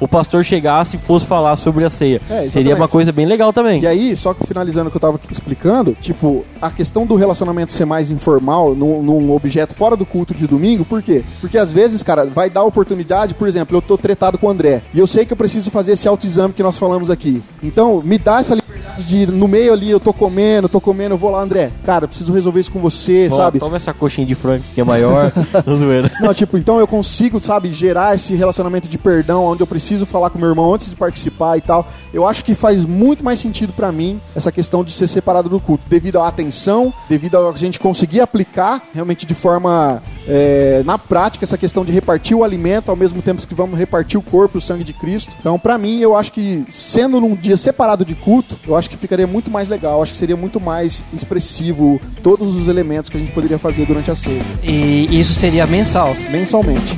o 0.00 0.08
pastor 0.08 0.44
chegasse 0.44 0.96
e 0.96 0.98
fosse 0.98 1.26
falar 1.26 1.56
sobre 1.56 1.84
a 1.84 1.90
ceia. 1.90 2.20
É, 2.30 2.48
seria 2.48 2.74
uma 2.74 2.88
coisa 2.88 3.12
bem 3.12 3.26
legal 3.26 3.52
também. 3.52 3.82
E 3.82 3.86
aí, 3.86 4.16
só 4.16 4.34
que 4.34 4.46
finalizando 4.46 4.88
o 4.88 4.90
que 4.90 4.96
eu 4.96 5.00
tava 5.00 5.20
explicando, 5.30 5.96
tipo, 6.00 6.44
a 6.60 6.70
questão 6.70 7.06
do 7.06 7.14
relacionamento 7.14 7.72
ser 7.72 7.84
mais 7.84 8.10
informal 8.10 8.74
num, 8.74 9.02
num 9.02 9.32
objeto 9.32 9.74
fora 9.74 9.96
do 9.96 10.06
culto 10.06 10.34
de 10.34 10.46
domingo, 10.46 10.84
por 10.84 11.02
quê? 11.02 11.22
Porque 11.40 11.58
às 11.58 11.72
vezes, 11.72 12.02
cara, 12.02 12.24
vai 12.24 12.50
dar 12.50 12.64
oportunidade, 12.64 13.34
por 13.34 13.48
exemplo, 13.48 13.76
eu 13.76 13.82
tô 13.82 13.96
tretado 13.96 14.38
com 14.38 14.46
o 14.46 14.50
André, 14.50 14.82
e 14.92 14.98
eu 14.98 15.06
sei 15.06 15.24
que 15.24 15.32
eu 15.32 15.36
preciso 15.36 15.70
fazer 15.70 15.92
esse 15.92 16.08
autoexame 16.08 16.52
que 16.52 16.62
nós 16.62 16.78
falamos 16.78 17.10
aqui. 17.10 17.42
Então, 17.62 18.02
me 18.02 18.18
dá 18.18 18.40
essa 18.40 18.54
liberdade 18.54 18.71
de, 18.98 19.26
no 19.26 19.48
meio 19.48 19.72
ali, 19.72 19.90
eu 19.90 20.00
tô 20.00 20.12
comendo, 20.12 20.68
tô 20.68 20.80
comendo, 20.80 21.14
eu 21.14 21.18
vou 21.18 21.30
lá, 21.30 21.40
André, 21.42 21.70
cara, 21.84 22.08
preciso 22.08 22.32
resolver 22.32 22.60
isso 22.60 22.72
com 22.72 22.80
você, 22.80 23.28
sabe? 23.30 23.58
Toma 23.58 23.76
essa 23.76 23.92
coxinha 23.92 24.26
de 24.26 24.34
frango 24.34 24.64
que 24.74 24.80
é 24.80 24.84
maior. 24.84 25.32
Não 26.20 26.32
tipo, 26.34 26.56
então 26.56 26.78
eu 26.78 26.86
consigo, 26.86 27.42
sabe, 27.42 27.72
gerar 27.72 28.14
esse 28.14 28.34
relacionamento 28.34 28.88
de 28.88 28.98
perdão, 28.98 29.44
onde 29.44 29.62
eu 29.62 29.66
preciso 29.66 30.06
falar 30.06 30.30
com 30.30 30.38
meu 30.38 30.48
irmão 30.48 30.74
antes 30.74 30.90
de 30.90 30.96
participar 30.96 31.56
e 31.56 31.60
tal. 31.60 31.86
Eu 32.12 32.26
acho 32.26 32.44
que 32.44 32.54
faz 32.54 32.84
muito 32.84 33.24
mais 33.24 33.40
sentido 33.40 33.72
pra 33.72 33.92
mim 33.92 34.20
essa 34.34 34.50
questão 34.50 34.84
de 34.84 34.92
ser 34.92 35.08
separado 35.08 35.48
do 35.48 35.60
culto, 35.60 35.84
devido 35.88 36.20
à 36.20 36.28
atenção, 36.28 36.92
devido 37.08 37.36
a 37.36 37.52
gente 37.52 37.78
conseguir 37.78 38.20
aplicar 38.20 38.82
realmente 38.94 39.26
de 39.26 39.34
forma 39.34 40.02
é, 40.26 40.82
na 40.84 40.98
prática 40.98 41.44
essa 41.44 41.58
questão 41.58 41.84
de 41.84 41.92
repartir 41.92 42.36
o 42.36 42.44
alimento 42.44 42.90
ao 42.90 42.96
mesmo 42.96 43.20
tempo 43.20 43.46
que 43.46 43.54
vamos 43.54 43.78
repartir 43.78 44.18
o 44.18 44.22
corpo 44.22 44.56
e 44.56 44.58
o 44.58 44.60
sangue 44.60 44.84
de 44.84 44.92
Cristo. 44.92 45.32
Então, 45.40 45.58
pra 45.58 45.76
mim, 45.78 45.98
eu 46.00 46.16
acho 46.16 46.32
que 46.32 46.64
sendo 46.70 47.20
num 47.20 47.34
dia 47.34 47.56
separado 47.56 48.04
de 48.04 48.14
culto, 48.14 48.56
eu 48.66 48.76
acho 48.76 48.81
que 48.88 48.96
ficaria 48.96 49.26
muito 49.26 49.50
mais 49.50 49.68
legal, 49.68 50.02
acho 50.02 50.12
que 50.12 50.18
seria 50.18 50.36
muito 50.36 50.60
mais 50.60 51.04
expressivo 51.12 52.00
todos 52.22 52.54
os 52.54 52.68
elementos 52.68 53.10
que 53.10 53.16
a 53.16 53.20
gente 53.20 53.32
poderia 53.32 53.58
fazer 53.58 53.86
durante 53.86 54.10
a 54.10 54.14
ceia, 54.14 54.42
E 54.62 55.08
isso 55.20 55.34
seria 55.34 55.66
mensal. 55.66 56.14
mensalmente. 56.30 56.96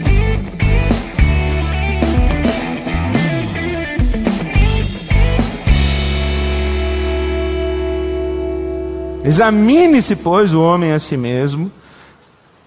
Examine-se, 9.24 10.16
pois, 10.16 10.52
o 10.52 10.60
homem 10.60 10.92
a 10.92 10.98
si 10.98 11.16
mesmo, 11.16 11.72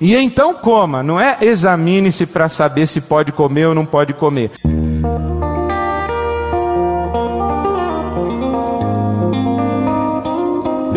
e 0.01 0.15
então 0.15 0.55
coma. 0.55 1.03
Não 1.03 1.19
é 1.19 1.37
examine-se 1.41 2.25
para 2.25 2.49
saber 2.49 2.87
se 2.87 2.99
pode 3.01 3.31
comer 3.31 3.67
ou 3.67 3.75
não 3.75 3.85
pode 3.85 4.13
comer. 4.13 4.51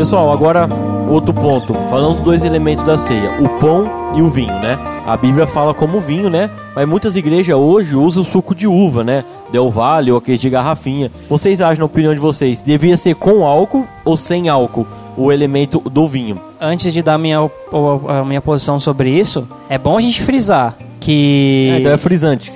Pessoal, 0.01 0.33
agora 0.33 0.67
outro 1.11 1.35
ponto. 1.35 1.75
Falando 1.91 2.15
dos 2.15 2.25
dois 2.25 2.43
elementos 2.43 2.83
da 2.83 2.97
ceia, 2.97 3.39
o 3.39 3.47
pão 3.61 3.87
e 4.17 4.23
o 4.23 4.31
vinho, 4.31 4.59
né? 4.59 4.79
A 5.07 5.15
Bíblia 5.15 5.47
fala 5.47 5.75
como 5.75 6.01
vinho, 6.01 6.31
né? 6.31 6.49
Mas 6.75 6.89
muitas 6.89 7.17
igrejas 7.17 7.55
hoje 7.55 7.95
usam 7.95 8.25
suco 8.25 8.55
de 8.55 8.67
uva, 8.67 9.05
né? 9.05 9.27
Del 9.53 9.71
Valle 9.71 10.11
ou 10.11 10.17
aquele 10.17 10.39
de 10.39 10.49
garrafinha. 10.49 11.13
Vocês 11.29 11.61
acham, 11.61 11.81
na 11.81 11.85
opinião 11.85 12.15
de 12.15 12.21
vocês, 12.21 12.63
devia 12.63 12.97
ser 12.97 13.15
com 13.15 13.45
álcool 13.45 13.87
ou 14.03 14.17
sem 14.17 14.49
álcool 14.49 14.87
o 15.19 15.31
elemento 15.31 15.81
do 15.81 16.09
vinho? 16.09 16.41
Antes 16.59 16.95
de 16.95 17.03
dar 17.03 17.19
minha, 17.19 17.39
a 18.09 18.25
minha 18.25 18.41
posição 18.41 18.81
sobre 18.81 19.11
isso, 19.11 19.47
é 19.69 19.77
bom 19.77 19.99
a 19.99 20.01
gente 20.01 20.23
frisar 20.23 20.79
que. 20.99 21.73
É, 21.75 21.79
então 21.79 21.93
é 21.93 21.99
frisante. 21.99 22.55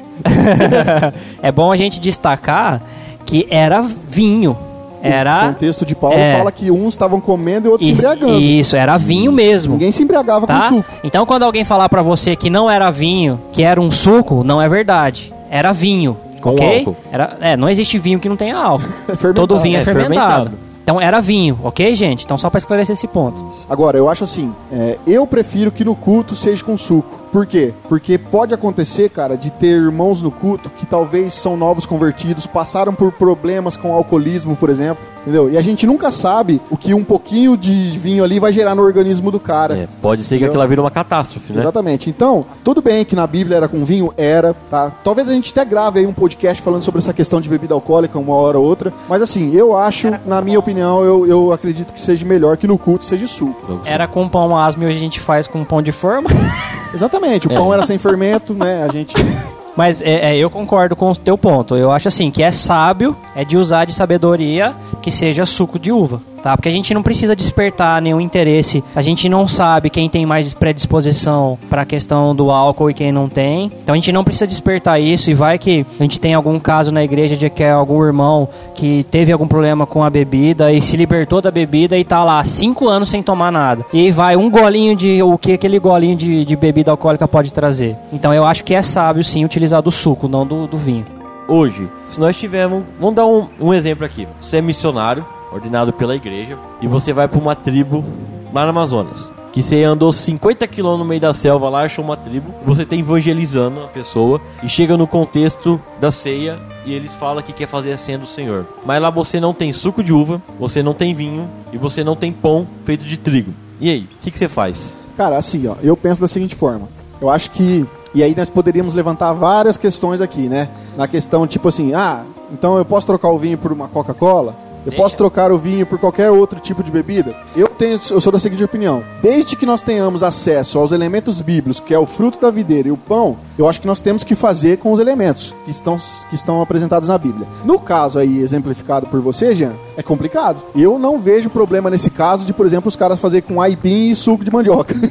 é 1.43 1.53
bom 1.53 1.71
a 1.71 1.77
gente 1.77 2.01
destacar 2.01 2.81
que 3.27 3.47
era 3.51 3.83
vinho. 3.83 4.57
O 5.05 5.07
Era. 5.07 5.49
contexto 5.49 5.85
de 5.85 5.95
Paulo 5.95 6.17
É. 6.17 6.37
fala 6.39 6.51
que 6.51 6.71
uns 6.71 6.95
estavam 6.95 7.21
comendo 7.21 7.69
e 7.69 7.71
outros 7.71 7.89
Isso, 7.89 8.01
se 8.01 8.07
embriagando. 8.07 8.41
isso, 8.41 8.77
era 8.77 8.97
vinho 8.97 9.31
mesmo. 9.31 9.75
Ninguém 9.75 9.93
se 9.93 10.03
embriagava 10.03 10.47
Tá? 10.47 10.69
com 10.71 10.77
suco. 10.77 10.91
Então 11.05 11.27
quando 11.27 11.43
alguém 11.43 11.65
falar 11.65 11.89
pra 11.89 12.03
você 12.03 12.35
que 12.35 12.49
não 12.49 12.71
era 12.71 12.91
vinho, 12.91 13.41
que 13.53 13.63
era 13.63 13.81
um 13.81 13.91
suco, 13.91 14.43
não 14.43 14.61
é 14.63 14.69
verdade. 14.69 15.33
Era 15.51 15.73
vinho. 15.73 16.17
Com 16.41 16.51
ok? 16.51 16.79
álcool. 16.81 16.97
Era, 17.13 17.37
é, 17.41 17.57
não 17.57 17.69
existe 17.69 17.99
vinho 17.99 18.19
que 18.19 18.29
não 18.29 18.37
tenha 18.37 18.57
álcool. 18.57 18.87
É. 19.09 19.33
Todo 19.33 19.59
vinho 19.59 19.77
é, 19.77 19.81
É, 19.81 19.85
fermentado. 19.85 20.45
fermentado. 20.45 20.59
Então 20.83 21.01
era 21.01 21.19
vinho, 21.21 21.59
ok, 21.65 21.95
gente? 21.95 22.25
Então 22.27 22.37
só 22.37 22.51
pra 22.51 22.59
esclarecer 22.59 22.93
esse 22.93 23.07
ponto. 23.09 23.43
Agora, 23.71 23.97
eu 23.97 24.07
acho 24.09 24.25
assim, 24.25 24.53
é, 24.71 24.99
eu 25.07 25.27
prefiro 25.27 25.71
que 25.71 25.83
no 25.85 25.95
culto 25.95 26.37
seja 26.37 26.63
com 26.63 26.77
suco. 26.77 27.24
Por 27.35 27.47
quê? 27.47 27.74
Porque 27.89 28.16
pode 28.16 28.55
acontecer, 28.55 29.09
cara, 29.09 29.37
de 29.37 29.51
ter 29.51 29.72
irmãos 29.72 30.22
no 30.22 30.30
culto 30.30 30.70
que 30.70 30.87
talvez 30.87 31.35
são 31.35 31.57
novos 31.57 31.85
convertidos, 31.85 32.47
passaram 32.47 32.95
por 32.95 33.11
problemas 33.11 33.76
com 33.76 33.93
alcoolismo, 33.93 34.55
por 34.55 34.70
exemplo, 34.70 35.03
entendeu? 35.22 35.51
E 35.51 35.59
a 35.59 35.61
gente 35.61 35.85
nunca 35.85 36.12
sabe 36.12 36.62
o 36.70 36.76
que 36.76 36.95
um 36.95 37.03
pouquinho 37.03 37.57
de 37.57 37.99
vinho 37.99 38.22
ali 38.22 38.39
vai 38.39 38.53
gerar 38.53 38.76
no 38.76 38.82
organismo 38.82 39.32
do 39.32 39.41
cara. 39.41 39.76
É, 39.76 39.89
pode 40.01 40.22
ser 40.22 40.37
que 40.37 40.45
Entendeu? 40.45 40.53
aquela 40.53 40.68
vira 40.68 40.80
uma 40.80 40.93
catástrofe, 40.93 41.53
né? 41.53 41.59
Exatamente. 41.59 42.09
Então, 42.09 42.47
tudo 42.62 42.80
bem 42.80 43.05
que 43.05 43.16
na 43.16 43.26
Bíblia 43.26 43.57
era 43.57 43.66
com 43.66 43.85
vinho, 43.85 44.14
era, 44.16 44.55
tá? 44.70 44.93
Talvez 45.03 45.28
a 45.28 45.32
gente 45.32 45.51
até 45.51 45.64
grave 45.64 45.99
aí 45.99 46.07
um 46.07 46.12
podcast 46.12 46.62
falando 46.62 46.85
sobre 46.85 47.01
essa 47.01 47.12
questão 47.12 47.41
de 47.41 47.49
bebida 47.49 47.74
alcoólica 47.74 48.16
uma 48.16 48.37
hora 48.37 48.61
ou 48.61 48.64
outra. 48.64 48.93
Mas 49.09 49.20
assim, 49.20 49.53
eu 49.57 49.76
acho, 49.76 50.09
na 50.24 50.41
minha 50.41 50.61
opinião, 50.61 51.05
eu, 51.05 51.26
eu 51.26 51.53
acredito 51.53 51.93
que 51.93 52.01
seja 52.01 52.24
melhor 52.24 52.57
que 52.57 52.68
no 52.68 52.78
culto 52.78 53.05
seja 53.05 53.26
suco. 53.26 53.80
Era 53.85 54.07
com 54.07 54.28
pão 54.28 54.57
asmo 54.57 54.85
e 54.85 54.87
hoje 54.87 54.99
a 54.99 55.03
gente 55.03 55.18
faz 55.18 55.49
com 55.49 55.64
pão 55.64 55.82
de 55.82 55.91
forma. 55.91 56.30
Exatamente. 56.95 57.49
O 57.49 57.53
É. 57.53 57.57
pão 57.57 57.73
era 57.73 57.85
sem 57.85 57.99
fermento, 57.99 58.55
né? 58.55 58.85
A 58.89 58.93
gente. 58.93 59.15
Mas 59.77 60.01
é, 60.01 60.33
é, 60.33 60.37
eu 60.37 60.49
concordo 60.49 60.95
com 60.95 61.11
o 61.11 61.17
teu 61.17 61.37
ponto. 61.37 61.75
Eu 61.77 61.91
acho 61.91 62.07
assim 62.07 62.31
que 62.31 62.43
é 62.45 62.53
sábio, 62.53 63.17
é 63.35 63.45
de 63.45 63.57
usar 63.57 63.85
de 63.85 63.93
sabedoria 63.93 64.73
que 65.03 65.11
seja 65.11 65.45
suco 65.45 65.79
de 65.81 65.91
uva, 65.91 66.23
tá? 66.45 66.55
Porque 66.59 66.69
a 66.69 66.73
gente 66.73 66.93
não 66.93 67.03
precisa 67.03 67.35
despertar 67.35 68.03
nenhum 68.03 68.21
interesse. 68.21 68.85
A 68.95 69.01
gente 69.01 69.31
não 69.31 69.49
sabe 69.49 69.89
quem 69.89 70.11
tem 70.11 70.27
mais 70.27 70.53
predisposição 70.53 71.59
para 71.71 71.83
a 71.83 71.87
questão 71.87 72.37
do 72.37 72.51
álcool 72.51 72.91
e 72.91 72.95
quem 72.95 73.11
não 73.11 73.31
tem. 73.31 73.73
Então 73.83 73.95
a 73.95 73.97
gente 73.97 74.13
não 74.13 74.23
precisa 74.23 74.47
despertar 74.47 75.01
isso 75.01 75.31
e 75.31 75.35
vai 75.35 75.59
que 75.59 75.87
a 75.99 76.03
gente 76.03 76.21
tem 76.21 76.35
algum 76.35 76.61
caso 76.61 76.93
na 76.93 77.03
igreja 77.03 77.35
de 77.35 77.49
que 77.49 77.63
é 77.63 77.71
algum 77.71 78.05
irmão 78.05 78.47
que 78.75 79.05
teve 79.05 79.33
algum 79.33 79.49
problema 79.49 79.87
com 79.87 80.05
a 80.05 80.11
bebida 80.11 80.71
e 80.71 80.83
se 80.83 80.99
libertou 80.99 81.41
da 81.41 81.51
bebida 81.51 81.97
e 81.97 82.05
tá 82.05 82.23
lá 82.23 82.45
cinco 82.45 82.89
anos 82.89 83.09
sem 83.09 83.23
tomar 83.23 83.51
nada. 83.51 83.87
E 83.91 84.11
vai 84.11 84.37
um 84.37 84.51
golinho 84.51 84.95
de 84.95 85.23
o 85.23 85.39
que 85.39 85.53
aquele 85.53 85.79
golinho 85.79 86.17
de, 86.17 86.45
de 86.45 86.57
bebida 86.57 86.91
alcoólica 86.91 87.27
pode 87.27 87.55
trazer. 87.55 87.97
Então 88.13 88.35
eu 88.35 88.47
acho 88.47 88.63
que 88.65 88.75
é 88.75 88.83
sábio 88.83 89.25
sim 89.25 89.47
utilizar 89.47 89.81
do 89.81 89.91
suco, 89.91 90.29
não 90.29 90.47
do, 90.47 90.67
do 90.67 90.77
vinho. 90.77 91.07
Hoje, 91.47 91.89
se 92.09 92.19
nós 92.19 92.37
tivermos. 92.37 92.85
Vamos 92.99 93.15
dar 93.15 93.27
um, 93.27 93.47
um 93.61 93.75
exemplo 93.75 94.05
aqui. 94.05 94.27
Você 94.41 94.59
é 94.59 94.63
missionário, 94.63 95.25
ordenado 95.55 95.93
pela 95.93 96.17
igreja, 96.17 96.59
e 96.83 96.89
você 96.89 97.13
vai 97.13 97.29
para 97.29 97.41
uma 97.41 97.55
tribo 97.55 98.05
lá 98.53 98.65
no 98.65 98.71
Amazonas. 98.71 99.31
Que 99.53 99.63
você 99.63 99.85
andou 99.85 100.13
50 100.13 100.67
quilômetros 100.67 100.99
no 101.05 101.09
meio 101.09 101.21
da 101.21 101.33
selva 101.33 101.69
lá, 101.69 101.85
achou 101.85 102.05
uma 102.05 102.17
tribo, 102.17 102.53
você 102.67 102.83
está 102.83 102.97
evangelizando 102.97 103.85
a 103.85 103.87
pessoa 103.87 104.41
e 104.65 104.69
chega 104.69 104.97
no 104.97 105.07
contexto 105.07 105.81
da 106.01 106.11
ceia 106.11 106.59
e 106.85 106.93
eles 106.93 107.15
falam 107.15 107.41
que 107.41 107.53
quer 107.53 107.69
fazer 107.69 107.93
a 107.93 107.97
ceia 107.97 108.19
do 108.19 108.27
Senhor. 108.27 108.67
Mas 108.85 109.01
lá 109.01 109.11
você 109.11 109.39
não 109.39 109.55
tem 109.55 109.73
suco 109.73 110.03
de 110.03 110.13
uva, 110.13 110.43
você 110.59 110.83
não 110.83 110.93
tem 110.93 111.15
vinho 111.15 111.49
e 111.73 111.79
você 111.79 112.03
não 112.03 112.17
tem 112.17 112.33
pão 112.33 112.67
feito 112.85 113.05
de 113.05 113.17
trigo. 113.17 113.55
E 113.81 113.89
aí, 113.89 114.01
o 114.01 114.23
que, 114.23 114.33
que 114.33 114.39
você 114.39 114.49
faz? 114.49 114.93
Cara, 115.17 115.37
assim, 115.37 115.67
ó, 115.69 115.77
eu 115.83 115.97
penso 115.97 116.21
da 116.21 116.27
seguinte 116.27 116.57
forma. 116.57 116.89
Eu 117.21 117.31
acho 117.31 117.51
que. 117.53 117.87
E 118.13 118.23
aí 118.23 118.35
nós 118.37 118.49
poderíamos 118.49 118.95
levantar 118.95 119.33
várias 119.33 119.79
questões 119.79 120.21
aqui, 120.21 120.49
né? 120.49 120.69
Na 120.97 121.07
questão, 121.09 121.47
tipo 121.47 121.69
assim, 121.69 121.95
ah, 121.95 122.25
então 122.53 122.77
eu 122.77 122.85
posso 122.85 123.07
trocar 123.07 123.29
o 123.29 123.39
vinho 123.39 123.59
por 123.59 123.73
uma 123.73 123.89
Coca-Cola? 123.89 124.55
Eu 124.85 124.91
Deixa. 124.91 125.03
posso 125.03 125.16
trocar 125.16 125.51
o 125.51 125.59
vinho 125.59 125.87
por 125.87 125.99
qualquer 125.99 126.30
outro 126.30 126.61
tipo 126.61 126.82
de 126.82 126.91
bebida? 126.91 127.35
Eu 127.57 127.68
tenho, 127.75 127.93
eu 128.11 128.20
sou 128.20 128.33
da 128.33 128.39
seguinte 128.39 128.62
opinião. 128.64 129.03
Desde 129.22 129.57
que 129.57 129.66
nós 129.66 129.83
tenhamos 129.83 130.22
acesso 130.22 130.79
aos 130.79 130.93
elementos 130.93 131.41
bíblicos, 131.41 131.81
que 131.81 131.93
é 131.95 131.99
o 131.99 132.07
fruto 132.07 132.41
da 132.41 132.51
videira 132.51 132.89
e 132.89 132.93
o 132.93 132.97
pão, 132.97 133.37
eu 133.59 133.68
acho 133.68 133.81
que 133.81 133.87
nós 133.87 134.01
temos 134.01 134.25
que 134.25 134.35
fazer 134.35 134.79
com 134.79 134.93
os 134.93 135.01
elementos 135.01 135.55
que 135.64 135.70
estão, 135.70 135.97
que 136.29 136.35
estão 136.35 136.61
apresentados 136.62 137.09
na 137.09 137.18
Bíblia. 137.18 137.47
No 137.64 137.79
caso 137.79 138.18
aí, 138.18 138.39
exemplificado 138.41 139.07
por 139.07 139.20
você, 139.20 139.55
Jean, 139.55 139.72
é 139.97 140.03
complicado. 140.03 140.59
Eu 140.75 140.99
não 140.99 141.18
vejo 141.18 141.51
problema 141.51 141.91
nesse 141.91 142.11
caso 142.11 142.45
de, 142.47 142.53
por 142.53 142.66
exemplo, 142.66 142.89
os 142.89 142.97
caras 142.97 143.20
fazer 143.20 143.43
com 143.43 143.61
aipim 143.61 144.09
e 144.11 144.16
suco 144.16 144.45
de 144.45 144.51
mandioca. 144.53 144.95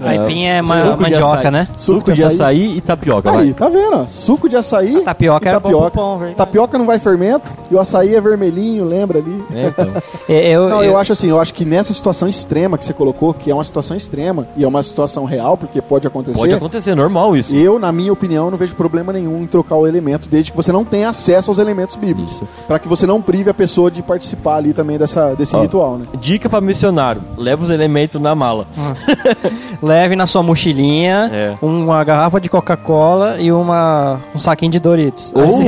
Aipim 0.00 0.44
é 0.44 0.60
ma 0.62 0.82
Suco 0.82 0.96
de 0.96 1.02
mandioca, 1.02 1.38
açaí. 1.38 1.50
né? 1.52 1.68
Suco 1.76 2.12
de 2.12 2.24
açaí 2.24 2.76
e 2.78 2.80
tapioca, 2.80 3.30
Aí, 3.30 3.52
vai. 3.52 3.54
tá 3.54 3.68
vendo? 3.68 4.08
Suco 4.08 4.48
de 4.48 4.56
açaí. 4.56 4.96
A 4.96 5.00
tapioca 5.02 5.46
e 5.46 5.48
era 5.48 5.60
bom 5.60 5.90
pão, 5.90 6.18
verdade. 6.18 6.36
Tapioca 6.36 6.78
não 6.78 6.86
vai 6.86 6.98
fermento 6.98 7.52
e 7.70 7.74
o 7.74 7.80
açaí 7.80 8.14
é 8.14 8.20
vermelhinho, 8.20 8.84
lembra 8.84 9.18
ali? 9.18 9.44
É, 9.54 9.66
então. 9.68 9.86
É, 10.28 10.48
Eu, 10.50 10.68
Não, 10.68 10.82
eu, 10.82 10.90
eu 10.92 10.96
acho 10.98 11.12
assim, 11.12 11.27
eu 11.28 11.40
acho 11.40 11.52
que 11.54 11.64
nessa 11.64 11.92
situação 11.92 12.28
extrema 12.28 12.76
que 12.78 12.84
você 12.84 12.92
colocou, 12.92 13.32
que 13.34 13.50
é 13.50 13.54
uma 13.54 13.64
situação 13.64 13.96
extrema 13.96 14.46
e 14.56 14.64
é 14.64 14.68
uma 14.68 14.82
situação 14.82 15.24
real, 15.24 15.56
porque 15.56 15.80
pode 15.80 16.06
acontecer. 16.06 16.38
Pode 16.38 16.54
acontecer, 16.54 16.94
normal 16.94 17.36
isso. 17.36 17.54
Eu, 17.54 17.78
na 17.78 17.92
minha 17.92 18.12
opinião, 18.12 18.50
não 18.50 18.58
vejo 18.58 18.74
problema 18.74 19.12
nenhum 19.12 19.42
em 19.42 19.46
trocar 19.46 19.76
o 19.76 19.86
elemento, 19.86 20.28
desde 20.28 20.50
que 20.50 20.56
você 20.56 20.72
não 20.72 20.84
tenha 20.84 21.08
acesso 21.08 21.50
aos 21.50 21.58
elementos 21.58 21.96
bíblicos. 21.96 22.42
Pra 22.66 22.78
que 22.78 22.88
você 22.88 23.06
não 23.06 23.20
prive 23.22 23.50
a 23.50 23.54
pessoa 23.54 23.90
de 23.90 24.02
participar 24.02 24.56
ali 24.56 24.72
também 24.72 24.98
dessa, 24.98 25.34
desse 25.34 25.54
Ó. 25.54 25.60
ritual, 25.60 25.98
né? 25.98 26.04
Dica 26.20 26.48
pra 26.48 26.60
missionário: 26.60 27.22
leva 27.36 27.62
os 27.62 27.70
elementos 27.70 28.20
na 28.20 28.34
mala. 28.34 28.66
leve 29.82 30.16
na 30.16 30.26
sua 30.26 30.42
mochilinha 30.42 31.30
É. 31.32 31.54
uma 31.62 32.02
garrafa 32.04 32.40
de 32.40 32.48
Coca-Cola 32.48 33.40
e 33.40 33.50
uma, 33.52 34.20
um 34.34 34.38
saquinho 34.38 34.72
de 34.72 34.80
Doritos. 34.80 35.32
Ou 35.34 35.60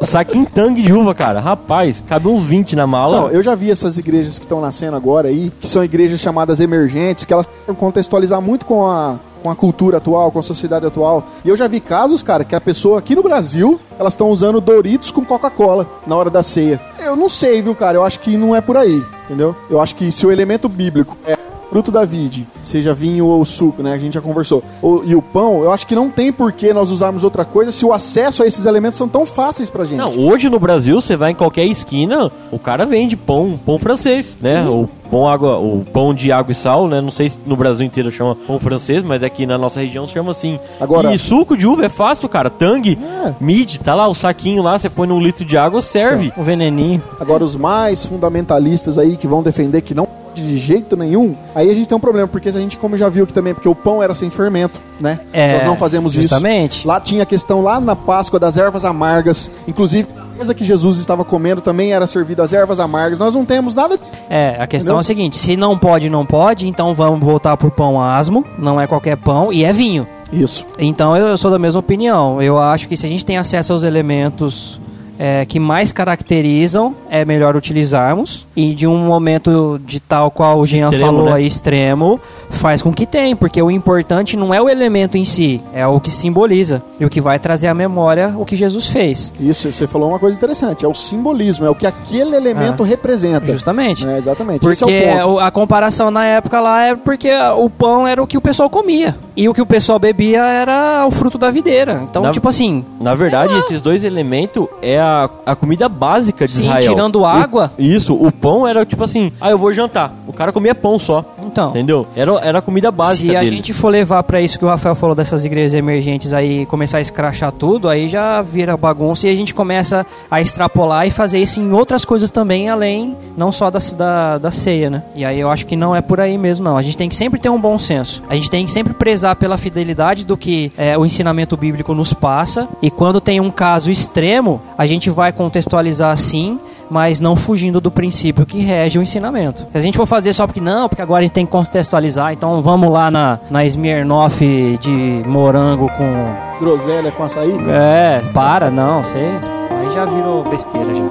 o 0.00 0.04
saquinho 0.06 0.46
tangue 0.52 0.82
de 0.82 0.92
uva, 0.92 1.14
cara. 1.14 1.40
Rapaz, 1.40 2.02
cabe 2.06 2.28
uns 2.28 2.42
20 2.44 2.76
na 2.76 2.86
mala. 2.86 3.22
Não, 3.22 3.30
eu 3.30 3.42
já 3.42 3.54
vi 3.54 3.70
essas 3.70 3.98
igrejas 3.98 4.38
que 4.38 4.46
estão 4.52 4.60
nascendo 4.60 4.96
agora 4.96 5.28
aí, 5.28 5.50
que 5.60 5.66
são 5.66 5.82
igrejas 5.82 6.20
chamadas 6.20 6.60
emergentes, 6.60 7.24
que 7.24 7.32
elas 7.32 7.46
tentam 7.46 7.74
contextualizar 7.74 8.40
muito 8.40 8.66
com 8.66 8.86
a, 8.86 9.18
com 9.42 9.50
a 9.50 9.56
cultura 9.56 9.96
atual, 9.96 10.30
com 10.30 10.38
a 10.38 10.42
sociedade 10.42 10.84
atual. 10.84 11.24
E 11.42 11.48
eu 11.48 11.56
já 11.56 11.66
vi 11.66 11.80
casos, 11.80 12.22
cara, 12.22 12.44
que 12.44 12.54
a 12.54 12.60
pessoa 12.60 12.98
aqui 12.98 13.14
no 13.14 13.22
Brasil, 13.22 13.80
elas 13.98 14.12
estão 14.12 14.28
usando 14.28 14.60
Doritos 14.60 15.10
com 15.10 15.24
Coca-Cola 15.24 15.88
na 16.06 16.14
hora 16.14 16.28
da 16.28 16.42
ceia. 16.42 16.80
Eu 17.00 17.16
não 17.16 17.28
sei, 17.28 17.62
viu, 17.62 17.74
cara? 17.74 17.96
Eu 17.96 18.04
acho 18.04 18.20
que 18.20 18.36
não 18.36 18.54
é 18.54 18.60
por 18.60 18.76
aí, 18.76 19.02
entendeu? 19.24 19.56
Eu 19.70 19.80
acho 19.80 19.96
que 19.96 20.12
se 20.12 20.26
o 20.26 20.30
elemento 20.30 20.68
bíblico 20.68 21.16
é 21.26 21.36
fruto 21.72 21.90
da 21.90 22.04
vide, 22.04 22.46
seja 22.62 22.92
vinho 22.92 23.24
ou 23.26 23.42
suco, 23.46 23.82
né? 23.82 23.94
A 23.94 23.98
gente 23.98 24.12
já 24.12 24.20
conversou. 24.20 24.62
Ou- 24.82 25.02
e 25.06 25.14
o 25.16 25.22
pão, 25.22 25.62
eu 25.64 25.72
acho 25.72 25.86
que 25.86 25.94
não 25.94 26.10
tem 26.10 26.30
por 26.30 26.52
que 26.52 26.70
nós 26.74 26.90
usarmos 26.90 27.24
outra 27.24 27.46
coisa 27.46 27.72
se 27.72 27.82
o 27.82 27.94
acesso 27.94 28.42
a 28.42 28.46
esses 28.46 28.66
elementos 28.66 28.98
são 28.98 29.08
tão 29.08 29.24
fáceis 29.24 29.70
pra 29.70 29.86
gente. 29.86 29.96
Não, 29.96 30.14
hoje 30.18 30.50
no 30.50 30.58
Brasil, 30.60 31.00
você 31.00 31.16
vai 31.16 31.30
em 31.30 31.34
qualquer 31.34 31.64
esquina, 31.64 32.30
o 32.50 32.58
cara 32.58 32.84
vende 32.84 33.16
pão, 33.16 33.58
pão 33.64 33.78
francês, 33.78 34.36
né? 34.38 34.68
O 34.68 34.86
pão, 35.10 35.26
água, 35.26 35.56
o 35.58 35.82
pão 35.90 36.12
de 36.12 36.30
água 36.30 36.52
e 36.52 36.54
sal, 36.54 36.86
né? 36.86 37.00
Não 37.00 37.10
sei 37.10 37.30
se 37.30 37.40
no 37.46 37.56
Brasil 37.56 37.86
inteiro 37.86 38.10
chama 38.10 38.34
pão 38.36 38.60
francês, 38.60 39.02
mas 39.02 39.22
aqui 39.22 39.46
na 39.46 39.56
nossa 39.56 39.80
região 39.80 40.06
chama 40.06 40.30
assim. 40.30 40.58
Agora- 40.78 41.14
E 41.14 41.16
suco 41.16 41.56
de 41.56 41.66
uva 41.66 41.86
é 41.86 41.88
fácil, 41.88 42.28
cara. 42.28 42.50
Tang, 42.50 42.98
É. 43.26 43.32
mid, 43.40 43.78
tá 43.78 43.94
lá 43.94 44.06
o 44.08 44.12
saquinho 44.14 44.62
lá, 44.62 44.78
você 44.78 44.90
põe 44.90 45.08
num 45.08 45.18
litro 45.20 45.42
de 45.42 45.56
água, 45.56 45.80
serve. 45.80 46.30
O 46.36 46.42
veneninho. 46.42 47.02
Agora, 47.18 47.42
os 47.42 47.56
mais 47.56 48.04
fundamentalistas 48.04 48.98
aí 48.98 49.16
que 49.16 49.26
vão 49.26 49.42
defender 49.42 49.80
que 49.80 49.94
não 49.94 50.06
de 50.34 50.58
jeito 50.58 50.96
nenhum, 50.96 51.34
aí 51.54 51.70
a 51.70 51.74
gente 51.74 51.86
tem 51.88 51.96
um 51.96 52.00
problema, 52.00 52.26
porque 52.28 52.48
a 52.48 52.52
gente, 52.52 52.76
como 52.76 52.96
já 52.96 53.08
viu 53.08 53.24
aqui 53.24 53.32
também, 53.32 53.54
porque 53.54 53.68
o 53.68 53.74
pão 53.74 54.02
era 54.02 54.14
sem 54.14 54.30
fermento, 54.30 54.80
né? 55.00 55.20
É, 55.32 55.54
Nós 55.54 55.64
não 55.64 55.76
fazemos 55.76 56.12
justamente. 56.12 56.78
isso. 56.78 56.88
Lá 56.88 57.00
tinha 57.00 57.22
a 57.22 57.26
questão 57.26 57.62
lá 57.62 57.80
na 57.80 57.94
Páscoa 57.96 58.38
das 58.38 58.56
ervas 58.56 58.84
amargas, 58.84 59.50
inclusive 59.66 60.08
a 60.16 60.38
mesa 60.38 60.54
que 60.54 60.64
Jesus 60.64 60.98
estava 60.98 61.24
comendo 61.24 61.60
também 61.60 61.92
era 61.92 62.06
servida 62.06 62.42
as 62.42 62.52
ervas 62.52 62.80
amargas. 62.80 63.18
Nós 63.18 63.34
não 63.34 63.44
temos 63.44 63.74
nada. 63.74 63.98
É, 64.28 64.56
a 64.58 64.66
questão 64.66 64.94
Entendeu? 64.94 64.96
é 64.96 65.00
a 65.00 65.02
seguinte: 65.02 65.38
se 65.38 65.56
não 65.56 65.76
pode, 65.78 66.08
não 66.08 66.24
pode, 66.24 66.66
então 66.66 66.94
vamos 66.94 67.20
voltar 67.20 67.56
pro 67.56 67.70
pão 67.70 68.00
asmo, 68.00 68.44
não 68.58 68.80
é 68.80 68.86
qualquer 68.86 69.16
pão, 69.16 69.52
e 69.52 69.64
é 69.64 69.72
vinho. 69.72 70.06
Isso. 70.32 70.66
Então 70.78 71.14
eu 71.14 71.36
sou 71.36 71.50
da 71.50 71.58
mesma 71.58 71.80
opinião. 71.80 72.40
Eu 72.40 72.58
acho 72.58 72.88
que 72.88 72.96
se 72.96 73.04
a 73.04 73.08
gente 73.08 73.24
tem 73.26 73.36
acesso 73.36 73.72
aos 73.72 73.82
elementos 73.82 74.80
é, 75.24 75.44
que 75.46 75.60
mais 75.60 75.92
caracterizam, 75.92 76.94
é 77.10 77.24
melhor 77.24 77.54
utilizarmos. 77.54 78.46
E 78.56 78.74
de 78.74 78.86
um 78.86 78.98
momento 79.06 79.80
de 79.86 80.00
tal 80.00 80.30
qual 80.30 80.58
o 80.58 80.66
Jean 80.66 80.84
Extremo, 80.88 81.04
falou 81.06 81.24
né? 81.26 81.32
aí, 81.34 81.46
extremo, 81.46 82.20
faz 82.50 82.82
com 82.82 82.92
que 82.92 83.06
tem, 83.06 83.36
porque 83.36 83.60
o 83.62 83.70
importante 83.70 84.36
não 84.36 84.52
é 84.52 84.60
o 84.60 84.68
elemento 84.68 85.16
em 85.16 85.24
si, 85.24 85.60
é 85.74 85.86
o 85.86 86.00
que 86.00 86.10
simboliza. 86.10 86.82
E 86.98 87.04
o 87.04 87.10
que 87.10 87.20
vai 87.20 87.38
trazer 87.38 87.68
à 87.68 87.74
memória 87.74 88.34
o 88.36 88.44
que 88.44 88.56
Jesus 88.56 88.86
fez. 88.88 89.32
Isso, 89.38 89.72
você 89.72 89.86
falou 89.86 90.08
uma 90.08 90.18
coisa 90.18 90.36
interessante. 90.36 90.84
É 90.84 90.88
o 90.88 90.94
simbolismo, 90.94 91.66
é 91.66 91.70
o 91.70 91.74
que 91.74 91.86
aquele 91.86 92.34
elemento 92.34 92.82
Ah, 92.82 92.86
representa. 92.86 93.52
Justamente. 93.52 94.06
É, 94.06 94.18
exatamente. 94.18 94.66
Esse 94.66 94.80
Porque 94.84 94.92
é 94.92 95.14
o 95.24 95.28
ponto. 95.28 95.34
o- 95.36 95.40
a 95.40 95.50
comparação 95.50 96.10
na 96.10 96.24
época 96.24 96.60
lá 96.60 96.84
é 96.84 96.94
porque 96.96 97.30
o 97.56 97.68
pão 97.70 98.06
era 98.06 98.22
o 98.22 98.26
que 98.26 98.36
o 98.36 98.40
pessoal 98.40 98.68
comia. 98.70 99.16
E 99.36 99.48
o 99.48 99.54
que 99.54 99.62
o 99.62 99.66
pessoal 99.66 99.98
bebia 99.98 100.42
era 100.42 101.04
o 101.06 101.10
fruto 101.10 101.38
da 101.38 101.50
videira. 101.50 102.00
Então, 102.08 102.22
Na- 102.22 102.30
tipo 102.32 102.48
assim, 102.48 102.84
Na 103.00 103.14
verdade, 103.14 103.56
esses 103.58 103.80
dois 103.80 104.04
elementos 104.04 104.66
é 104.82 105.00
a, 105.00 105.11
a 105.46 105.54
comida 105.56 105.88
básica 105.88 106.46
de 106.46 106.52
Sim, 106.52 106.64
Israel. 106.64 106.82
tirando 106.94 107.20
O- 107.20 107.26
água. 107.26 107.72
isso, 107.78 108.14
o 108.14 108.30
pão 108.32 108.66
era 108.66 108.84
tipo 108.84 109.04
assim, 109.04 109.32
ah, 109.40 109.50
eu 109.50 109.58
vou 109.58 109.72
jantar. 109.72 110.12
O 110.26 110.32
cara 110.32 110.52
comia 110.52 110.74
pão 110.74 110.98
só. 110.98 111.24
então. 111.44 111.70
Entendeu? 111.70 112.06
Era, 112.16 112.32
era 112.42 112.58
a 112.58 112.62
comida 112.62 112.90
básica 112.90 113.30
Se 113.32 113.36
a 113.36 113.40
deles. 113.40 113.54
gente 113.54 113.72
for 113.74 113.88
levar 113.88 114.22
pra 114.22 114.40
isso 114.40 114.58
que 114.58 114.64
o 114.64 114.68
Rafael 114.68 114.94
falou 114.94 115.14
dessas 115.14 115.44
igrejas 115.44 115.74
emergentes 115.74 116.32
aí, 116.32 116.64
começar 116.66 116.98
a 116.98 117.00
escrachar 117.00 117.52
tudo, 117.52 117.88
aí 117.88 118.08
já 118.08 118.40
vira 118.42 118.76
bagunça 118.76 119.26
e 119.26 119.30
a 119.30 119.34
gente 119.34 119.54
começa 119.54 120.06
a 120.30 120.40
extrapolar 120.40 121.06
e 121.06 121.10
fazer 121.10 121.38
isso 121.38 121.60
em 121.60 121.72
outras 121.72 122.04
coisas 122.04 122.30
também, 122.30 122.68
além 122.68 123.16
não 123.36 123.50
só 123.52 123.70
da, 123.70 123.78
da, 123.96 124.38
da 124.38 124.50
ceia, 124.50 124.88
né? 124.90 125.02
E 125.14 125.24
aí 125.24 125.38
eu 125.38 125.50
acho 125.50 125.66
que 125.66 125.76
não 125.76 125.94
é 125.94 126.00
por 126.00 126.20
aí 126.20 126.36
mesmo, 126.38 126.64
não. 126.64 126.76
A 126.76 126.82
gente 126.82 126.96
tem 126.96 127.08
que 127.08 127.16
sempre 127.16 127.38
ter 127.40 127.48
um 127.48 127.60
bom 127.60 127.78
senso. 127.78 128.22
A 128.28 128.34
gente 128.34 128.50
tem 128.50 128.64
que 128.64 128.72
sempre 128.72 128.94
prezar 128.94 129.36
pela 129.36 129.56
fidelidade 129.58 130.24
do 130.24 130.36
que 130.36 130.72
é, 130.76 130.96
o 130.96 131.04
ensinamento 131.04 131.56
bíblico 131.56 131.94
nos 131.94 132.12
passa. 132.12 132.68
E 132.80 132.90
quando 132.90 133.20
tem 133.20 133.40
um 133.40 133.50
caso 133.50 133.90
extremo, 133.90 134.60
a 134.76 134.86
gente 134.86 135.01
vai 135.10 135.32
contextualizar 135.32 136.10
assim 136.10 136.58
mas 136.92 137.22
não 137.22 137.34
fugindo 137.34 137.80
do 137.80 137.90
princípio 137.90 138.44
que 138.44 138.60
rege 138.60 138.98
o 138.98 139.02
ensinamento. 139.02 139.66
Se 139.72 139.78
a 139.78 139.80
gente 139.80 139.96
for 139.96 140.04
fazer 140.04 140.34
só 140.34 140.46
porque 140.46 140.60
não, 140.60 140.90
porque 140.90 141.00
agora 141.00 141.20
a 141.20 141.22
gente 141.22 141.32
tem 141.32 141.46
que 141.46 141.52
contextualizar, 141.52 142.34
então 142.34 142.60
vamos 142.60 142.92
lá 142.92 143.10
na, 143.10 143.38
na 143.50 143.64
Smirnoff 143.64 144.78
de 144.78 145.22
morango 145.26 145.88
com. 145.96 146.60
Groselha 146.60 147.10
com 147.10 147.24
açaí. 147.24 147.56
É, 147.70 148.20
para, 148.34 148.70
não, 148.70 149.02
vocês. 149.02 149.48
Aí 149.70 149.90
já 149.90 150.04
virou 150.04 150.44
besteira 150.44 150.94
já. 150.94 151.04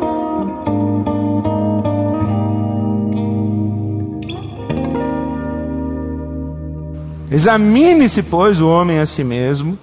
Examine-se, 7.31 8.21
pois, 8.21 8.61
o 8.61 8.67
homem 8.67 8.99
a 8.99 9.05
si 9.07 9.23
mesmo, 9.23 9.79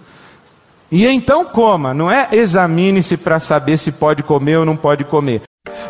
e 0.91 1.07
então 1.07 1.45
coma. 1.45 1.93
Não 1.93 2.11
é 2.11 2.29
examine-se 2.33 3.17
para 3.17 3.41
saber 3.41 3.79
se 3.79 3.93
pode 3.93 4.23
comer 4.23 4.59
ou 4.59 4.65
não 4.65 4.77
pode 4.77 5.05
comer. 5.05 5.43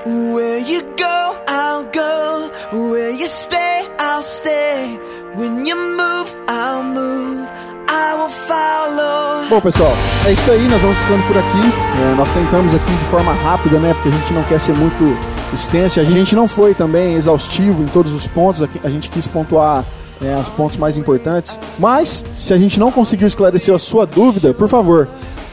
Where 0.05 0.61
you 0.61 0.83
go, 0.97 1.37
I'll 1.49 1.85
go. 1.85 2.89
Where 2.91 3.13
you 3.13 3.27
stay, 3.27 3.89
I'll 4.01 4.23
stay. 4.23 4.99
When 5.37 5.67
you 5.67 5.77
move, 5.77 6.37
I'll 6.49 6.83
move. 6.83 7.47
I 7.89 8.15
will 8.15 8.29
follow. 8.29 9.49
Bom, 9.49 9.61
pessoal, 9.61 9.93
é 10.27 10.33
isso 10.33 10.51
aí. 10.51 10.69
Nós 10.69 10.81
vamos 10.81 10.99
ficando 10.99 11.27
por 11.27 11.39
aqui. 11.39 11.73
É, 12.03 12.15
nós 12.17 12.31
tentamos 12.33 12.75
aqui 12.75 12.91
de 12.93 13.05
forma 13.05 13.33
rápida, 13.33 13.79
né? 13.79 13.95
Porque 13.95 14.09
a 14.09 14.13
gente 14.13 14.33
não 14.33 14.43
quer 14.45 14.61
ser 14.61 14.75
muito 14.75 15.17
extenso. 15.55 16.01
A 16.01 16.05
gente 16.05 16.35
não 16.35 16.47
foi 16.47 16.75
também 16.75 17.15
exaustivo 17.15 17.83
em 17.83 17.87
todos 17.87 18.13
os 18.13 18.27
pontos. 18.27 18.63
A 18.85 18.91
gente 18.91 19.09
quis 19.09 19.27
pontuar 19.27 19.85
né, 20.21 20.37
os 20.41 20.49
pontos 20.51 20.77
mais 20.77 20.97
importantes. 20.97 21.59
Mas, 21.79 22.25
se 22.39 22.53
a 22.53 22.59
gente 22.59 22.79
não 22.79 22.91
conseguiu 22.91 23.27
esclarecer 23.27 23.75
a 23.75 23.79
sua 23.79 24.07
dúvida, 24.07 24.53
por 24.53 24.69
favor, 24.69 25.09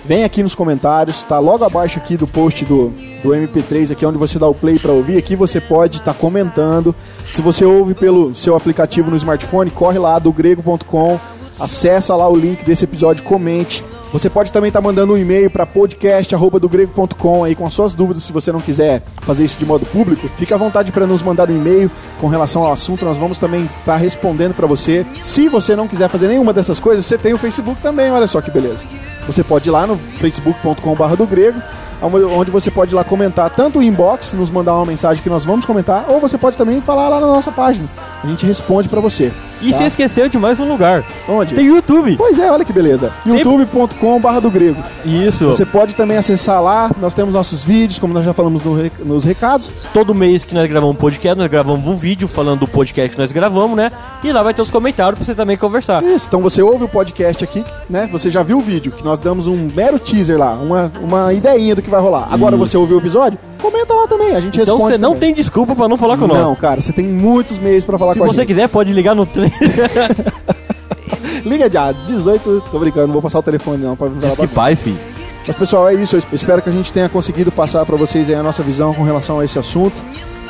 vem 0.05 0.24
aqui 0.24 0.41
nos 0.43 0.55
comentários. 0.55 1.24
Tá 1.24 1.39
logo 1.39 1.63
abaixo 1.63 1.99
aqui 1.99 2.18
do 2.18 2.28
post 2.28 2.66
do, 2.66 2.89
do 3.24 3.30
MP3, 3.30 3.91
aqui 3.91 4.05
onde 4.05 4.18
você 4.18 4.39
dá 4.39 4.47
o 4.47 4.53
play 4.53 4.80
para 4.80 4.91
ouvir. 4.91 5.18
Aqui 5.18 5.36
você 5.36 5.59
pode 5.59 5.97
estar 5.97 6.13
comentando. 6.13 6.95
Se 7.32 7.41
você 7.41 7.66
ouve 7.66 7.93
pelo 7.93 8.36
seu 8.36 8.55
aplicativo 8.55 9.09
no 9.09 9.18
smartphone, 9.18 9.72
corre 9.72 9.99
lá 9.99 10.18
do 10.20 10.32
grego.com. 10.32 11.20
Acessa 11.59 12.16
lá 12.16 12.28
o 12.28 12.36
link 12.36 12.63
desse 12.66 12.84
episódio, 12.84 13.24
comente. 13.24 13.84
Você 14.16 14.30
pode 14.30 14.53
também 14.53 14.70
estar 14.70 14.80
mandando 14.80 15.11
um 15.11 15.18
e-mail 15.18 15.51
para 15.51 15.66
podcast@dogrego.com 15.66 17.43
aí 17.43 17.53
com 17.53 17.68
as 17.68 17.74
suas 17.74 17.93
dúvidas, 17.93 18.24
se 18.24 18.32
você 18.32 18.49
não 18.49 18.61
quiser 18.61 19.03
fazer 19.18 19.43
isso 19.43 19.59
de 19.59 19.66
modo 19.66 19.86
público. 19.86 20.30
Fique 20.38 20.53
à 20.53 20.57
vontade 20.57 20.89
para 20.89 21.05
nos 21.05 21.22
mandar 21.22 21.49
um 21.49 21.53
e-mail 21.53 21.91
com 22.22 22.28
relação 22.28 22.63
ao 22.63 22.72
assunto, 22.72 23.03
nós 23.03 23.18
vamos 23.18 23.38
também 23.39 23.66
estar 23.66 23.97
respondendo 23.97 24.53
para 24.53 24.66
você. 24.66 25.05
Se 25.22 25.49
você 25.49 25.76
não 25.76 25.86
quiser 25.86 26.07
fazer 26.07 26.30
nenhuma 26.30 26.53
dessas 26.53 26.80
coisas, 26.80 27.05
você 27.05 27.18
tem 27.18 27.34
o 27.34 27.38
Facebook 27.38 27.82
também, 27.82 28.09
olha 28.09 28.26
só 28.26 28.39
que 28.39 28.49
beleza. 28.49 28.86
Você 29.28 29.43
pode 29.43 29.68
ir 29.68 29.72
lá 29.74 29.86
no 29.86 29.97
facebook.com.br 29.97 31.16
do 31.18 31.28
grego, 31.28 31.61
onde 32.01 32.51
você 32.51 32.69
pode 32.69 32.93
ir 32.93 32.95
lá 32.95 33.03
comentar 33.03 33.49
tanto 33.49 33.79
o 33.79 33.83
inbox, 33.83 34.33
nos 34.33 34.51
mandar 34.51 34.75
uma 34.75 34.85
mensagem 34.85 35.21
que 35.21 35.29
nós 35.29 35.45
vamos 35.45 35.65
comentar, 35.65 36.05
ou 36.09 36.19
você 36.19 36.37
pode 36.37 36.57
também 36.57 36.81
falar 36.81 37.07
lá 37.07 37.19
na 37.19 37.27
nossa 37.27 37.51
página, 37.51 37.87
a 38.23 38.27
gente 38.27 38.45
responde 38.45 38.89
pra 38.89 38.99
você. 38.99 39.31
E 39.61 39.71
tá? 39.71 39.77
você 39.77 39.83
esqueceu 39.85 40.27
de 40.27 40.37
mais 40.37 40.59
um 40.59 40.67
lugar. 40.67 41.03
Onde? 41.27 41.55
Tem 41.55 41.69
o 41.69 41.75
YouTube. 41.75 42.15
Pois 42.17 42.37
é, 42.37 42.51
olha 42.51 42.65
que 42.65 42.73
beleza. 42.73 43.11
Youtube.com.br 43.25 44.39
do 44.41 44.51
grego. 44.51 44.81
Isso. 45.05 45.47
Você 45.47 45.65
pode 45.65 45.95
também 45.95 46.17
acessar 46.17 46.61
lá, 46.61 46.91
nós 46.99 47.13
temos 47.13 47.34
nossos 47.34 47.63
vídeos, 47.63 47.97
como 47.97 48.13
nós 48.13 48.26
já 48.26 48.34
falamos 48.34 48.63
no 48.63 48.76
nos 49.03 49.23
recados. 49.23 49.72
Todo 49.93 50.13
mês 50.13 50.43
que 50.43 50.53
nós 50.53 50.67
gravamos 50.67 50.95
um 50.95 50.99
podcast, 50.99 51.38
nós 51.38 51.49
gravamos 51.49 51.88
um 51.88 51.95
vídeo 51.95 52.27
falando 52.27 52.61
do 52.61 52.67
podcast 52.67 53.11
que 53.11 53.22
nós 53.22 53.31
gravamos, 53.31 53.77
né? 53.77 53.91
E 54.23 54.31
lá 54.31 54.43
vai 54.43 54.53
ter 54.53 54.61
os 54.61 54.69
comentários 54.69 55.17
pra 55.17 55.26
você 55.26 55.34
também 55.34 55.57
conversar. 55.57 56.03
Isso, 56.03 56.27
então 56.27 56.41
você 56.41 56.61
ouve 56.61 56.84
o 56.84 56.88
podcast 56.88 57.43
aqui, 57.43 57.63
né? 57.89 58.09
Você 58.11 58.30
já 58.30 58.43
viu 58.43 58.57
o 58.57 58.61
vídeo, 58.61 58.91
que 58.91 59.03
nós 59.03 59.19
damos 59.19 59.47
um 59.47 59.69
mero 59.73 59.97
teaser 59.97 60.38
lá, 60.38 60.53
uma, 60.53 60.91
uma 61.01 61.34
ideinha 61.34 61.76
do 61.76 61.81
que 61.86 61.90
vai 61.91 62.02
rolar. 62.02 62.28
Agora 62.32 62.56
Isso. 62.56 62.68
você 62.68 62.78
ouviu 62.78 62.98
o 62.98 62.99
episódio? 62.99 63.40
Comenta 63.62 63.94
lá 63.94 64.07
também, 64.07 64.36
a 64.36 64.40
gente 64.41 64.60
Então 64.60 64.76
responde. 64.76 64.94
você 64.94 64.98
não 64.98 65.14
também. 65.14 65.34
tem 65.34 65.34
desculpa 65.36 65.76
pra 65.76 65.88
não 65.88 65.98
falar 65.98 66.18
com 66.18 66.28
nós. 66.28 66.38
Não, 66.38 66.56
cara, 66.56 66.82
você 66.82 66.91
tem 66.91 67.07
muitos 67.07 67.57
meios 67.57 67.86
pra 67.86 67.98
falar 67.98 68.14
Se 68.14 68.20
com 68.20 68.26
a 68.26 68.28
você 68.28 68.41
gente. 68.41 68.48
quiser, 68.48 68.68
pode 68.68 68.91
ligar 68.91 69.16
no 69.16 69.26
trem. 69.26 69.52
Liga 71.45 71.70
já, 71.70 71.91
18, 71.91 72.64
tô 72.72 72.80
brincando, 72.80 73.07
não 73.07 73.14
vou 73.14 73.22
passar 73.22 73.40
o 73.40 73.44
telefone 73.44 73.78
não, 73.84 73.95
pra 73.95 74.10
falar 74.10 74.36
que 74.36 74.48
paz, 74.48 74.82
filho. 74.82 74.98
Mas 75.45 75.56
pessoal, 75.56 75.88
é 75.90 75.94
isso, 75.94 76.16
eu 76.16 76.22
espero 76.34 76.62
que 76.62 76.70
a 76.70 76.72
gente 76.72 76.91
tenha 76.91 77.07
conseguido 77.07 77.52
passar 77.52 77.86
pra 77.86 77.95
vocês 77.95 78.28
aí 78.28 78.34
a 78.36 78.41
nossa 78.41 78.64
visão 78.64 78.94
com 78.94 79.03
relação 79.03 79.40
a 79.40 79.45
esse 79.45 79.60
assunto. 79.60 79.94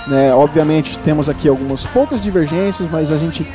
Né? 0.07 0.33
Obviamente 0.33 0.97
temos 0.99 1.27
aqui 1.27 1.49
algumas 1.49 1.85
poucas 1.85 2.21
divergências, 2.21 2.87
mas 2.89 3.11
a 3.11 3.17
gente 3.17 3.45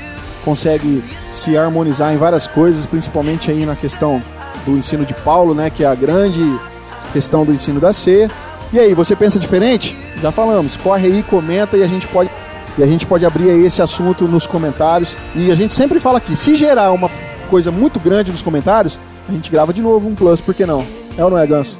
consegue 0.44 1.02
se 1.32 1.56
harmonizar 1.56 2.12
em 2.12 2.16
várias 2.18 2.46
coisas, 2.46 2.84
principalmente 2.84 3.50
aí 3.50 3.64
na 3.64 3.74
questão 3.76 4.22
do 4.66 4.72
ensino 4.72 5.06
de 5.06 5.14
Paulo, 5.14 5.54
né, 5.54 5.70
que 5.70 5.84
é 5.84 5.86
a 5.86 5.94
grande 5.94 6.42
questão 7.10 7.44
do 7.44 7.52
ensino 7.52 7.80
da 7.80 7.92
ceia. 7.92 8.30
E 8.72 8.78
aí, 8.78 8.94
você 8.94 9.16
pensa 9.16 9.38
diferente? 9.38 9.96
Já 10.22 10.30
falamos, 10.30 10.76
corre 10.76 11.06
aí, 11.06 11.22
comenta 11.22 11.76
e 11.76 11.82
a 11.82 11.86
gente 11.88 12.06
pode 12.06 12.30
e 12.78 12.82
a 12.82 12.86
gente 12.86 13.06
pode 13.06 13.26
abrir 13.26 13.50
aí 13.50 13.66
esse 13.66 13.82
assunto 13.82 14.24
nos 14.26 14.46
comentários. 14.46 15.16
E 15.34 15.50
a 15.50 15.54
gente 15.54 15.74
sempre 15.74 15.98
fala 15.98 16.18
aqui, 16.18 16.36
se 16.36 16.54
gerar 16.54 16.92
uma 16.92 17.10
coisa 17.48 17.70
muito 17.70 17.98
grande 17.98 18.30
nos 18.30 18.42
comentários, 18.42 18.98
a 19.28 19.32
gente 19.32 19.50
grava 19.50 19.72
de 19.72 19.82
novo 19.82 20.08
um 20.08 20.14
plus, 20.14 20.40
por 20.40 20.54
que 20.54 20.64
não? 20.64 20.84
É 21.18 21.24
ou 21.24 21.30
não 21.30 21.38
é, 21.38 21.46
Ganso? 21.46 21.76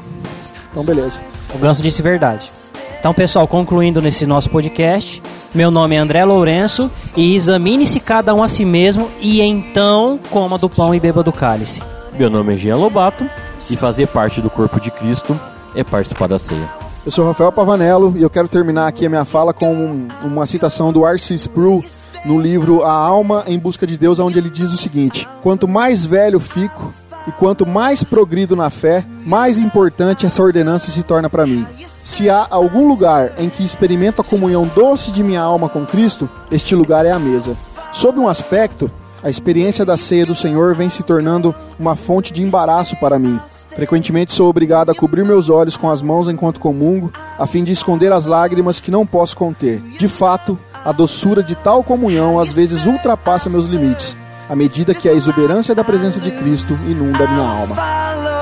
Então, 0.70 0.84
beleza. 0.84 1.20
O 1.54 1.58
Ganso 1.58 1.82
disse 1.82 2.02
verdade. 2.02 2.50
Então, 2.98 3.14
pessoal, 3.14 3.48
concluindo 3.48 4.02
nesse 4.02 4.26
nosso 4.26 4.50
podcast, 4.50 5.22
meu 5.54 5.70
nome 5.70 5.96
é 5.96 5.98
André 5.98 6.24
Lourenço 6.24 6.90
e 7.16 7.34
examine-se 7.34 7.98
cada 7.98 8.34
um 8.34 8.42
a 8.42 8.48
si 8.48 8.64
mesmo 8.64 9.08
e 9.20 9.40
então 9.40 10.20
coma 10.30 10.58
do 10.58 10.68
pão 10.68 10.94
e 10.94 11.00
beba 11.00 11.22
do 11.22 11.32
cálice. 11.32 11.82
Meu 12.18 12.28
nome 12.28 12.54
é 12.54 12.58
Jean 12.58 12.76
Lobato 12.76 13.24
e 13.70 13.76
fazer 13.76 14.08
parte 14.08 14.40
do 14.40 14.50
corpo 14.50 14.80
de 14.80 14.90
Cristo 14.90 15.38
é 15.74 15.82
participar 15.84 16.26
da 16.28 16.38
ceia. 16.38 16.68
Eu 17.06 17.10
sou 17.10 17.24
Rafael 17.26 17.50
Pavanello 17.52 18.12
e 18.16 18.22
eu 18.22 18.28
quero 18.28 18.48
terminar 18.48 18.86
aqui 18.86 19.06
a 19.06 19.08
minha 19.08 19.24
fala 19.24 19.54
com 19.54 19.72
um- 19.72 20.08
uma 20.22 20.44
citação 20.44 20.92
do 20.92 21.06
R.C. 21.06 21.34
Sproul 21.34 21.82
no 22.26 22.38
livro 22.38 22.82
A 22.84 22.92
Alma 22.92 23.44
em 23.46 23.58
Busca 23.58 23.86
de 23.86 23.96
Deus, 23.96 24.18
onde 24.18 24.36
ele 24.38 24.50
diz 24.50 24.72
o 24.72 24.76
seguinte: 24.76 25.26
Quanto 25.42 25.66
mais 25.66 26.04
velho 26.04 26.38
fico 26.38 26.92
e 27.26 27.32
quanto 27.32 27.66
mais 27.66 28.04
progrido 28.04 28.54
na 28.54 28.68
fé, 28.68 29.04
mais 29.24 29.58
importante 29.58 30.26
essa 30.26 30.42
ordenança 30.42 30.90
se 30.90 31.02
torna 31.02 31.30
para 31.30 31.46
mim. 31.46 31.66
Se 32.02 32.28
há 32.28 32.46
algum 32.50 32.88
lugar 32.88 33.32
em 33.38 33.48
que 33.48 33.64
experimento 33.64 34.20
a 34.20 34.24
comunhão 34.24 34.68
doce 34.74 35.10
de 35.12 35.22
minha 35.22 35.40
alma 35.40 35.68
com 35.68 35.86
Cristo, 35.86 36.28
este 36.50 36.74
lugar 36.74 37.06
é 37.06 37.10
a 37.12 37.18
mesa. 37.18 37.56
Sob 37.92 38.18
um 38.18 38.28
aspecto, 38.28 38.90
a 39.22 39.30
experiência 39.30 39.84
da 39.84 39.96
ceia 39.96 40.26
do 40.26 40.34
Senhor 40.34 40.74
vem 40.74 40.90
se 40.90 41.02
tornando 41.02 41.54
uma 41.78 41.94
fonte 41.96 42.32
de 42.32 42.42
embaraço 42.42 42.96
para 42.96 43.18
mim. 43.18 43.38
Frequentemente 43.74 44.32
sou 44.32 44.48
obrigado 44.48 44.90
a 44.90 44.94
cobrir 44.94 45.24
meus 45.24 45.48
olhos 45.48 45.76
com 45.76 45.90
as 45.90 46.02
mãos 46.02 46.28
enquanto 46.28 46.60
comungo, 46.60 47.12
a 47.38 47.46
fim 47.46 47.64
de 47.64 47.72
esconder 47.72 48.12
as 48.12 48.26
lágrimas 48.26 48.80
que 48.80 48.90
não 48.90 49.06
posso 49.06 49.36
conter. 49.36 49.80
De 49.98 50.08
fato, 50.08 50.58
a 50.84 50.92
doçura 50.92 51.42
de 51.42 51.54
tal 51.54 51.82
comunhão 51.84 52.38
às 52.38 52.52
vezes 52.52 52.84
ultrapassa 52.86 53.48
meus 53.50 53.68
limites, 53.68 54.16
à 54.48 54.56
medida 54.56 54.94
que 54.94 55.08
a 55.08 55.12
exuberância 55.12 55.74
da 55.74 55.84
presença 55.84 56.20
de 56.20 56.30
Cristo 56.30 56.74
inunda 56.84 57.26
minha 57.26 57.48
alma. 57.48 58.39